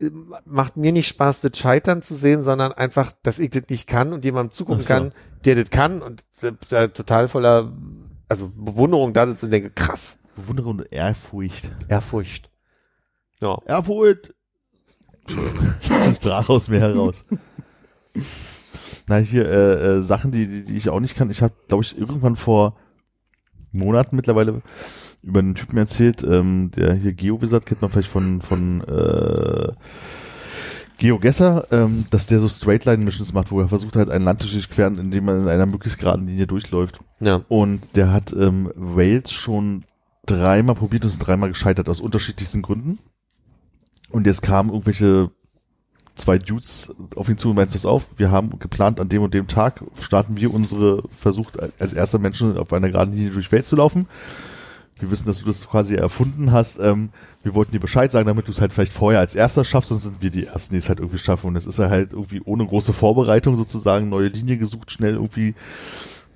äh, 0.00 0.10
macht 0.44 0.76
mir 0.76 0.92
nicht 0.92 1.08
Spaß, 1.08 1.40
das 1.40 1.58
Scheitern 1.58 2.02
zu 2.02 2.14
sehen, 2.14 2.42
sondern 2.42 2.72
einfach, 2.72 3.12
dass 3.22 3.38
ich 3.38 3.50
das 3.50 3.64
nicht 3.70 3.86
kann 3.86 4.12
und 4.12 4.24
jemandem 4.24 4.52
zugucken 4.52 4.82
so. 4.82 4.88
kann, 4.88 5.12
der 5.44 5.56
das 5.56 5.70
kann 5.70 6.02
und 6.02 6.24
äh, 6.42 6.52
da 6.68 6.88
total 6.88 7.28
voller, 7.28 7.72
also 8.28 8.50
Bewunderung 8.54 9.14
da 9.14 9.26
sitzt 9.26 9.44
und 9.44 9.50
denke, 9.50 9.70
krass, 9.70 10.18
Bewunderung 10.34 10.78
und 10.78 10.92
Ehrfurcht. 10.92 11.70
Ehrfurcht. 11.88 12.50
Ja. 13.40 13.58
Erfurt! 13.64 14.34
Das 15.26 16.18
brach 16.18 16.48
aus 16.48 16.68
mir 16.68 16.80
heraus. 16.80 17.24
Na, 19.06 19.16
hier, 19.16 19.46
äh, 19.48 19.98
äh, 19.98 20.02
Sachen, 20.02 20.32
die, 20.32 20.46
die, 20.46 20.64
die 20.64 20.76
ich 20.76 20.88
auch 20.88 21.00
nicht 21.00 21.16
kann. 21.16 21.30
Ich 21.30 21.42
habe, 21.42 21.54
glaube 21.68 21.84
ich, 21.84 21.98
irgendwann 21.98 22.36
vor 22.36 22.76
Monaten 23.72 24.16
mittlerweile 24.16 24.62
über 25.22 25.38
einen 25.40 25.54
Typen 25.54 25.78
erzählt, 25.78 26.22
ähm, 26.22 26.70
der 26.76 26.94
hier 26.94 27.12
GeoWizard 27.12 27.66
kennt 27.66 27.82
man 27.82 27.90
vielleicht 27.90 28.10
von, 28.10 28.42
von 28.42 28.82
äh, 28.82 29.72
GeoGesser, 30.98 31.66
ähm, 31.70 32.06
dass 32.10 32.26
der 32.26 32.40
so 32.40 32.48
Straightline-Missions 32.48 33.32
macht, 33.32 33.50
wo 33.50 33.60
er 33.60 33.68
versucht 33.68 33.96
halt 33.96 34.10
ein 34.10 34.22
Land 34.22 34.42
zu 34.42 34.48
durchqueren, 34.48 34.98
indem 34.98 35.24
man 35.24 35.42
in 35.42 35.48
einer 35.48 35.66
möglichst 35.66 35.98
geraden 35.98 36.26
Linie 36.26 36.46
durchläuft. 36.46 36.98
Ja. 37.20 37.42
Und 37.48 37.80
der 37.96 38.12
hat 38.12 38.32
ähm, 38.32 38.70
Wales 38.76 39.32
schon 39.32 39.84
dreimal 40.26 40.74
probiert 40.74 41.04
und 41.04 41.10
ist 41.10 41.18
dreimal 41.18 41.50
gescheitert 41.50 41.88
aus 41.88 42.00
unterschiedlichsten 42.00 42.62
Gründen. 42.62 42.98
Und 44.10 44.26
jetzt 44.26 44.42
kamen 44.42 44.70
irgendwelche 44.70 45.28
zwei 46.14 46.38
Dudes 46.38 46.94
auf 47.16 47.28
ihn 47.28 47.38
zu 47.38 47.50
und 47.50 47.56
meinten, 47.56 47.72
pass 47.72 47.86
auf, 47.86 48.06
wir 48.16 48.30
haben 48.30 48.58
geplant, 48.58 49.00
an 49.00 49.08
dem 49.08 49.22
und 49.22 49.34
dem 49.34 49.48
Tag 49.48 49.82
starten 50.00 50.36
wir 50.36 50.54
unsere 50.54 51.02
Versuch, 51.16 51.50
als 51.78 51.92
erster 51.92 52.18
Menschen 52.18 52.56
auf 52.56 52.72
einer 52.72 52.90
geraden 52.90 53.14
Linie 53.14 53.30
durch 53.30 53.50
Welt 53.50 53.66
zu 53.66 53.76
laufen. 53.76 54.06
Wir 55.00 55.10
wissen, 55.10 55.26
dass 55.26 55.40
du 55.40 55.46
das 55.46 55.68
quasi 55.68 55.96
erfunden 55.96 56.52
hast. 56.52 56.78
Ähm, 56.78 57.10
wir 57.42 57.54
wollten 57.54 57.72
dir 57.72 57.80
Bescheid 57.80 58.12
sagen, 58.12 58.28
damit 58.28 58.46
du 58.46 58.52
es 58.52 58.60
halt 58.60 58.72
vielleicht 58.72 58.92
vorher 58.92 59.18
als 59.18 59.34
erster 59.34 59.64
schaffst, 59.64 59.88
sonst 59.88 60.04
sind 60.04 60.22
wir 60.22 60.30
die 60.30 60.46
Ersten, 60.46 60.74
die 60.74 60.78
es 60.78 60.88
halt 60.88 61.00
irgendwie 61.00 61.18
schaffen. 61.18 61.48
Und 61.48 61.56
es 61.56 61.66
ist 61.66 61.80
er 61.80 61.90
halt 61.90 62.12
irgendwie 62.12 62.40
ohne 62.44 62.64
große 62.64 62.92
Vorbereitung 62.92 63.56
sozusagen, 63.56 64.08
neue 64.08 64.28
Linie 64.28 64.56
gesucht, 64.56 64.92
schnell 64.92 65.14
irgendwie 65.14 65.54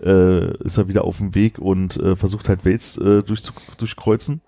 äh, 0.00 0.56
ist 0.58 0.78
er 0.78 0.88
wieder 0.88 1.04
auf 1.04 1.18
dem 1.18 1.34
Weg 1.34 1.58
und 1.58 1.96
äh, 1.96 2.16
versucht 2.16 2.48
halt 2.48 2.64
Wales 2.64 2.96
äh, 2.96 3.22
durch, 3.22 3.42
durchkreuzen 3.78 4.40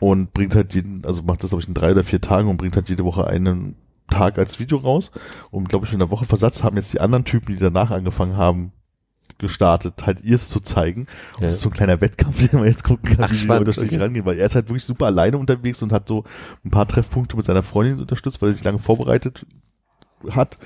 und 0.00 0.32
bringt 0.32 0.54
halt 0.54 0.74
jeden, 0.74 1.04
also 1.04 1.22
macht 1.22 1.42
das 1.42 1.50
glaube 1.50 1.62
ich 1.62 1.68
in 1.68 1.74
drei 1.74 1.92
oder 1.92 2.04
vier 2.04 2.20
Tagen 2.20 2.48
und 2.48 2.56
bringt 2.56 2.76
halt 2.76 2.88
jede 2.88 3.04
Woche 3.04 3.26
einen 3.26 3.76
Tag 4.10 4.38
als 4.38 4.58
Video 4.58 4.78
raus 4.78 5.10
und 5.50 5.68
glaube 5.68 5.86
ich 5.86 5.92
in 5.92 6.00
einer 6.02 6.10
Woche 6.10 6.24
Versatz 6.24 6.62
haben 6.62 6.76
jetzt 6.76 6.92
die 6.92 7.00
anderen 7.00 7.24
Typen, 7.24 7.54
die 7.54 7.60
danach 7.60 7.90
angefangen 7.90 8.36
haben, 8.36 8.72
gestartet, 9.38 10.06
halt 10.06 10.22
ihrs 10.22 10.48
zu 10.48 10.60
zeigen. 10.60 11.02
Und 11.36 11.42
Ja. 11.42 11.46
das 11.46 11.54
ist 11.54 11.62
so 11.62 11.68
ein 11.68 11.72
kleiner 11.72 12.00
Wettkampf, 12.00 12.38
den 12.50 12.60
man 12.60 12.68
jetzt 12.68 12.84
gucken 12.84 13.16
kann, 13.16 13.24
Ach, 13.24 13.32
wie 13.32 13.36
die 13.36 13.50
unterschiedlich 13.50 13.92
okay. 13.92 14.02
rangehen, 14.02 14.24
weil 14.24 14.38
er 14.38 14.46
ist 14.46 14.54
halt 14.54 14.68
wirklich 14.68 14.84
super 14.84 15.06
alleine 15.06 15.38
unterwegs 15.38 15.82
und 15.82 15.92
hat 15.92 16.08
so 16.08 16.24
ein 16.64 16.70
paar 16.70 16.86
Treffpunkte 16.86 17.36
mit 17.36 17.44
seiner 17.44 17.62
Freundin 17.62 18.00
unterstützt, 18.00 18.40
weil 18.40 18.50
er 18.50 18.54
sich 18.54 18.64
lange 18.64 18.78
vorbereitet 18.78 19.46
hat. 20.30 20.58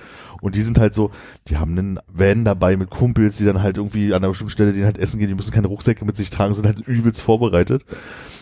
Und 0.46 0.54
die 0.54 0.62
sind 0.62 0.78
halt 0.78 0.94
so, 0.94 1.10
die 1.48 1.56
haben 1.56 1.72
einen 1.72 1.98
Van 2.12 2.44
dabei 2.44 2.76
mit 2.76 2.88
Kumpels, 2.88 3.36
die 3.38 3.44
dann 3.44 3.62
halt 3.62 3.76
irgendwie 3.78 4.14
an 4.14 4.18
einer 4.22 4.28
bestimmten 4.28 4.52
Stelle 4.52 4.72
denen 4.72 4.84
halt 4.84 4.96
essen 4.96 5.18
gehen, 5.18 5.26
die 5.28 5.34
müssen 5.34 5.50
keine 5.50 5.66
Rucksäcke 5.66 6.04
mit 6.04 6.14
sich 6.16 6.30
tragen, 6.30 6.54
sind 6.54 6.66
halt 6.66 6.78
übelst 6.86 7.20
vorbereitet 7.20 7.84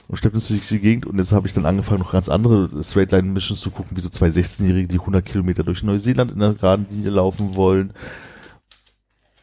und 0.09 0.17
schleppt 0.19 0.35
uns 0.35 0.49
durch 0.49 0.69
die 0.69 0.81
Gegend. 0.81 1.07
Und 1.07 1.17
jetzt 1.19 1.33
habe 1.33 1.47
ich 1.47 1.55
dann 1.55 1.65
angefangen, 1.65 2.01
noch 2.01 2.13
ganz 2.13 2.29
andere 2.29 2.69
Straightline-Missions 2.85 3.61
zu 3.61 3.71
gucken, 3.71 3.97
wie 3.97 4.03
so 4.03 4.11
zwei 4.11 4.29
16-Jährige, 4.29 4.87
die 4.89 4.99
100 5.01 5.25
Kilometer 5.25 5.63
durch 5.65 5.83
Neuseeland 5.83 6.31
in 6.33 6.43
einer 6.43 6.53
geraden 6.55 6.87
Linie 6.91 7.11
laufen 7.11 7.55
wollen. 7.57 7.93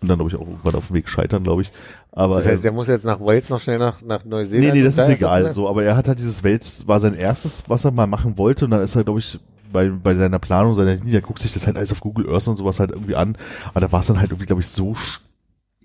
Und 0.02 0.08
dann, 0.08 0.18
glaube 0.18 0.30
ich, 0.32 0.36
auch 0.36 0.48
irgendwann 0.48 0.76
auf 0.76 0.88
dem 0.88 0.96
Weg 0.96 1.10
scheitern, 1.10 1.44
glaube 1.44 1.62
ich. 1.64 1.72
Aber 2.12 2.38
Das 2.38 2.48
heißt, 2.48 2.60
äh, 2.60 2.64
der 2.64 2.72
muss 2.72 2.88
jetzt 2.88 3.06
nach 3.06 3.20
Wales 3.20 3.50
noch 3.50 3.60
schnell 3.60 3.78
nach, 3.78 4.02
nach 4.02 4.26
Neuseeland. 4.26 4.74
Nee, 4.74 4.80
nee, 4.80 4.84
das 4.86 4.96
und 4.96 4.98
da 5.00 5.04
ist 5.06 5.10
egal. 5.20 5.46
er- 5.46 5.54
So, 5.54 5.70
aber 5.70 5.84
er 5.84 5.96
hat 5.96 6.08
halt 6.08 6.18
dieses 6.20 6.44
Welt, 6.44 6.84
war 6.88 7.00
sein 7.00 7.14
erstes, 7.16 7.64
was 7.68 7.86
er 7.86 7.92
mal 7.92 8.08
machen 8.08 8.38
wollte, 8.38 8.66
und 8.66 8.72
dann 8.72 8.82
ist 8.82 8.96
er, 8.96 9.04
glaube 9.04 9.20
ich, 9.20 9.40
bei, 9.72 9.90
bei 9.90 10.16
seiner 10.16 10.40
Planung, 10.40 10.76
seiner 10.76 10.96
Linie, 10.96 11.22
guckt 11.22 11.42
sich 11.42 11.54
das 11.54 11.68
halt 11.68 11.78
alles 11.78 11.92
auf 11.92 12.02
Google 12.02 12.30
Earth 12.30 12.48
und 12.48 12.58
sowas 12.58 12.80
halt 12.80 12.92
irgendwie 12.92 13.16
an. 13.16 13.38
Aber 13.70 13.82
da 13.82 13.92
war 13.92 14.02
es 14.02 14.08
dann 14.08 14.20
halt 14.20 14.32
irgendwie, 14.32 14.46
glaube 14.46 14.62
ich, 14.62 14.68
so 14.68 14.96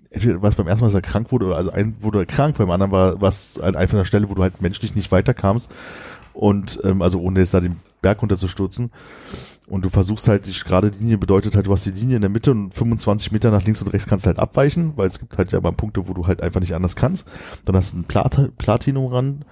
entweder 0.09 0.41
war 0.41 0.49
es 0.49 0.55
beim 0.55 0.67
ersten 0.67 0.83
Mal, 0.83 0.87
dass 0.87 0.95
er 0.95 1.01
krank 1.01 1.31
wurde, 1.31 1.45
oder 1.45 1.57
also 1.57 1.71
ein 1.71 1.95
wurde 2.01 2.19
er 2.19 2.25
krank, 2.25 2.57
beim 2.57 2.71
anderen 2.71 2.91
war 2.91 3.21
was 3.21 3.59
an 3.59 3.75
einfach 3.75 3.95
einer 3.95 4.05
Stelle, 4.05 4.29
wo 4.29 4.33
du 4.33 4.41
halt 4.41 4.61
menschlich 4.61 4.95
nicht 4.95 5.11
weiterkamst. 5.11 5.69
Und 6.33 6.79
ähm, 6.83 7.01
also 7.01 7.19
ohne 7.19 7.39
jetzt 7.39 7.53
da 7.53 7.61
den 7.61 7.77
Berg 8.01 8.21
runterzustürzen. 8.21 8.91
Und 9.65 9.83
du 9.83 9.89
versuchst 9.89 10.27
halt, 10.27 10.47
die 10.47 10.53
gerade 10.53 10.89
Linie 10.89 11.17
bedeutet 11.17 11.55
halt, 11.55 11.65
du 11.65 11.73
hast 11.73 11.85
die 11.85 11.91
Linie 11.91 12.15
in 12.15 12.21
der 12.21 12.29
Mitte 12.29 12.51
und 12.51 12.73
25 12.73 13.31
Meter 13.31 13.51
nach 13.51 13.63
links 13.63 13.81
und 13.81 13.89
rechts 13.89 14.07
kannst 14.07 14.25
du 14.25 14.27
halt 14.27 14.39
abweichen, 14.39 14.93
weil 14.95 15.07
es 15.07 15.19
gibt 15.19 15.37
halt 15.37 15.51
ja 15.51 15.59
mal 15.59 15.71
Punkte, 15.71 16.07
wo 16.07 16.13
du 16.13 16.25
halt 16.25 16.41
einfach 16.41 16.61
nicht 16.61 16.75
anders 16.75 16.95
kannst. 16.95 17.27
Dann 17.65 17.75
hast 17.75 17.93
du 17.93 17.97
ein 17.97 18.03
Plat 18.03 18.51
Platinum 18.57 19.11
ran. 19.11 19.45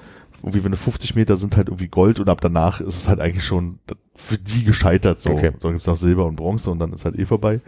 Irgendwie, 0.43 0.63
wenn 0.63 0.71
du 0.71 0.77
50 0.77 1.15
Meter 1.15 1.37
sind 1.37 1.57
halt 1.57 1.67
irgendwie 1.67 1.87
Gold 1.87 2.19
und 2.19 2.29
ab 2.29 2.39
danach 2.41 2.79
ist 2.81 2.95
es 2.97 3.07
halt 3.07 3.19
eigentlich 3.19 3.43
schon 3.45 3.79
für 4.15 4.37
die 4.37 4.63
gescheitert 4.63 5.19
so. 5.19 5.31
Okay. 5.31 5.51
So 5.59 5.69
gibt's 5.71 5.87
noch 5.87 5.97
Silber 5.97 6.25
und 6.25 6.35
Bronze 6.35 6.69
und 6.71 6.79
dann 6.79 6.93
ist 6.93 7.05
halt 7.05 7.17
eh 7.17 7.25
vorbei. 7.25 7.61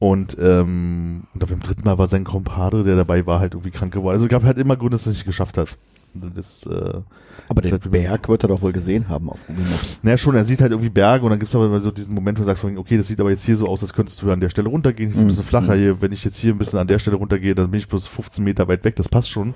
Und 0.00 0.36
ähm, 0.40 1.24
und 1.34 1.46
beim 1.48 1.60
dritten 1.60 1.82
Mal 1.84 1.98
war 1.98 2.06
sein 2.06 2.22
Kompadre, 2.22 2.84
der 2.84 2.94
dabei 2.94 3.26
war, 3.26 3.40
halt 3.40 3.54
irgendwie 3.54 3.72
krank 3.72 3.92
geworden. 3.92 4.14
Also 4.14 4.26
es 4.26 4.30
gab 4.30 4.44
halt 4.44 4.56
immer 4.58 4.76
Gründe, 4.76 4.92
dass 4.94 5.06
er 5.06 5.10
es 5.10 5.16
nicht 5.18 5.26
geschafft 5.26 5.58
hat. 5.58 5.76
Das, 6.14 6.64
äh, 6.66 7.00
Aber 7.48 7.60
den 7.60 7.72
hat- 7.72 7.90
Berg 7.90 8.28
wird 8.28 8.44
er 8.44 8.48
doch 8.48 8.62
wohl 8.62 8.72
gesehen 8.72 9.08
haben 9.08 9.28
auf 9.28 9.46
Google 9.46 9.64
Maps. 9.64 9.98
naja, 10.02 10.16
schon, 10.16 10.34
er 10.36 10.44
sieht 10.44 10.60
halt 10.60 10.70
irgendwie 10.70 10.88
Berge 10.88 11.24
und 11.24 11.30
dann 11.30 11.38
gibt's 11.38 11.54
aber 11.54 11.66
immer 11.66 11.80
so 11.80 11.90
diesen 11.90 12.14
Moment, 12.14 12.38
wo 12.38 12.42
er 12.42 12.46
sagt, 12.46 12.64
okay, 12.64 12.96
das 12.96 13.08
sieht 13.08 13.20
aber 13.20 13.30
jetzt 13.30 13.44
hier 13.44 13.56
so 13.56 13.66
aus, 13.66 13.82
als 13.82 13.92
könntest 13.92 14.22
du 14.22 14.30
an 14.30 14.40
der 14.40 14.48
Stelle 14.50 14.68
runtergehen, 14.68 15.10
ist 15.10 15.18
ein 15.18 15.24
Mhm. 15.24 15.28
bisschen 15.28 15.44
flacher 15.44 15.74
hier, 15.74 16.00
wenn 16.00 16.12
ich 16.12 16.24
jetzt 16.24 16.38
hier 16.38 16.52
ein 16.54 16.58
bisschen 16.58 16.78
an 16.78 16.86
der 16.86 16.98
Stelle 16.98 17.16
runtergehe, 17.16 17.54
dann 17.54 17.70
bin 17.70 17.78
ich 17.80 17.88
bloß 17.88 18.06
15 18.06 18.42
Meter 18.42 18.68
weit 18.68 18.84
weg, 18.84 18.96
das 18.96 19.08
passt 19.08 19.28
schon. 19.30 19.54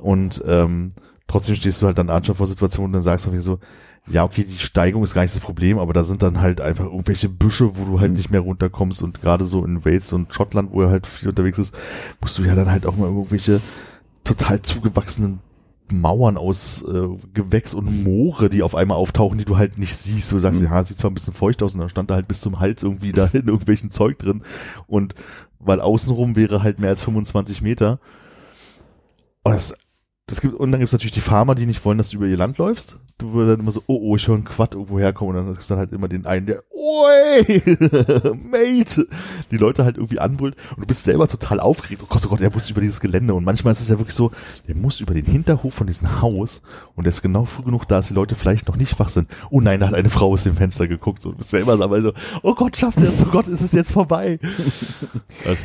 Und 0.00 0.42
ähm, 0.46 0.90
trotzdem 1.26 1.54
stehst 1.56 1.82
du 1.82 1.86
halt 1.86 1.98
dann 1.98 2.10
an 2.10 2.24
vor 2.24 2.46
Situationen 2.46 2.88
und 2.90 2.92
dann 2.94 3.02
sagst 3.02 3.26
du 3.26 3.30
irgendwie 3.30 3.44
so, 3.44 3.58
ja, 4.08 4.22
okay, 4.24 4.44
die 4.44 4.58
Steigung 4.58 5.02
ist 5.02 5.14
gar 5.14 5.22
nicht 5.22 5.34
das 5.34 5.40
Problem, 5.42 5.78
aber 5.80 5.92
da 5.92 6.04
sind 6.04 6.22
dann 6.22 6.40
halt 6.40 6.60
einfach 6.60 6.84
irgendwelche 6.84 7.28
Büsche, 7.28 7.76
wo 7.76 7.84
du 7.84 7.98
halt 8.00 8.12
Mhm. 8.12 8.16
nicht 8.16 8.30
mehr 8.30 8.40
runterkommst 8.40 9.02
und 9.02 9.20
gerade 9.20 9.44
so 9.46 9.64
in 9.64 9.84
Wales 9.84 10.12
und 10.12 10.32
Schottland, 10.32 10.70
wo 10.72 10.82
er 10.82 10.90
halt 10.90 11.08
viel 11.08 11.28
unterwegs 11.28 11.58
ist, 11.58 11.74
musst 12.20 12.38
du 12.38 12.42
ja 12.44 12.54
dann 12.54 12.70
halt 12.70 12.86
auch 12.86 12.96
mal 12.96 13.06
irgendwelche 13.08 13.60
total 14.22 14.62
zugewachsenen 14.62 15.40
Mauern 15.92 16.36
aus 16.36 16.82
äh, 16.82 17.08
Gewächs 17.34 17.74
und 17.74 18.04
Moore, 18.04 18.48
die 18.48 18.62
auf 18.62 18.74
einmal 18.76 18.96
auftauchen, 18.96 19.38
die 19.38 19.44
du 19.44 19.56
halt 19.56 19.78
nicht 19.78 19.96
siehst. 19.96 20.30
Du 20.32 20.38
sagst, 20.38 20.60
Mhm. 20.60 20.66
ja, 20.66 20.84
sieht 20.84 20.98
zwar 20.98 21.10
ein 21.10 21.14
bisschen 21.14 21.32
feucht 21.34 21.62
aus 21.64 21.74
und 21.74 21.80
dann 21.80 21.90
stand 21.90 22.08
da 22.10 22.14
halt 22.14 22.28
bis 22.28 22.40
zum 22.40 22.60
Hals 22.60 22.82
irgendwie 22.84 23.12
da 23.12 23.26
in 23.32 23.46
irgendwelchen 23.48 23.90
Zeug 23.90 24.18
drin 24.20 24.42
und 24.86 25.14
weil 25.58 25.80
außenrum 25.80 26.36
wäre 26.36 26.62
halt 26.62 26.78
mehr 26.78 26.90
als 26.90 27.02
25 27.02 27.60
Meter 27.60 27.98
Oh, 29.44 29.50
das, 29.52 29.74
das 30.28 30.40
gibt, 30.40 30.54
und 30.54 30.72
dann 30.72 30.80
gibt's 30.80 30.92
natürlich 30.92 31.12
die 31.12 31.20
Farmer, 31.20 31.54
die 31.54 31.66
nicht 31.66 31.84
wollen, 31.84 31.98
dass 31.98 32.10
du 32.10 32.16
über 32.16 32.26
ihr 32.26 32.36
Land 32.36 32.58
läufst. 32.58 32.98
Du 33.18 33.32
würdest 33.32 33.54
dann 33.54 33.60
immer 33.60 33.70
so, 33.70 33.82
oh, 33.86 34.10
oh, 34.10 34.16
ich 34.16 34.26
höre 34.26 34.34
einen 34.34 34.44
Quad 34.44 34.74
irgendwo 34.74 34.98
herkommen. 34.98 35.36
Und 35.36 35.44
dann 35.44 35.54
gibt's 35.54 35.68
dann 35.68 35.78
halt 35.78 35.92
immer 35.92 36.08
den 36.08 36.26
einen, 36.26 36.46
der, 36.46 36.64
oi, 36.68 37.62
Mate, 38.34 39.06
die 39.52 39.56
Leute 39.56 39.84
halt 39.84 39.96
irgendwie 39.96 40.18
anbrüllt. 40.18 40.56
Und 40.70 40.82
du 40.82 40.86
bist 40.86 41.04
selber 41.04 41.28
total 41.28 41.60
aufgeregt. 41.60 42.02
Oh 42.04 42.08
Gott, 42.08 42.26
oh 42.26 42.28
Gott, 42.28 42.40
der 42.40 42.50
muss 42.50 42.68
über 42.68 42.80
dieses 42.80 42.98
Gelände. 42.98 43.34
Und 43.34 43.44
manchmal 43.44 43.72
ist 43.72 43.82
es 43.82 43.88
ja 43.88 43.98
wirklich 44.00 44.16
so, 44.16 44.32
der 44.66 44.74
muss 44.74 45.00
über 45.00 45.14
den 45.14 45.26
Hinterhof 45.26 45.72
von 45.72 45.86
diesem 45.86 46.20
Haus. 46.20 46.60
Und 46.96 47.04
der 47.04 47.10
ist 47.10 47.22
genau 47.22 47.44
früh 47.44 47.62
genug 47.62 47.86
da, 47.86 47.98
dass 47.98 48.08
die 48.08 48.14
Leute 48.14 48.34
vielleicht 48.34 48.66
noch 48.66 48.76
nicht 48.76 48.98
wach 48.98 49.10
sind. 49.10 49.30
Oh 49.50 49.60
nein, 49.60 49.78
da 49.78 49.86
hat 49.86 49.94
eine 49.94 50.10
Frau 50.10 50.32
aus 50.32 50.42
dem 50.42 50.56
Fenster 50.56 50.88
geguckt. 50.88 51.22
So, 51.22 51.30
du 51.30 51.38
bist 51.38 51.50
selber 51.50 51.76
dabei 51.76 52.00
so, 52.00 52.12
oh 52.42 52.54
Gott, 52.56 52.76
schafft 52.76 52.98
er 52.98 53.10
es, 53.10 53.22
oh 53.22 53.30
Gott, 53.30 53.46
ist 53.46 53.62
es 53.62 53.70
jetzt 53.72 53.92
vorbei. 53.92 54.40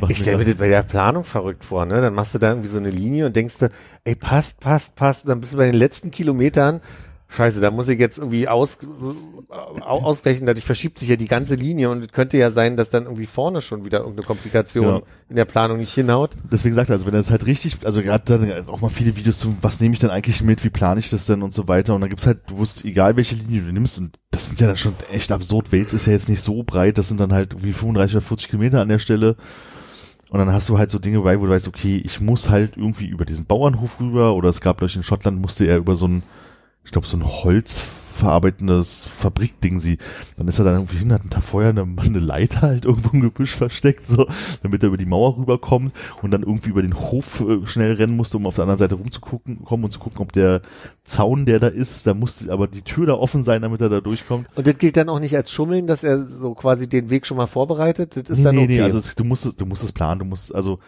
Ich 0.10 0.20
stelle 0.20 0.38
mir 0.38 0.46
das 0.46 0.56
bei 0.56 0.68
der 0.68 0.84
Planung 0.84 1.24
verrückt 1.24 1.64
vor, 1.64 1.86
ne? 1.86 2.02
Dann 2.02 2.14
machst 2.14 2.34
du 2.34 2.40
da 2.40 2.50
irgendwie 2.50 2.68
so 2.68 2.78
eine 2.78 2.90
Linie 2.90 3.26
und 3.26 3.36
denkst 3.36 3.58
du, 3.60 3.70
ey, 4.04 4.16
passt, 4.16 4.51
passt, 4.60 4.96
passt. 4.96 5.26
Und 5.26 5.30
dann 5.30 5.40
bist 5.42 5.54
du 5.54 5.58
bei 5.58 5.66
den 5.66 5.76
letzten 5.76 6.12
Kilometern, 6.12 6.82
scheiße, 7.30 7.62
da 7.62 7.72
muss 7.72 7.88
ich 7.88 7.98
jetzt 8.00 8.18
irgendwie 8.18 8.48
aus, 8.50 8.78
au- 9.50 10.02
ausgleichen, 10.02 10.46
dadurch 10.46 10.66
verschiebt 10.66 11.00
sich 11.00 11.08
ja 11.08 11.16
die 11.16 11.28
ganze 11.30 11.56
Linie 11.56 11.90
und 11.90 12.04
es 12.04 12.12
könnte 12.12 12.38
ja 12.38 12.52
sein, 12.52 12.76
dass 12.76 12.90
dann 12.90 13.04
irgendwie 13.06 13.26
vorne 13.26 13.62
schon 13.62 13.86
wieder 13.86 14.00
irgendeine 14.00 14.26
Komplikation 14.28 14.86
Ja. 14.86 15.02
in 15.30 15.36
der 15.38 15.46
Planung 15.46 15.78
nicht 15.78 15.94
hinhaut. 15.94 16.32
deswegen 16.52 16.76
sagt 16.76 16.90
er, 16.90 16.94
also 16.96 17.06
wenn 17.06 17.14
er 17.14 17.20
das 17.22 17.32
halt 17.32 17.46
richtig, 17.46 17.78
also 17.86 18.02
gerade 18.02 18.24
dann 18.26 18.68
auch 18.68 18.82
mal 18.82 18.90
viele 18.90 19.16
Videos 19.16 19.40
zu, 19.40 19.56
was 19.62 19.80
nehme 19.80 19.94
ich 19.94 20.00
denn 20.00 20.10
eigentlich 20.10 20.44
mit, 20.44 20.62
wie 20.66 20.70
plane 20.70 21.00
ich 21.00 21.10
das 21.10 21.26
denn 21.26 21.42
und 21.42 21.54
so 21.54 21.70
weiter. 21.70 21.96
Und 21.96 22.02
dann 22.02 22.10
gibt's 22.10 22.28
halt, 22.28 22.40
du 22.48 22.58
wusst, 22.58 22.84
egal 22.84 23.16
welche 23.16 23.36
Linie 23.36 23.62
du 23.62 23.72
nimmst, 23.72 23.98
und 23.98 24.20
das 24.32 24.48
sind 24.48 24.60
ja 24.60 24.68
dann 24.68 24.78
schon 24.78 24.96
echt 25.12 25.32
absurd. 25.32 25.72
Wales 25.72 25.94
ist 25.94 26.08
ja 26.08 26.12
jetzt 26.14 26.28
nicht 26.28 26.42
so 26.42 26.64
breit, 26.64 26.98
das 26.98 27.08
sind 27.08 27.20
dann 27.20 27.32
halt 27.32 27.54
irgendwie 27.54 27.72
35 27.74 28.16
oder 28.18 28.26
40 28.26 28.50
Kilometer 28.50 28.82
an 28.82 28.90
der 28.90 29.00
Stelle. 29.00 29.38
Und 30.32 30.40
dann 30.40 30.54
hast 30.54 30.70
du 30.70 30.78
halt 30.78 30.90
so 30.90 30.98
Dinge 30.98 31.20
bei, 31.20 31.38
wo 31.42 31.46
du 31.46 31.52
weißt, 31.52 31.68
okay, 31.68 32.02
ich 32.06 32.22
muss 32.22 32.50
halt 32.50 32.78
irgendwie 32.78 33.08
über 33.08 33.26
diesen 33.26 33.46
Bauernhof 33.46 34.00
rüber, 34.00 34.34
oder 34.34 34.48
es 34.48 34.62
gab, 34.62 34.78
glaube 34.78 34.90
ich, 34.90 34.96
in 34.96 35.04
Schottland 35.04 35.42
musste 35.42 35.66
er 35.66 35.76
über 35.76 35.98
so 35.98 36.08
ein, 36.08 36.24
ich 36.86 36.92
glaube, 36.92 37.06
so 37.06 37.18
ein 37.18 37.44
holzverarbeitendes 38.22 39.08
Fabrikding 39.08 39.80
sie. 39.80 39.98
Dann 40.38 40.48
ist 40.48 40.60
er 40.60 40.66
dann 40.66 40.76
irgendwie 40.76 40.98
hin, 40.98 41.12
hat 41.14 41.22
einen 41.22 41.30
Tag 41.30 41.44
vorher 41.44 41.72
eine, 41.72 41.82
eine 41.82 42.20
Leiter 42.20 42.62
halt 42.62 42.86
irgendwo 42.86 43.10
im 43.12 43.22
Gebüsch 43.22 43.56
versteckt, 43.56 44.06
so, 44.06 44.28
damit 44.62 44.84
er 44.84 44.88
über 44.88 44.98
die 44.98 45.06
Mauer 45.06 45.38
rüberkommt 45.38 45.94
und 46.22 46.32
dann 46.32 46.44
irgendwie 46.44 46.70
über 46.70 46.82
den 46.82 47.00
Hof 47.00 47.42
äh, 47.42 47.66
schnell 47.66 47.94
rennen 47.94 48.16
musste, 48.16 48.38
um 48.38 48.46
auf 48.46 48.56
der 48.56 48.64
anderen 48.64 48.80
Seite 48.80 48.96
rumzugucken, 48.96 49.64
kommen 49.64 49.84
und 49.84 49.92
zu 49.92 50.00
gucken, 50.00 50.22
ob 50.22 50.32
der 50.32 50.62
Zaun, 51.04 51.46
der 51.46 51.60
da 51.60 51.68
ist, 51.68 52.08
da 52.08 52.14
musste 52.14 52.52
aber 52.52 52.68
die 52.68 52.84
Tür 52.84 53.08
da 53.08 53.14
offen 53.14 53.44
sein, 53.44 53.62
damit 53.62 53.82
er 53.82 53.90
da 53.90 54.02
durchkommt. 54.02 54.48
Und 54.56 54.68
das 54.68 54.78
gilt 54.78 54.98
dann 54.98 55.10
auch 55.10 55.20
nicht 55.20 55.36
als 55.36 55.52
Schummeln, 55.52 55.88
dass 55.88 56.04
er 56.04 56.26
so 56.26 56.54
quasi 56.54 56.88
den 56.88 57.10
Weg 57.10 57.26
schon 57.26 57.38
mal 57.38 57.48
vorbereitet. 57.48 58.16
Das 58.16 58.30
ist 58.30 58.46
dann 58.46 58.56
nee, 58.56 58.64
okay. 58.64 58.74
nee, 58.78 58.82
also 58.82 59.00
es, 59.00 59.16
du 59.16 59.24
musst 59.24 59.46
es, 59.46 59.56
du 59.56 59.66
musst 59.66 59.84
es 59.84 59.92
planen, 59.92 60.20
du 60.20 60.26
musst, 60.26 60.54
also 60.54 60.80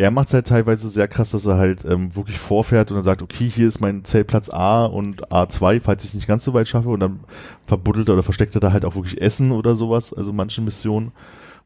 er 0.00 0.10
macht 0.10 0.28
es 0.28 0.34
halt 0.34 0.46
teilweise 0.46 0.88
sehr 0.88 1.08
krass, 1.08 1.32
dass 1.32 1.44
er 1.44 1.58
halt 1.58 1.84
ähm, 1.84 2.16
wirklich 2.16 2.38
vorfährt 2.38 2.90
und 2.90 2.96
dann 2.96 3.04
sagt, 3.04 3.20
okay, 3.20 3.50
hier 3.54 3.68
ist 3.68 3.82
mein 3.82 4.02
Zeltplatz 4.02 4.48
A 4.48 4.86
und 4.86 5.30
A2, 5.30 5.82
falls 5.82 6.06
ich 6.06 6.14
nicht 6.14 6.26
ganz 6.26 6.42
so 6.42 6.54
weit 6.54 6.68
schaffe 6.68 6.88
und 6.88 7.00
dann 7.00 7.20
verbuddelt 7.66 8.08
er 8.08 8.14
oder 8.14 8.22
versteckt 8.22 8.54
er 8.54 8.62
da 8.62 8.72
halt 8.72 8.86
auch 8.86 8.94
wirklich 8.94 9.20
Essen 9.20 9.52
oder 9.52 9.74
sowas, 9.76 10.14
also 10.14 10.32
manche 10.32 10.62
Missionen, 10.62 11.12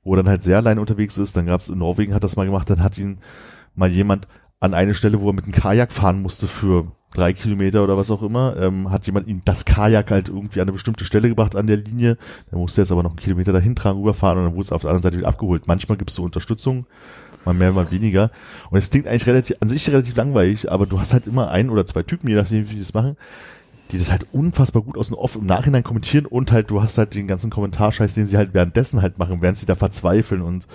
wo 0.02 0.14
er 0.14 0.16
dann 0.16 0.28
halt 0.28 0.42
sehr 0.42 0.56
allein 0.56 0.80
unterwegs 0.80 1.16
ist, 1.16 1.36
dann 1.36 1.46
gab's 1.46 1.68
in 1.68 1.78
Norwegen 1.78 2.12
hat 2.12 2.24
das 2.24 2.34
mal 2.34 2.44
gemacht, 2.44 2.68
dann 2.68 2.82
hat 2.82 2.98
ihn 2.98 3.18
mal 3.76 3.88
jemand 3.88 4.26
an 4.58 4.74
eine 4.74 4.94
Stelle, 4.96 5.20
wo 5.20 5.28
er 5.30 5.34
mit 5.34 5.44
einem 5.44 5.54
Kajak 5.54 5.92
fahren 5.92 6.20
musste 6.20 6.48
für 6.48 6.90
drei 7.12 7.34
Kilometer 7.34 7.84
oder 7.84 7.96
was 7.96 8.10
auch 8.10 8.22
immer, 8.22 8.56
ähm, 8.56 8.90
hat 8.90 9.06
jemand 9.06 9.28
ihn 9.28 9.42
das 9.44 9.64
Kajak 9.64 10.10
halt 10.10 10.28
irgendwie 10.28 10.60
an 10.60 10.64
eine 10.64 10.72
bestimmte 10.72 11.04
Stelle 11.04 11.28
gebracht 11.28 11.54
an 11.54 11.68
der 11.68 11.76
Linie. 11.76 12.18
Dann 12.50 12.58
musste 12.58 12.80
er 12.80 12.82
es 12.82 12.90
aber 12.90 13.04
noch 13.04 13.10
einen 13.10 13.20
Kilometer 13.20 13.52
dahin 13.52 13.76
tragen, 13.76 14.00
rüberfahren 14.00 14.38
und 14.38 14.44
dann 14.46 14.54
wurde 14.54 14.62
es 14.62 14.72
auf 14.72 14.80
der 14.80 14.90
anderen 14.90 15.04
Seite 15.04 15.18
wieder 15.18 15.28
abgeholt. 15.28 15.68
Manchmal 15.68 15.96
gibt 15.98 16.10
es 16.10 16.16
so 16.16 16.24
Unterstützung, 16.24 16.86
mal 17.44 17.54
mehr, 17.54 17.72
mal 17.72 17.90
weniger. 17.90 18.30
Und 18.70 18.78
es 18.78 18.90
klingt 18.90 19.06
eigentlich 19.06 19.26
relativ, 19.26 19.56
an 19.60 19.68
sich 19.68 19.88
relativ 19.88 20.16
langweilig, 20.16 20.70
aber 20.70 20.86
du 20.86 21.00
hast 21.00 21.12
halt 21.12 21.26
immer 21.26 21.50
ein 21.50 21.70
oder 21.70 21.86
zwei 21.86 22.02
Typen, 22.02 22.28
je 22.28 22.36
nachdem, 22.36 22.68
wie 22.68 22.74
die 22.74 22.80
das 22.80 22.94
machen, 22.94 23.16
die 23.90 23.98
das 23.98 24.10
halt 24.10 24.26
unfassbar 24.32 24.82
gut 24.82 24.96
aus 24.96 25.08
dem 25.08 25.16
Off 25.16 25.36
im 25.36 25.46
Nachhinein 25.46 25.84
kommentieren 25.84 26.26
und 26.26 26.52
halt 26.52 26.70
du 26.70 26.82
hast 26.82 26.98
halt 26.98 27.14
den 27.14 27.28
ganzen 27.28 27.50
Kommentarscheiß, 27.50 28.14
den 28.14 28.26
sie 28.26 28.36
halt 28.36 28.54
währenddessen 28.54 29.02
halt 29.02 29.18
machen, 29.18 29.42
während 29.42 29.58
sie 29.58 29.66
da 29.66 29.74
verzweifeln 29.74 30.42
und 30.42 30.66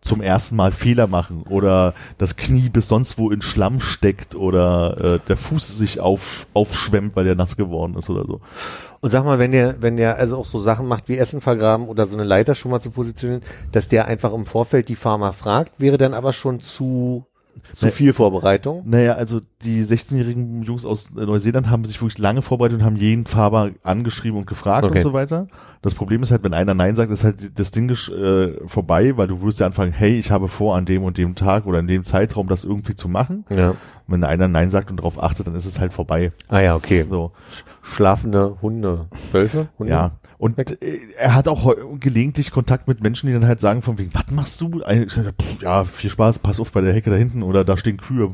zum 0.00 0.22
ersten 0.22 0.56
Mal 0.56 0.72
Fehler 0.72 1.06
machen 1.06 1.44
oder 1.48 1.94
das 2.18 2.36
Knie 2.36 2.68
bis 2.68 2.88
sonst 2.88 3.18
wo 3.18 3.30
in 3.30 3.42
Schlamm 3.42 3.80
steckt 3.80 4.34
oder 4.34 5.16
äh, 5.16 5.18
der 5.28 5.36
Fuß 5.36 5.78
sich 5.78 6.00
auf, 6.00 6.46
aufschwemmt, 6.54 7.14
weil 7.16 7.24
der 7.24 7.34
nass 7.34 7.56
geworden 7.56 7.96
ist 7.98 8.08
oder 8.08 8.24
so. 8.24 8.40
Und 9.00 9.10
sag 9.10 9.24
mal, 9.24 9.38
wenn 9.38 9.52
der, 9.52 9.80
wenn 9.80 9.96
der 9.96 10.16
also 10.16 10.36
auch 10.36 10.44
so 10.44 10.58
Sachen 10.58 10.86
macht 10.86 11.08
wie 11.08 11.16
Essen 11.16 11.40
vergraben 11.40 11.88
oder 11.88 12.04
so 12.04 12.14
eine 12.14 12.24
Leiter 12.24 12.54
schon 12.54 12.70
mal 12.70 12.80
zu 12.80 12.90
positionieren, 12.90 13.42
dass 13.72 13.88
der 13.88 14.06
einfach 14.06 14.32
im 14.32 14.44
Vorfeld 14.44 14.88
die 14.88 14.96
Farmer 14.96 15.32
fragt, 15.32 15.72
wäre 15.78 15.96
dann 15.96 16.12
aber 16.12 16.32
schon 16.32 16.60
zu, 16.60 17.24
zu 17.72 17.90
viel 17.90 18.12
Vorbereitung. 18.12 18.82
Naja, 18.84 19.14
also 19.14 19.40
die 19.62 19.82
16-jährigen 19.84 20.62
Jungs 20.62 20.84
aus 20.84 21.14
äh, 21.16 21.24
Neuseeland 21.24 21.70
haben 21.70 21.84
sich 21.84 22.00
wirklich 22.00 22.18
lange 22.18 22.42
vorbereitet 22.42 22.78
und 22.78 22.84
haben 22.84 22.96
jeden 22.96 23.26
Farmer 23.26 23.70
angeschrieben 23.82 24.38
und 24.38 24.46
gefragt 24.46 24.84
Okay. 24.84 24.98
und 24.98 25.02
so 25.02 25.12
weiter. 25.12 25.46
Das 25.82 25.94
Problem 25.94 26.22
ist 26.22 26.30
halt, 26.30 26.44
wenn 26.44 26.52
einer 26.52 26.74
Nein 26.74 26.94
sagt, 26.96 27.10
ist 27.10 27.24
halt 27.24 27.58
das 27.58 27.70
Ding 27.70 27.88
äh, 27.90 28.66
vorbei, 28.66 29.16
weil 29.16 29.28
du 29.28 29.40
würdest 29.40 29.60
ja 29.60 29.66
anfangen, 29.66 29.92
hey, 29.92 30.12
ich 30.18 30.30
habe 30.30 30.48
vor, 30.48 30.76
an 30.76 30.84
dem 30.84 31.02
und 31.04 31.16
dem 31.16 31.34
Tag 31.34 31.66
oder 31.66 31.78
in 31.78 31.86
dem 31.86 32.04
Zeitraum 32.04 32.48
das 32.48 32.64
irgendwie 32.64 32.94
zu 32.94 33.08
machen. 33.08 33.44
Ja. 33.54 33.70
Und 33.70 33.76
wenn 34.08 34.24
einer 34.24 34.48
Nein 34.48 34.70
sagt 34.70 34.90
und 34.90 34.98
darauf 34.98 35.22
achtet, 35.22 35.46
dann 35.46 35.54
ist 35.54 35.66
es 35.66 35.80
halt 35.80 35.92
vorbei. 35.92 36.32
Ah 36.48 36.60
ja, 36.60 36.74
okay. 36.74 37.06
So. 37.08 37.32
Schlafende 37.82 38.56
Hunde. 38.60 39.06
Wölfe? 39.32 39.68
Hunde? 39.78 39.92
Ja. 39.92 40.10
Und 40.40 40.58
äh, 40.58 40.98
er 41.18 41.34
hat 41.34 41.48
auch 41.48 41.76
gelegentlich 42.00 42.50
Kontakt 42.50 42.88
mit 42.88 43.02
Menschen, 43.02 43.26
die 43.26 43.34
dann 43.34 43.46
halt 43.46 43.60
sagen 43.60 43.82
von 43.82 43.98
wegen, 43.98 44.10
was 44.14 44.30
machst 44.30 44.58
du? 44.62 44.80
Ja, 45.60 45.84
viel 45.84 46.08
Spaß, 46.08 46.38
pass 46.38 46.58
auf 46.60 46.72
bei 46.72 46.80
der 46.80 46.94
Hecke 46.94 47.10
da 47.10 47.16
hinten 47.16 47.42
oder 47.42 47.62
da 47.62 47.76
stehen 47.76 47.98
Kühe, 47.98 48.30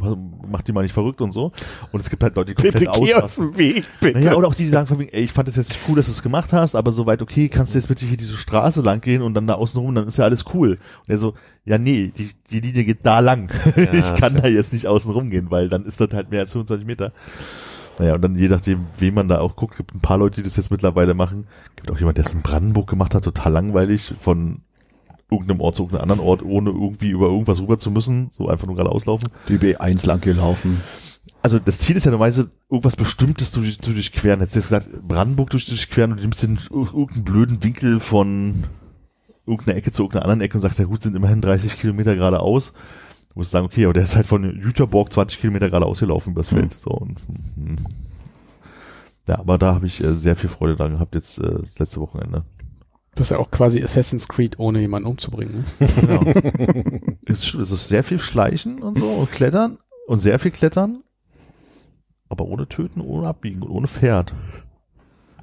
mach 0.48 0.62
die 0.62 0.70
mal 0.70 0.82
nicht 0.82 0.92
verrückt 0.92 1.20
und 1.20 1.32
so. 1.32 1.50
Und 1.90 1.98
es 1.98 2.08
gibt 2.08 2.22
halt 2.22 2.36
Leute, 2.36 2.54
die 2.54 2.54
komplett 2.54 2.74
Bitte 2.74 2.84
geh 2.84 3.12
aus 3.12 3.12
ausrasten. 3.12 3.46
dem 3.48 3.58
Weg, 3.58 3.84
bitte. 4.00 4.20
Naja, 4.20 4.36
oder 4.36 4.46
auch 4.46 4.54
die, 4.54 4.62
die 4.62 4.68
sagen 4.68 4.86
von 4.86 5.00
wegen, 5.00 5.10
ey, 5.12 5.24
ich 5.24 5.32
fand 5.32 5.48
es 5.48 5.56
jetzt 5.56 5.70
nicht 5.70 5.80
cool, 5.88 5.96
dass 5.96 6.06
du 6.06 6.12
es 6.12 6.22
gemacht 6.22 6.52
hast, 6.52 6.76
aber 6.76 6.92
soweit 6.92 7.22
okay, 7.22 7.48
kannst 7.48 7.74
du 7.74 7.78
jetzt 7.78 7.88
bitte 7.88 8.06
hier 8.06 8.16
diese 8.16 8.36
Straße 8.36 8.82
lang 8.82 9.00
gehen 9.00 9.20
und 9.20 9.34
dann 9.34 9.48
da 9.48 9.54
außen 9.54 9.80
rum, 9.80 9.92
dann 9.96 10.06
ist 10.06 10.16
ja 10.16 10.26
alles 10.26 10.44
cool. 10.54 10.78
Und 11.00 11.08
er 11.08 11.18
so, 11.18 11.34
ja 11.64 11.76
nee, 11.76 12.12
die, 12.16 12.30
die 12.52 12.60
Linie 12.60 12.84
geht 12.84 13.04
da 13.04 13.18
lang. 13.18 13.50
ich 13.92 14.14
kann 14.14 14.36
da 14.40 14.46
jetzt 14.46 14.72
nicht 14.72 14.86
außen 14.86 15.10
rum 15.10 15.28
gehen, 15.30 15.50
weil 15.50 15.68
dann 15.68 15.84
ist 15.84 16.00
das 16.00 16.10
halt 16.12 16.30
mehr 16.30 16.42
als 16.42 16.52
25 16.52 16.86
Meter. 16.86 17.12
Naja, 17.98 18.14
und 18.14 18.22
dann 18.22 18.36
je 18.36 18.48
nachdem, 18.48 18.86
wem 18.98 19.14
man 19.14 19.28
da 19.28 19.40
auch 19.40 19.56
guckt, 19.56 19.76
gibt 19.76 19.94
ein 19.94 20.00
paar 20.00 20.18
Leute, 20.18 20.36
die 20.36 20.42
das 20.42 20.56
jetzt 20.56 20.70
mittlerweile 20.70 21.14
machen. 21.14 21.46
Gibt 21.76 21.90
auch 21.90 21.98
jemand, 21.98 22.18
der 22.18 22.26
es 22.26 22.32
in 22.32 22.42
Brandenburg 22.42 22.88
gemacht 22.88 23.14
hat, 23.14 23.24
total 23.24 23.52
langweilig, 23.52 24.14
von 24.18 24.60
irgendeinem 25.30 25.60
Ort 25.60 25.76
zu 25.76 25.82
irgendeinem 25.82 26.02
anderen 26.10 26.20
Ort, 26.20 26.42
ohne 26.42 26.70
irgendwie 26.70 27.10
über 27.10 27.26
irgendwas 27.26 27.60
rüber 27.60 27.78
zu 27.78 27.90
müssen, 27.90 28.30
so 28.36 28.48
einfach 28.48 28.66
nur 28.66 28.76
gerade 28.76 28.90
auslaufen. 28.90 29.28
Die 29.48 29.58
B1 29.58 30.06
lang 30.06 30.20
gelaufen. 30.20 30.80
Also 31.42 31.58
das 31.58 31.78
Ziel 31.78 31.96
ist 31.96 32.04
ja 32.04 32.12
normalerweise, 32.12 32.50
irgendwas 32.70 32.96
Bestimmtes 32.96 33.50
zu, 33.50 33.62
zu 33.62 33.92
durchqueren. 33.92 34.40
Hättest 34.40 34.56
du 34.56 34.60
jetzt 34.60 34.68
gesagt, 34.68 35.08
Brandenburg 35.08 35.50
durch, 35.50 35.66
durchqueren 35.66 36.12
und 36.12 36.18
du 36.18 36.22
nimmst 36.22 36.42
den 36.42 36.56
ir- 36.58 36.70
irgendeinen 36.94 37.24
blöden 37.24 37.64
Winkel 37.64 37.98
von 38.00 38.64
irgendeiner 39.46 39.78
Ecke 39.78 39.90
zu 39.92 40.02
irgendeiner 40.02 40.24
anderen 40.24 40.40
Ecke 40.42 40.54
und 40.54 40.60
sagst, 40.60 40.78
ja 40.78 40.84
gut, 40.84 41.02
sind 41.02 41.16
immerhin 41.16 41.40
30 41.40 41.78
Kilometer 41.78 42.14
geradeaus. 42.14 42.72
Du 43.36 43.40
musst 43.40 43.50
sagen, 43.50 43.66
okay, 43.66 43.84
aber 43.84 43.92
der 43.92 44.04
ist 44.04 44.16
halt 44.16 44.26
von 44.26 44.44
Jüterborg 44.44 45.12
20 45.12 45.38
Kilometer 45.38 45.68
geradeaus 45.68 46.00
gelaufen 46.00 46.30
übers 46.32 46.48
Feld. 46.48 46.72
So, 46.72 46.88
und, 46.88 47.18
hm. 47.56 47.76
Ja, 49.28 49.40
aber 49.40 49.58
da 49.58 49.74
habe 49.74 49.86
ich 49.86 50.02
äh, 50.02 50.14
sehr 50.14 50.36
viel 50.36 50.48
Freude 50.48 50.74
dran 50.74 50.94
gehabt 50.94 51.14
jetzt 51.14 51.36
äh, 51.36 51.58
das 51.66 51.78
letzte 51.78 52.00
Wochenende. 52.00 52.46
Das 53.14 53.26
ist 53.26 53.32
ja 53.32 53.38
auch 53.38 53.50
quasi 53.50 53.82
Assassin's 53.82 54.26
Creed, 54.26 54.58
ohne 54.58 54.80
jemanden 54.80 55.06
umzubringen. 55.06 55.64
Ne? 55.78 55.86
Genau. 56.00 56.22
es, 57.26 57.44
ist, 57.44 57.54
es 57.56 57.70
ist 57.70 57.88
sehr 57.88 58.04
viel 58.04 58.18
Schleichen 58.18 58.82
und 58.82 58.96
so 58.96 59.04
und 59.06 59.30
Klettern 59.30 59.76
und 60.06 60.18
sehr 60.18 60.38
viel 60.38 60.50
Klettern, 60.50 61.02
aber 62.30 62.46
ohne 62.46 62.66
Töten, 62.68 63.02
ohne 63.02 63.28
Abbiegen 63.28 63.60
und 63.62 63.68
ohne 63.68 63.86
Pferd. 63.86 64.32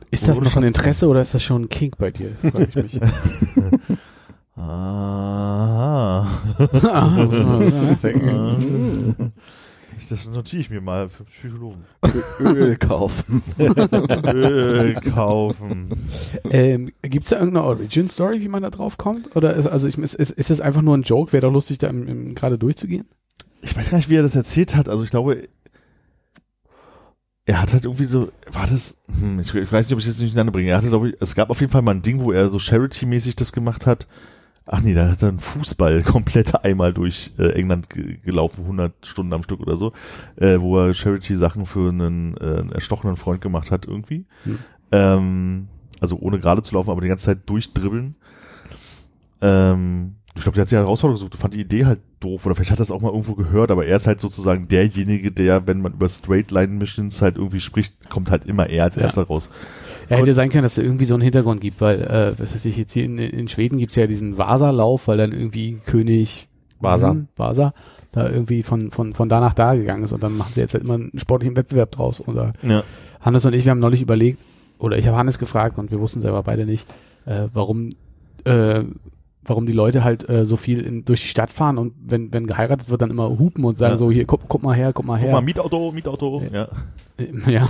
Ist 0.09 0.27
das 0.27 0.39
Ohne 0.39 0.49
noch 0.49 0.57
ein 0.57 0.63
Interesse 0.63 1.07
oder 1.07 1.21
ist 1.21 1.35
das 1.35 1.43
schon 1.43 1.65
ein 1.65 1.69
Kink 1.69 1.99
bei 1.99 2.09
dir? 2.09 2.31
Frag 2.41 2.69
ich 2.69 2.75
mich. 2.75 2.99
Ah. 4.55 6.27
Ah, 6.83 7.25
nachdenken. 7.99 9.33
Das 10.09 10.27
notiere 10.27 10.61
ich 10.61 10.69
mir 10.69 10.81
mal 10.81 11.09
für 11.09 11.23
Psychologen. 11.23 11.85
Öl 12.39 12.75
kaufen. 12.75 13.41
Öl 13.57 14.93
kaufen. 14.95 16.07
ähm, 16.51 16.91
Gibt 17.01 17.23
es 17.23 17.29
da 17.31 17.39
irgendeine 17.39 17.65
Origin-Story, 17.65 18.41
wie 18.41 18.47
man 18.47 18.61
da 18.61 18.69
drauf 18.69 18.99
kommt? 18.99 19.35
Oder 19.35 19.55
ist, 19.55 19.65
also 19.65 19.87
ich, 19.87 19.97
ist, 19.97 20.13
ist, 20.13 20.29
ist 20.29 20.51
es 20.51 20.61
einfach 20.61 20.83
nur 20.83 20.95
ein 20.95 21.01
Joke? 21.01 21.33
Wäre 21.33 21.47
doch 21.47 21.51
lustig, 21.51 21.79
da 21.79 21.87
im, 21.87 22.07
im, 22.07 22.35
gerade 22.35 22.59
durchzugehen? 22.59 23.07
Ich 23.61 23.75
weiß 23.75 23.89
gar 23.89 23.97
nicht, 23.97 24.09
wie 24.09 24.17
er 24.17 24.21
das 24.21 24.35
erzählt 24.35 24.75
hat. 24.75 24.87
Also 24.87 25.03
ich 25.03 25.09
glaube, 25.09 25.47
er 27.45 27.61
hat 27.61 27.73
halt 27.73 27.85
irgendwie 27.85 28.05
so, 28.05 28.31
war 28.51 28.67
das, 28.67 28.97
hm, 29.19 29.39
ich, 29.39 29.53
ich 29.55 29.71
weiß 29.71 29.87
nicht, 29.87 29.93
ob 29.93 29.99
ich 29.99 30.05
das 30.05 30.17
durcheinander 30.17 30.51
bringe. 30.51 30.69
Er 30.69 30.77
hatte, 30.77 30.89
glaube 30.89 31.09
ich, 31.09 31.15
es 31.21 31.33
gab 31.33 31.49
auf 31.49 31.59
jeden 31.59 31.71
Fall 31.71 31.81
mal 31.81 31.95
ein 31.95 32.03
Ding, 32.03 32.19
wo 32.19 32.31
er 32.31 32.49
so 32.49 32.59
Charity-mäßig 32.59 33.35
das 33.35 33.51
gemacht 33.51 33.87
hat. 33.87 34.07
Ach 34.65 34.79
nee, 34.79 34.93
da 34.93 35.09
hat 35.09 35.21
er 35.21 35.29
einen 35.29 35.39
Fußball 35.39 36.03
komplett 36.03 36.63
einmal 36.63 36.93
durch 36.93 37.31
äh, 37.37 37.51
England 37.53 37.89
ge 37.89 38.17
gelaufen, 38.17 38.61
100 38.63 39.05
Stunden 39.05 39.33
am 39.33 39.43
Stück 39.43 39.59
oder 39.59 39.75
so, 39.75 39.91
äh, 40.37 40.59
wo 40.59 40.79
er 40.79 40.93
Charity-Sachen 40.93 41.65
für 41.65 41.89
einen, 41.89 42.37
äh, 42.37 42.59
einen 42.59 42.71
erstochenen 42.71 43.17
Freund 43.17 43.41
gemacht 43.41 43.71
hat 43.71 43.85
irgendwie. 43.85 44.25
Hm. 44.43 44.59
Ähm, 44.91 45.67
also 45.99 46.17
ohne 46.17 46.39
gerade 46.39 46.61
zu 46.61 46.75
laufen, 46.75 46.91
aber 46.91 47.01
die 47.01 47.07
ganze 47.09 47.25
Zeit 47.25 47.49
durchdribbeln. 47.49 48.15
Ähm, 49.41 50.15
ich 50.35 50.43
glaube, 50.43 50.55
der 50.55 50.61
hat 50.61 50.69
sich 50.69 50.77
eine 50.77 50.85
Herausforderung 50.85 51.15
gesucht 51.15 51.35
und 51.35 51.41
fand 51.41 51.53
die 51.53 51.61
Idee 51.61 51.85
halt 51.85 51.99
doof. 52.23 52.45
Oder 52.45 52.55
vielleicht 52.55 52.71
hat 52.71 52.77
er 52.77 52.85
das 52.85 52.91
auch 52.91 53.01
mal 53.01 53.09
irgendwo 53.11 53.35
gehört, 53.35 53.71
aber 53.71 53.85
er 53.85 53.97
ist 53.97 54.07
halt 54.07 54.19
sozusagen 54.19 54.67
derjenige, 54.67 55.31
der, 55.31 55.67
wenn 55.67 55.81
man 55.81 55.93
über 55.93 56.07
Straight 56.09 56.51
Line 56.51 56.73
Missions 56.73 57.21
halt 57.21 57.37
irgendwie 57.37 57.59
spricht, 57.59 58.09
kommt 58.09 58.31
halt 58.31 58.45
immer 58.45 58.67
er 58.69 58.85
als 58.85 58.95
Ja. 58.95 59.03
erster 59.03 59.23
raus. 59.23 59.49
Ja, 60.09 60.17
hätte 60.17 60.33
sein 60.33 60.49
können, 60.49 60.63
dass 60.63 60.77
es 60.77 60.83
irgendwie 60.83 61.05
so 61.05 61.13
einen 61.13 61.23
Hintergrund 61.23 61.61
gibt, 61.61 61.81
weil, 61.81 62.01
äh, 62.01 62.33
was 62.39 62.53
weiß 62.53 62.65
ich, 62.65 62.77
jetzt 62.77 62.93
hier 62.93 63.05
in, 63.05 63.17
in 63.17 63.47
Schweden 63.47 63.77
gibt's 63.77 63.95
ja 63.95 64.07
diesen 64.07 64.37
Vasa-Lauf, 64.37 65.07
weil 65.07 65.17
dann 65.17 65.31
irgendwie 65.31 65.79
König 65.85 66.47
Vasa. 66.79 67.11
hm, 67.11 67.27
Vasa 67.35 67.73
da 68.11 68.29
irgendwie 68.29 68.61
von, 68.61 68.91
von, 68.91 69.13
von 69.15 69.27
da 69.27 69.39
nach 69.39 69.55
da 69.55 69.73
gegangen 69.73 70.03
ist 70.03 70.11
und 70.13 70.21
dann 70.21 70.37
machen 70.37 70.51
sie 70.53 70.61
jetzt 70.61 70.73
halt 70.75 70.83
immer 70.83 70.93
einen 70.95 71.11
sportlichen 71.17 71.57
Wettbewerb 71.57 71.91
draus. 71.91 72.21
Oder 72.27 72.51
Ja. 72.61 72.83
Hannes 73.21 73.45
und 73.45 73.53
ich, 73.53 73.63
wir 73.65 73.71
haben 73.71 73.79
neulich 73.79 74.01
überlegt, 74.03 74.39
oder 74.77 74.97
ich 74.97 75.07
habe 75.07 75.17
Hannes 75.17 75.39
gefragt 75.39 75.79
und 75.79 75.89
wir 75.91 75.99
wussten 75.99 76.21
selber 76.21 76.43
beide 76.43 76.65
nicht, 76.65 76.87
äh, 77.25 77.47
warum, 77.53 77.95
äh, 78.43 78.83
warum 79.45 79.65
die 79.65 79.73
Leute 79.73 80.03
halt 80.03 80.29
äh, 80.29 80.45
so 80.45 80.55
viel 80.57 80.79
in, 80.81 81.05
durch 81.05 81.21
die 81.21 81.27
Stadt 81.27 81.51
fahren 81.51 81.77
und 81.77 81.93
wenn, 82.05 82.31
wenn 82.33 82.47
geheiratet 82.47 82.89
wird, 82.89 83.01
dann 83.01 83.09
immer 83.11 83.29
hupen 83.37 83.63
und 83.65 83.77
sagen 83.77 83.93
Ja. 83.93 83.97
so, 83.97 84.09
hier, 84.11 84.25
guck, 84.25 84.41
guck 84.47 84.63
mal 84.63 84.73
her, 84.75 84.91
guck 84.93 85.05
mal 85.05 85.17
Guck 85.17 85.25
her. 85.25 85.33
mal, 85.33 85.41
Mietauto, 85.41 85.91
Mietauto. 85.91 86.41
Ja. 86.51 86.67
Äh, 87.17 87.51
Ja, 87.51 87.67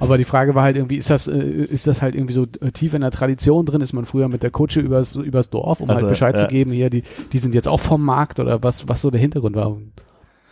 aber 0.00 0.16
die 0.16 0.24
Frage 0.24 0.54
war 0.54 0.62
halt 0.62 0.76
irgendwie, 0.76 0.96
ist 0.96 1.10
das, 1.10 1.28
äh, 1.28 1.36
ist 1.38 1.86
das 1.86 2.00
halt 2.02 2.14
irgendwie 2.14 2.32
so 2.34 2.44
äh, 2.60 2.70
tief 2.72 2.94
in 2.94 3.00
der 3.02 3.10
Tradition 3.10 3.66
drin? 3.66 3.80
Ist 3.80 3.92
man 3.92 4.04
früher 4.06 4.28
mit 4.28 4.42
der 4.42 4.50
Kutsche 4.50 4.80
übers, 4.80 5.14
übers 5.16 5.50
Dorf, 5.50 5.80
um 5.80 5.90
Also, 5.90 6.00
halt 6.02 6.08
Bescheid 6.08 6.34
ja. 6.36 6.42
zu 6.42 6.48
geben, 6.48 6.70
hier, 6.72 6.88
die, 6.90 7.02
die 7.32 7.38
sind 7.38 7.54
jetzt 7.54 7.68
auch 7.68 7.80
vom 7.80 8.04
Markt 8.04 8.40
oder 8.40 8.62
was, 8.62 8.88
was 8.88 9.02
so 9.02 9.10
der 9.10 9.20
Hintergrund 9.20 9.56
war? 9.56 9.76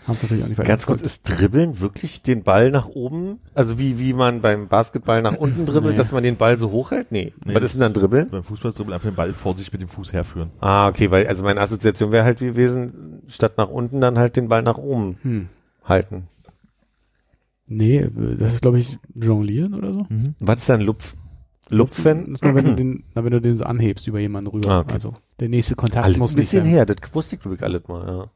Haben 0.07 0.15
es 0.17 0.23
natürlich 0.23 0.45
auch 0.45 0.49
nicht 0.49 0.63
Ganz 0.63 0.87
kurz, 0.87 1.03
ist 1.03 1.23
Dribbeln 1.29 1.81
wirklich 1.81 2.23
den 2.23 2.43
Ball 2.45 2.71
nach 2.71 2.87
oben? 2.87 3.41
Also 3.55 3.79
wie, 3.79 3.99
wie 3.99 4.13
man 4.13 4.41
beim 4.41 4.69
Basketball 4.69 5.21
nach 5.21 5.37
unten 5.37 5.67
dribbelt, 5.67 5.93
Nee. 5.95 5.99
dass 5.99 6.13
man 6.13 6.23
den 6.23 6.37
Ball 6.37 6.57
so 6.59 6.71
hochhält? 6.71 7.11
Nee. 7.11 7.33
Nee, 7.45 7.55
Was 7.55 7.65
ist 7.65 7.73
denn 7.75 7.81
dann 7.81 7.93
Dribbeln? 7.93 8.29
Beim 8.31 8.45
Fußballdribbeln 8.45 8.95
einfach 8.95 9.09
den 9.11 9.17
Ball 9.17 9.33
vor 9.35 9.57
sich 9.57 9.73
mit 9.73 9.83
dem 9.83 9.89
Fuß 9.89 10.13
herführen. 10.13 10.51
Ah, 10.61 10.87
okay, 10.89 11.11
weil, 11.11 11.27
also 11.27 11.43
meine 11.43 11.61
Assoziation 11.61 12.13
wäre 12.13 12.25
halt 12.25 12.39
gewesen, 12.39 13.23
statt 13.27 13.55
nach 13.59 13.69
unten 13.69 14.01
dann 14.01 14.17
halt 14.19 14.37
den 14.37 14.49
Ball 14.49 14.63
nach 14.63 14.79
oben 14.79 15.17
Hm. 15.23 15.49
halten. 15.85 16.29
Nee, 17.67 18.09
das 18.39 18.53
ist, 18.55 18.63
glaube 18.63 18.79
ich, 18.79 18.97
Jonglieren 19.15 19.75
oder 19.75 19.93
so. 19.93 20.07
Was 20.41 20.59
ist 20.61 20.69
dann 20.69 20.81
Lupf? 20.83 21.15
Das 21.69 21.77
Lupfen? 21.77 22.33
ist 22.33 22.45
nur, 22.45 22.55
wenn 22.55 22.65
du 22.65 22.75
den, 22.77 23.03
na, 23.17 23.25
wenn 23.25 23.33
du 23.33 23.41
den 23.41 23.57
so 23.57 23.65
anhebst 23.65 24.07
über 24.07 24.21
jemanden 24.21 24.51
rüber. 24.51 24.71
Ah, 24.71 24.81
okay. 24.81 24.93
Also, 24.93 25.15
der 25.41 25.49
nächste 25.49 25.75
Kontakt 25.75 26.05
Alles 26.05 26.19
muss 26.19 26.35
ein 26.35 26.37
nicht 26.37 26.45
bisschen 26.45 26.63
sein. 26.63 26.71
her, 26.73 26.87
das 26.87 26.97
wusste 27.13 27.35
ich 27.35 27.43
glaube 27.43 27.57
ich 27.57 27.63
alles 27.65 27.89
mal, 27.89 28.07
ja. 28.07 28.31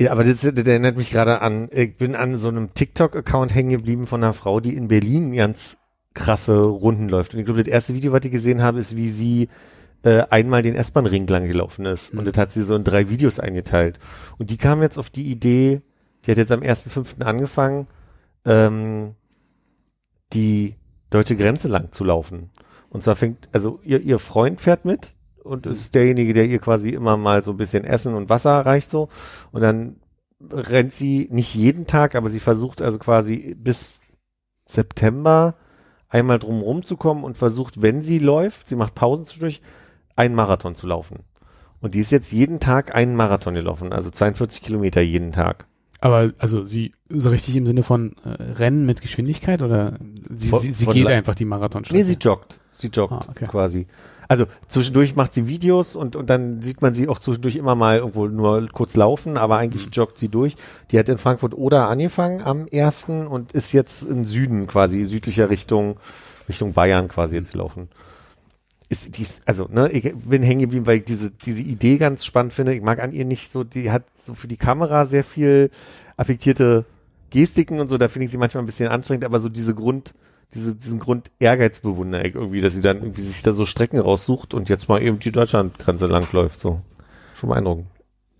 Ja, 0.00 0.12
aber 0.12 0.24
das, 0.24 0.40
das 0.40 0.66
erinnert 0.66 0.96
mich 0.96 1.10
gerade 1.10 1.42
an, 1.42 1.68
ich 1.72 1.96
bin 1.98 2.14
an 2.16 2.34
so 2.34 2.48
einem 2.48 2.72
TikTok-Account 2.72 3.54
hängen 3.54 3.68
geblieben 3.68 4.06
von 4.06 4.22
einer 4.24 4.32
Frau, 4.32 4.58
die 4.60 4.74
in 4.74 4.88
Berlin 4.88 5.32
ganz 5.34 5.76
krasse 6.14 6.58
Runden 6.62 7.10
läuft. 7.10 7.34
Und 7.34 7.40
ich 7.40 7.44
glaube, 7.44 7.62
das 7.62 7.70
erste 7.70 7.92
Video, 7.94 8.10
was 8.10 8.24
ich 8.24 8.30
gesehen 8.32 8.62
habe, 8.62 8.78
ist, 8.78 8.96
wie 8.96 9.10
sie 9.10 9.48
äh, 10.02 10.22
einmal 10.30 10.62
den 10.62 10.74
S-Bahn-Ring 10.74 11.26
lang 11.26 11.46
gelaufen 11.46 11.84
ist. 11.84 12.14
Und 12.14 12.20
Mhm. 12.20 12.24
das 12.24 12.38
hat 12.38 12.50
sie 12.52 12.62
so 12.62 12.74
in 12.74 12.84
drei 12.84 13.10
Videos 13.10 13.38
eingeteilt. 13.38 13.98
Und 14.38 14.48
die 14.48 14.56
kam 14.56 14.80
jetzt 14.80 14.96
auf 14.98 15.10
die 15.10 15.30
Idee, 15.30 15.82
die 16.24 16.30
hat 16.30 16.38
jetzt 16.38 16.52
am 16.52 16.62
1.5. 16.62 17.22
angefangen, 17.22 17.86
ähm, 18.46 19.14
die 20.32 20.76
deutsche 21.10 21.36
Grenze 21.36 21.68
lang 21.68 21.92
zu 21.92 22.04
laufen. 22.04 22.48
Und 22.88 23.02
zwar 23.02 23.16
fängt, 23.16 23.50
also 23.52 23.80
ihr, 23.84 24.00
ihr 24.00 24.18
Freund 24.18 24.62
fährt 24.62 24.86
mit 24.86 25.12
und 25.44 25.66
ist 25.66 25.94
derjenige, 25.94 26.32
der 26.32 26.46
ihr 26.46 26.58
quasi 26.58 26.90
immer 26.90 27.16
mal 27.16 27.42
so 27.42 27.50
ein 27.52 27.56
bisschen 27.56 27.84
Essen 27.84 28.14
und 28.14 28.28
Wasser 28.28 28.64
reicht 28.64 28.90
so. 28.90 29.08
Und 29.52 29.60
dann 29.62 29.96
rennt 30.50 30.92
sie 30.92 31.28
nicht 31.30 31.54
jeden 31.54 31.86
Tag, 31.86 32.14
aber 32.14 32.30
sie 32.30 32.40
versucht 32.40 32.80
also 32.82 32.98
quasi 32.98 33.54
bis 33.58 34.00
September 34.66 35.54
einmal 36.08 36.38
drumherum 36.38 36.84
zu 36.84 36.96
kommen 36.96 37.24
und 37.24 37.36
versucht, 37.36 37.82
wenn 37.82 38.02
sie 38.02 38.18
läuft, 38.18 38.68
sie 38.68 38.76
macht 38.76 38.94
Pausen 38.94 39.26
zwischendurch, 39.26 39.62
einen 40.16 40.34
Marathon 40.34 40.74
zu 40.74 40.86
laufen. 40.86 41.20
Und 41.80 41.94
die 41.94 42.00
ist 42.00 42.12
jetzt 42.12 42.32
jeden 42.32 42.60
Tag 42.60 42.94
einen 42.94 43.16
Marathon 43.16 43.54
gelaufen, 43.54 43.92
also 43.92 44.10
42 44.10 44.62
Kilometer 44.62 45.00
jeden 45.00 45.32
Tag. 45.32 45.66
Aber, 46.02 46.32
also, 46.38 46.64
sie, 46.64 46.92
so 47.10 47.28
richtig 47.30 47.56
im 47.56 47.66
Sinne 47.66 47.82
von 47.82 48.16
äh, 48.24 48.28
Rennen 48.54 48.86
mit 48.86 49.02
Geschwindigkeit 49.02 49.62
oder 49.62 49.98
sie, 50.34 50.48
Von- 50.48 50.60
sie, 50.60 50.72
sie 50.72 50.86
geht 50.86 51.06
einfach 51.08 51.34
die 51.34 51.44
Marathonstrecke? 51.44 51.98
Nee, 51.98 52.04
sie 52.04 52.18
joggt. 52.18 52.58
Sie 52.72 52.88
joggt 52.88 53.12
Ah, 53.12 53.26
okay. 53.28 53.46
quasi. 53.46 53.86
Also 54.30 54.46
zwischendurch 54.68 55.16
macht 55.16 55.34
sie 55.34 55.48
Videos 55.48 55.96
und, 55.96 56.14
und 56.14 56.30
dann 56.30 56.62
sieht 56.62 56.82
man 56.82 56.94
sie 56.94 57.08
auch 57.08 57.18
zwischendurch 57.18 57.56
immer 57.56 57.74
mal 57.74 57.98
irgendwo 57.98 58.28
nur 58.28 58.68
kurz 58.68 58.94
laufen, 58.94 59.36
aber 59.36 59.56
eigentlich 59.56 59.86
Mhm. 59.86 59.90
joggt 59.90 60.18
sie 60.18 60.28
durch. 60.28 60.54
Die 60.92 61.00
hat 61.00 61.08
in 61.08 61.18
Frankfurt 61.18 61.52
Oder 61.52 61.88
angefangen 61.88 62.40
am 62.40 62.68
ersten 62.68 63.26
und 63.26 63.50
ist 63.50 63.72
jetzt 63.72 64.04
im 64.04 64.24
Süden 64.24 64.68
quasi, 64.68 65.04
südlicher 65.04 65.50
Richtung, 65.50 65.96
Richtung 66.48 66.74
Bayern 66.74 67.08
quasi 67.08 67.34
Mhm. 67.34 67.40
jetzt 67.42 67.50
gelaufen. 67.50 67.88
Ist, 68.88 69.18
die 69.18 69.22
ist, 69.22 69.42
also, 69.46 69.66
ne, 69.68 69.90
ich 69.90 70.14
bin 70.14 70.44
hängen 70.44 70.60
geblieben, 70.60 70.86
weil 70.86 70.98
ich 70.98 71.04
diese, 71.06 71.32
diese 71.32 71.62
Idee 71.62 71.98
ganz 71.98 72.24
spannend 72.24 72.52
finde. 72.52 72.72
Ich 72.72 72.82
mag 72.82 73.00
an 73.00 73.10
ihr 73.10 73.24
nicht 73.24 73.50
so, 73.50 73.64
die 73.64 73.90
hat 73.90 74.04
so 74.14 74.34
für 74.34 74.46
die 74.46 74.56
Kamera 74.56 75.06
sehr 75.06 75.24
viel 75.24 75.70
affektierte 76.16 76.84
Gestiken 77.30 77.80
und 77.80 77.88
so, 77.88 77.98
da 77.98 78.06
finde 78.06 78.26
ich 78.26 78.30
sie 78.30 78.38
manchmal 78.38 78.62
ein 78.62 78.66
bisschen 78.66 78.90
anstrengend, 78.90 79.24
aber 79.24 79.40
so 79.40 79.48
diese 79.48 79.74
Grund, 79.74 80.14
diese, 80.54 80.74
diesen 80.74 80.98
Grund 80.98 81.30
Ehrgeiz 81.38 81.80
bewundere 81.80 82.26
ich 82.26 82.34
irgendwie, 82.34 82.60
dass 82.60 82.74
sie 82.74 82.82
dann 82.82 82.98
irgendwie 82.98 83.22
sich 83.22 83.42
da 83.42 83.52
so 83.52 83.66
Strecken 83.66 83.98
raussucht 83.98 84.54
und 84.54 84.68
jetzt 84.68 84.88
mal 84.88 85.02
eben 85.02 85.18
die 85.18 85.32
Deutschlandgrenze 85.32 86.06
langläuft, 86.06 86.60
so. 86.60 86.80
Schon 87.34 87.50
beeindruckend. 87.50 87.86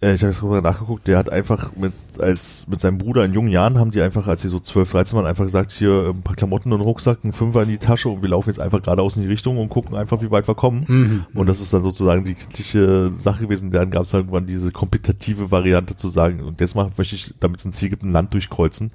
Äh, 0.02 0.14
ich 0.14 0.22
habe 0.22 0.32
jetzt 0.32 0.40
drüber 0.40 0.60
nachgeguckt, 0.62 1.06
der 1.06 1.18
hat 1.18 1.30
einfach 1.30 1.76
mit, 1.76 1.92
als, 2.18 2.66
mit 2.68 2.80
seinem 2.80 2.98
Bruder 2.98 3.24
in 3.24 3.34
jungen 3.34 3.50
Jahren 3.50 3.78
haben 3.78 3.90
die 3.90 4.00
einfach, 4.00 4.26
als 4.26 4.42
sie 4.42 4.48
so 4.48 4.58
12, 4.58 4.90
13 4.90 5.16
waren, 5.16 5.26
einfach 5.26 5.44
gesagt, 5.44 5.72
hier 5.72 6.10
ein 6.14 6.22
paar 6.22 6.36
Klamotten 6.36 6.72
und 6.72 6.80
einen 6.80 6.88
Rucksack, 6.88 7.22
ein 7.24 7.32
Fünfer 7.32 7.62
in 7.62 7.68
die 7.68 7.78
Tasche 7.78 8.08
und 8.08 8.22
wir 8.22 8.30
laufen 8.30 8.48
jetzt 8.48 8.60
einfach 8.60 8.82
geradeaus 8.82 9.16
in 9.16 9.22
die 9.22 9.28
Richtung 9.28 9.58
und 9.58 9.68
gucken 9.68 9.96
einfach, 9.96 10.22
wie 10.22 10.30
weit 10.30 10.48
wir 10.48 10.54
kommen. 10.54 10.84
Mhm. 10.88 11.26
Und 11.34 11.48
das 11.48 11.60
ist 11.60 11.72
dann 11.72 11.82
sozusagen 11.82 12.24
die 12.24 12.34
kritische 12.34 13.12
Sache 13.22 13.42
gewesen. 13.42 13.70
Dann 13.70 13.90
gab 13.90 14.04
es 14.04 14.14
halt 14.14 14.22
irgendwann 14.22 14.46
diese 14.46 14.72
kompetitive 14.72 15.50
Variante 15.50 15.96
zu 15.96 16.08
sagen, 16.08 16.42
und 16.42 16.60
jetzt 16.60 16.74
mal 16.74 16.90
möchte 16.96 17.14
ich, 17.14 17.34
damit 17.38 17.60
es 17.60 17.66
ein 17.66 17.72
Ziel 17.72 17.90
gibt, 17.90 18.02
ein 18.02 18.12
Land 18.12 18.32
durchkreuzen. 18.32 18.92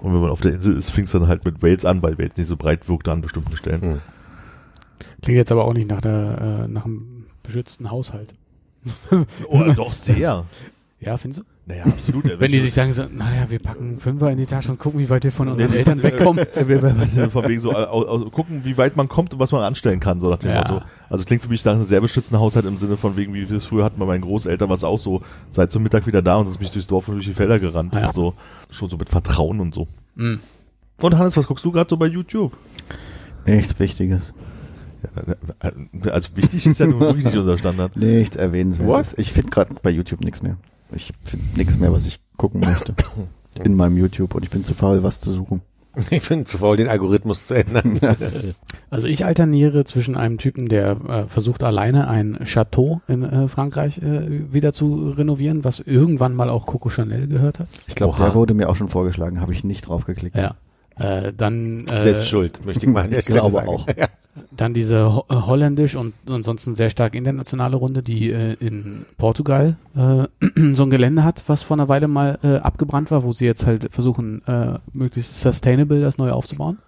Und 0.00 0.14
wenn 0.14 0.20
man 0.20 0.30
auf 0.30 0.40
der 0.40 0.54
Insel 0.54 0.76
ist, 0.76 0.90
fing 0.90 1.04
es 1.04 1.12
dann 1.12 1.26
halt 1.26 1.44
mit 1.44 1.62
Wales 1.62 1.84
an, 1.84 2.02
weil 2.02 2.18
Wales 2.18 2.36
nicht 2.36 2.46
so 2.46 2.56
breit 2.56 2.88
wirkte 2.88 3.10
an 3.10 3.20
bestimmten 3.20 3.56
Stellen. 3.56 3.80
Hm. 3.80 4.00
Klingt 5.22 5.36
jetzt 5.36 5.52
aber 5.52 5.64
auch 5.64 5.72
nicht 5.72 5.88
nach 5.90 6.00
der, 6.00 6.66
äh, 6.66 6.68
nach 6.68 6.84
einem 6.84 7.26
beschützten 7.42 7.90
Haushalt. 7.90 8.34
Oh, 9.48 9.64
doch 9.74 9.92
sehr. 9.92 10.46
Ja, 11.00 11.16
findest 11.16 11.40
du? 11.40 11.57
Naja, 11.68 11.84
absolut. 11.84 12.24
Wenn 12.40 12.50
die 12.50 12.58
sich 12.60 12.72
sagen 12.72 12.94
so, 12.94 13.02
naja, 13.04 13.44
wir 13.50 13.58
packen 13.58 13.98
Fünfer 13.98 14.30
in 14.30 14.38
die 14.38 14.46
Tasche 14.46 14.70
und 14.72 14.78
gucken, 14.78 14.98
wie 15.00 15.10
weit 15.10 15.22
wir 15.24 15.30
von 15.30 15.48
unseren 15.48 15.74
Eltern 15.74 16.02
wegkommen. 16.02 16.46
Von 17.30 17.46
wegen 17.46 17.60
so, 17.60 17.74
au- 17.74 18.30
gucken, 18.30 18.62
wie 18.64 18.78
weit 18.78 18.96
man 18.96 19.06
kommt 19.08 19.34
und 19.34 19.38
was 19.40 19.52
man 19.52 19.62
anstellen 19.62 20.00
kann, 20.00 20.18
so 20.18 20.30
nach 20.30 20.38
dem 20.38 20.50
Ja. 20.50 20.60
Motto. 20.62 20.76
Also 21.10 21.20
es 21.22 21.26
klingt 21.26 21.42
für 21.42 21.48
mich 21.50 21.62
nach 21.66 21.74
einem 21.74 21.84
sehr 21.84 22.00
beschützten 22.00 22.38
Haushalt 22.38 22.64
im 22.64 22.78
Sinne 22.78 22.96
von 22.96 23.16
wegen, 23.18 23.34
wie 23.34 23.48
wir 23.50 23.58
es 23.58 23.66
früher 23.66 23.84
hatten 23.84 24.00
bei 24.00 24.06
meinen 24.06 24.22
Großeltern, 24.22 24.70
was 24.70 24.82
auch 24.82 24.96
so, 24.98 25.20
seit 25.50 25.70
zum 25.70 25.82
Mittag 25.82 26.06
wieder 26.06 26.22
da 26.22 26.36
und 26.36 26.48
ist 26.48 26.58
mich 26.58 26.70
durchs 26.72 26.86
Dorf 26.88 27.06
und 27.08 27.16
durch 27.16 27.26
die 27.26 27.34
Felder 27.34 27.58
gerannt. 27.58 27.92
Ja. 27.94 28.12
So, 28.14 28.32
schon 28.70 28.88
so 28.88 28.96
mit 28.96 29.10
Vertrauen 29.10 29.60
und 29.60 29.74
so. 29.74 29.88
Mhm. 30.14 30.40
Und 31.02 31.18
Hannes, 31.18 31.36
was 31.36 31.46
guckst 31.46 31.64
du 31.66 31.70
gerade 31.72 31.88
so 31.90 31.96
bei 31.98 32.06
YouTube? 32.06 32.56
Nichts 33.46 33.78
Wichtiges. 33.78 34.32
Also 36.10 36.30
wichtig 36.34 36.66
ist 36.66 36.80
ja 36.80 36.86
nun 36.86 36.98
wirklich 37.00 37.26
nicht 37.26 37.36
unser 37.36 37.56
Standard. 37.58 37.96
Nichts 37.96 38.36
Erwähnenswertes. 38.36 39.14
Ich 39.16 39.32
finde 39.32 39.50
gerade 39.50 39.74
bei 39.82 39.90
YouTube 39.90 40.22
nichts 40.22 40.42
mehr. 40.42 40.56
Ich 40.94 41.12
finde 41.24 41.46
nichts 41.56 41.78
mehr, 41.78 41.92
was 41.92 42.06
ich 42.06 42.20
gucken 42.36 42.60
möchte. 42.60 42.94
In 43.64 43.74
meinem 43.74 43.96
YouTube 43.96 44.34
und 44.34 44.44
ich 44.44 44.50
bin 44.50 44.64
zu 44.64 44.74
faul, 44.74 45.02
was 45.02 45.20
zu 45.20 45.32
suchen. 45.32 45.62
Ich 46.10 46.28
bin 46.28 46.46
zu 46.46 46.58
faul, 46.58 46.76
den 46.76 46.86
Algorithmus 46.86 47.46
zu 47.46 47.54
ändern. 47.54 47.98
Also 48.90 49.08
ich 49.08 49.24
alterniere 49.24 49.84
zwischen 49.84 50.16
einem 50.16 50.38
Typen, 50.38 50.68
der 50.68 50.92
äh, 51.08 51.26
versucht 51.26 51.62
alleine 51.64 52.08
ein 52.08 52.38
Chateau 52.44 53.00
in 53.08 53.22
äh, 53.22 53.48
Frankreich 53.48 53.98
äh, 53.98 54.52
wieder 54.52 54.72
zu 54.72 55.10
renovieren, 55.10 55.64
was 55.64 55.80
irgendwann 55.80 56.34
mal 56.34 56.48
auch 56.50 56.66
Coco 56.66 56.88
Chanel 56.88 57.26
gehört 57.26 57.58
hat. 57.58 57.68
Ich 57.86 57.94
glaube, 57.96 58.16
der 58.16 58.34
wurde 58.34 58.54
mir 58.54 58.68
auch 58.68 58.76
schon 58.76 58.88
vorgeschlagen, 58.88 59.40
habe 59.40 59.52
ich 59.52 59.64
nicht 59.64 59.88
drauf 59.88 60.04
geklickt. 60.06 60.36
Ja. 60.36 60.54
Äh, 60.96 61.32
dann 61.36 61.86
äh, 61.88 62.02
Selbst 62.02 62.28
schuld, 62.28 62.64
möchte 62.64 62.86
ich 62.86 62.92
mal 62.92 63.12
Ich 63.12 63.26
glaube 63.26 63.56
sagen. 63.56 63.68
auch. 63.68 63.86
Ja. 63.88 64.06
Dann 64.56 64.74
diese 64.74 65.14
ho 65.14 65.24
äh, 65.28 65.34
holländisch 65.34 65.96
und 65.96 66.14
ansonsten 66.28 66.74
sehr 66.74 66.90
stark 66.90 67.14
internationale 67.14 67.76
Runde, 67.76 68.02
die 68.02 68.30
äh, 68.30 68.54
in 68.54 69.04
Portugal 69.16 69.76
äh, 69.96 70.26
so 70.74 70.82
ein 70.84 70.90
Gelände 70.90 71.24
hat, 71.24 71.42
was 71.46 71.62
vor 71.62 71.76
einer 71.76 71.88
Weile 71.88 72.08
mal 72.08 72.38
äh, 72.42 72.56
abgebrannt 72.56 73.10
war, 73.10 73.22
wo 73.22 73.32
sie 73.32 73.44
jetzt 73.46 73.66
halt 73.66 73.88
versuchen, 73.92 74.42
äh, 74.46 74.78
möglichst 74.92 75.40
sustainable 75.40 76.00
das 76.00 76.18
neu 76.18 76.30
aufzubauen. 76.30 76.78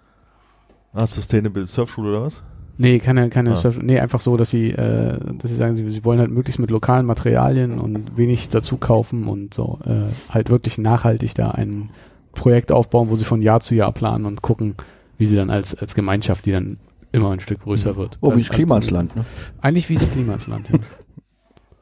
Ah, 0.93 1.07
Sustainable 1.07 1.65
Surfschule 1.67 2.09
oder 2.09 2.23
was? 2.23 2.43
Nee, 2.77 2.99
keine, 2.99 3.29
keine 3.29 3.51
Ah. 3.51 3.55
Surf 3.55 3.79
nee, 3.81 3.99
einfach 3.99 4.21
so, 4.21 4.37
dass 4.37 4.49
sie, 4.49 4.71
äh, 4.71 5.19
dass 5.37 5.51
sie 5.51 5.55
sagen, 5.55 5.75
sie, 5.75 5.89
sie 5.91 6.03
wollen 6.03 6.19
halt 6.19 6.31
möglichst 6.31 6.59
mit 6.59 6.71
lokalen 6.71 7.05
Materialien 7.05 7.79
und 7.79 8.17
wenig 8.17 8.49
dazu 8.49 8.77
kaufen 8.77 9.27
und 9.27 9.53
so 9.53 9.79
äh, 9.85 10.11
halt 10.33 10.49
wirklich 10.49 10.77
nachhaltig 10.77 11.35
da 11.35 11.51
ein 11.51 11.89
Projekt 12.33 12.71
aufbauen, 12.71 13.09
wo 13.09 13.15
sie 13.15 13.25
von 13.25 13.41
Jahr 13.41 13.59
zu 13.59 13.75
Jahr 13.75 13.91
planen 13.91 14.25
und 14.25 14.41
gucken, 14.41 14.75
wie 15.17 15.25
sie 15.27 15.35
dann 15.35 15.49
als, 15.49 15.75
als 15.75 15.93
Gemeinschaft, 15.93 16.45
die 16.45 16.53
dann 16.53 16.77
immer 17.11 17.31
ein 17.31 17.39
Stück 17.39 17.61
größer 17.61 17.95
wird. 17.95 18.17
Oh, 18.21 18.35
wie 18.35 18.41
das 18.41 18.49
Klima 18.49 18.77
ins 18.77 18.89
Land, 18.89 19.15
ne? 19.15 19.25
Eigentlich 19.61 19.89
wie 19.89 19.95
das 19.95 20.11
Klima 20.11 20.33
ins 20.33 20.47
Land, 20.47 20.69
ja. 20.69 20.79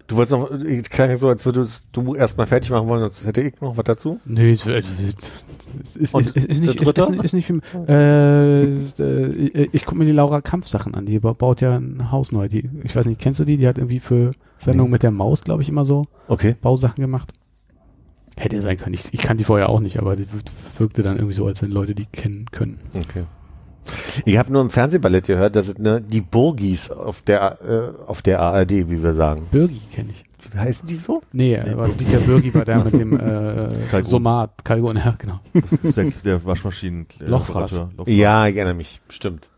Du 0.08 0.16
wolltest 0.16 0.32
noch, 0.32 0.50
ich 0.66 0.90
klang 0.90 1.16
so, 1.18 1.30
als 1.30 1.46
würdest 1.46 1.84
du 1.92 2.16
erstmal 2.16 2.48
fertig 2.48 2.72
machen 2.72 2.88
wollen, 2.88 3.02
sonst 3.02 3.28
hätte 3.28 3.42
ich 3.44 3.62
noch 3.62 3.78
was 3.78 3.84
dazu. 3.84 4.20
Nee, 4.26 4.50
es, 4.50 4.66
es, 4.66 4.84
es, 5.00 5.96
ist, 5.96 6.16
ist, 6.16 6.36
ist, 6.36 6.46
ist, 6.48 6.60
nicht, 6.62 6.98
der 6.98 7.24
ist, 7.24 7.34
nicht 7.34 7.46
viel, 7.46 7.62
äh, 7.88 8.64
äh, 8.64 9.70
ich 9.72 9.86
gucke 9.86 10.00
mir 10.00 10.06
die 10.06 10.12
Laura 10.12 10.42
Kampf 10.42 10.68
Sachen 10.68 10.96
an, 10.96 11.06
die 11.06 11.20
ba- 11.20 11.34
baut 11.34 11.62
ja 11.62 11.76
ein 11.78 12.12
Haus 12.12 12.32
neu, 12.32 12.48
die, 12.48 12.68
ich 12.84 12.96
weiß 12.96 13.06
nicht, 13.06 13.22
kennst 13.22 13.40
du 13.40 13.46
die? 13.46 13.58
Die 13.58 13.68
hat 13.68 13.78
irgendwie 13.78 14.00
für 14.00 14.32
Sendung 14.58 14.90
mit 14.90 15.04
der 15.04 15.12
Maus, 15.12 15.44
glaube 15.44 15.62
ich, 15.62 15.70
immer 15.70 15.86
so 15.86 16.08
Okay. 16.28 16.56
Bausachen 16.60 17.00
gemacht. 17.02 17.32
Hätte 18.36 18.56
ja 18.56 18.64
sein 18.64 18.78
können, 18.78 18.96
ich, 18.96 19.14
ich 19.14 19.22
kannte 19.22 19.42
die 19.42 19.46
vorher 19.46 19.70
auch 19.70 19.80
nicht, 19.80 20.00
aber 20.00 20.16
die 20.16 20.26
wirkte 20.80 21.04
dann 21.04 21.18
irgendwie 21.18 21.36
so, 21.36 21.46
als 21.46 21.62
wenn 21.62 21.70
Leute 21.70 21.94
die 21.94 22.06
kennen 22.06 22.48
können. 22.50 22.80
Okay. 22.96 23.26
Ich 24.26 24.38
habe 24.38 24.52
nur 24.52 24.62
im 24.62 24.70
Fernsehballett 24.70 25.28
gehört, 25.28 25.56
dass 25.56 25.68
es 25.68 25.78
ne, 25.78 26.02
die 26.02 26.22
Burgis 26.22 26.92
auf 26.92 27.22
der 27.22 27.60
äh, 27.62 28.08
auf 28.08 28.22
der 28.22 28.40
ARD, 28.40 28.72
wie 28.90 29.02
wir 29.02 29.14
sagen. 29.14 29.48
Birgi 29.52 29.82
kenne 29.92 30.10
ich. 30.12 30.26
Wie 30.52 30.58
heißen 30.58 30.88
die 30.88 30.96
so? 30.96 31.22
Nee, 31.32 31.60
aber 31.60 31.90
Dieter 31.90 32.20
Birgi 32.20 32.54
war 32.54 32.66
der 32.66 32.84
mit 32.84 32.94
dem 32.94 33.14
äh, 33.14 33.78
Kalgon. 33.92 34.10
Somat, 34.10 34.64
Kalgon, 34.64 34.98
ja, 34.98 35.16
genau. 35.18 35.40
Das 35.54 35.72
ist 35.84 35.98
der, 35.98 36.12
der 36.24 36.46
Waschmaschinen 36.46 37.08
äh. 37.20 38.12
Ja, 38.12 38.48
ich 38.48 38.56
erinnere 38.56 38.74
mich, 38.74 39.02
stimmt. 39.10 39.50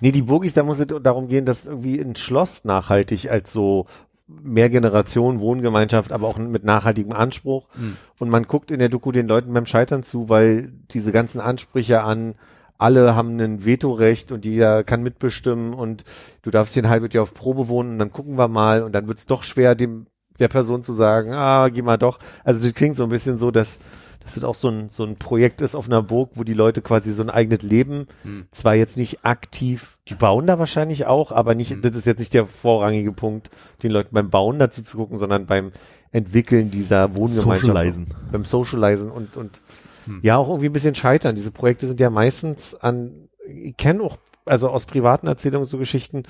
Nee, 0.00 0.12
die 0.12 0.22
Burgis, 0.22 0.52
da 0.52 0.62
muss 0.62 0.78
es 0.78 0.86
darum 1.02 1.28
gehen, 1.28 1.46
dass 1.46 1.64
irgendwie 1.64 1.98
ein 1.98 2.16
Schloss 2.16 2.64
nachhaltig 2.64 3.30
als 3.30 3.52
so 3.52 3.86
Mehrgeneration 4.26 5.40
Wohngemeinschaft, 5.40 6.12
aber 6.12 6.28
auch 6.28 6.38
mit 6.38 6.64
nachhaltigem 6.64 7.12
Anspruch. 7.12 7.68
Hm. 7.74 7.96
Und 8.18 8.30
man 8.30 8.44
guckt 8.44 8.70
in 8.70 8.78
der 8.78 8.88
Doku 8.88 9.12
den 9.12 9.28
Leuten 9.28 9.52
beim 9.52 9.66
Scheitern 9.66 10.02
zu, 10.02 10.28
weil 10.28 10.72
diese 10.90 11.12
ganzen 11.12 11.40
Ansprüche 11.40 12.02
an 12.02 12.34
alle 12.78 13.14
haben 13.14 13.38
ein 13.40 13.64
Vetorecht 13.64 14.32
und 14.32 14.44
jeder 14.44 14.84
kann 14.84 15.02
mitbestimmen 15.02 15.74
und 15.74 16.04
du 16.42 16.50
darfst 16.50 16.74
hier 16.74 16.82
ein 16.84 16.88
halbes 16.90 17.12
Jahr 17.14 17.22
auf 17.22 17.34
Probe 17.34 17.68
wohnen 17.68 17.92
und 17.92 17.98
dann 17.98 18.12
gucken 18.12 18.36
wir 18.36 18.48
mal 18.48 18.82
und 18.82 18.92
dann 18.92 19.08
wird 19.08 19.18
es 19.18 19.26
doch 19.26 19.42
schwer, 19.42 19.74
dem 19.74 20.06
der 20.40 20.48
Person 20.48 20.82
zu 20.82 20.94
sagen, 20.94 21.32
ah, 21.32 21.68
geh 21.68 21.82
mal 21.82 21.96
doch. 21.96 22.18
Also 22.42 22.60
das 22.60 22.74
klingt 22.74 22.96
so 22.96 23.04
ein 23.04 23.10
bisschen 23.10 23.38
so, 23.38 23.50
dass 23.50 23.78
dass 24.24 24.34
das 24.34 24.44
auch 24.44 24.54
so 24.54 24.68
ein, 24.70 24.88
so 24.88 25.04
ein 25.04 25.16
Projekt 25.16 25.60
ist 25.60 25.74
auf 25.74 25.86
einer 25.86 26.02
Burg, 26.02 26.30
wo 26.34 26.44
die 26.44 26.54
Leute 26.54 26.80
quasi 26.80 27.12
so 27.12 27.22
ein 27.22 27.28
eigenes 27.28 27.60
Leben, 27.60 28.06
Hm. 28.22 28.46
zwar 28.52 28.74
jetzt 28.74 28.96
nicht 28.96 29.22
aktiv, 29.22 29.98
die 30.08 30.14
bauen 30.14 30.46
da 30.46 30.58
wahrscheinlich 30.58 31.04
auch, 31.04 31.30
aber 31.30 31.54
nicht, 31.54 31.72
Hm. 31.72 31.82
das 31.82 31.94
ist 31.94 32.06
jetzt 32.06 32.20
nicht 32.20 32.32
der 32.32 32.46
vorrangige 32.46 33.12
Punkt, 33.12 33.50
den 33.82 33.90
Leuten 33.90 34.14
beim 34.14 34.30
Bauen 34.30 34.58
dazu 34.58 34.82
zu 34.82 34.96
gucken, 34.96 35.18
sondern 35.18 35.44
beim 35.44 35.72
Entwickeln 36.10 36.70
dieser 36.70 37.14
Wohngemeinschaft. 37.14 37.66
Socialisen. 37.66 38.06
Beim 38.32 38.44
Socialisen 38.46 39.10
und, 39.10 39.36
und 39.36 39.60
Hm. 40.06 40.20
ja 40.22 40.36
auch 40.36 40.48
irgendwie 40.48 40.68
ein 40.68 40.72
bisschen 40.72 40.94
scheitern. 40.94 41.34
Diese 41.34 41.50
Projekte 41.50 41.86
sind 41.86 42.00
ja 42.00 42.10
meistens 42.10 42.74
an, 42.74 43.28
ich 43.46 43.76
kenne 43.76 44.02
auch, 44.02 44.18
also 44.44 44.68
aus 44.68 44.86
privaten 44.86 45.26
Erzählungen 45.26 45.66
so 45.66 45.78
Geschichten, 45.78 46.24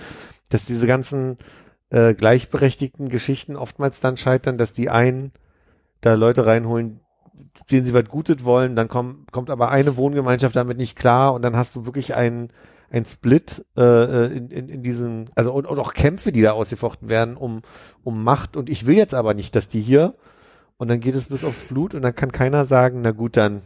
dass 0.48 0.64
diese 0.64 0.86
ganzen 0.86 1.38
äh, 1.90 2.14
gleichberechtigten 2.14 3.08
Geschichten 3.08 3.56
oftmals 3.56 4.00
dann 4.00 4.16
scheitern, 4.16 4.58
dass 4.58 4.72
die 4.72 4.90
einen 4.90 5.32
da 6.00 6.14
Leute 6.14 6.46
reinholen, 6.46 7.00
denen 7.70 7.84
sie 7.84 7.94
was 7.94 8.04
Gutes 8.04 8.44
wollen, 8.44 8.76
dann 8.76 8.88
kommt, 8.88 9.32
kommt 9.32 9.50
aber 9.50 9.70
eine 9.70 9.96
Wohngemeinschaft 9.96 10.54
damit 10.56 10.76
nicht 10.76 10.96
klar 10.96 11.34
und 11.34 11.42
dann 11.42 11.56
hast 11.56 11.74
du 11.76 11.86
wirklich 11.86 12.14
einen, 12.14 12.50
ein 12.90 13.06
Split 13.06 13.64
äh, 13.76 14.36
in, 14.36 14.50
in, 14.50 14.68
in 14.68 14.82
diesen, 14.82 15.28
also 15.34 15.52
und, 15.52 15.66
und 15.66 15.78
auch 15.78 15.94
Kämpfe, 15.94 16.32
die 16.32 16.42
da 16.42 16.52
ausgefochten 16.52 17.08
werden 17.08 17.36
um, 17.36 17.62
um 18.02 18.22
Macht 18.22 18.56
und 18.56 18.68
ich 18.68 18.86
will 18.86 18.96
jetzt 18.96 19.14
aber 19.14 19.34
nicht, 19.34 19.56
dass 19.56 19.68
die 19.68 19.80
hier 19.80 20.14
und 20.76 20.88
dann 20.88 21.00
geht 21.00 21.14
es 21.14 21.24
bis 21.24 21.44
aufs 21.44 21.62
Blut 21.62 21.94
und 21.94 22.02
dann 22.02 22.14
kann 22.14 22.32
keiner 22.32 22.64
sagen, 22.64 23.00
na 23.02 23.12
gut, 23.12 23.36
dann 23.36 23.62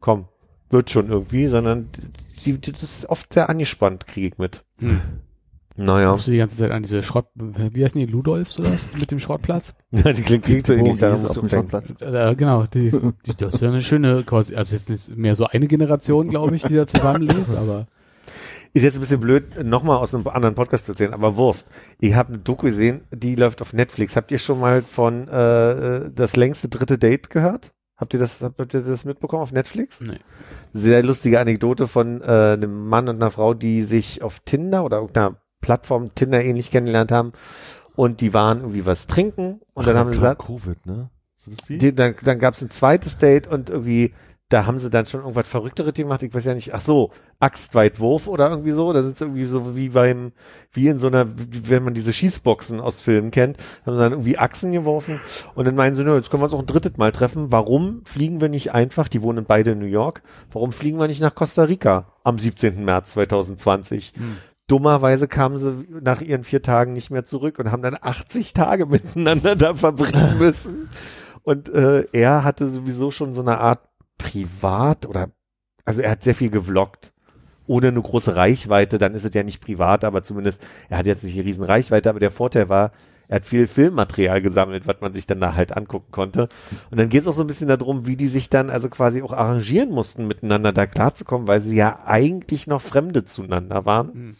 komm, 0.00 0.28
wird 0.70 0.90
schon 0.90 1.08
irgendwie, 1.08 1.48
sondern 1.48 1.88
die, 2.44 2.58
die, 2.58 2.72
das 2.72 2.82
ist 2.82 3.06
oft 3.06 3.32
sehr 3.32 3.48
angespannt, 3.48 4.06
kriege 4.06 4.28
ich 4.28 4.38
mit. 4.38 4.64
Hm. 4.80 5.00
Naja, 5.76 6.10
Musst 6.10 6.26
du 6.26 6.32
die 6.32 6.38
ganze 6.38 6.56
Zeit 6.56 6.72
an 6.72 6.82
diese 6.82 7.04
Schrott, 7.04 7.28
wie 7.34 7.84
heißen 7.84 8.00
die, 8.00 8.06
Ludolfs 8.06 8.58
oder 8.58 8.68
was, 8.68 8.96
mit 8.98 9.12
dem 9.12 9.20
Schrottplatz? 9.20 9.74
ja, 9.92 10.12
die 10.12 10.22
klingt, 10.22 10.44
klingt 10.44 10.66
so 10.66 10.72
ähnlich, 10.72 10.98
daran 10.98 11.24
auf 11.24 11.38
dem. 11.38 11.48
Schrottplatz. 11.48 11.94
Äh, 12.00 12.34
genau, 12.34 12.64
die, 12.64 12.90
die, 13.26 13.36
das 13.36 13.54
ist 13.54 13.60
ja 13.60 13.68
eine 13.68 13.80
schöne, 13.80 14.24
quasi, 14.24 14.56
also 14.56 14.74
jetzt 14.74 14.90
nicht 14.90 15.16
mehr 15.16 15.36
so 15.36 15.46
eine 15.46 15.68
Generation, 15.68 16.30
glaube 16.30 16.56
ich, 16.56 16.62
die 16.62 16.74
da 16.74 16.84
zusammenlebt, 16.84 17.50
aber 17.56 17.86
Ist 18.78 18.84
jetzt 18.84 18.94
ein 18.94 19.00
bisschen 19.00 19.18
blöd, 19.18 19.64
nochmal 19.64 19.96
aus 19.96 20.14
einem 20.14 20.28
anderen 20.28 20.54
Podcast 20.54 20.86
zu 20.86 20.92
erzählen, 20.92 21.12
aber 21.12 21.34
Wurst. 21.34 21.66
Ich 21.98 22.14
habe 22.14 22.28
eine 22.28 22.38
Doku 22.38 22.66
gesehen, 22.66 23.00
die 23.10 23.34
läuft 23.34 23.60
auf 23.60 23.72
Netflix. 23.72 24.14
Habt 24.14 24.30
ihr 24.30 24.38
schon 24.38 24.60
mal 24.60 24.82
von 24.82 25.26
äh, 25.26 26.08
das 26.14 26.36
längste 26.36 26.68
dritte 26.68 26.96
Date 26.96 27.28
gehört? 27.28 27.72
Habt 27.96 28.14
ihr 28.14 28.20
das, 28.20 28.40
habt 28.40 28.60
ihr 28.60 28.80
das 28.80 29.04
mitbekommen 29.04 29.42
auf 29.42 29.50
Netflix? 29.50 30.00
nee. 30.00 30.20
Sehr 30.72 31.02
lustige 31.02 31.40
Anekdote 31.40 31.88
von 31.88 32.22
äh, 32.22 32.24
einem 32.52 32.86
Mann 32.86 33.08
und 33.08 33.16
einer 33.16 33.32
Frau, 33.32 33.52
die 33.52 33.82
sich 33.82 34.22
auf 34.22 34.38
Tinder 34.44 34.84
oder 34.84 34.98
irgendeiner 34.98 35.40
Plattform 35.60 36.14
Tinder 36.14 36.40
ähnlich 36.44 36.70
kennengelernt 36.70 37.10
haben 37.10 37.32
und 37.96 38.20
die 38.20 38.32
waren 38.32 38.60
irgendwie 38.60 38.86
was 38.86 39.08
trinken 39.08 39.60
und 39.74 39.88
dann 39.88 39.98
haben 39.98 40.10
sie 40.10 40.18
gesagt, 40.18 40.46
Covid, 40.46 40.86
ne? 40.86 41.10
Die? 41.68 41.78
die, 41.78 41.94
dann, 41.94 42.14
dann 42.22 42.38
gab 42.38 42.54
es 42.54 42.62
ein 42.62 42.70
zweites 42.70 43.16
Date 43.16 43.48
und 43.48 43.70
irgendwie, 43.70 44.14
da 44.48 44.64
haben 44.64 44.78
sie 44.78 44.88
dann 44.88 45.04
schon 45.04 45.20
irgendwas 45.20 45.46
Verrückteres 45.46 45.92
gemacht. 45.92 46.22
Ich 46.22 46.32
weiß 46.32 46.46
ja 46.46 46.54
nicht, 46.54 46.72
ach 46.74 46.80
so, 46.80 47.10
Axtweitwurf 47.38 48.28
oder 48.28 48.48
irgendwie 48.48 48.70
so. 48.70 48.92
Da 48.94 49.02
sind 49.02 49.18
sie 49.18 49.24
irgendwie 49.24 49.44
so 49.44 49.76
wie 49.76 49.90
beim, 49.90 50.32
wie 50.72 50.88
in 50.88 50.98
so 50.98 51.08
einer, 51.08 51.26
wenn 51.36 51.82
man 51.82 51.92
diese 51.92 52.14
Schießboxen 52.14 52.80
aus 52.80 53.02
Filmen 53.02 53.30
kennt, 53.30 53.58
haben 53.84 53.96
sie 53.96 54.02
dann 54.02 54.12
irgendwie 54.12 54.38
Achsen 54.38 54.72
geworfen 54.72 55.20
und 55.54 55.66
dann 55.66 55.74
meinen 55.74 55.94
sie, 55.94 56.02
nö, 56.02 56.16
jetzt 56.16 56.30
können 56.30 56.40
wir 56.40 56.44
uns 56.44 56.54
auch 56.54 56.60
ein 56.60 56.66
drittes 56.66 56.96
Mal 56.96 57.12
treffen. 57.12 57.52
Warum 57.52 58.02
fliegen 58.04 58.40
wir 58.40 58.48
nicht 58.48 58.72
einfach, 58.72 59.08
die 59.08 59.22
wohnen 59.22 59.44
beide 59.44 59.72
in 59.72 59.80
New 59.80 59.86
York, 59.86 60.22
warum 60.50 60.72
fliegen 60.72 60.98
wir 60.98 61.08
nicht 61.08 61.20
nach 61.20 61.34
Costa 61.34 61.64
Rica 61.64 62.12
am 62.24 62.38
17. 62.38 62.82
März 62.82 63.12
2020? 63.12 64.14
Dummerweise 64.66 65.28
kamen 65.28 65.58
sie 65.58 65.86
nach 66.02 66.20
ihren 66.22 66.44
vier 66.44 66.62
Tagen 66.62 66.92
nicht 66.94 67.10
mehr 67.10 67.24
zurück 67.24 67.58
und 67.58 67.70
haben 67.70 67.82
dann 67.82 67.96
80 68.00 68.54
Tage 68.54 68.86
miteinander 68.86 69.56
da 69.56 69.74
verbringen 69.74 70.38
müssen. 70.38 70.88
Und 71.42 71.68
äh, 71.70 72.06
er 72.12 72.44
hatte 72.44 72.70
sowieso 72.70 73.10
schon 73.10 73.34
so 73.34 73.40
eine 73.40 73.58
Art 73.58 73.80
Privat 74.18 75.06
oder 75.06 75.30
also 75.84 76.02
er 76.02 76.10
hat 76.10 76.22
sehr 76.22 76.34
viel 76.34 76.50
gevloggt. 76.50 77.12
Ohne 77.66 77.88
eine 77.88 78.02
große 78.02 78.36
Reichweite, 78.36 78.98
dann 78.98 79.14
ist 79.14 79.24
es 79.24 79.34
ja 79.34 79.42
nicht 79.42 79.60
privat, 79.60 80.04
aber 80.04 80.22
zumindest, 80.22 80.60
er 80.88 80.98
hat 80.98 81.06
jetzt 81.06 81.24
nicht 81.24 81.34
eine 81.34 81.44
riesen 81.44 81.64
Reichweite, 81.64 82.10
aber 82.10 82.20
der 82.20 82.30
Vorteil 82.30 82.68
war, 82.68 82.92
er 83.28 83.36
hat 83.36 83.46
viel 83.46 83.66
Filmmaterial 83.66 84.40
gesammelt, 84.40 84.86
was 84.86 85.00
man 85.00 85.12
sich 85.12 85.26
dann 85.26 85.40
da 85.40 85.54
halt 85.54 85.76
angucken 85.76 86.10
konnte. 86.10 86.48
Und 86.90 86.98
dann 86.98 87.10
geht 87.10 87.22
es 87.22 87.26
auch 87.26 87.34
so 87.34 87.42
ein 87.42 87.46
bisschen 87.46 87.68
darum, 87.68 88.06
wie 88.06 88.16
die 88.16 88.28
sich 88.28 88.48
dann 88.48 88.70
also 88.70 88.88
quasi 88.88 89.22
auch 89.22 89.32
arrangieren 89.32 89.90
mussten, 89.90 90.26
miteinander 90.26 90.72
da 90.72 90.86
klarzukommen, 90.86 91.46
weil 91.46 91.60
sie 91.60 91.76
ja 91.76 92.00
eigentlich 92.06 92.66
noch 92.66 92.80
Fremde 92.80 93.26
zueinander 93.26 93.84
waren. 93.84 94.12
Hm. 94.12 94.36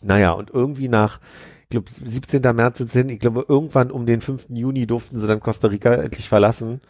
Naja, 0.00 0.32
und 0.32 0.50
irgendwie 0.50 0.88
nach, 0.88 1.20
ich 1.62 1.68
glaube, 1.70 1.90
17. 1.90 2.40
März 2.54 2.78
sind 2.78 2.90
sie 2.90 3.00
hin, 3.00 3.08
ich 3.10 3.20
glaube, 3.20 3.44
irgendwann 3.46 3.90
um 3.90 4.06
den 4.06 4.22
5. 4.22 4.46
Juni 4.48 4.86
durften 4.86 5.18
sie 5.18 5.26
dann 5.26 5.40
Costa 5.40 5.68
Rica 5.68 5.94
endlich 5.94 6.28
verlassen. 6.28 6.80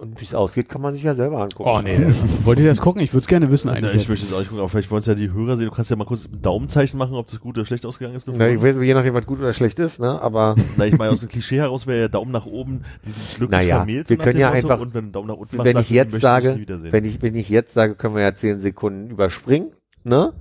Und, 0.00 0.18
wie 0.18 0.24
es 0.24 0.34
ausgeht, 0.34 0.68
kann 0.70 0.80
man 0.80 0.94
sich 0.94 1.02
ja 1.02 1.14
selber 1.14 1.42
angucken. 1.42 1.68
Oh 1.68 1.80
nee, 1.82 1.98
wollt 2.44 2.58
ihr 2.58 2.66
das 2.66 2.80
gucken? 2.80 3.02
Ich 3.02 3.12
würde 3.12 3.20
es 3.20 3.26
gerne 3.26 3.50
wissen 3.50 3.66
Na, 3.68 3.74
eigentlich. 3.74 3.90
ich 3.96 4.00
jetzt. 4.02 4.08
möchte 4.08 4.24
es 4.26 4.32
auch 4.32 4.38
nicht 4.38 4.48
gucken, 4.48 4.60
aber 4.60 4.68
vielleicht 4.70 4.90
wollen 4.90 5.00
es 5.00 5.06
ja 5.06 5.14
die 5.14 5.30
Hörer 5.30 5.58
sehen. 5.58 5.66
Du 5.66 5.72
kannst 5.74 5.90
ja 5.90 5.96
mal 5.96 6.06
kurz 6.06 6.24
ein 6.26 6.40
Daumenzeichen 6.40 6.98
machen, 6.98 7.14
ob 7.16 7.26
das 7.26 7.38
gut 7.38 7.58
oder 7.58 7.66
schlecht 7.66 7.84
ausgegangen 7.84 8.16
ist. 8.16 8.26
Na, 8.28 8.48
ich 8.48 8.62
weiß, 8.62 8.76
je 8.80 8.94
nachdem, 8.94 9.12
was 9.12 9.26
gut 9.26 9.40
oder 9.40 9.52
schlecht 9.52 9.78
ist, 9.78 10.00
ne, 10.00 10.20
aber 10.22 10.54
Na, 10.78 10.86
ich 10.86 10.96
meine, 10.96 11.12
aus 11.12 11.20
dem 11.20 11.28
Klischee 11.28 11.56
heraus 11.58 11.86
wäre 11.86 12.00
ja 12.00 12.08
Daumen 12.08 12.32
nach 12.32 12.46
oben, 12.46 12.82
die 13.04 13.10
sind 13.10 13.28
glücklich 13.36 13.50
Naja, 13.60 13.76
vermählt. 13.76 14.08
wir 14.08 14.16
können 14.16 14.38
ja 14.38 14.46
Motto. 14.48 14.56
einfach- 14.58 14.80
Und 14.80 14.94
wenn 14.94 15.12
Daumen 15.12 15.28
nach 15.28 15.36
unten 15.36 15.56
machst, 15.58 15.66
wenn 15.66 15.74
sagst 15.74 15.90
ich 15.90 15.96
jetzt 15.96 16.18
sage, 16.20 16.56
wiedersehen. 16.56 16.92
wenn 16.92 17.04
ich, 17.04 17.20
wenn 17.20 17.34
ich 17.34 17.48
jetzt 17.50 17.74
sage, 17.74 17.94
können 17.94 18.14
wir 18.14 18.22
ja 18.22 18.34
10 18.34 18.60
Sekunden 18.62 19.10
überspringen, 19.10 19.72
ne? 20.02 20.32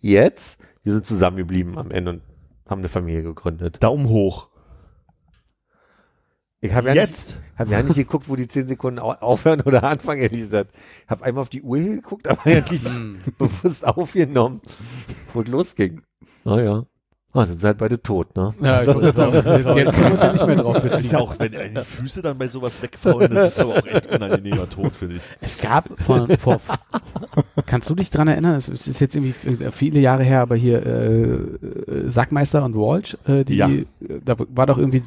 Jetzt, 0.00 0.60
wir 0.84 0.92
sind 0.92 1.04
zusammengeblieben 1.06 1.76
am 1.76 1.90
Ende 1.90 2.10
und 2.12 2.20
haben 2.68 2.78
eine 2.80 2.88
Familie 2.88 3.22
gegründet. 3.24 3.78
Daumen 3.82 4.08
hoch. 4.08 4.46
Ich 6.62 6.72
habe 6.74 6.88
ja 6.88 6.94
nicht, 6.94 7.08
Jetzt! 7.08 7.36
hab 7.58 7.70
ja 7.70 7.82
nicht 7.82 7.96
geguckt, 7.96 8.28
wo 8.28 8.36
die 8.36 8.46
10 8.46 8.68
Sekunden 8.68 8.98
au- 8.98 9.12
aufhören 9.14 9.62
oder 9.62 9.82
anfangen, 9.84 10.20
ehrlich 10.20 10.40
gesagt. 10.40 10.72
Ich 11.04 11.10
habe 11.10 11.24
einmal 11.24 11.42
auf 11.42 11.48
die 11.48 11.62
Uhr 11.62 11.78
geguckt, 11.78 12.28
aber 12.28 12.50
ja 12.50 12.60
nicht 12.60 12.84
bewusst 13.38 13.86
aufgenommen, 13.86 14.60
wo 15.32 15.40
es 15.40 15.48
losging. 15.48 16.02
Naja. 16.44 16.84
Ah, 17.32 17.46
dann 17.46 17.58
seid 17.60 17.78
beide 17.78 18.02
tot, 18.02 18.34
ne? 18.36 18.52
Ja, 18.60 18.80
ich 18.80 18.88
wollte 18.88 19.12
gerade 19.12 19.16
sagen, 19.16 19.34
jetzt, 19.34 19.68
jetzt 19.76 19.94
können 19.94 20.06
wir 20.06 20.12
uns 20.14 20.22
ja 20.22 20.32
nicht 20.32 20.46
mehr 20.46 20.56
drauf 20.56 20.74
Das 20.74 20.84
ist 20.84 20.90
beziehen. 20.90 21.10
ja 21.12 21.18
auch, 21.20 21.38
wenn 21.38 21.52
die 21.52 21.84
Füße 21.84 22.22
dann 22.22 22.36
bei 22.36 22.48
sowas 22.48 22.82
wegfallen, 22.82 23.32
das 23.32 23.52
ist 23.52 23.60
aber 23.60 23.76
auch 23.76 23.86
echt 23.86 24.08
unangenehmer 24.08 24.68
Tod, 24.68 24.92
finde 24.96 25.14
ich. 25.16 25.22
Es 25.40 25.56
gab 25.56 25.88
von, 26.02 26.26
vor, 26.38 26.60
kannst 27.66 27.88
du 27.88 27.94
dich 27.94 28.10
dran 28.10 28.26
erinnern? 28.26 28.56
Es 28.56 28.68
ist 28.68 28.98
jetzt 29.00 29.14
irgendwie 29.14 29.34
viele 29.70 30.00
Jahre 30.00 30.24
her, 30.24 30.40
aber 30.40 30.56
hier 30.56 30.84
äh, 30.84 31.22
äh, 31.24 32.10
Sackmeister 32.10 32.64
und 32.64 32.74
Walsh, 32.74 33.16
äh, 33.28 33.44
die, 33.44 33.54
Ja. 33.56 33.70
da 34.24 34.34
war 34.48 34.66
doch 34.66 34.78
irgendwie 34.78 35.04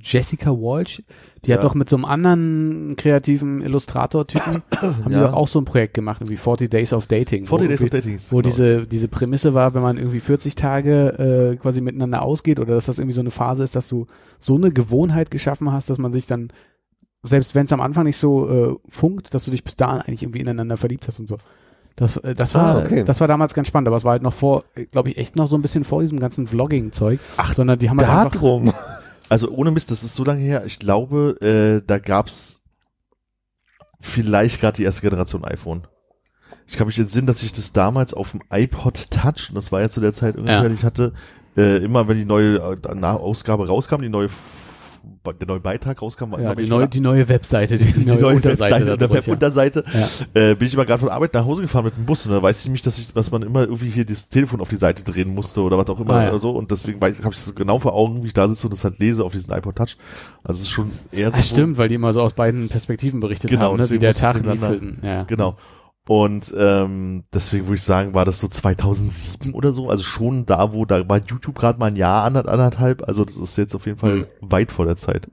Jessica 0.00 0.50
Walsh, 0.50 1.02
die 1.44 1.52
hat 1.52 1.60
Ja. 1.60 1.68
doch 1.68 1.74
mit 1.74 1.88
so 1.88 1.96
einem 1.96 2.04
anderen 2.04 2.94
kreativen 2.96 3.60
Illustrator-Typen, 3.62 4.62
haben 4.80 5.04
die 5.08 5.12
Ja. 5.12 5.24
doch 5.26 5.32
auch 5.34 5.48
so 5.48 5.60
ein 5.60 5.64
Projekt 5.64 5.94
gemacht, 5.94 6.20
irgendwie 6.20 6.36
40 6.36 6.70
Days 6.70 6.92
of 6.92 7.06
Dating. 7.06 7.44
40 7.46 7.50
wo 7.50 7.68
Days 7.68 7.82
of 7.82 7.90
Dating. 7.90 8.18
Wo 8.30 8.36
genau. 8.38 8.48
diese, 8.48 8.86
diese 8.86 9.08
Prämisse 9.08 9.54
war, 9.54 9.74
wenn 9.74 9.82
man 9.82 9.98
irgendwie 9.98 10.20
40 10.20 10.54
Tage 10.54 11.52
äh, 11.52 11.56
quasi 11.56 11.80
miteinander 11.80 12.22
ausgeht 12.22 12.60
oder 12.60 12.74
dass 12.74 12.86
das 12.86 12.98
irgendwie 12.98 13.14
so 13.14 13.20
eine 13.20 13.30
Phase 13.30 13.62
ist, 13.64 13.76
dass 13.76 13.88
du 13.88 14.06
so 14.38 14.56
eine 14.56 14.70
Gewohnheit 14.70 15.30
geschaffen 15.30 15.70
hast, 15.72 15.90
dass 15.90 15.98
man 15.98 16.12
sich 16.12 16.26
dann, 16.26 16.48
selbst 17.22 17.54
wenn 17.54 17.66
es 17.66 17.72
am 17.72 17.80
Anfang 17.80 18.04
nicht 18.04 18.16
so 18.18 18.48
äh, 18.48 18.76
funkt, 18.88 19.34
dass 19.34 19.44
du 19.44 19.50
dich 19.50 19.64
bis 19.64 19.76
dahin 19.76 20.00
eigentlich 20.02 20.22
irgendwie 20.22 20.40
ineinander 20.40 20.76
verliebt 20.76 21.06
hast 21.08 21.20
und 21.20 21.26
so. 21.28 21.36
Das, 21.96 22.16
äh, 22.18 22.34
das 22.34 22.54
Ah, 22.56 22.76
war, 22.76 22.84
okay. 22.84 23.04
das 23.04 23.20
war 23.20 23.28
damals 23.28 23.52
ganz 23.52 23.68
spannend, 23.68 23.88
aber 23.88 23.96
es 23.98 24.04
war 24.04 24.12
halt 24.12 24.22
noch 24.22 24.32
vor, 24.32 24.64
glaube 24.92 25.10
ich, 25.10 25.18
echt 25.18 25.36
noch 25.36 25.46
so 25.48 25.56
ein 25.56 25.60
bisschen 25.60 25.84
vor 25.84 26.00
diesem 26.00 26.18
ganzen 26.20 26.46
Vlogging-Zeug. 26.46 27.18
Ach, 27.36 27.52
sondern 27.52 27.78
die 27.78 27.90
haben 27.90 27.98
halt 27.98 28.08
einfach, 28.08 28.30
Darum. 28.30 28.72
Also 29.30 29.48
ohne 29.50 29.70
Mist, 29.70 29.90
das 29.90 30.02
ist 30.02 30.14
so 30.14 30.24
lange 30.24 30.40
her. 30.42 30.64
Ich 30.66 30.78
glaube, 30.78 31.36
äh, 31.40 31.86
da 31.86 31.98
gab's 31.98 32.60
vielleicht 34.00 34.60
gerade 34.60 34.76
die 34.76 34.84
erste 34.84 35.02
Generation 35.02 35.44
iPhone. 35.44 35.86
Ich 36.66 36.76
kann 36.76 36.86
mich 36.86 36.98
entsinnen, 36.98 37.26
dass 37.26 37.42
ich 37.42 37.52
das 37.52 37.72
damals 37.72 38.12
auf 38.12 38.32
dem 38.32 38.42
iPod 38.50 39.10
Touch, 39.10 39.48
und 39.48 39.54
das 39.54 39.72
war 39.72 39.80
ja 39.80 39.88
zu 39.88 40.00
der 40.00 40.12
Zeit 40.12 40.36
ungefähr, 40.36 40.62
Ja. 40.64 40.68
ich 40.70 40.84
hatte, 40.84 41.12
äh, 41.56 41.78
immer 41.78 42.06
wenn 42.08 42.16
die 42.16 42.24
neue 42.24 42.56
äh, 42.56 43.04
Ausgabe 43.04 43.66
rauskam, 43.66 44.02
die 44.02 44.08
neue 44.08 44.28
der 45.40 45.46
neue 45.48 45.60
Beitrag 45.60 46.00
rauskam, 46.02 46.32
war 46.32 46.40
ja, 46.40 46.54
die 46.54 46.66
neue, 46.66 46.88
die 46.88 47.00
neue 47.00 47.28
Webseite, 47.28 47.78
die, 47.78 47.84
die 47.92 48.04
neue, 48.06 48.20
neue 48.20 48.36
Unterseite 48.36 48.86
Webseite, 48.86 48.98
der. 48.98 49.10
Webunterseite, 49.12 49.84
Ja. 49.92 50.08
äh, 50.50 50.54
bin 50.54 50.68
ich 50.68 50.74
immer 50.74 50.84
gerade 50.86 51.00
von 51.00 51.08
Arbeit 51.08 51.34
nach 51.34 51.44
Hause 51.44 51.62
gefahren 51.62 51.84
mit 51.84 51.96
dem 51.96 52.04
Bus 52.06 52.26
und 52.26 52.32
da 52.32 52.42
weiß 52.42 52.60
ich 52.60 52.64
nämlich, 52.66 52.82
dass 52.82 52.98
ich, 52.98 53.12
dass 53.12 53.30
man 53.30 53.42
immer 53.42 53.60
irgendwie 53.62 53.88
hier 53.90 54.04
das 54.04 54.28
Telefon 54.28 54.60
auf 54.60 54.68
die 54.68 54.76
Seite 54.76 55.04
drehen 55.04 55.34
musste 55.34 55.60
oder 55.62 55.78
was 55.78 55.88
auch 55.88 56.00
immer 56.00 56.14
Ah, 56.14 56.22
ja. 56.24 56.28
oder 56.30 56.38
so 56.38 56.50
und 56.50 56.70
deswegen 56.70 57.00
habe 57.00 57.10
ich 57.12 57.18
das 57.20 57.54
genau 57.54 57.78
vor 57.78 57.94
Augen, 57.94 58.22
wie 58.22 58.26
ich 58.28 58.34
da 58.34 58.48
sitze 58.48 58.66
und 58.66 58.72
das 58.72 58.84
halt 58.84 58.98
lese 58.98 59.24
auf 59.24 59.32
diesen 59.32 59.52
iPod 59.54 59.76
Touch. 59.76 59.96
Also 60.44 60.58
es 60.58 60.62
ist 60.62 60.70
schon 60.70 60.90
eher 61.12 61.30
so. 61.30 61.36
Ah, 61.36 61.42
stimmt, 61.42 61.78
weil 61.78 61.88
die 61.88 61.94
immer 61.96 62.12
so 62.12 62.22
aus 62.22 62.32
beiden 62.32 62.68
Perspektiven 62.68 63.20
berichtet 63.20 63.50
Genau, 63.50 63.72
haben, 63.72 63.76
ne? 63.78 63.90
wie 63.90 63.98
der 63.98 64.14
Tag 64.14 64.44
lief. 64.44 64.62
Ja. 65.02 65.24
Genau. 65.24 65.56
Und 66.12 66.52
ähm, 66.58 67.22
deswegen 67.32 67.66
würde 67.66 67.76
ich 67.76 67.82
sagen, 67.82 68.14
war 68.14 68.24
das 68.24 68.40
so 68.40 68.48
2007 68.48 69.54
oder 69.54 69.72
so, 69.72 69.88
also 69.90 70.02
schon 70.02 70.44
da, 70.44 70.72
wo 70.72 70.84
da 70.84 71.08
war 71.08 71.18
YouTube 71.18 71.54
gerade 71.56 71.78
mal 71.78 71.86
ein 71.86 71.94
Jahr, 71.94 72.26
anderth- 72.28 72.48
anderthalb, 72.48 73.06
also 73.06 73.24
das 73.24 73.36
ist 73.36 73.56
jetzt 73.56 73.76
auf 73.76 73.86
jeden 73.86 73.98
Fall 73.98 74.16
Mhm. 74.18 74.26
weit 74.50 74.72
vor 74.72 74.86
der 74.86 74.96
Zeit. 74.96 75.30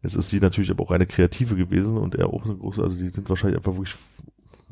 Jetzt 0.00 0.14
ist 0.14 0.28
sie 0.30 0.38
natürlich 0.38 0.70
aber 0.70 0.84
auch 0.84 0.92
eine 0.92 1.06
Kreative 1.06 1.56
gewesen 1.56 1.96
und 1.96 2.14
er 2.14 2.28
auch 2.28 2.44
eine 2.44 2.54
große, 2.54 2.80
also 2.80 2.96
die 2.96 3.08
sind 3.08 3.28
wahrscheinlich 3.28 3.58
einfach 3.58 3.72
wirklich 3.72 3.96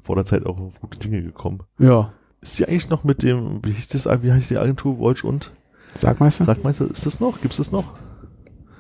vor 0.00 0.14
der 0.14 0.24
Zeit 0.24 0.46
auch 0.46 0.60
auf 0.60 0.80
gute 0.80 0.98
Dinge 1.00 1.20
gekommen. 1.22 1.64
ja. 1.78 2.12
Ist 2.40 2.56
die 2.56 2.68
eigentlich 2.68 2.88
noch 2.88 3.02
mit 3.02 3.24
dem, 3.24 3.58
wie 3.64 3.72
hieß 3.72 3.88
das, 3.88 4.06
wie 4.22 4.30
heißt 4.30 4.50
die 4.50 4.58
Agentur, 4.58 4.98
Wolsch 5.00 5.24
und 5.24 5.50
Sagmeister? 5.94 6.44
Sagmeister, 6.44 6.88
ist 6.88 7.04
das 7.06 7.18
noch? 7.18 7.40
Gibt's 7.40 7.56
das 7.56 7.72
noch? 7.72 7.94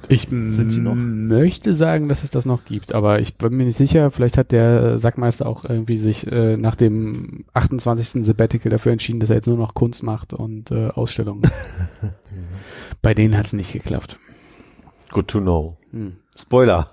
Ich 0.08 0.22
Sind 0.30 0.70
die 0.72 0.78
noch? 0.78 0.92
m- 0.92 1.28
möchte 1.28 1.72
sagen, 1.72 2.08
dass 2.08 2.24
es 2.24 2.30
das 2.30 2.46
noch 2.46 2.64
gibt, 2.64 2.94
aber 2.94 3.20
ich 3.20 3.36
bin 3.36 3.56
mir 3.56 3.64
nicht 3.64 3.76
sicher. 3.76 4.10
Vielleicht 4.10 4.38
hat 4.38 4.52
der 4.52 4.98
Sackmeister 4.98 5.46
auch 5.46 5.64
irgendwie 5.64 5.96
sich 5.98 6.26
äh, 6.30 6.56
nach 6.56 6.76
dem 6.76 7.44
28. 7.52 8.24
Sabbatical 8.24 8.70
dafür 8.70 8.92
entschieden, 8.92 9.20
dass 9.20 9.28
er 9.30 9.36
jetzt 9.36 9.48
nur 9.48 9.58
noch 9.58 9.74
Kunst 9.74 10.02
macht 10.02 10.32
und 10.32 10.70
äh, 10.70 10.88
Ausstellungen. 10.88 11.42
Bei 13.02 13.12
denen 13.14 13.36
hat 13.36 13.46
es 13.46 13.52
nicht 13.52 13.72
geklappt. 13.72 14.18
Good 15.10 15.28
to 15.28 15.40
know. 15.40 15.76
Hm. 15.92 16.16
Spoiler. 16.40 16.90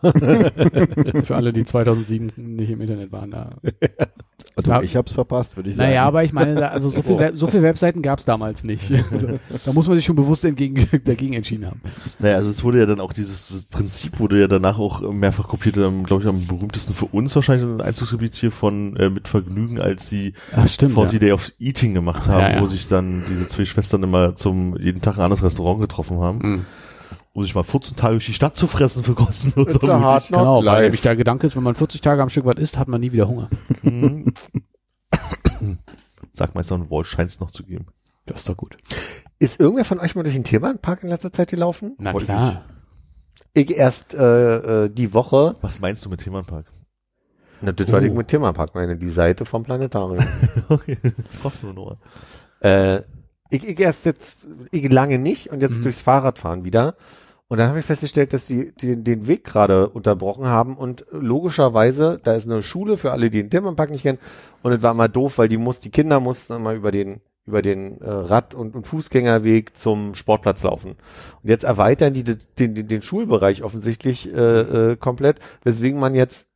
Für 1.23 1.35
alle, 1.35 1.53
die 1.53 1.63
2007 1.65 2.31
nicht 2.35 2.69
im 2.72 2.81
Internet 2.81 3.11
waren. 3.11 3.31
Da. 3.31 3.49
Also 4.57 4.72
Ja. 4.72 4.81
ich 4.81 4.95
hab's 4.95 5.11
verpasst, 5.11 5.57
würde 5.57 5.69
ich 5.69 5.76
sagen. 5.76 5.89
Naja, 5.89 6.05
aber 6.05 6.23
ich 6.23 6.31
meine, 6.31 6.55
da, 6.55 6.67
also 6.69 6.89
so 6.89 7.01
viel, 7.01 7.31
so 7.35 7.47
viel 7.47 7.61
Webseiten 7.61 8.01
gab 8.01 8.19
es 8.19 8.26
damals 8.26 8.63
nicht. 8.63 8.89
Also, 9.11 9.27
da 9.65 9.73
muss 9.73 9.85
man 9.89 9.97
sich 9.97 10.05
schon 10.05 10.15
bewusst 10.15 10.45
entgegen, 10.45 10.88
dagegen 11.05 11.34
entschieden 11.34 11.65
haben. 11.65 11.81
Naja, 12.19 12.38
also 12.38 12.49
es 12.51 12.63
wurde 12.63 12.80
ja 12.80 12.85
dann 12.85 13.01
auch 13.01 13.11
dieses 13.11 13.65
Prinzip 13.65 14.17
wurde 14.17 14.39
ja 14.39 14.47
danach 14.47 14.80
auch 14.80 15.01
mehrfach 15.11 15.49
kopiert, 15.49 15.76
glaube 15.76 16.22
ich, 16.23 16.26
am 16.26 16.45
berühmtesten 16.47 16.93
für 16.93 17.05
uns 17.07 17.35
wahrscheinlich 17.35 17.67
ein 17.69 17.81
Einzugsgebiet 17.81 18.35
hier 18.35 18.51
von 18.51 18.95
äh, 18.95 19.09
mit 19.09 19.27
Vergnügen, 19.27 19.81
als 19.81 20.07
sie 20.07 20.34
Ach, 20.55 20.65
stimmt. 20.69 20.93
40 20.93 21.19
Day 21.19 21.31
of 21.34 21.51
Eating 21.59 21.93
gemacht 21.93 22.30
haben, 22.30 22.39
Ja, 22.39 22.51
ja. 22.55 22.61
wo 22.61 22.65
sich 22.65 22.88
dann 22.88 23.23
diese 23.30 23.47
zwei 23.49 23.65
Schwestern 23.65 24.03
immer 24.03 24.35
zum 24.38 24.77
jeden 24.80 25.01
Tag 25.01 25.17
ein 25.17 25.22
anderes 25.23 25.43
Restaurant 25.43 25.81
getroffen 25.81 26.19
haben, 26.22 26.38
Mhm. 26.41 26.65
Um 27.36 27.44
sich 27.44 27.53
mal 27.53 27.64
14 27.64 27.98
Tage 27.98 28.14
durch 28.16 28.26
die 28.28 28.34
Stadt 28.34 28.56
zu 28.56 28.66
fressen 28.66 29.03
für 29.03 29.14
kostenlos. 29.14 29.68
A 29.90 29.99
hard 29.99 30.28
knock 30.28 30.40
Genau, 30.40 30.66
weil 30.66 30.84
nämlich 30.84 31.02
der 31.02 31.16
Gedanke 31.18 31.45
ist, 31.45 31.56
wenn 31.57 31.64
man 31.64 31.76
40 31.76 31.99
Tage 32.02 32.22
am 32.22 32.30
Stück 32.30 32.45
was 32.45 32.56
isst, 32.56 32.78
hat 32.78 32.88
man 32.88 33.02
nie 33.02 33.12
wieder 33.12 33.28
Hunger. 33.28 33.49
Mhm. 33.84 34.34
Sagmeister 36.34 36.76
und 36.76 36.90
Walsh 36.91 37.10
scheint 37.10 37.30
es 37.30 37.40
noch 37.40 37.52
zu 37.52 37.64
geben. 37.64 37.88
Das 38.26 38.41
ist 38.41 38.49
doch 38.49 38.57
gut. 38.57 38.78
Ist 39.40 39.60
irgendwer 39.60 39.86
von 39.86 39.99
euch 39.99 40.16
mal 40.16 40.24
durch 40.24 40.36
den 40.36 40.44
Tierbahnpark 40.44 41.03
in 41.03 41.10
letzter 41.10 41.32
Zeit 41.32 41.49
gelaufen? 41.49 41.95
Na 41.99 42.14
Häufig. 42.14 42.28
klar. 42.28 42.64
Ich 43.53 43.72
erst 43.76 44.14
äh, 44.14 44.86
äh, 44.86 44.90
die 44.90 45.14
Woche. 45.14 45.53
Was 45.62 45.80
meinst 45.80 46.03
du 46.06 46.10
mit 46.10 46.22
Themenpark? 46.24 46.66
Na, 47.62 47.72
das 47.72 47.91
war 47.91 48.02
Oh. 48.02 48.03
ich 48.06 48.12
mit 48.14 48.28
Tierbahnpark 48.28 48.76
meine, 48.76 48.95
die 48.98 49.12
Seite 49.12 49.45
vom 49.45 49.64
Planetarium. 49.64 50.26
okay, 50.70 50.98
frag 51.41 51.62
nur 51.64 51.74
Noah. 51.74 51.98
äh, 52.62 53.02
ich, 53.49 53.64
ich 53.68 53.80
erst 53.80 54.06
jetzt, 54.06 54.48
ich 54.72 54.91
lange 54.91 55.20
nicht 55.20 55.52
und 55.52 55.62
jetzt 55.62 55.78
Mhm. 55.78 55.84
durchs 55.84 56.02
Fahrradfahren 56.02 56.64
wieder. 56.66 56.95
Und 57.47 57.59
dann 57.59 57.69
habe 57.69 57.80
ich 57.80 57.85
festgestellt, 57.85 58.34
dass 58.34 58.47
die, 58.47 58.73
die 58.76 59.03
den 59.03 59.27
Weg 59.27 59.43
gerade 59.43 59.89
unterbrochen 59.89 60.45
haben 60.45 60.77
und 60.77 61.05
logischerweise, 61.11 62.19
da 62.23 62.34
ist 62.34 62.49
eine 62.49 62.63
Schule 62.63 62.97
für 62.97 63.11
alle, 63.11 63.30
die 63.30 63.41
den 63.43 63.51
Tierbahnpark 63.51 63.91
nicht 63.91 64.01
kennen 64.01 64.17
und 64.63 64.72
es 64.72 64.81
war 64.81 64.91
immer 64.91 65.07
doof, 65.07 65.38
weil 65.38 65.47
die 65.47 65.57
muss, 65.57 65.80
die 65.80 65.91
Kinder 65.91 66.19
mussten 66.19 66.53
immer 66.53 66.73
über 66.73 66.91
den 66.91 67.22
über 67.47 67.61
den 67.61 68.01
äh, 68.01 68.09
Rad- 68.09 68.55
und, 68.55 68.73
und 68.73 68.88
Fußgängerweg 68.88 69.77
zum 69.77 70.15
Sportplatz 70.15 70.63
laufen. 70.63 70.95
Und 71.43 71.49
jetzt 71.49 71.63
erweitern 71.63 72.13
die 72.15 72.23
de- 72.23 72.39
den, 72.57 72.73
den, 72.73 72.88
den 72.88 73.03
Schulbereich 73.03 73.61
offensichtlich 73.61 74.34
äh, 74.34 74.91
äh, 74.93 74.95
komplett, 74.97 75.38
weswegen 75.63 75.99
man 75.99 76.15
jetzt 76.15 76.47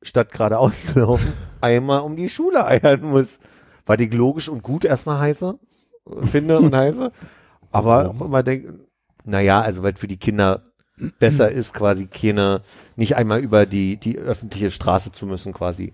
statt 0.00 0.30
geradeaus 0.30 0.80
zu 0.86 1.00
laufen, 1.00 1.32
einmal 1.60 2.02
um 2.02 2.14
die 2.14 2.28
Schule 2.28 2.64
eiern 2.64 3.00
muss. 3.02 3.26
Weil 3.84 4.00
ich 4.00 4.12
logisch 4.14 4.48
und 4.48 4.62
gut 4.62 4.84
erstmal 4.84 5.18
heiße, 5.18 5.58
finde 6.22 6.58
und 6.60 6.72
heiße. 6.76 7.10
Aber 7.72 8.10
auch 8.10 8.20
immer 8.20 8.44
denke, 8.44 8.78
naja, 9.28 9.60
also 9.60 9.82
weil 9.82 9.94
für 9.96 10.08
die 10.08 10.16
Kinder 10.16 10.62
besser 11.18 11.50
ist, 11.52 11.74
quasi 11.74 12.06
keine, 12.06 12.62
nicht 12.96 13.16
einmal 13.16 13.40
über 13.40 13.66
die, 13.66 13.96
die 13.96 14.18
öffentliche 14.18 14.70
Straße 14.70 15.12
zu 15.12 15.26
müssen, 15.26 15.52
quasi. 15.52 15.92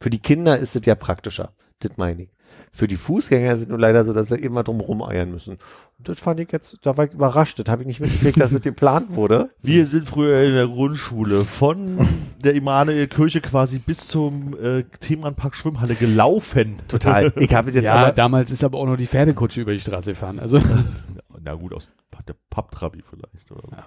Für 0.00 0.10
die 0.10 0.18
Kinder 0.18 0.58
ist 0.58 0.76
es 0.76 0.86
ja 0.86 0.94
praktischer. 0.94 1.52
Das 1.80 1.96
meine 1.96 2.22
ich. 2.22 2.28
Für 2.72 2.88
die 2.88 2.96
Fußgänger 2.96 3.52
ist 3.52 3.60
es 3.60 3.68
nur 3.68 3.78
leider 3.78 4.04
so, 4.04 4.12
dass 4.12 4.28
sie 4.28 4.36
immer 4.36 4.62
drum 4.62 4.80
rumeiern 4.80 5.30
müssen. 5.30 5.58
Und 5.98 6.08
das 6.08 6.20
fand 6.20 6.40
ich 6.40 6.50
jetzt, 6.52 6.78
da 6.82 6.96
war 6.96 7.04
ich 7.04 7.12
überrascht. 7.12 7.58
Das 7.58 7.66
habe 7.68 7.82
ich 7.82 7.86
nicht 7.86 8.00
mitgekriegt, 8.00 8.40
dass 8.40 8.52
das 8.52 8.60
geplant 8.60 9.14
wurde. 9.14 9.50
Wir 9.62 9.86
sind 9.86 10.08
früher 10.08 10.42
in 10.42 10.54
der 10.54 10.66
Grundschule 10.66 11.44
von 11.44 12.06
der 12.44 12.54
Immanuel 12.54 13.06
Kirche 13.08 13.40
quasi 13.40 13.78
bis 13.78 14.08
zum 14.08 14.56
äh, 14.60 14.84
Themenpark 15.00 15.54
Schwimmhalle 15.54 15.94
gelaufen. 15.94 16.78
Total. 16.88 17.32
Ich 17.36 17.54
habe 17.54 17.68
es 17.68 17.74
jetzt 17.74 17.84
ja, 17.84 17.94
aber, 17.94 18.12
damals 18.12 18.50
ist 18.50 18.64
aber 18.64 18.78
auch 18.78 18.86
noch 18.86 18.96
die 18.96 19.06
Pferdekutsche 19.06 19.60
über 19.60 19.72
die 19.72 19.80
Straße 19.80 20.10
gefahren. 20.10 20.38
Also 20.38 20.60
Na 21.44 21.54
gut, 21.54 21.72
aus 21.72 21.90
der 22.28 22.36
Papptrabi 22.50 23.02
vielleicht. 23.02 23.50
Oder? 23.50 23.68
Ja. 23.70 23.86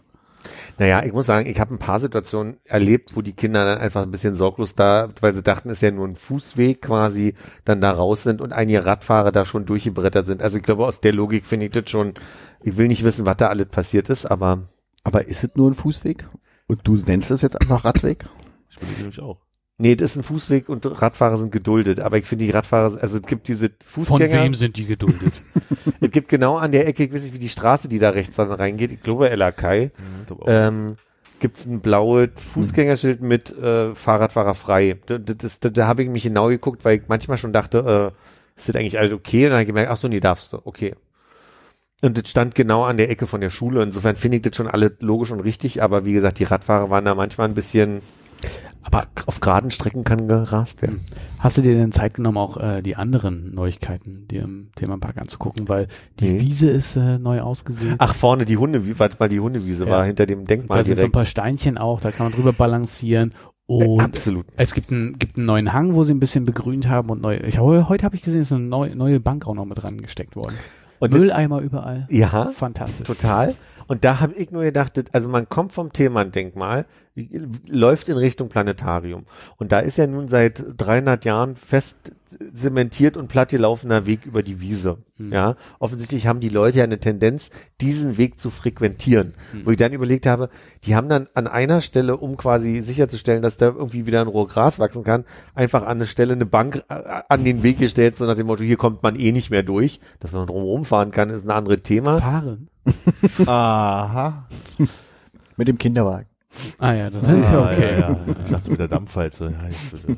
Naja, 0.77 1.03
ich 1.05 1.13
muss 1.13 1.25
sagen, 1.25 1.47
ich 1.47 1.59
habe 1.59 1.73
ein 1.73 1.79
paar 1.79 1.99
Situationen 1.99 2.57
erlebt, 2.65 3.15
wo 3.15 3.21
die 3.21 3.31
Kinder 3.33 3.63
dann 3.63 3.77
einfach 3.79 4.01
ein 4.01 4.11
bisschen 4.11 4.35
sorglos 4.35 4.75
da, 4.75 5.09
weil 5.21 5.31
sie 5.33 5.41
dachten, 5.41 5.69
es 5.69 5.77
ist 5.77 5.83
ja 5.83 5.91
nur 5.91 6.05
ein 6.05 6.15
Fußweg 6.15 6.81
quasi, 6.81 7.35
dann 7.63 7.79
da 7.79 7.91
raus 7.91 8.23
sind 8.23 8.41
und 8.41 8.51
einige 8.51 8.85
Radfahrer 8.85 9.31
da 9.31 9.45
schon 9.45 9.65
durchgebrettert 9.65 10.27
sind. 10.27 10.41
Also 10.41 10.57
ich 10.57 10.63
glaube, 10.63 10.85
aus 10.85 10.99
der 10.99 11.13
Logik 11.13 11.45
finde 11.45 11.67
ich 11.67 11.71
das 11.71 11.89
schon, 11.89 12.15
ich 12.61 12.75
will 12.75 12.89
nicht 12.89 13.05
wissen, 13.05 13.25
was 13.25 13.37
da 13.37 13.47
alles 13.47 13.67
passiert 13.67 14.09
ist, 14.09 14.25
aber 14.25 14.67
Aber 15.05 15.27
ist 15.27 15.43
es 15.43 15.55
nur 15.55 15.69
ein 15.69 15.75
Fußweg? 15.75 16.29
Und 16.67 16.87
du 16.87 16.95
nennst 16.95 17.31
es 17.31 17.41
jetzt 17.41 17.59
einfach 17.61 17.83
Radweg? 17.83 18.25
Ich 18.69 18.81
würde 18.81 18.93
nämlich 18.95 19.19
auch. 19.19 19.42
Nee, 19.77 19.95
das 19.95 20.11
ist 20.11 20.17
ein 20.17 20.23
Fußweg 20.23 20.69
und 20.69 20.85
Radfahrer 21.01 21.37
sind 21.37 21.51
geduldet. 21.51 21.99
Aber 21.99 22.17
ich 22.17 22.25
finde 22.25 22.45
die 22.45 22.51
Radfahrer, 22.51 22.97
also 23.01 23.17
es 23.17 23.23
gibt 23.23 23.47
diese 23.47 23.69
von 23.83 24.05
Fußgänger, 24.05 24.43
wem 24.43 24.53
sind 24.53 24.77
die 24.77 24.85
geduldet? 24.85 25.41
es 26.01 26.11
gibt 26.11 26.29
genau 26.29 26.57
an 26.57 26.71
der 26.71 26.87
Ecke, 26.87 27.03
ich 27.03 27.13
weiß 27.13 27.23
nicht, 27.23 27.33
wie 27.33 27.39
die 27.39 27.49
Straße, 27.49 27.87
die 27.87 27.99
da 27.99 28.11
rechts 28.11 28.37
dann 28.37 28.51
reingeht, 28.51 28.91
ich 28.91 29.01
glaube 29.01 29.29
Elakai, 29.29 29.91
ähm, 30.45 30.95
gibt's 31.39 31.65
ein 31.65 31.81
blaues 31.81 32.29
Fußgängerschild 32.53 33.21
mit 33.21 33.51
äh, 33.57 33.93
Fahrradfahrer 33.93 34.55
frei. 34.55 34.97
Da, 35.05 35.17
da, 35.17 35.33
das, 35.33 35.59
da, 35.59 35.69
da 35.69 35.87
habe 35.87 36.03
ich 36.03 36.09
mich 36.09 36.23
genau 36.23 36.47
geguckt, 36.47 36.85
weil 36.85 36.99
ich 36.99 37.07
manchmal 37.07 37.37
schon 37.37 37.51
dachte, 37.51 38.13
äh, 38.13 38.57
ist 38.57 38.69
das 38.69 38.75
eigentlich 38.75 38.97
alles 38.97 39.13
okay? 39.13 39.45
Und 39.45 39.49
dann 39.49 39.53
habe 39.53 39.63
ich 39.63 39.67
gemerkt, 39.67 39.91
ach 39.91 39.97
so, 39.97 40.07
nee, 40.07 40.19
darfst 40.19 40.53
du, 40.53 40.61
okay. 40.63 40.95
Und 42.01 42.17
das 42.17 42.29
stand 42.29 42.53
genau 42.53 42.83
an 42.83 42.97
der 42.97 43.09
Ecke 43.09 43.27
von 43.27 43.41
der 43.41 43.49
Schule. 43.49 43.81
Insofern 43.81 44.15
finde 44.15 44.37
ich 44.37 44.43
das 44.43 44.55
schon 44.55 44.67
alles 44.67 44.91
logisch 44.99 45.31
und 45.31 45.39
richtig, 45.39 45.81
aber 45.81 46.05
wie 46.05 46.13
gesagt, 46.13 46.39
die 46.39 46.43
Radfahrer 46.43 46.89
waren 46.89 47.05
da 47.05 47.15
manchmal 47.15 47.47
ein 47.47 47.53
bisschen, 47.53 48.01
aber 48.81 49.05
auf 49.25 49.39
geraden 49.39 49.71
Strecken 49.71 50.03
kann 50.03 50.27
gerast 50.27 50.81
werden. 50.81 51.01
hast 51.39 51.57
du 51.57 51.61
dir 51.61 51.73
denn 51.75 51.91
Zeit 51.91 52.13
genommen, 52.15 52.37
auch 52.37 52.57
äh, 52.57 52.81
die 52.81 52.95
anderen 52.95 53.53
Neuigkeiten 53.53 54.27
dir 54.27 54.43
im 54.43 54.69
Themenpark 54.75 55.17
anzugucken? 55.17 55.67
Weil 55.69 55.87
die 56.19 56.29
Nee. 56.29 56.39
Wiese 56.41 56.69
ist 56.69 56.95
äh, 56.95 57.17
neu 57.19 57.41
ausgesehen. 57.41 57.95
Ach, 57.99 58.13
vorne 58.15 58.45
die 58.45 58.57
Hunde, 58.57 58.99
warte 58.99 59.17
mal, 59.19 59.29
die 59.29 59.39
Hundewiese 59.39 59.85
Ja. 59.85 59.91
war 59.91 60.05
hinter 60.05 60.25
dem 60.25 60.43
Denkmal 60.45 60.79
da 60.79 60.83
sind 60.83 60.99
so 60.99 61.05
ein 61.05 61.11
paar 61.11 61.25
Steinchen 61.25 61.77
auch, 61.77 62.01
da 62.01 62.11
kann 62.11 62.25
man 62.27 62.33
drüber 62.33 62.53
balancieren. 62.53 63.33
Und 63.65 64.01
Absolut. 64.01 64.45
es 64.57 64.73
gibt 64.73 64.91
einen, 64.91 65.17
gibt 65.17 65.37
einen 65.37 65.45
neuen 65.45 65.71
Hang, 65.71 65.93
wo 65.95 66.03
sie 66.03 66.13
ein 66.13 66.19
bisschen 66.19 66.43
begrünt 66.43 66.89
haben 66.89 67.09
und 67.09 67.21
neu. 67.21 67.37
Ich 67.47 67.59
heute 67.59 68.03
habe 68.03 68.15
ich 68.15 68.21
gesehen, 68.21 68.41
ist 68.41 68.51
eine 68.51 68.63
neue, 68.65 68.93
neue 68.95 69.21
Bank 69.21 69.47
auch 69.47 69.55
noch 69.55 69.63
mit 69.65 69.81
dran 69.81 69.97
gesteckt 70.01 70.35
worden. 70.35 70.55
Und 70.99 71.13
das- 71.13 71.19
Mülleimer 71.19 71.61
überall. 71.61 72.05
Ja, 72.09 72.47
Fantastisch. 72.53 73.07
Total. 73.07 73.55
Und 73.87 74.03
da 74.03 74.19
habe 74.19 74.33
ich 74.33 74.51
nur 74.51 74.63
gedacht, 74.63 74.97
das- 74.97 75.05
also 75.13 75.29
man 75.29 75.47
kommt 75.47 75.71
vom 75.73 75.93
Themendenkmal, 75.93 76.85
läuft 77.67 78.09
in 78.09 78.17
Richtung 78.17 78.49
Planetarium. 78.49 79.25
Und 79.57 79.71
da 79.71 79.79
ist 79.79 79.97
ja 79.97 80.07
nun 80.07 80.29
seit 80.29 80.63
300 80.77 81.25
Jahren 81.25 81.55
fest 81.55 82.13
zementiert 82.53 83.17
und 83.17 83.27
platt 83.27 83.49
gelaufener 83.49 84.07
Weg 84.07 84.25
über 84.25 84.41
die 84.41 84.59
Wiese. 84.59 84.97
Ja, 85.19 85.55
offensichtlich 85.77 86.25
haben 86.25 86.39
die 86.39 86.49
Leute 86.49 86.79
ja 86.79 86.83
eine 86.83 86.99
Tendenz, 86.99 87.51
diesen 87.81 88.17
Weg 88.17 88.39
zu 88.39 88.49
frequentieren. 88.49 89.33
Wo 89.63 89.71
ich 89.71 89.77
dann 89.77 89.93
überlegt 89.93 90.25
habe, 90.25 90.49
die 90.85 90.95
haben 90.95 91.07
dann 91.07 91.27
an 91.35 91.47
einer 91.47 91.81
Stelle, 91.81 92.17
um 92.17 92.35
quasi 92.35 92.81
sicherzustellen, 92.81 93.43
dass 93.43 93.57
da 93.57 93.67
irgendwie 93.67 94.07
wieder 94.07 94.21
ein 94.21 94.27
Rohr 94.27 94.47
Gras 94.47 94.79
wachsen 94.79 95.03
kann, 95.03 95.25
einfach 95.53 95.83
an 95.83 95.97
eine 95.97 96.07
Stelle 96.07 96.33
eine 96.33 96.47
Bank 96.47 96.83
äh, 96.89 97.21
an 97.29 97.43
den 97.43 97.61
Weg 97.61 97.77
gestellt, 97.77 98.17
so 98.17 98.25
nach 98.25 98.35
dem 98.35 98.47
Motto, 98.47 98.63
hier 98.63 98.77
kommt 98.77 99.03
man 99.03 99.15
eh 99.15 99.31
nicht 99.31 99.51
mehr 99.51 99.63
durch. 99.63 99.99
Dass 100.19 100.31
man 100.31 100.47
drumherum 100.47 100.83
fahren 100.83 101.11
kann, 101.11 101.29
ist 101.29 101.45
ein 101.45 101.51
anderes 101.51 101.83
Thema. 101.83 102.17
Fahren. 102.17 102.69
Aha. 103.45 104.47
Mit 105.55 105.67
dem 105.67 105.77
Kinderwagen. 105.77 106.32
Ah 106.77 106.93
ja, 106.93 107.09
das 107.09 107.23
ist 107.23 107.51
ja 107.51 107.61
okay. 107.61 107.99
ja, 107.99 108.09
ja. 108.09 108.19
Ich 108.45 108.51
dachte 108.51 108.69
mit 108.69 108.79
der 108.79 108.87
Dampfwalze. 108.87 109.53
Ja. 110.07 110.15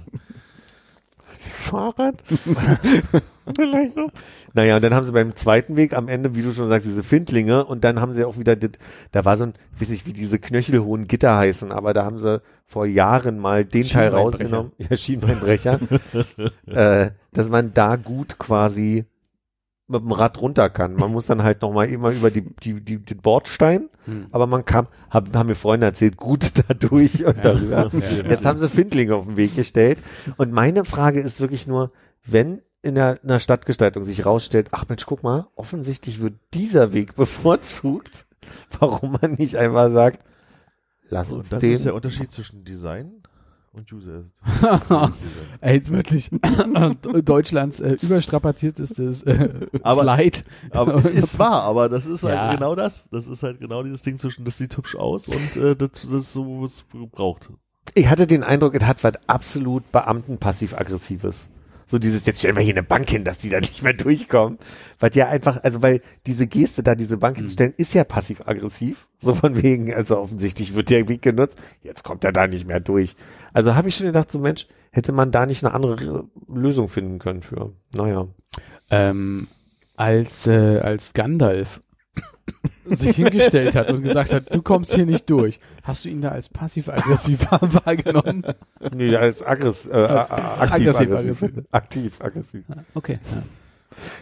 Fahrrad? 1.66 2.22
Vielleicht 3.56 3.95
noch. 3.95 4.12
Naja, 4.53 4.78
und 4.78 4.84
dann 4.84 4.94
haben 4.94 5.06
sie 5.06 5.12
beim 5.12 5.36
zweiten 5.36 5.76
Weg 5.76 5.94
am 5.95 6.07
Ende, 6.07 6.36
wie 6.36 6.41
du 6.41 6.52
schon 6.52 6.68
sagst, 6.68 6.88
diese 6.88 7.03
Findlinge 7.03 7.66
und 7.66 7.84
dann 7.84 7.99
haben 7.99 8.14
sie 8.14 8.24
auch 8.24 8.38
wieder, 8.38 8.56
dit, 8.56 8.80
da 9.12 9.26
war 9.26 9.36
so 9.38 9.45
ein, 9.45 9.53
weiß 9.80 9.90
nicht, 9.90 10.06
wie 10.06 10.14
diese 10.14 10.40
knöchelhohen 10.40 11.07
Gitter 11.07 11.36
heißen, 11.36 11.72
aber 11.72 11.94
da 11.94 12.06
haben 12.06 12.20
sie 12.20 12.41
vor 12.66 12.86
Jahren 12.86 13.40
mal 13.40 13.66
den 13.66 13.88
Teil 13.88 14.10
rausgenommen, 14.10 14.72
ja, 14.78 14.95
Schienbeinbrecher, 14.95 15.80
äh, 16.68 17.12
dass 17.34 17.49
man 17.49 17.74
da 17.74 17.95
gut 17.95 18.40
quasi 18.40 19.06
mit 19.88 20.02
dem 20.02 20.12
Rad 20.12 20.41
runter 20.41 20.70
kann. 20.70 20.95
Man 20.95 21.12
muss 21.12 21.28
dann 21.28 21.44
halt 21.44 21.62
nochmal 21.62 21.90
immer 21.90 22.12
über 22.12 22.32
die, 22.32 22.41
die, 22.64 22.82
die, 22.82 22.98
den 22.98 23.18
Bordstein, 23.20 23.90
Hm. 24.06 24.28
aber 24.32 24.45
man 24.45 24.66
kam, 24.66 24.88
hab, 25.10 25.36
haben 25.36 25.48
mir 25.48 25.56
Freunde 25.56 25.88
erzählt, 25.88 26.16
gut 26.18 26.52
da 26.68 26.74
durch 26.76 27.26
und 27.26 27.44
darüber. 27.44 27.90
Ja. 27.94 28.24
Jetzt 28.30 28.45
haben 28.45 28.60
sie 28.60 28.70
Findlinge 28.70 29.16
auf 29.16 29.26
den 29.26 29.36
Weg 29.38 29.56
gestellt. 29.56 29.99
Und 30.38 30.52
meine 30.52 30.86
Frage 30.86 31.20
ist 31.22 31.41
wirklich 31.41 31.66
nur, 31.68 31.91
wenn 32.24 32.62
in 32.84 32.94
der, 32.95 33.22
in 33.24 33.30
der 33.30 33.40
Stadtgestaltung 33.40 34.03
sich 34.03 34.26
rausstellt, 34.26 34.68
ach 34.72 34.86
Mensch, 34.88 35.06
guck 35.07 35.24
mal, 35.24 35.48
offensichtlich 35.56 36.20
wird 36.22 36.36
dieser 36.53 36.94
Weg 36.94 37.16
bevorzugt, 37.16 38.28
warum 38.80 39.18
man 39.22 39.34
nicht 39.34 39.56
einfach 39.56 39.91
sagt, 39.91 40.24
lass 41.10 41.32
uns 41.32 41.45
Und 41.48 41.52
das 41.53 41.60
den. 41.62 41.72
ist 41.74 41.86
der 41.86 41.95
Unterschied 41.95 42.32
zwischen 42.32 42.64
Design 42.64 43.24
und 43.76 43.91
User. 43.91 44.23
Ey, 45.61 45.76
jetzt 45.76 45.91
wirklich 45.91 46.30
Deutschlands 47.26 47.80
äh, 47.80 47.97
überstrapaziertestes 48.02 49.23
äh, 49.23 49.68
Aber- 49.84 50.02
Slide. 50.03 50.39
Aber 50.72 51.06
ist 51.10 51.38
wahr, 51.39 51.64
aber 51.64 51.89
das 51.89 52.07
ist 52.07 52.23
halt 52.23 52.35
Ja. 52.35 52.53
genau 52.53 52.76
das. 52.76 53.10
Das 53.11 53.27
ist 53.27 53.43
halt 53.43 53.60
genau 53.60 53.84
dieses 53.84 54.02
Ding 54.02 54.18
zwischen, 54.18 54.45
das 54.45 54.57
sieht 54.57 54.76
hübsch 54.77 54.95
aus 54.95 55.27
und 55.27 55.56
äh, 55.57 55.76
das, 55.76 55.89
das 55.93 56.11
ist 56.22 56.34
so, 56.34 56.61
was 56.61 56.72
es 56.73 56.85
braucht. 57.11 57.49
Ich 57.93 58.07
hatte 58.10 58.27
den 58.27 58.43
Eindruck, 58.43 58.76
es 58.76 58.84
hat 58.84 59.03
was 59.03 59.14
absolut 59.27 59.89
Beamten-passiv-aggressives. 59.91 61.49
So 61.95 61.99
dieses, 61.99 62.26
jetzt 62.26 62.39
stellen 62.39 62.57
wir 62.57 62.61
hier 62.61 62.73
eine 62.73 62.84
Bank 62.84 63.09
hin, 63.09 63.23
dass 63.23 63.38
die 63.38 63.49
da 63.49 63.61
nicht 63.61 63.81
mehr 63.81 63.93
durchkommen. 63.93 64.59
Weil 64.99 65.11
ja 65.13 65.30
einfach, 65.30 65.63
also 65.63 65.81
weil 65.81 66.01
diese 66.26 66.45
Geste 66.45 66.84
da, 66.84 66.93
diese 66.93 67.15
Bank 67.15 67.38
hinstellen, 67.38 67.73
ist 67.77 67.93
ja 67.93 68.03
passiv-aggressiv. 68.03 69.07
So 69.22 69.34
von 69.34 69.63
wegen, 69.63 69.93
also 69.93 70.17
offensichtlich 70.17 70.76
wird 70.76 70.89
der 70.89 71.07
Weg 71.07 71.22
genutzt, 71.22 71.57
jetzt 71.84 72.03
kommt 72.03 72.26
er 72.26 72.34
da 72.34 72.47
nicht 72.47 72.67
mehr 72.67 72.81
durch. 72.81 73.15
Also 73.53 73.76
habe 73.76 73.88
ich 73.88 73.95
schon 73.95 74.07
gedacht, 74.07 74.30
so 74.30 74.39
Mensch, 74.39 74.67
hätte 74.91 75.13
man 75.13 75.31
da 75.31 75.45
nicht 75.45 75.63
eine 75.63 75.73
andere 75.73 76.27
Lösung 76.53 76.89
finden 76.89 77.17
können 77.17 77.41
für. 77.41 77.72
Naja. 77.95 78.27
ähm, 78.91 79.47
als, 79.95 80.47
äh, 80.47 80.80
als 80.80 81.13
Gandalf 81.13 81.80
sich 82.86 83.16
hingestellt 83.16 83.76
hat 83.76 83.90
und 83.92 84.02
gesagt 84.04 84.34
hat, 84.34 84.54
du 84.54 84.62
kommst 84.62 84.94
hier 84.94 85.06
nicht 85.06 85.30
durch. 85.30 85.60
Hast 85.84 86.06
du 86.06 86.10
ihn 86.10 86.22
da 86.22 86.30
als 86.30 86.50
passiv-aggressiv 86.50 87.48
wahrgenommen? 87.86 88.44
Nee, 88.96 89.16
als 89.16 89.44
aggress, 89.44 89.88
äh, 89.88 89.94
Als 89.94 90.30
aktiv, 90.32 90.88
aggressiv, 90.88 91.12
aggressiv. 91.12 91.44
aggressiv. 91.50 91.64
Aktiv, 91.72 92.22
aggressiv. 92.22 92.64
Okay. 92.94 93.20
Ja. 93.32 93.44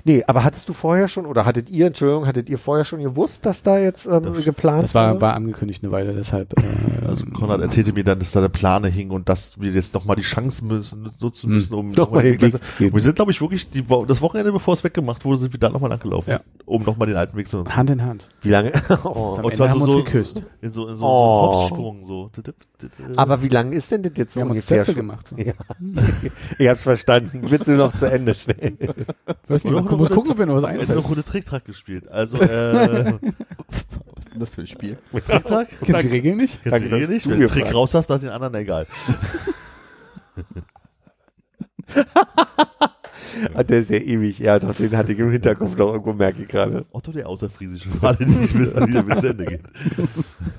Nee, 0.03 0.23
aber 0.27 0.43
hattest 0.43 0.67
du 0.69 0.73
vorher 0.73 1.07
schon, 1.07 1.25
oder 1.25 1.45
hattet 1.45 1.69
ihr, 1.69 1.87
Entschuldigung, 1.87 2.25
hattet 2.27 2.49
ihr 2.49 2.57
vorher 2.57 2.85
schon 2.85 3.01
gewusst, 3.01 3.45
dass 3.45 3.63
da 3.63 3.77
jetzt 3.77 4.05
ähm, 4.05 4.33
geplant 4.43 4.83
Das 4.83 4.95
war, 4.95 5.19
war 5.21 5.33
angekündigt 5.33 5.83
eine 5.83 5.91
Weile, 5.91 6.13
deshalb. 6.13 6.53
Äh, 6.59 6.63
Also 7.07 7.25
Konrad 7.27 7.59
erzählte 7.61 7.91
mir 7.93 8.03
dann, 8.03 8.17
dass 8.19 8.31
da 8.31 8.39
eine 8.39 8.49
Plane 8.49 8.87
hing 8.87 9.11
und 9.11 9.27
dass 9.29 9.59
wir 9.59 9.71
jetzt 9.71 9.93
noch 9.93 10.05
mal 10.05 10.15
die 10.15 10.21
Chance 10.23 10.65
müssen, 10.65 11.11
nutzen 11.19 11.47
Hm. 11.49 11.55
müssen, 11.55 11.73
um 11.75 11.91
Doch 11.93 12.11
mal 12.11 12.23
den 12.23 12.39
Weg 12.41 12.63
zu 12.63 12.73
gehen. 12.75 12.93
Wir 12.93 13.01
sind, 13.01 13.15
glaube 13.15 13.31
ich, 13.31 13.41
wirklich 13.41 13.69
die, 13.69 13.83
das 14.07 14.21
Wochenende, 14.21 14.51
bevor 14.51 14.73
es 14.73 14.83
weggemacht 14.83 15.23
wurde, 15.25 15.37
sind 15.39 15.53
wir 15.53 15.59
da 15.59 15.69
nochmal 15.69 15.89
nachgelaufen, 15.89 16.31
Ja. 16.31 16.39
um 16.65 16.81
nochmal 16.83 17.07
den 17.07 17.17
alten 17.17 17.35
Weg 17.37 17.47
zu 17.49 17.57
nutzen. 17.57 17.75
Hand 17.75 17.89
in 17.89 18.03
Hand. 18.03 18.27
Wie 18.41 18.49
lange? 18.49 18.71
oh. 19.03 19.35
Am 19.37 19.43
Und 19.45 19.51
Ende 19.51 19.55
zwar 19.57 19.69
haben 19.69 19.79
so, 19.79 19.79
wir 19.79 19.83
uns 19.85 19.93
so, 19.93 20.03
geküsst. 20.03 20.43
in 20.61 20.71
so, 20.71 20.87
in 20.87 20.97
so, 20.97 21.05
Oh. 21.05 21.51
so 21.51 21.59
Hopssprung, 21.61 22.05
so. 22.07 22.31
Aber 23.17 23.41
wie 23.43 23.47
lange 23.49 23.75
ist 23.75 23.91
denn 23.91 24.01
das 24.01 24.13
jetzt 24.15 24.33
so 24.33 24.39
Wir 24.39 24.45
haben 24.45 24.51
uns 24.51 24.61
ungefähr 24.71 24.77
Zöpfe 24.85 24.91
schon? 24.91 24.95
gemacht. 25.07 25.27
So. 25.27 25.35
Ja. 25.37 25.53
ich 26.57 26.67
hab's 26.67 26.83
verstanden. 26.83 27.41
Willst 27.43 27.67
du 27.67 27.73
noch 27.73 27.95
zu 27.95 28.09
Ende 28.09 28.33
stellen? 28.33 28.77
Weiß 29.65 29.71
nicht, 29.73 29.85
man 29.89 29.97
muss 29.97 30.09
gucken, 30.09 30.31
ob 30.31 30.37
mir 30.37 30.45
noch 30.45 30.55
was 30.55 30.63
Wir 30.63 30.69
haben 30.69 30.79
einfällt. 30.79 30.97
noch 30.99 31.09
Runde 31.09 31.23
Tricktrack 31.23 31.65
gespielt. 31.65 32.07
Also, 32.09 32.37
äh, 32.39 33.13
Was 33.13 34.25
ist 34.25 34.33
denn 34.33 34.39
das 34.39 34.55
für 34.55 34.61
ein 34.61 34.67
Spiel? 34.67 34.97
Mit 35.11 35.25
Tricktrack? 35.25 35.67
Kennst 35.81 36.03
du 36.03 36.07
die 36.07 36.13
Regeln 36.13 36.37
nicht? 36.37 36.61
Kennst 36.63 36.79
du 36.79 36.83
die 36.85 36.89
dass 37.01 37.09
nicht? 37.09 37.23
gefragt 37.27 37.51
Trick 37.51 37.73
raus 37.73 37.91
darf, 37.91 38.07
dann 38.07 38.19
den 38.21 38.29
anderen 38.29 38.55
egal. 38.55 38.87
Ah, 43.55 43.63
der 43.63 43.79
ist 43.79 43.89
ja 43.89 43.97
ewig. 43.97 44.39
Ja, 44.39 44.59
doch, 44.59 44.75
den 44.75 44.95
hatte 44.95 45.11
ich 45.13 45.19
im 45.19 45.31
Hinterkopf 45.31 45.75
noch 45.75 45.91
irgendwo, 45.93 46.13
merke 46.13 46.43
ich 46.43 46.47
gerade. 46.47 46.85
Otto 46.91 47.11
der 47.11 47.27
Außerfriesische, 47.27 47.89
die 47.89 48.25
nicht 48.25 48.53
wissen, 48.57 48.87
wie 48.87 48.91
der 48.91 49.07
Witz 49.07 49.21
zu 49.21 49.27
Ende 49.29 49.45
geht. 49.45 49.61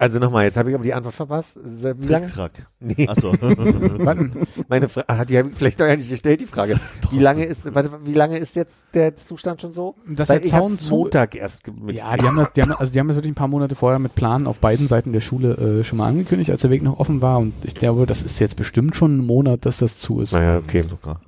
Also 0.00 0.20
nochmal, 0.20 0.44
jetzt 0.44 0.56
habe 0.56 0.70
ich 0.70 0.74
aber 0.76 0.84
die 0.84 0.94
Antwort 0.94 1.14
verpasst. 1.14 1.58
Wie 1.62 2.06
lange? 2.06 2.26
Tricktrack. 2.26 2.52
Nee, 2.78 3.08
Achso. 3.08 3.32
Wann? 3.40 4.46
meine 4.68 4.88
Frage, 4.88 5.18
hat 5.18 5.28
die 5.28 5.38
hab 5.38 5.46
ich 5.48 5.56
vielleicht 5.56 5.80
doch 5.80 5.86
ja 5.86 5.96
nicht 5.96 6.08
gestellt, 6.08 6.40
die 6.40 6.46
Frage. 6.46 6.78
Wie 7.10 7.18
lange 7.18 7.44
ist, 7.44 7.62
warte, 7.74 7.90
wie 8.04 8.14
lange 8.14 8.38
ist 8.38 8.54
jetzt 8.54 8.82
der 8.94 9.16
Zustand 9.16 9.60
schon 9.60 9.74
so? 9.74 9.96
Dass 10.06 10.28
Weil 10.28 10.40
der 10.40 10.50
Zaun 10.50 10.78
zu. 10.78 10.94
Montag 10.94 11.34
erst 11.34 11.66
mit. 11.66 11.98
Ja, 11.98 12.16
die 12.16 12.26
haben 12.26 12.36
das, 12.36 12.52
die 12.52 12.62
haben, 12.62 12.72
also 12.72 12.92
die 12.92 13.00
haben 13.00 13.08
das 13.08 13.16
wirklich 13.16 13.32
ein 13.32 13.34
paar 13.34 13.48
Monate 13.48 13.74
vorher 13.74 13.98
mit 13.98 14.14
Planen 14.14 14.46
auf 14.46 14.60
beiden 14.60 14.86
Seiten 14.86 15.12
der 15.12 15.20
Schule 15.20 15.80
äh, 15.80 15.84
schon 15.84 15.98
mal 15.98 16.06
angekündigt, 16.06 16.50
als 16.50 16.62
der 16.62 16.70
Weg 16.70 16.82
noch 16.82 17.00
offen 17.00 17.20
war. 17.20 17.38
Und 17.38 17.54
ich 17.64 17.74
glaube, 17.74 18.06
das 18.06 18.22
ist 18.22 18.38
jetzt 18.38 18.56
bestimmt 18.56 18.94
schon 18.94 19.18
ein 19.18 19.26
Monat, 19.26 19.66
dass 19.66 19.78
das 19.78 19.98
zu 19.98 20.20
ist. 20.20 20.32
Naja, 20.32 20.58
okay. 20.58 20.82
Sogar. 20.82 21.22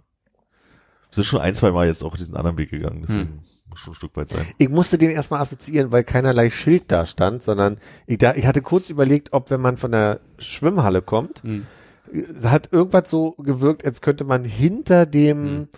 Wir 1.11 1.17
sind 1.17 1.25
schon 1.25 1.41
ein, 1.41 1.57
zwei 1.57 1.73
Mal 1.73 1.89
jetzt 1.89 2.05
auch 2.05 2.17
diesen 2.17 2.37
anderen 2.37 2.57
Weg 2.57 2.71
gegangen, 2.71 3.01
deswegen 3.03 3.31
muss 3.37 3.51
schon 3.75 3.93
ein 3.93 3.97
Stück 3.97 4.17
weit 4.17 4.29
sein. 4.29 4.47
Ich 4.59 4.69
musste 4.69 4.99
den 4.99 5.11
erstmal 5.11 5.41
assoziieren, 5.41 5.93
weil 5.93 6.05
keinerlei 6.05 6.51
Schild 6.51 6.85
da 6.89 7.07
stand, 7.07 7.43
sondern 7.43 7.79
ich, 8.07 8.19
da, 8.19 8.35
ich 8.35 8.47
hatte 8.47 8.63
kurz 8.63 8.91
überlegt, 8.91 9.33
ob 9.33 9.51
wenn 9.51 9.61
man 9.61 9.77
von 9.77 9.93
der 9.93 10.21
Schwimmhalle 10.39 11.03
kommt, 11.03 11.43
Hm. 11.43 11.67
es 12.13 12.47
hat 12.47 12.73
irgendwas 12.73 13.09
so 13.11 13.33
gewirkt, 13.33 13.85
als 13.85 14.01
könnte 14.01 14.25
man 14.25 14.45
hinter 14.45 15.07
dem 15.07 15.69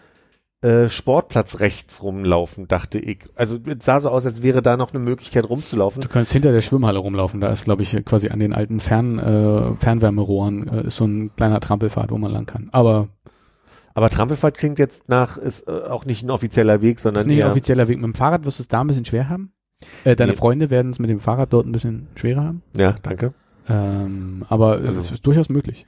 äh, 0.62 0.88
Sportplatz 0.88 1.58
rechts 1.58 2.02
rumlaufen, 2.04 2.68
dachte 2.68 2.98
ich. 3.00 3.18
Also 3.34 3.58
es 3.66 3.84
sah 3.84 3.98
so 3.98 4.10
aus, 4.10 4.24
als 4.24 4.42
wäre 4.42 4.62
da 4.62 4.76
noch 4.76 4.90
eine 4.94 5.00
Möglichkeit 5.02 5.48
rumzulaufen. 5.48 6.00
Du 6.02 6.08
kannst 6.08 6.32
hinter 6.32 6.52
der 6.52 6.60
Schwimmhalle 6.60 7.00
rumlaufen. 7.00 7.40
Da 7.40 7.50
ist, 7.50 7.64
glaube 7.64 7.82
ich, 7.82 7.90
quasi 8.04 8.28
an 8.28 8.38
den 8.38 8.52
alten 8.52 8.78
Fern, 8.78 9.18
äh, 9.18 9.74
Fernwärmerohren 9.76 10.68
äh, 10.68 10.86
ist 10.86 10.96
so 10.96 11.04
ein 11.04 11.34
kleiner 11.34 11.58
Trampelpfad, 11.58 12.12
wo 12.12 12.18
man 12.18 12.30
lang 12.30 12.46
kann. 12.46 12.68
Aber 12.70 13.08
Aber 13.94 14.08
Trampelfahrt 14.10 14.56
klingt 14.56 14.78
jetzt 14.78 15.08
nach, 15.08 15.36
ist 15.36 15.66
äh, 15.68 15.70
auch 15.70 16.04
nicht 16.04 16.22
ein 16.22 16.30
offizieller 16.30 16.80
Weg, 16.82 16.96
das 16.96 17.02
sondern 17.04 17.20
ist 17.22 17.26
nicht 17.26 17.42
ein 17.44 17.50
offizieller 17.50 17.88
Weg. 17.88 17.96
Mit 17.98 18.04
dem 18.06 18.14
Fahrrad 18.14 18.44
wirst 18.44 18.58
du 18.58 18.62
es 18.62 18.68
da 18.68 18.80
ein 18.80 18.86
bisschen 18.86 19.04
schwer 19.04 19.28
haben. 19.28 19.52
Äh, 20.04 20.16
deine 20.16 20.32
Nee. 20.32 20.38
Freunde 20.38 20.70
werden 20.70 20.90
es 20.92 20.98
mit 20.98 21.10
dem 21.10 21.20
Fahrrad 21.20 21.52
dort 21.52 21.66
ein 21.66 21.72
bisschen 21.72 22.08
schwerer 22.16 22.44
haben. 22.44 22.62
ja, 22.76 22.94
danke. 23.02 23.34
Ähm, 23.68 24.44
aber 24.48 24.72
Also- 24.72 24.98
es 24.98 25.10
ist 25.12 25.26
durchaus 25.26 25.48
möglich. 25.48 25.86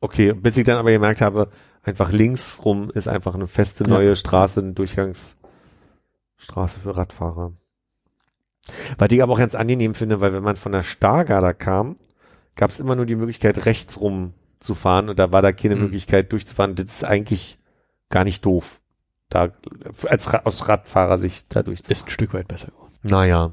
Okay, 0.00 0.32
bis 0.32 0.56
ich 0.56 0.64
dann 0.64 0.76
aber 0.78 0.90
gemerkt 0.92 1.20
habe, 1.20 1.48
einfach 1.82 2.12
links 2.12 2.60
rum 2.64 2.90
ist 2.94 3.08
einfach 3.08 3.34
eine 3.34 3.46
feste 3.48 3.82
Ja. 3.84 3.90
neue 3.90 4.14
Straße, 4.14 4.60
eine 4.60 4.72
Durchgangsstraße 4.74 5.38
für 6.82 6.96
Radfahrer. 6.96 7.52
Was 8.98 9.10
ich 9.10 9.22
aber 9.22 9.32
auch 9.32 9.38
ganz 9.38 9.54
angenehm 9.54 9.94
finde, 9.94 10.20
weil 10.20 10.32
wenn 10.34 10.42
man 10.42 10.56
von 10.56 10.72
der 10.72 10.82
Stargarder 10.82 11.54
kam, 11.54 11.96
gab 12.56 12.70
es 12.70 12.80
immer 12.80 12.94
nur 12.96 13.06
die 13.06 13.16
Möglichkeit, 13.16 13.64
rechts 13.66 14.00
rum 14.00 14.34
zu 14.60 14.74
fahren 14.74 15.08
und 15.08 15.18
da 15.18 15.30
war 15.32 15.42
da 15.42 15.52
keine 15.52 15.76
Mhm. 15.76 15.82
Möglichkeit 15.82 16.32
durchzufahren. 16.32 16.74
Das 16.74 16.86
ist 16.86 17.04
eigentlich 17.04 17.58
gar 18.10 18.24
nicht 18.24 18.44
doof. 18.44 18.80
Da, 19.28 19.50
als 20.06 20.32
Ra 20.32 20.42
aus 20.44 20.68
Radfahrersicht 20.68 21.54
da 21.54 21.62
durchzufahren. 21.62 21.92
Ist 21.92 22.06
ein 22.06 22.10
Stück 22.10 22.32
weit 22.34 22.48
besser 22.48 22.68
geworden. 22.68 22.92
Naja. 23.02 23.52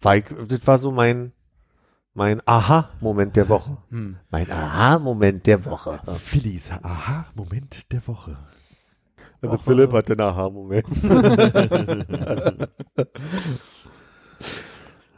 War 0.00 0.16
ich, 0.16 0.24
das 0.48 0.66
war 0.66 0.78
so 0.78 0.90
mein, 0.90 1.32
mein 2.14 2.40
Aha-Moment 2.46 3.36
der 3.36 3.48
Woche. 3.48 3.78
Hm. 3.90 4.16
Mein 4.30 4.50
Aha-Moment 4.50 5.46
der 5.46 5.64
Woche. 5.64 6.00
Phillies, 6.12 6.70
aha, 6.70 7.26
Moment 7.34 7.92
der 7.92 8.06
Woche. 8.06 8.36
Also 9.42 9.58
Philipp 9.58 9.92
hat 9.92 10.08
den 10.08 10.20
Aha-Moment. 10.20 10.86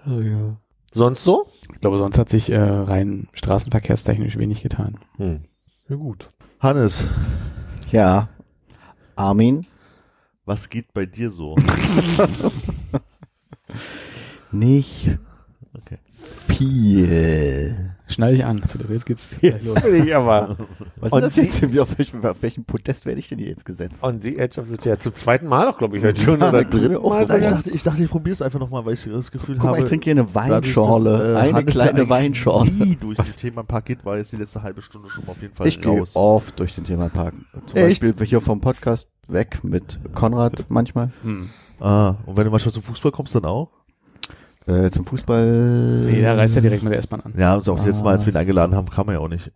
oh, 0.06 0.20
ja. 0.20 0.56
Sonst 0.92 1.24
so? 1.24 1.46
Ich 1.72 1.80
glaube, 1.80 1.98
sonst 1.98 2.18
hat 2.18 2.28
sich 2.28 2.50
äh, 2.50 2.58
rein 2.58 3.28
straßenverkehrstechnisch 3.32 4.38
wenig 4.38 4.62
getan. 4.62 4.98
Hm. 5.16 5.40
Ja, 5.88 5.96
gut. 5.96 6.28
Hannes, 6.60 7.04
Ja. 7.90 8.28
Armin? 9.14 9.66
was 10.44 10.68
geht 10.68 10.92
bei 10.94 11.06
dir 11.06 11.30
so? 11.30 11.56
Nicht 14.52 15.18
Viel. 16.46 17.95
Schnall 18.08 18.32
dich 18.34 18.44
an, 18.44 18.62
Philipp, 18.68 18.88
jetzt 18.90 19.04
geht's 19.04 19.40
gleich 19.40 19.64
los. 19.64 19.78
Ich 19.84 20.14
aber 20.14 20.56
Was 21.00 21.12
Und 21.12 21.24
ist 21.24 21.36
das 21.38 21.44
jetzt? 21.44 21.72
Wie, 21.72 21.80
auf, 21.80 21.98
welchem, 21.98 22.24
auf 22.24 22.40
welchen 22.40 22.64
Podest 22.64 23.04
werde 23.04 23.18
ich 23.18 23.28
denn 23.28 23.38
hier 23.38 23.48
jetzt 23.48 23.64
gesetzt? 23.64 24.02
on 24.02 24.20
the 24.22 24.38
edge 24.38 24.60
of 24.60 24.68
the 24.68 24.76
chair. 24.76 24.98
Zum 25.00 25.12
zweiten 25.14 25.48
Mal 25.48 25.68
auch, 25.68 25.76
glaube 25.76 25.96
ich, 25.96 26.04
heute 26.04 26.20
schon. 26.20 26.38
Ja, 26.40 26.50
Oder 26.50 26.64
drin 26.64 26.82
dritten 26.82 26.96
auch 26.96 27.10
Mal. 27.10 27.22
Ich 27.22 27.28
dachte, 27.48 27.70
ich 27.70 27.82
dachte, 27.82 28.02
ich 28.04 28.10
probiere 28.10 28.34
es 28.34 28.42
einfach 28.42 28.60
nochmal, 28.60 28.84
weil 28.84 28.94
ich 28.94 29.04
das 29.04 29.32
Gefühl 29.32 29.56
Guck 29.56 29.64
habe. 29.66 29.76
mal, 29.78 29.82
ich 29.82 29.88
trinke 29.88 30.04
hier 30.04 30.12
eine 30.12 30.34
Weinschorle. 30.34 31.10
dass, 31.18 31.28
äh, 31.30 31.36
eine 31.36 31.52
Hannes 31.54 31.72
kleine 31.74 32.08
Weinschorle. 32.08 32.70
nie 32.70 32.96
durch 32.96 33.16
den 33.18 33.36
Themenpark 33.36 33.84
geht, 33.86 34.04
war 34.04 34.16
jetzt 34.18 34.30
die 34.30 34.36
letzte 34.36 34.62
halbe 34.62 34.82
Stunde 34.82 35.10
schon 35.10 35.24
mal 35.24 35.32
auf 35.32 35.42
jeden 35.42 35.54
Fall 35.54 35.66
Ich 35.66 35.80
gehe 35.80 35.98
raus. 35.98 36.12
oft 36.14 36.58
durch 36.60 36.74
den 36.76 36.84
Themapark. 36.84 37.34
Zum 37.66 37.76
Echt? 37.76 38.00
Beispiel 38.02 38.26
hier 38.26 38.40
vom 38.40 38.60
Podcast 38.60 39.08
weg 39.26 39.64
mit 39.64 39.98
Konrad 40.14 40.64
manchmal. 40.68 41.10
Hm. 41.22 41.50
Ah, 41.80 42.14
und 42.24 42.36
wenn 42.36 42.44
du 42.44 42.50
manchmal 42.50 42.72
zum 42.72 42.82
Fußball 42.84 43.10
kommst, 43.12 43.34
dann 43.34 43.44
auch? 43.44 43.70
Äh, 44.66 44.90
zum 44.90 45.04
Fußball. 45.06 46.06
Nee, 46.10 46.22
da 46.22 46.34
reist 46.34 46.56
er 46.56 46.62
direkt 46.62 46.82
mit 46.82 46.92
der 46.92 46.98
S-Bahn 46.98 47.20
an. 47.20 47.34
Ja, 47.38 47.54
und 47.54 47.68
auch 47.68 47.84
jetzt 47.86 48.02
Mal, 48.02 48.10
als 48.12 48.26
wir 48.26 48.32
ihn 48.32 48.36
Ah. 48.36 48.40
eingeladen 48.40 48.74
haben, 48.74 48.90
kam 48.90 49.06
er 49.08 49.14
ja 49.14 49.20
auch 49.20 49.28
nicht. 49.28 49.52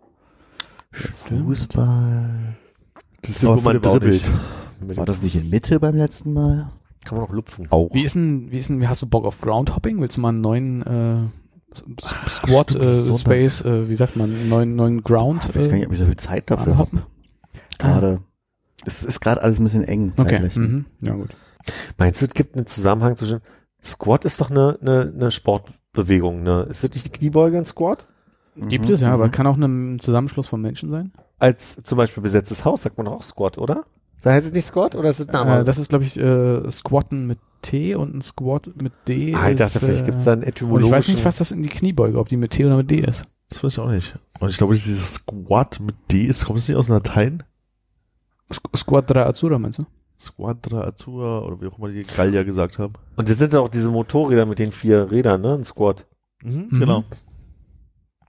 Fußball. 0.93 2.57
Das 3.23 3.31
ist, 3.37 3.47
wo 3.47 3.55
man 3.57 3.81
dribbelt. 3.81 4.31
War 4.81 5.05
das 5.05 5.23
nicht 5.23 5.37
in 5.37 5.51
Mitte 5.51 5.79
beim 5.81 5.95
letzten 5.97 6.33
Mal? 6.33 6.71
Kann 7.05 7.19
man 7.19 7.27
auch 7.27 7.33
lupfen. 7.33 7.67
Auch. 7.71 7.91
Wie 7.93 8.03
ist 8.03 8.15
denn, 8.15 8.51
wie 8.51 8.59
ist 8.59 8.69
denn, 8.69 8.81
wie 8.81 8.89
hast 8.89 9.03
du 9.03 9.07
Bock 9.07 9.25
auf 9.25 9.41
Groundhopping? 9.41 10.01
Willst 10.01 10.17
du 10.17 10.21
mal 10.21 10.31
einen 10.31 10.41
neuen 10.41 10.83
äh, 10.83 11.23
S- 12.01 12.15
Squat 12.37 12.71
stimmt, 12.73 12.85
äh. 12.85 13.19
Space, 13.19 13.63
äh, 13.63 13.89
wie 13.89 13.95
sagt 13.95 14.17
man, 14.17 14.31
einen 14.31 14.49
neuen, 14.49 14.77
neuen 14.77 15.03
Ground? 15.03 15.45
Ich 15.49 15.55
weiß 15.57 15.69
gar 15.69 15.77
nicht, 15.77 15.87
ob 15.87 15.93
ich 15.93 15.99
so 15.99 16.07
viel 16.07 16.17
Zeit 16.17 16.51
dafür 16.51 16.77
habe. 16.79 17.03
Gerade. 17.79 18.21
Es 18.85 19.03
ist 19.03 19.21
gerade 19.21 19.43
alles 19.43 19.59
ein 19.59 19.65
bisschen 19.65 19.85
eng 19.85 20.13
Okay. 20.17 20.31
zeitlich. 20.31 20.57
Mhm. 20.57 20.87
Ja 21.03 21.15
gut. 21.15 21.31
Meinst 21.99 22.21
du, 22.23 22.27
es 22.27 22.35
gibt 22.35 22.57
einen 22.57 22.67
Zusammenhang 22.67 23.17
zwischen 23.17 23.41
Squat 23.83 24.25
ist 24.25 24.41
doch 24.41 24.51
eine, 24.51 24.79
eine, 24.81 25.13
eine 25.15 25.31
Sportbewegung, 25.31 26.43
ne? 26.43 26.67
Ist 26.71 26.83
das 26.85 26.91
nicht 26.91 27.07
die 27.07 27.11
Kniebeuge 27.11 27.59
ein 27.59 27.67
Squat? 27.67 28.07
Gibt 28.57 28.89
Mhm, 28.89 28.95
es 28.95 29.01
ja, 29.01 29.13
aber 29.13 29.29
mhm. 29.29 29.31
kann 29.31 29.47
auch 29.47 29.57
ein 29.57 29.99
Zusammenschluss 30.01 30.47
von 30.49 30.61
Menschen 30.61 30.91
sein. 30.91 31.13
Als 31.39 31.79
zum 31.85 31.97
Beispiel 31.97 32.23
besetztes 32.23 32.65
Haus 32.65 32.83
sagt 32.83 32.99
man 32.99 33.07
doch 33.07 33.13
auch 33.15 33.23
Squat, 33.23 33.57
oder? 33.59 33.85
Da 34.23 34.33
heißt 34.33 34.47
es 34.49 34.53
nicht 34.53 34.67
Squat 34.67 34.97
oder 34.97 35.09
ist 35.09 35.21
es 35.21 35.29
ein 35.29 35.35
anderer? 35.35 35.61
Äh, 35.61 35.65
das 35.65 35.79
ist, 35.79 35.89
glaube 35.89 36.05
ich, 36.05 36.19
äh, 36.19 36.71
Squatten 36.71 37.27
mit 37.27 37.39
T 37.63 37.95
und 37.95 38.15
ein 38.15 38.21
Squat 38.21 38.71
mit 38.75 38.93
D. 39.09 39.35
ah, 39.35 39.49
ich 39.49 39.57
dachte, 39.57 39.79
ist, 39.79 39.85
vielleicht 39.85 40.03
äh, 40.03 40.07
gibt's 40.07 40.25
da 40.25 40.33
einen 40.33 40.43
und 40.43 40.49
etymologischen... 40.49 40.89
ich 40.89 40.93
weiß 40.93 41.09
nicht, 41.09 41.25
was 41.25 41.39
das 41.39 41.53
in 41.53 41.63
die 41.63 41.69
Kniebeuge, 41.71 42.19
ob 42.19 42.29
die 42.29 42.37
mit 42.37 42.51
T 42.51 42.67
oder 42.67 42.77
mit 42.77 42.91
D 42.91 42.97
ist. 42.97 43.25
Das 43.49 43.65
weiß 43.65 43.73
ich 43.73 43.79
auch 43.79 43.89
nicht. 43.91 44.15
Und 44.41 44.51
ich 44.51 44.59
glaube, 44.59 44.75
dieses 44.75 45.15
Squat 45.15 45.81
mit 45.81 45.95
D 46.11 46.25
ist, 46.25 46.45
kommt 46.45 46.59
das 46.59 46.69
nicht 46.69 46.77
aus 46.77 46.87
dem 46.87 46.95
Latein? 46.97 47.43
Squ- 48.51 48.77
Squadra 48.77 49.27
Azzurra, 49.27 49.59
meinst 49.59 49.79
du? 49.79 49.87
Squadra 50.21 50.83
Azura 50.83 51.41
oder 51.41 51.61
wie 51.61 51.67
auch 51.67 51.79
immer 51.79 51.89
die 51.89 52.03
Gallier 52.03 52.45
gesagt 52.45 52.79
haben. 52.79 52.93
Und 53.17 53.29
das 53.29 53.39
sind 53.39 53.55
doch 53.55 53.65
auch 53.65 53.69
diese 53.69 53.89
Motorräder 53.89 54.45
mit 54.47 54.59
den 54.59 54.71
vier 54.73 55.11
Rädern, 55.11 55.41
ne? 55.41 55.55
Ein 55.55 55.65
Squat. 55.65 56.07
Mhm, 56.43 56.69
Mhm. 56.71 56.79
Genau. 56.81 57.05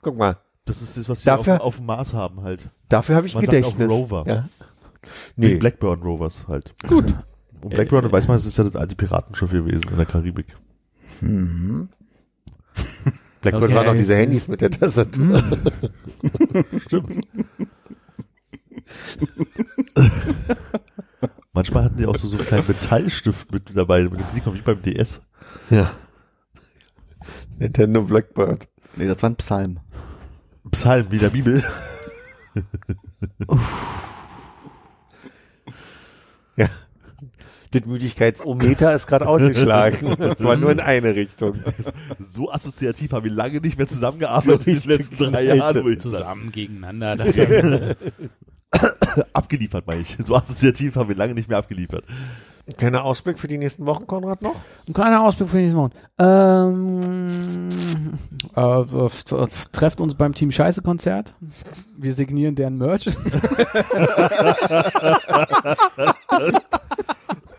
Guck 0.01 0.17
mal. 0.17 0.37
Das 0.65 0.81
ist 0.81 0.95
das, 0.97 1.09
was 1.09 1.21
sie 1.23 1.31
auf, 1.31 1.47
auf 1.47 1.75
dem 1.77 1.85
Mars 1.87 2.13
haben 2.13 2.41
halt. 2.43 2.69
Dafür 2.89 3.15
habe 3.15 3.27
ich 3.27 3.33
Man 3.33 3.41
ein 3.43 3.45
sagt 3.47 3.57
Gedächtnis. 3.57 3.89
auch 3.89 3.93
Rover. 3.93 4.23
Ja. 4.27 4.49
Nee. 5.35 5.49
Nee. 5.49 5.55
Blackburn 5.55 5.99
Rovers 6.01 6.47
halt. 6.47 6.73
Gut. 6.87 7.13
Und 7.61 7.69
Blackburn, 7.71 8.05
Äh, 8.05 8.11
weiß 8.11 8.27
man, 8.27 8.37
das 8.37 8.45
ist 8.45 8.57
ja 8.57 8.63
das 8.63 8.75
alte 8.75 8.95
Piratenschiff 8.95 9.51
gewesen 9.51 9.83
in 9.89 9.97
der 9.97 10.05
Karibik. 10.05 10.47
Mhm. 11.19 11.89
Blackbird 13.41 13.63
Okay, 13.71 13.75
waren 13.75 13.87
auch 13.89 13.97
diese 13.97 14.15
Handys 14.15 14.47
mit 14.47 14.61
der 14.61 14.69
Tastatur. 14.71 15.41
Mhm. 15.41 16.65
Stimmt. 16.85 17.27
Manchmal 21.53 21.83
hatten 21.85 21.97
die 21.97 22.05
auch 22.05 22.15
so, 22.15 22.27
so 22.27 22.37
einen 22.37 22.45
kleinen 22.45 22.67
Metallstift 22.67 23.51
mit 23.51 23.75
dabei, 23.75 24.03
mit 24.03 24.13
dem 24.13 24.25
Blick 24.33 24.45
wie 24.45 24.61
beim 24.61 24.81
DS. 24.81 25.21
Ja. 25.69 25.91
Nintendo 27.57 28.03
Blackbird. 28.03 28.67
Nee, 28.97 29.07
das 29.07 29.21
war 29.21 29.29
ein 29.29 29.35
Psalm. 29.35 29.79
Psalm 30.71 31.07
wie 31.11 31.19
der 31.19 31.29
Bibel. 31.29 31.63
Ja. 32.53 32.63
Das 37.71 37.85
Müdigkeitsometer 37.85 38.93
ist 38.93 39.07
gerade 39.07 39.27
ausgeschlagen. 39.27 40.13
Und 40.13 40.39
zwar 40.39 40.57
nur 40.57 40.71
in 40.71 40.79
eine 40.81 41.15
Richtung. 41.15 41.59
So 42.29 42.51
assoziativ 42.51 43.13
haben 43.13 43.23
wir 43.23 43.31
lange 43.31 43.61
nicht 43.61 43.77
mehr 43.77 43.87
zusammengearbeitet 43.87 44.67
in 44.67 44.79
den 44.79 44.89
letzten 44.89 45.17
drei 45.17 45.43
Jahren. 45.43 45.99
Zusammen 45.99 46.51
gegeneinander. 46.51 47.15
Das 47.15 47.39
Abgeliefert, 49.33 49.87
meine 49.87 50.01
ich. 50.01 50.17
So 50.25 50.35
assoziativ 50.35 50.95
haben 50.95 51.09
wir 51.09 51.15
lange 51.15 51.33
nicht 51.33 51.47
mehr 51.49 51.57
abgeliefert. 51.57 52.03
Kleiner 52.77 53.03
Ausblick 53.03 53.39
für 53.39 53.47
die 53.47 53.57
nächsten 53.57 53.85
Wochen, 53.85 54.05
Konrad, 54.07 54.41
noch? 54.43 54.55
Ein 54.87 54.93
kleiner 54.93 55.21
Ausblick 55.23 55.49
für 55.49 55.57
nächsten 55.57 55.77
Morgen. 55.77 55.93
Ähm, 56.19 57.27
äh, 58.55 58.81
f- 59.05 59.25
f- 59.31 59.65
trefft 59.71 59.99
uns 59.99 60.13
beim 60.15 60.33
Team 60.33 60.51
Scheiße 60.51 60.81
Konzert. 60.81 61.33
Wir 61.97 62.13
signieren 62.13 62.55
deren 62.55 62.77
Merch. 62.77 63.07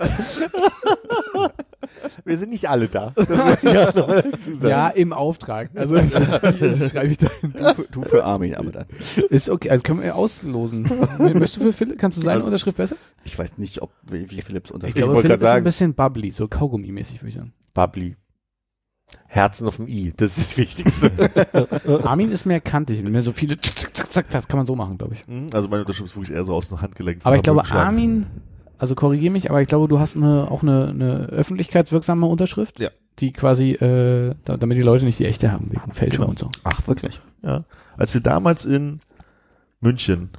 Wir 2.24 2.38
sind 2.38 2.50
nicht 2.50 2.68
alle 2.68 2.88
da. 2.88 3.12
ja, 4.62 4.88
im 4.88 5.12
Auftrag. 5.12 5.70
Also 5.74 5.96
das 5.96 6.90
schreibe 6.90 7.08
ich 7.08 7.18
da. 7.18 7.28
Du 7.42 7.74
für, 7.74 7.82
du 7.90 8.02
für 8.02 8.24
Armin, 8.24 8.54
aber 8.54 8.70
dann. 8.72 8.86
Ist 9.30 9.50
okay. 9.50 9.70
Also 9.70 9.82
können 9.82 10.00
wir 10.02 10.14
auslosen. 10.16 10.88
Möchtest 11.18 11.56
du 11.56 11.60
für 11.60 11.72
Philipp? 11.72 11.98
Kannst 11.98 12.18
du 12.18 12.22
seine 12.22 12.36
Also- 12.36 12.46
Unterschrift 12.46 12.76
besser? 12.76 12.96
Ich 13.24 13.38
weiß 13.38 13.58
nicht, 13.58 13.82
ob 13.82 13.90
wie, 14.02 14.30
wie 14.30 14.40
Philips 14.42 14.70
Ich 14.70 14.74
Unterschrift. 14.74 14.96
glaube, 14.96 15.14
wollte 15.14 15.28
Philipp 15.28 15.40
ist 15.42 15.46
ein 15.46 15.52
sagen. 15.52 15.64
bisschen 15.64 15.94
bubbly, 15.94 16.30
so 16.30 16.46
Kaugummi-mäßig, 16.46 17.20
würde 17.20 17.28
ich 17.28 17.34
sagen. 17.34 17.52
Bubbly. 17.74 18.16
Herzen 19.26 19.66
auf 19.66 19.76
dem 19.76 19.88
I, 19.88 20.12
das 20.16 20.38
ist 20.38 20.52
das 20.52 20.56
Wichtigste. 20.56 21.10
Armin 22.04 22.30
ist 22.30 22.46
mehr 22.46 22.60
kantig, 22.60 23.02
mehr 23.02 23.22
so 23.22 23.32
viele 23.32 23.58
zack, 23.60 23.94
zack, 23.94 24.12
zack, 24.12 24.30
das 24.30 24.48
kann 24.48 24.58
man 24.58 24.66
so 24.66 24.74
machen, 24.74 24.96
glaube 24.98 25.14
ich. 25.14 25.26
Mhm, 25.26 25.50
Also 25.52 25.68
meine 25.68 25.82
Unterschrift 25.82 26.10
ist 26.10 26.16
wirklich 26.16 26.34
eher 26.36 26.44
so 26.44 26.54
aus 26.54 26.68
dem 26.68 26.80
Handgelenk. 26.80 27.20
Aber 27.24 27.36
ich 27.36 27.42
glaube, 27.42 27.64
Armin, 27.70 28.26
also 28.82 28.96
korrigiere 28.96 29.32
mich, 29.32 29.48
aber 29.48 29.62
ich 29.62 29.68
glaube, 29.68 29.86
du 29.86 30.00
hast 30.00 30.16
eine, 30.16 30.50
auch 30.50 30.62
eine, 30.62 30.88
eine 30.88 31.26
öffentlichkeitswirksame 31.26 32.26
Unterschrift, 32.26 32.80
Ja. 32.80 32.90
die 33.20 33.32
quasi, 33.32 33.70
äh, 33.74 34.34
da, 34.44 34.56
damit 34.56 34.76
die 34.76 34.82
Leute 34.82 35.04
nicht 35.04 35.20
die 35.20 35.24
echte 35.24 35.52
haben, 35.52 35.70
wegen 35.70 35.92
Fälschung 35.94 36.22
Genau. 36.22 36.30
und 36.30 36.38
so. 36.40 36.50
Ach, 36.64 36.86
wirklich? 36.88 37.20
Ja. 37.42 37.62
Als 37.96 38.12
wir 38.12 38.20
damals 38.20 38.64
in 38.64 38.98
München 39.80 40.30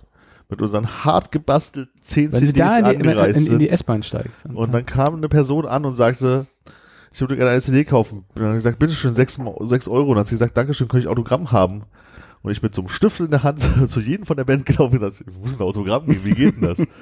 mit 0.49 0.61
unseren 0.61 0.88
hart 1.06 1.32
gebastelten 1.32 1.94
10 2.02 2.34
Wenn 2.34 2.40
sie 2.41 2.48
CDs 2.48 2.57
da 2.60 2.78
in 2.91 2.99
die, 2.99 3.06
in, 3.40 3.45
in 3.53 3.60
die. 3.60 3.70
S-Bahn 3.70 4.03
steigt. 4.03 4.44
Und 4.53 4.74
dann 4.74 4.86
kam 4.86 5.15
eine 5.15 5.30
Person 5.30 5.65
an 5.65 5.86
und 5.86 5.94
sagte, 5.94 6.45
ich 7.14 7.22
würde 7.22 7.38
gerne 7.38 7.52
eine 7.52 7.61
CD 7.61 7.86
kaufen. 7.86 8.20
Und 8.30 8.36
dann 8.36 8.45
habe 8.48 8.57
ich 8.57 8.64
gesagt, 8.64 8.78
bitteschön, 8.80 9.14
6, 9.14 9.40
sechs 9.61 9.88
Euro. 9.88 10.07
Und 10.07 10.10
dann 10.15 10.18
hat 10.20 10.28
sie 10.28 10.36
gesagt, 10.36 10.57
Dankeschön, 10.57 10.90
könnte 10.90 11.06
ich 11.06 11.07
Autogramm 11.10 11.52
haben? 11.53 11.84
Und 12.41 12.52
ich 12.52 12.61
mit 12.61 12.76
so 12.76 12.82
einem 12.82 12.90
Stift 12.90 13.22
in 13.22 13.30
der 13.30 13.44
Hand 13.44 13.61
zu 13.90 14.02
jedem 14.02 14.26
von 14.26 14.36
der 14.36 14.44
Band 14.44 14.65
gelaufen 14.65 14.95
und 14.98 14.99
gesagt, 14.99 15.24
ich 15.26 15.40
muss 15.40 15.57
ein 15.57 15.64
Autogramm 15.64 16.06
geben, 16.07 16.26
wie 16.26 16.34
geht 16.34 16.56
denn 16.61 16.64
das? 16.76 16.86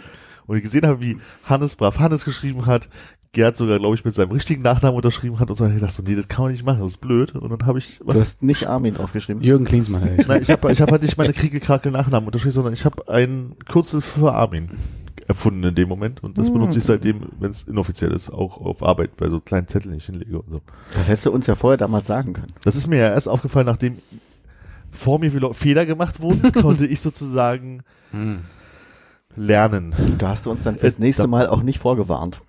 Und 0.52 0.58
ich 0.58 0.64
gesehen 0.64 0.86
habe, 0.86 1.00
wie 1.00 1.18
Hannes 1.46 1.78
brav 1.78 1.98
Hannes 2.00 2.26
geschrieben 2.26 2.66
hat, 2.66 2.90
Gerd 3.34 3.56
sogar, 3.56 3.80
glaube 3.80 3.96
ich, 3.96 4.04
mit 4.04 4.14
seinem 4.14 4.32
richtigen 4.32 4.62
Nachnamen 4.62 4.98
unterschrieben 4.98 5.40
hat 5.40 5.50
und 5.50 5.56
so. 5.56 5.64
Und 5.64 5.74
ich 5.74 5.80
dachte 5.80 5.94
so, 5.94 6.04
nee, 6.04 6.16
das 6.16 6.28
kann 6.28 6.44
man 6.44 6.52
nicht 6.52 6.66
machen, 6.66 6.82
das 6.82 6.92
ist 6.92 6.98
blöd. 6.98 7.34
Und 7.34 7.50
dann 7.50 7.66
habe 7.66 7.80
ich, 7.80 8.02
was 8.04 8.16
Du 8.16 8.22
hast 8.22 8.44
nicht 8.44 8.68
Armin 8.68 8.94
draufgeschrieben. 8.96 9.42
Jürgen 9.42 9.64
Klinsmann. 9.64 10.04
ich. 10.20 10.28
Nein, 10.28 10.42
ich 10.42 10.50
habe 10.52 10.70
ich 10.70 10.82
hab 10.82 10.92
halt 10.92 11.02
nicht 11.02 11.18
meine 11.18 11.32
Kriegelkrakel 11.32 11.94
Nachnamen 11.94 12.28
unterschrieben, 12.28 12.52
sondern 12.56 12.74
ich 12.74 12.84
habe 12.84 13.08
ein 13.08 13.56
Kürzel 13.70 14.02
für 14.02 14.34
Armin 14.34 14.72
erfunden 15.28 15.64
in 15.64 15.76
dem 15.76 15.88
Moment 15.88 16.22
und 16.22 16.38
das 16.38 16.48
Hm. 16.48 16.56
benutze 16.56 16.80
ich 16.80 16.84
seitdem, 16.84 17.22
wenn 17.40 17.52
es 17.52 17.64
inoffiziell 17.64 18.12
ist, 18.12 18.30
auch 18.30 18.58
auf 18.60 18.84
Arbeit 18.84 19.16
bei 19.16 19.30
so 19.30 19.40
kleinen 19.40 19.68
Zetteln, 19.68 19.94
die 19.94 20.00
ich 20.00 20.06
hinlege 20.08 20.38
und 20.38 20.50
so. 20.50 20.62
Das 20.94 21.08
hättest 21.08 21.28
du 21.28 21.32
uns 21.32 21.48
ja 21.48 21.56
vorher 21.56 21.78
damals 21.78 22.08
sagen 22.08 22.34
können. 22.34 22.48
Das 22.66 22.76
ist 22.76 22.88
mir 22.88 22.98
ja 22.98 23.08
erst 23.12 23.30
aufgefallen, 23.30 23.68
nachdem 23.68 24.00
vor 24.90 25.20
mir 25.20 25.32
viele 25.32 25.54
Fehler 25.54 25.86
gemacht 25.86 26.20
wurden, 26.20 26.52
konnte 26.62 26.86
ich 26.86 27.00
sozusagen 27.00 27.84
Hm. 28.12 28.40
Lernen. 29.36 29.94
Da 30.18 30.30
hast 30.30 30.46
du 30.46 30.52
uns 30.52 30.64
dann 30.64 30.78
fürs 30.78 30.96
Äh, 30.96 31.02
nächste 31.02 31.24
da- 31.24 31.28
Mal 31.28 31.48
auch 31.48 31.64
nicht 31.64 31.80
vorgewarnt. 31.80 32.42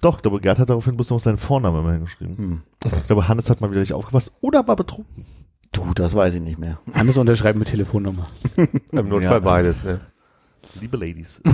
Doch, 0.00 0.20
aber 0.24 0.40
Gerd 0.40 0.58
hat 0.58 0.68
daraufhin 0.70 0.96
bloß 0.96 1.10
noch 1.10 1.20
seinen 1.20 1.38
Vornamen 1.38 1.80
immer 1.80 1.92
hingeschrieben. 1.92 2.36
Hm. 2.36 2.62
Ich 2.84 3.06
glaube, 3.06 3.28
Hannes 3.28 3.48
hat 3.50 3.60
mal 3.60 3.70
wieder 3.70 3.80
nicht 3.80 3.92
aufgepasst 3.92 4.32
oder 4.40 4.66
war 4.66 4.74
betrunken. 4.76 5.26
Du, 5.70 5.92
das 5.94 6.14
weiß 6.14 6.34
ich 6.34 6.40
nicht 6.40 6.58
mehr. 6.58 6.78
Hannes 6.92 7.16
unterschreibt 7.16 7.58
mit 7.58 7.68
Telefonnummer. 7.68 8.26
Im 8.56 9.08
Notfall 9.08 9.22
Ja. 9.22 9.38
beides, 9.40 9.82
ne? 9.84 10.00
Liebe 10.80 10.96
Ladies. 10.96 11.40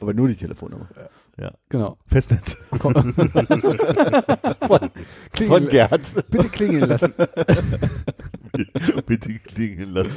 Aber 0.00 0.12
nur 0.14 0.28
die 0.28 0.36
Telefonnummer. 0.36 0.88
Genau. 1.68 1.98
Festnetz. 2.06 2.56
Komm. 2.78 2.94
Von 4.64 4.90
Klingeln- 5.32 5.68
Gerd. 5.68 6.00
Bitte 6.30 6.48
klingeln 6.48 6.88
lassen. 6.88 7.12
Bitte 9.06 9.34
klingeln 9.40 9.90
lassen. 9.90 10.10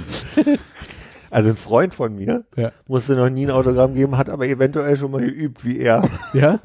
Also 1.32 1.50
ein 1.50 1.56
Freund 1.58 1.94
von 1.96 2.16
mir 2.16 2.44
Ja. 2.56 2.72
musste 2.88 3.16
noch 3.16 3.30
nie 3.30 3.46
ein 3.46 3.52
Autogramm 3.52 3.94
geben, 3.94 4.18
hat 4.18 4.30
aber 4.30 4.48
eventuell 4.48 4.96
schon 4.96 5.12
mal 5.12 5.22
geübt, 5.22 5.64
wie 5.66 5.80
er 5.80 6.04
Ja? 6.34 6.60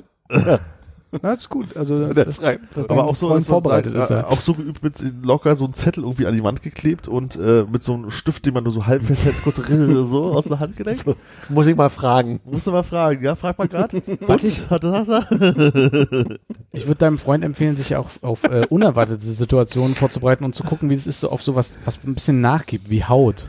Das 1.20 1.40
ist 1.40 1.50
gut. 1.50 1.76
Also, 1.76 2.10
das 2.14 2.36
schreibt. 2.36 2.74
dass 2.74 2.88
Aber 2.88 3.02
dein 3.02 3.10
auch 3.10 3.16
so, 3.16 3.28
man 3.28 3.42
vorbereitet 3.42 3.94
ist. 3.94 4.08
Ja. 4.08 4.24
auch 4.28 4.40
so 4.40 4.54
geübt 4.54 4.82
mit 4.82 4.94
locker 5.22 5.56
so 5.56 5.64
einen 5.66 5.74
Zettel 5.74 6.04
irgendwie 6.04 6.26
an 6.26 6.32
die 6.34 6.42
Wand 6.42 6.62
geklebt 6.62 7.06
und 7.06 7.36
äh, 7.36 7.66
mit 7.70 7.82
so 7.82 7.92
einem 7.92 8.10
Stift, 8.10 8.46
den 8.46 8.54
man 8.54 8.64
nur 8.64 8.72
so 8.72 8.86
halb 8.86 9.02
festhält, 9.02 9.34
kurz 9.44 9.56
so 10.10 10.32
aus 10.32 10.44
der 10.44 10.58
Hand 10.58 10.74
gelenkt. 10.78 11.04
Muss 11.50 11.66
ich 11.66 11.76
mal 11.76 11.90
fragen. 11.90 12.40
Musst 12.46 12.66
du 12.66 12.70
mal 12.70 12.82
fragen, 12.82 13.22
ja? 13.22 13.34
Frag 13.34 13.58
mal 13.58 13.68
grad. 13.68 13.92
Warte 14.26 14.46
ich- 14.46 14.70
Hat 14.70 14.84
das 14.84 15.06
er? 15.08 15.26
Ich 16.74 16.86
würde 16.86 16.98
deinem 17.00 17.18
Freund 17.18 17.44
empfehlen, 17.44 17.76
sich 17.76 17.94
auch 17.96 18.08
auf 18.22 18.44
äh, 18.44 18.66
unerwartete 18.70 19.20
Situationen 19.20 19.94
vorzubereiten 19.94 20.44
und 20.46 20.54
zu 20.54 20.64
gucken, 20.64 20.88
wie 20.88 20.94
es 20.94 21.06
ist, 21.06 21.20
so 21.20 21.28
auf 21.28 21.42
sowas, 21.42 21.76
was 21.84 22.02
ein 22.06 22.14
bisschen 22.14 22.40
nachgibt, 22.40 22.88
wie 22.88 23.04
Haut. 23.04 23.46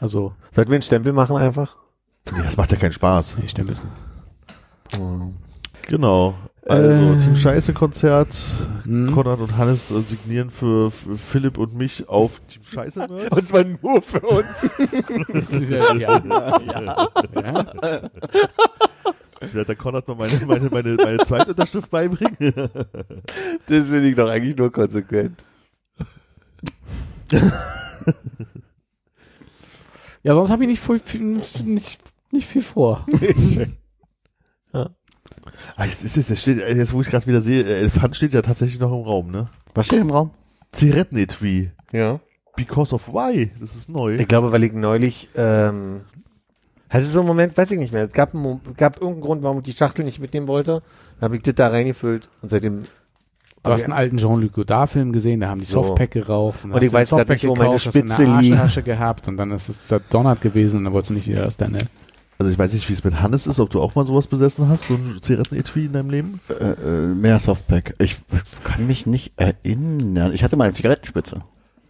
Also, 0.00 0.34
Sollten 0.52 0.70
wir 0.70 0.76
einen 0.76 0.82
Stempel 0.82 1.12
machen 1.12 1.36
einfach? 1.36 1.76
Nee, 2.32 2.42
das 2.42 2.56
macht 2.56 2.72
ja 2.72 2.76
keinen 2.76 2.92
Spaß. 2.92 3.36
ich 3.42 3.50
stempel 3.50 3.76
Genau. 5.82 6.34
Also, 6.68 6.88
Äh. 6.88 7.18
Team 7.18 7.36
Scheiße 7.36 7.72
Konzert. 7.72 8.28
Hm. 8.82 9.12
Konrad 9.12 9.38
und 9.38 9.56
Hannes 9.56 9.90
äh, 9.92 10.00
signieren 10.00 10.50
für, 10.50 10.90
für 10.90 11.16
Philipp 11.16 11.58
und 11.58 11.74
mich 11.76 12.08
auf 12.08 12.40
Team 12.48 12.62
Scheiße 12.64 13.06
Merch. 13.08 13.30
Und 13.36 13.46
zwar 13.46 13.64
nur 13.64 14.02
für 14.02 14.20
uns. 14.20 14.46
Das 15.32 15.50
ist 15.52 15.70
ja, 15.70 15.94
ja, 15.94 16.22
ja, 16.26 17.08
ja. 17.34 18.10
Ich 19.40 19.54
werde 19.54 19.66
der 19.66 19.76
Konrad 19.76 20.08
mal 20.08 20.16
meine, 20.16 20.44
meine, 20.46 20.68
meine, 20.70 20.94
meine 20.96 21.18
Zweitunterschrift 21.18 21.90
beibringen. 21.90 22.38
Das 23.68 23.86
finde 23.86 24.08
ich 24.08 24.14
doch 24.14 24.28
eigentlich 24.28 24.56
nur 24.56 24.72
konsequent. 24.72 25.38
ja, 30.26 30.34
sonst 30.34 30.50
habe 30.50 30.64
ich 30.64 30.68
nicht, 30.68 30.80
voll, 30.80 30.98
viel, 30.98 31.20
nicht, 31.20 31.62
nicht 32.32 32.46
viel 32.46 32.62
vor. 32.62 33.06
Ah, 35.76 35.84
jetzt 35.84 36.04
ist 36.04 36.16
es, 36.16 36.28
jetzt 36.28 36.42
steht, 36.42 36.58
jetzt 36.58 36.92
wo 36.92 37.00
ich 37.00 37.08
gerade 37.08 37.26
wieder 37.26 37.40
sehe, 37.40 37.62
äh, 37.62 37.80
Elefant 37.80 38.16
steht 38.16 38.32
ja 38.32 38.42
tatsächlich 38.42 38.80
noch 38.80 38.92
im 38.92 39.04
Raum, 39.04 39.30
ne? 39.30 39.48
Was 39.74 39.86
steht 39.86 40.00
im 40.00 40.10
Raum? 40.10 40.32
Zigarettenetui. 40.72 41.70
Ja. 41.92 42.20
Because 42.56 42.94
of 42.94 43.08
why? 43.08 43.50
Das 43.60 43.74
ist 43.74 43.88
neu. 43.88 44.16
Ich 44.16 44.28
glaube, 44.28 44.52
weil 44.52 44.64
ich 44.64 44.72
neulich, 44.72 45.30
ähm, 45.36 46.02
hatte 46.90 47.06
so 47.06 47.20
einen 47.20 47.28
Moment, 47.28 47.56
weiß 47.56 47.70
ich 47.70 47.78
nicht 47.78 47.92
mehr. 47.92 48.04
Es 48.04 48.12
gab, 48.12 48.34
einen, 48.34 48.60
gab 48.76 48.96
irgendeinen 48.96 49.20
Grund, 49.22 49.42
warum 49.42 49.58
ich 49.58 49.64
die 49.64 49.72
Schachtel 49.72 50.04
nicht 50.04 50.18
mitnehmen 50.18 50.48
wollte. 50.48 50.82
Dann 51.20 51.28
habe 51.28 51.36
ich 51.36 51.42
das 51.42 51.54
da 51.54 51.68
reingefüllt 51.68 52.28
und 52.42 52.50
seitdem. 52.50 52.82
Du 53.66 53.72
hast 53.72 53.84
einen 53.84 53.92
alten 53.92 54.16
Jean-Luc 54.16 54.52
Godard-Film 54.52 55.12
gesehen, 55.12 55.40
da 55.40 55.48
haben 55.48 55.60
die 55.60 55.66
So. 55.66 55.82
Softpack 55.82 56.10
geraucht. 56.10 56.64
Und, 56.64 56.72
Und 56.72 56.82
ich 56.82 56.92
weiß 56.92 57.10
grad 57.10 57.28
nicht, 57.28 57.46
wo 57.46 57.54
meine 57.54 57.70
gekauft, 57.70 57.86
hast 57.86 57.96
in 57.96 58.10
Spitze 58.10 58.24
liegt. 58.40 58.84
Gehabt 58.84 59.28
und 59.28 59.36
dann 59.36 59.50
ist 59.52 59.68
es 59.68 59.88
zerdonnert 59.88 60.40
gewesen 60.40 60.78
und 60.78 60.84
dann 60.84 60.92
wolltest 60.92 61.10
du 61.10 61.14
nicht 61.14 61.28
wieder 61.28 61.42
das 61.42 61.56
deine. 61.56 61.78
Also 62.38 62.52
ich 62.52 62.58
weiß 62.58 62.74
nicht, 62.74 62.88
wie 62.88 62.92
es 62.92 63.02
mit 63.02 63.20
Hannes 63.22 63.46
ist, 63.46 63.58
ob 63.60 63.70
du 63.70 63.80
auch 63.80 63.94
mal 63.94 64.04
sowas 64.04 64.26
besessen 64.26 64.68
hast, 64.68 64.88
so 64.88 64.94
ein 64.94 65.18
Zigarettenetui 65.20 65.86
in 65.86 65.92
deinem 65.92 66.10
Leben. 66.10 66.40
Äh, 66.50 66.64
äh, 66.64 67.06
mehr 67.06 67.40
Softpack. 67.40 67.94
Ich 67.98 68.18
kann 68.62 68.86
mich 68.86 69.06
nicht 69.06 69.32
erinnern. 69.36 70.32
Ich 70.34 70.44
hatte 70.44 70.56
mal 70.56 70.64
eine 70.64 70.74
Zigarettenspitze. 70.74 71.40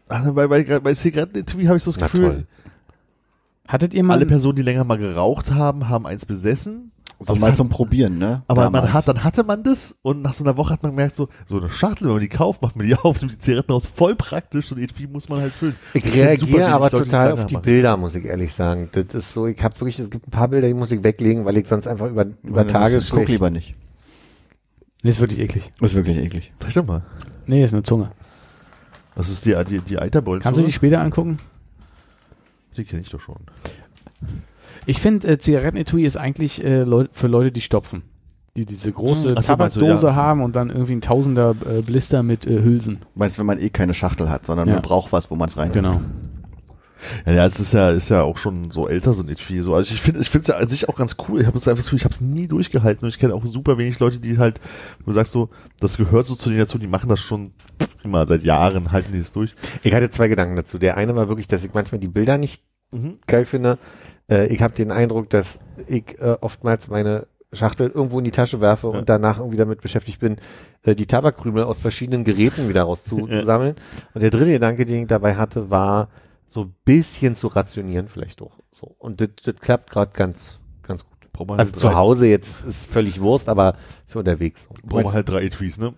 Ach, 0.08 0.32
bei, 0.32 0.46
bei, 0.46 0.62
bei 0.78 0.94
Zigarettenetui 0.94 1.64
habe 1.64 1.78
ich 1.78 1.82
so 1.82 1.90
das 1.90 1.98
Na 2.00 2.06
Gefühl, 2.06 2.22
toll. 2.30 2.46
Hattet 3.66 3.94
ihr 3.94 4.04
mal 4.04 4.14
alle 4.14 4.26
Personen, 4.26 4.54
die 4.56 4.62
länger 4.62 4.84
mal 4.84 4.98
geraucht 4.98 5.52
haben, 5.52 5.88
haben 5.88 6.06
eins 6.06 6.24
besessen. 6.26 6.92
So 7.18 7.32
Aber 7.32 7.40
mal 7.40 7.55
zum 7.56 7.70
Probieren, 7.70 8.18
ne? 8.18 8.43
Aber 8.47 8.64
man 8.64 8.74
Damals. 8.74 8.93
hat, 8.93 9.09
dann 9.09 9.24
hatte 9.24 9.43
man 9.43 9.62
das 9.62 9.98
und 10.02 10.20
nach 10.20 10.34
so 10.34 10.44
einer 10.44 10.59
Woche 10.59 10.74
hat 10.74 10.82
man 10.82 10.93
gemerkt, 10.93 11.14
so, 11.14 11.28
so 11.47 11.56
eine 11.59 11.70
Schachtel, 11.70 12.09
wenn 12.09 12.12
man 12.14 12.20
die 12.20 12.28
kauft, 12.28 12.60
macht 12.60 12.76
man 12.76 12.86
die 12.86 12.94
auf, 13.02 13.20
nimmt 13.20 13.32
die 13.32 13.38
Zigaretten 13.38 13.72
raus, 13.72 13.86
voll 13.86 14.14
praktisch, 14.16 14.70
ein 14.70 14.78
Etui 14.78 15.06
muss 15.06 15.28
man 15.30 15.40
halt 15.40 15.52
füllen. 15.55 15.76
Ich 15.94 16.02
Das 16.02 16.12
klingt 16.12 16.38
super, 16.40 16.52
reagiere 16.52 16.68
aber 16.74 16.90
total 16.90 17.32
auf 17.32 17.47
die 17.47 17.55
machen. 17.55 17.62
Bilder, 17.64 17.97
muss 17.97 18.14
ich 18.16 18.24
ehrlich 18.26 18.52
sagen. 18.52 18.90
Das 18.93 19.06
ist 19.14 19.32
so, 19.32 19.47
ich 19.47 19.62
habe 19.62 19.74
wirklich, 19.80 19.98
es 19.98 20.10
gibt 20.10 20.28
ein 20.28 20.30
paar 20.30 20.48
Bilder, 20.48 20.68
die 20.68 20.74
muss 20.74 20.93
ich 20.93 21.02
weglegen, 21.02 21.47
weil 21.47 21.56
ich 21.56 21.66
sonst 21.66 21.86
einfach 21.86 22.06
über, 22.10 22.26
über 22.43 22.56
Weil 22.56 22.66
Tage 22.66 22.97
das- 22.97 23.09
Guck 23.09 23.20
schlecht. 23.20 23.30
lieber 23.30 23.48
nicht. 23.48 23.74
Nee, 25.02 25.10
ist 25.10 25.20
wirklich 25.20 25.38
eklig. 25.40 25.72
Ist 25.80 25.94
wirklich 25.94 26.18
eklig. 26.18 26.52
Sag 26.62 26.74
doch 26.74 26.86
mal. 26.86 27.02
Nee, 27.47 27.64
ist 27.64 27.72
eine 27.72 27.82
Zunge. 27.82 28.10
Das 29.14 29.30
ist 29.30 29.47
die, 29.47 29.55
die, 29.64 29.78
die 29.80 29.98
Eiterbolzen. 29.98 30.43
Kannst 30.43 30.60
du 30.60 30.64
die 30.64 30.72
später 30.72 31.01
angucken? 31.01 31.38
Die 32.76 32.84
kenne 32.84 33.01
ich 33.01 33.09
doch 33.09 33.20
schon. 33.20 33.36
Ich 34.84 35.00
finde, 35.00 35.28
äh, 35.28 35.38
Zigarettenetui 35.38 36.04
ist 36.04 36.16
eigentlich 36.16 36.62
äh, 36.62 36.82
Leu 36.82 37.06
für 37.12 37.26
Leute, 37.26 37.52
die 37.52 37.60
stopfen. 37.60 38.02
Die 38.56 38.64
diese 38.64 38.90
große 38.90 39.34
Ach 39.36 39.42
so, 39.42 39.56
meinst 39.56 39.76
du, 39.76 39.80
Tabakdose 39.80 40.06
ja. 40.08 40.14
haben 40.14 40.42
und 40.42 40.56
dann 40.56 40.70
irgendwie 40.70 40.94
ein 40.94 41.00
Tausender 41.02 41.54
äh, 41.70 41.82
Blister 41.82 42.22
mit 42.22 42.46
äh, 42.46 42.62
Hülsen. 42.62 43.00
Meinst 43.14 43.36
du, 43.36 43.40
wenn 43.40 43.46
man 43.46 43.60
eh 43.60 43.68
keine 43.68 43.92
Schachtel 43.92 44.30
hat, 44.30 44.46
sondern 44.46 44.66
Ja. 44.68 44.74
man 44.74 44.82
braucht 44.82 45.12
was, 45.12 45.30
wo 45.30 45.36
man 45.36 45.48
es 45.48 45.56
rein 45.56 45.72
Genau. 45.72 46.00
Ja, 47.26 47.32
ja, 47.32 47.46
es 47.46 47.60
ist 47.60 47.72
ja, 47.74 47.90
ist 47.90 48.08
ja 48.08 48.22
auch 48.22 48.38
schon 48.38 48.70
so 48.70 48.88
älter, 48.88 49.12
so 49.12 49.22
ein 49.22 49.28
Etui. 49.28 49.60
So. 49.62 49.74
Also 49.74 49.92
ich 49.94 50.00
finde, 50.00 50.20
ich 50.20 50.30
finde 50.30 50.42
es 50.42 50.48
ja 50.48 50.56
an 50.56 50.66
sich 50.66 50.88
auch 50.88 50.96
ganz 50.96 51.16
cool. 51.28 51.42
Ich 51.42 51.46
habe 51.46 51.58
es 51.58 51.68
einfach 51.68 51.84
Gefühl, 51.84 51.98
ich 51.98 52.04
habe 52.04 52.14
es 52.14 52.22
nie 52.22 52.46
durchgehalten 52.46 53.04
und 53.04 53.10
ich 53.10 53.18
kenne 53.18 53.34
auch 53.34 53.44
super 53.44 53.76
wenig 53.76 53.98
Leute, 53.98 54.18
die 54.18 54.38
halt, 54.38 54.58
wo 55.04 55.10
du 55.10 55.12
sagst 55.12 55.32
so, 55.32 55.50
das 55.78 55.98
gehört 55.98 56.26
so 56.26 56.34
zu 56.34 56.48
denen 56.48 56.60
dazu, 56.60 56.78
die 56.78 56.86
machen 56.86 57.08
das 57.10 57.20
schon 57.20 57.52
immer 58.02 58.26
seit 58.26 58.42
Jahren, 58.42 58.92
halten 58.92 59.12
die 59.12 59.18
es 59.18 59.32
durch. 59.32 59.54
Ich 59.82 59.92
hatte 59.92 60.10
zwei 60.10 60.28
Gedanken 60.28 60.56
dazu. 60.56 60.78
Der 60.78 60.96
eine 60.96 61.14
war 61.14 61.28
wirklich, 61.28 61.48
dass 61.48 61.64
ich 61.64 61.74
manchmal 61.74 62.00
die 62.00 62.08
Bilder 62.08 62.38
nicht 62.38 62.62
geil 63.26 63.44
finde. 63.44 63.78
Äh, 64.30 64.46
ich 64.48 64.62
habe 64.62 64.74
den 64.74 64.90
Eindruck, 64.90 65.30
dass 65.30 65.60
ich 65.86 66.18
äh, 66.20 66.36
oftmals 66.40 66.88
meine 66.88 67.26
Schachtel 67.52 67.90
irgendwo 67.90 68.18
in 68.18 68.24
die 68.24 68.30
Tasche 68.32 68.60
werfe 68.60 68.90
Ja. 68.92 68.98
und 68.98 69.08
danach 69.08 69.38
irgendwie 69.38 69.56
damit 69.56 69.80
beschäftigt 69.80 70.20
bin, 70.20 70.36
äh, 70.82 70.94
die 70.94 71.06
Tabakkrümel 71.06 71.64
aus 71.64 71.80
verschiedenen 71.80 72.24
Geräten 72.24 72.68
wieder 72.68 72.82
rauszusammeln. 72.82 73.76
Und 74.14 74.22
der 74.22 74.30
dritte 74.30 74.50
Gedanke, 74.50 74.84
den 74.84 75.02
ich 75.02 75.08
dabei 75.08 75.36
hatte, 75.36 75.70
war 75.70 76.08
so 76.50 76.62
ein 76.62 76.74
bisschen 76.84 77.36
zu 77.36 77.46
rationieren 77.48 78.08
vielleicht 78.08 78.42
auch. 78.42 78.58
So. 78.72 78.94
Und 78.98 79.20
das, 79.20 79.28
klappt 79.60 79.90
gerade 79.90 80.12
ganz, 80.12 80.58
ganz 80.82 81.04
gut. 81.04 81.12
Also 81.38 81.56
halt 81.58 81.76
zu 81.76 81.86
drei, 81.88 81.94
Hause 81.94 82.26
jetzt 82.28 82.64
ist 82.64 82.90
völlig 82.90 83.20
Wurst, 83.20 83.48
aber 83.48 83.76
für 84.06 84.20
unterwegs. 84.20 84.68
Man 84.84 85.12
halt 85.12 85.28
drei 85.28 85.44
Etuis, 85.44 85.76
ne? 85.76 85.92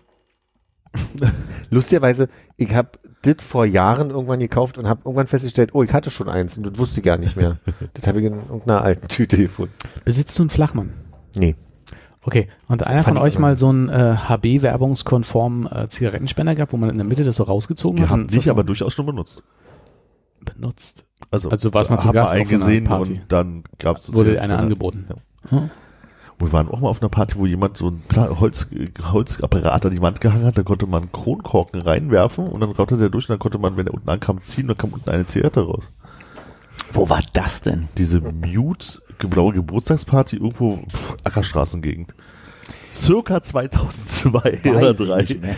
Lustigerweise, 1.69 2.27
ich 2.57 2.73
habe 2.73 2.89
das 3.21 3.35
vor 3.39 3.65
Jahren 3.65 4.09
irgendwann 4.11 4.39
gekauft 4.39 4.77
und 4.77 4.87
habe 4.87 5.01
irgendwann 5.05 5.27
festgestellt, 5.27 5.71
oh, 5.73 5.83
ich 5.83 5.91
hatte 5.93 6.09
schon 6.09 6.29
eins 6.29 6.57
und 6.57 6.63
das 6.65 6.77
wusste 6.77 6.99
ich 6.99 7.05
gar 7.05 7.17
nicht 7.17 7.35
mehr. 7.35 7.57
das 7.93 8.07
habe 8.07 8.19
ich 8.19 8.25
in 8.25 8.33
irgendeiner 8.33 8.81
alten 8.81 9.07
Tüte 9.07 9.37
gefunden. 9.37 9.73
Besitzt 10.05 10.37
du 10.39 10.43
einen 10.43 10.49
Flachmann? 10.49 10.93
Nee. 11.35 11.55
Okay, 12.21 12.47
und 12.67 12.85
einer 12.85 13.03
Fand 13.03 13.17
von 13.17 13.25
euch 13.25 13.39
mal 13.39 13.57
so 13.57 13.69
einen 13.69 13.89
äh, 13.89 14.15
HB-werbungskonformen 14.27 15.71
äh, 15.71 15.87
Zigarettenspender 15.87 16.53
gehabt, 16.55 16.73
wo 16.73 16.77
man 16.77 16.89
in 16.89 16.97
der 16.97 17.05
Mitte 17.05 17.23
das 17.23 17.37
so 17.37 17.43
rausgezogen 17.43 17.97
Die 17.97 18.03
hat? 18.03 18.09
haben 18.09 18.29
sich 18.29 18.49
aber 18.49 18.61
so 18.61 18.67
durchaus 18.67 18.93
schon 18.93 19.05
benutzt. 19.05 19.43
benutzt. 20.43 21.05
Also, 21.31 21.49
Also 21.49 21.73
warst 21.73 21.89
mal 21.89 21.97
zu 21.97 22.11
Gast 22.11 22.15
wir 22.15 22.23
auf 22.23 22.31
einer 22.31 22.41
eingesehen 22.41 22.83
Party. 22.85 23.11
und 23.13 23.21
dann 23.31 23.63
gab 23.77 23.97
es 23.97 24.13
Wurde 24.13 24.41
einer 24.41 24.59
angeboten. 24.59 25.05
Hm? 25.49 25.69
Wir 26.39 26.53
waren 26.53 26.69
auch 26.69 26.79
mal 26.79 26.87
auf 26.89 27.01
einer 27.01 27.09
Party, 27.09 27.35
wo 27.37 27.45
jemand 27.45 27.75
so 27.77 27.89
ein 27.89 28.01
Holz, 28.39 28.67
Holzapparat 29.11 29.85
an 29.85 29.91
die 29.91 30.01
Wand 30.01 30.21
gehangen 30.21 30.45
hat, 30.45 30.57
da 30.57 30.63
konnte 30.63 30.87
man 30.87 31.11
Kronkorken 31.11 31.81
reinwerfen 31.81 32.47
und 32.47 32.61
dann 32.61 32.71
raute 32.71 32.97
der 32.97 33.09
durch 33.09 33.25
und 33.27 33.33
dann 33.33 33.39
konnte 33.39 33.57
man, 33.57 33.75
wenn 33.75 33.87
er 33.87 33.93
unten 33.93 34.09
ankam, 34.09 34.41
ziehen 34.43 34.63
und 34.63 34.69
dann 34.69 34.77
kam 34.77 34.93
unten 34.93 35.09
eine 35.09 35.25
Zigarette 35.25 35.61
raus. 35.61 35.91
Wo 36.91 37.09
war 37.09 37.21
das 37.33 37.61
denn? 37.61 37.89
Diese 37.97 38.21
Mute, 38.21 39.01
blaue 39.29 39.53
Geburtstagsparty 39.53 40.37
irgendwo 40.37 40.77
pff, 40.77 41.17
Ackerstraßengegend. 41.25 42.15
Circa 42.91 43.43
2002 43.43 44.59
oder 44.65 44.81
Weiß 44.81 44.99
ich 44.99 45.07
3. 45.07 45.21
nicht 45.21 45.41
mehr. 45.41 45.55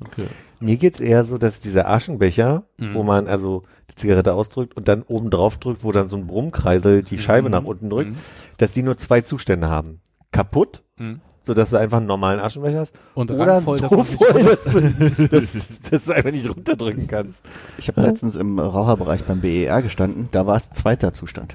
Okay. 0.00 0.26
Mir 0.60 0.76
geht's 0.76 1.00
eher 1.00 1.24
so, 1.24 1.36
dass 1.38 1.60
dieser 1.60 1.88
Aschenbecher, 1.88 2.64
Mhm. 2.78 2.94
wo 2.94 3.02
man 3.02 3.28
also 3.28 3.64
Zigarette 4.00 4.34
ausdrückt 4.34 4.76
und 4.76 4.88
dann 4.88 5.02
oben 5.02 5.30
drauf 5.30 5.56
drückt, 5.58 5.84
wo 5.84 5.92
dann 5.92 6.08
so 6.08 6.16
ein 6.16 6.26
Brummkreisel 6.26 7.02
die 7.02 7.18
Scheibe 7.18 7.48
Mhm. 7.48 7.52
nach 7.52 7.64
unten 7.64 7.88
drückt, 7.90 8.10
Mhm. 8.12 8.18
dass 8.58 8.72
die 8.72 8.82
nur 8.82 8.98
zwei 8.98 9.20
Zustände 9.20 9.68
haben. 9.68 10.00
Kaputt, 10.32 10.82
Mhm. 10.98 11.20
sodass 11.46 11.70
du 11.70 11.76
einfach 11.76 11.98
einen 11.98 12.06
normalen 12.06 12.38
Aschenbecher 12.40 12.80
hast. 12.80 12.94
Und 13.14 13.30
oder 13.30 13.46
randvoll, 13.46 13.78
so 13.88 13.96
dass 13.96 14.08
voll, 14.14 14.42
dass 14.44 14.64
du, 14.64 15.28
dass, 15.28 15.52
dass 15.90 16.04
du 16.04 16.12
einfach 16.12 16.30
nicht 16.30 16.48
runterdrücken 16.48 17.06
kannst. 17.08 17.38
Ich 17.78 17.88
habe 17.88 18.00
letztens 18.02 18.36
im 18.36 18.58
Raucherbereich 18.58 19.24
beim 19.24 19.40
BER 19.40 19.82
gestanden, 19.82 20.28
da 20.32 20.46
war 20.46 20.56
es 20.56 20.70
zweiter 20.70 21.12
Zustand. 21.12 21.54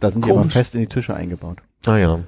Da 0.00 0.10
sind 0.10 0.24
die 0.24 0.30
aber 0.30 0.40
Komisch. 0.40 0.54
fest 0.54 0.74
in 0.74 0.80
die 0.80 0.86
Tische 0.88 1.14
eingebaut. 1.14 1.58
Ah 1.86 1.96
ja. 1.98 2.20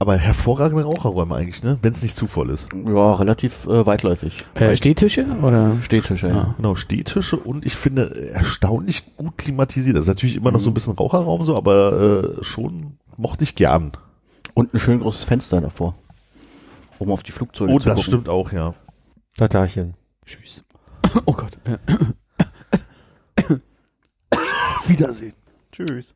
Aber 0.00 0.16
hervorragende 0.16 0.84
Raucherräume 0.84 1.36
eigentlich, 1.36 1.62
ne? 1.62 1.78
Wenn 1.80 1.92
es 1.92 2.02
nicht 2.02 2.16
zu 2.16 2.26
voll 2.26 2.50
ist. 2.50 2.66
Ja, 2.86 3.14
relativ 3.14 3.66
äh, 3.66 3.86
weitläufig. 3.86 4.44
Äh, 4.54 4.74
Stehtische 4.76 5.24
oder? 5.40 5.80
Stehtische, 5.82 6.28
ja. 6.28 6.34
Ah. 6.34 6.54
Genau, 6.56 6.74
Stehtische 6.74 7.36
und 7.38 7.64
ich 7.64 7.74
finde 7.76 8.10
äh, 8.14 8.30
erstaunlich 8.30 9.16
gut 9.16 9.38
klimatisiert. 9.38 9.96
Das 9.96 10.02
ist 10.02 10.08
natürlich 10.08 10.36
immer 10.36 10.50
noch 10.50 10.60
so 10.60 10.70
ein 10.70 10.74
bisschen 10.74 10.94
Raucherraum 10.94 11.44
so, 11.44 11.56
aber 11.56 12.36
äh, 12.40 12.44
schon 12.44 12.98
mochte 13.16 13.44
ich 13.44 13.54
gern. 13.54 13.92
Und 14.52 14.74
ein 14.74 14.80
schön 14.80 15.00
großes 15.00 15.24
Fenster 15.24 15.60
davor. 15.60 15.94
Um 16.98 17.10
auf 17.10 17.22
die 17.22 17.32
Flugzeuge 17.32 17.72
Oh, 17.72 17.78
zu 17.78 17.86
das 17.86 17.96
gucken. 17.96 18.10
stimmt 18.12 18.28
auch, 18.28 18.52
ja. 18.52 18.74
Tatarchen. 19.36 19.94
Tschüss. 20.26 20.62
Oh 21.26 21.32
Gott. 21.32 21.58
Wiedersehen. 24.86 25.34
Tschüss. 25.72 26.13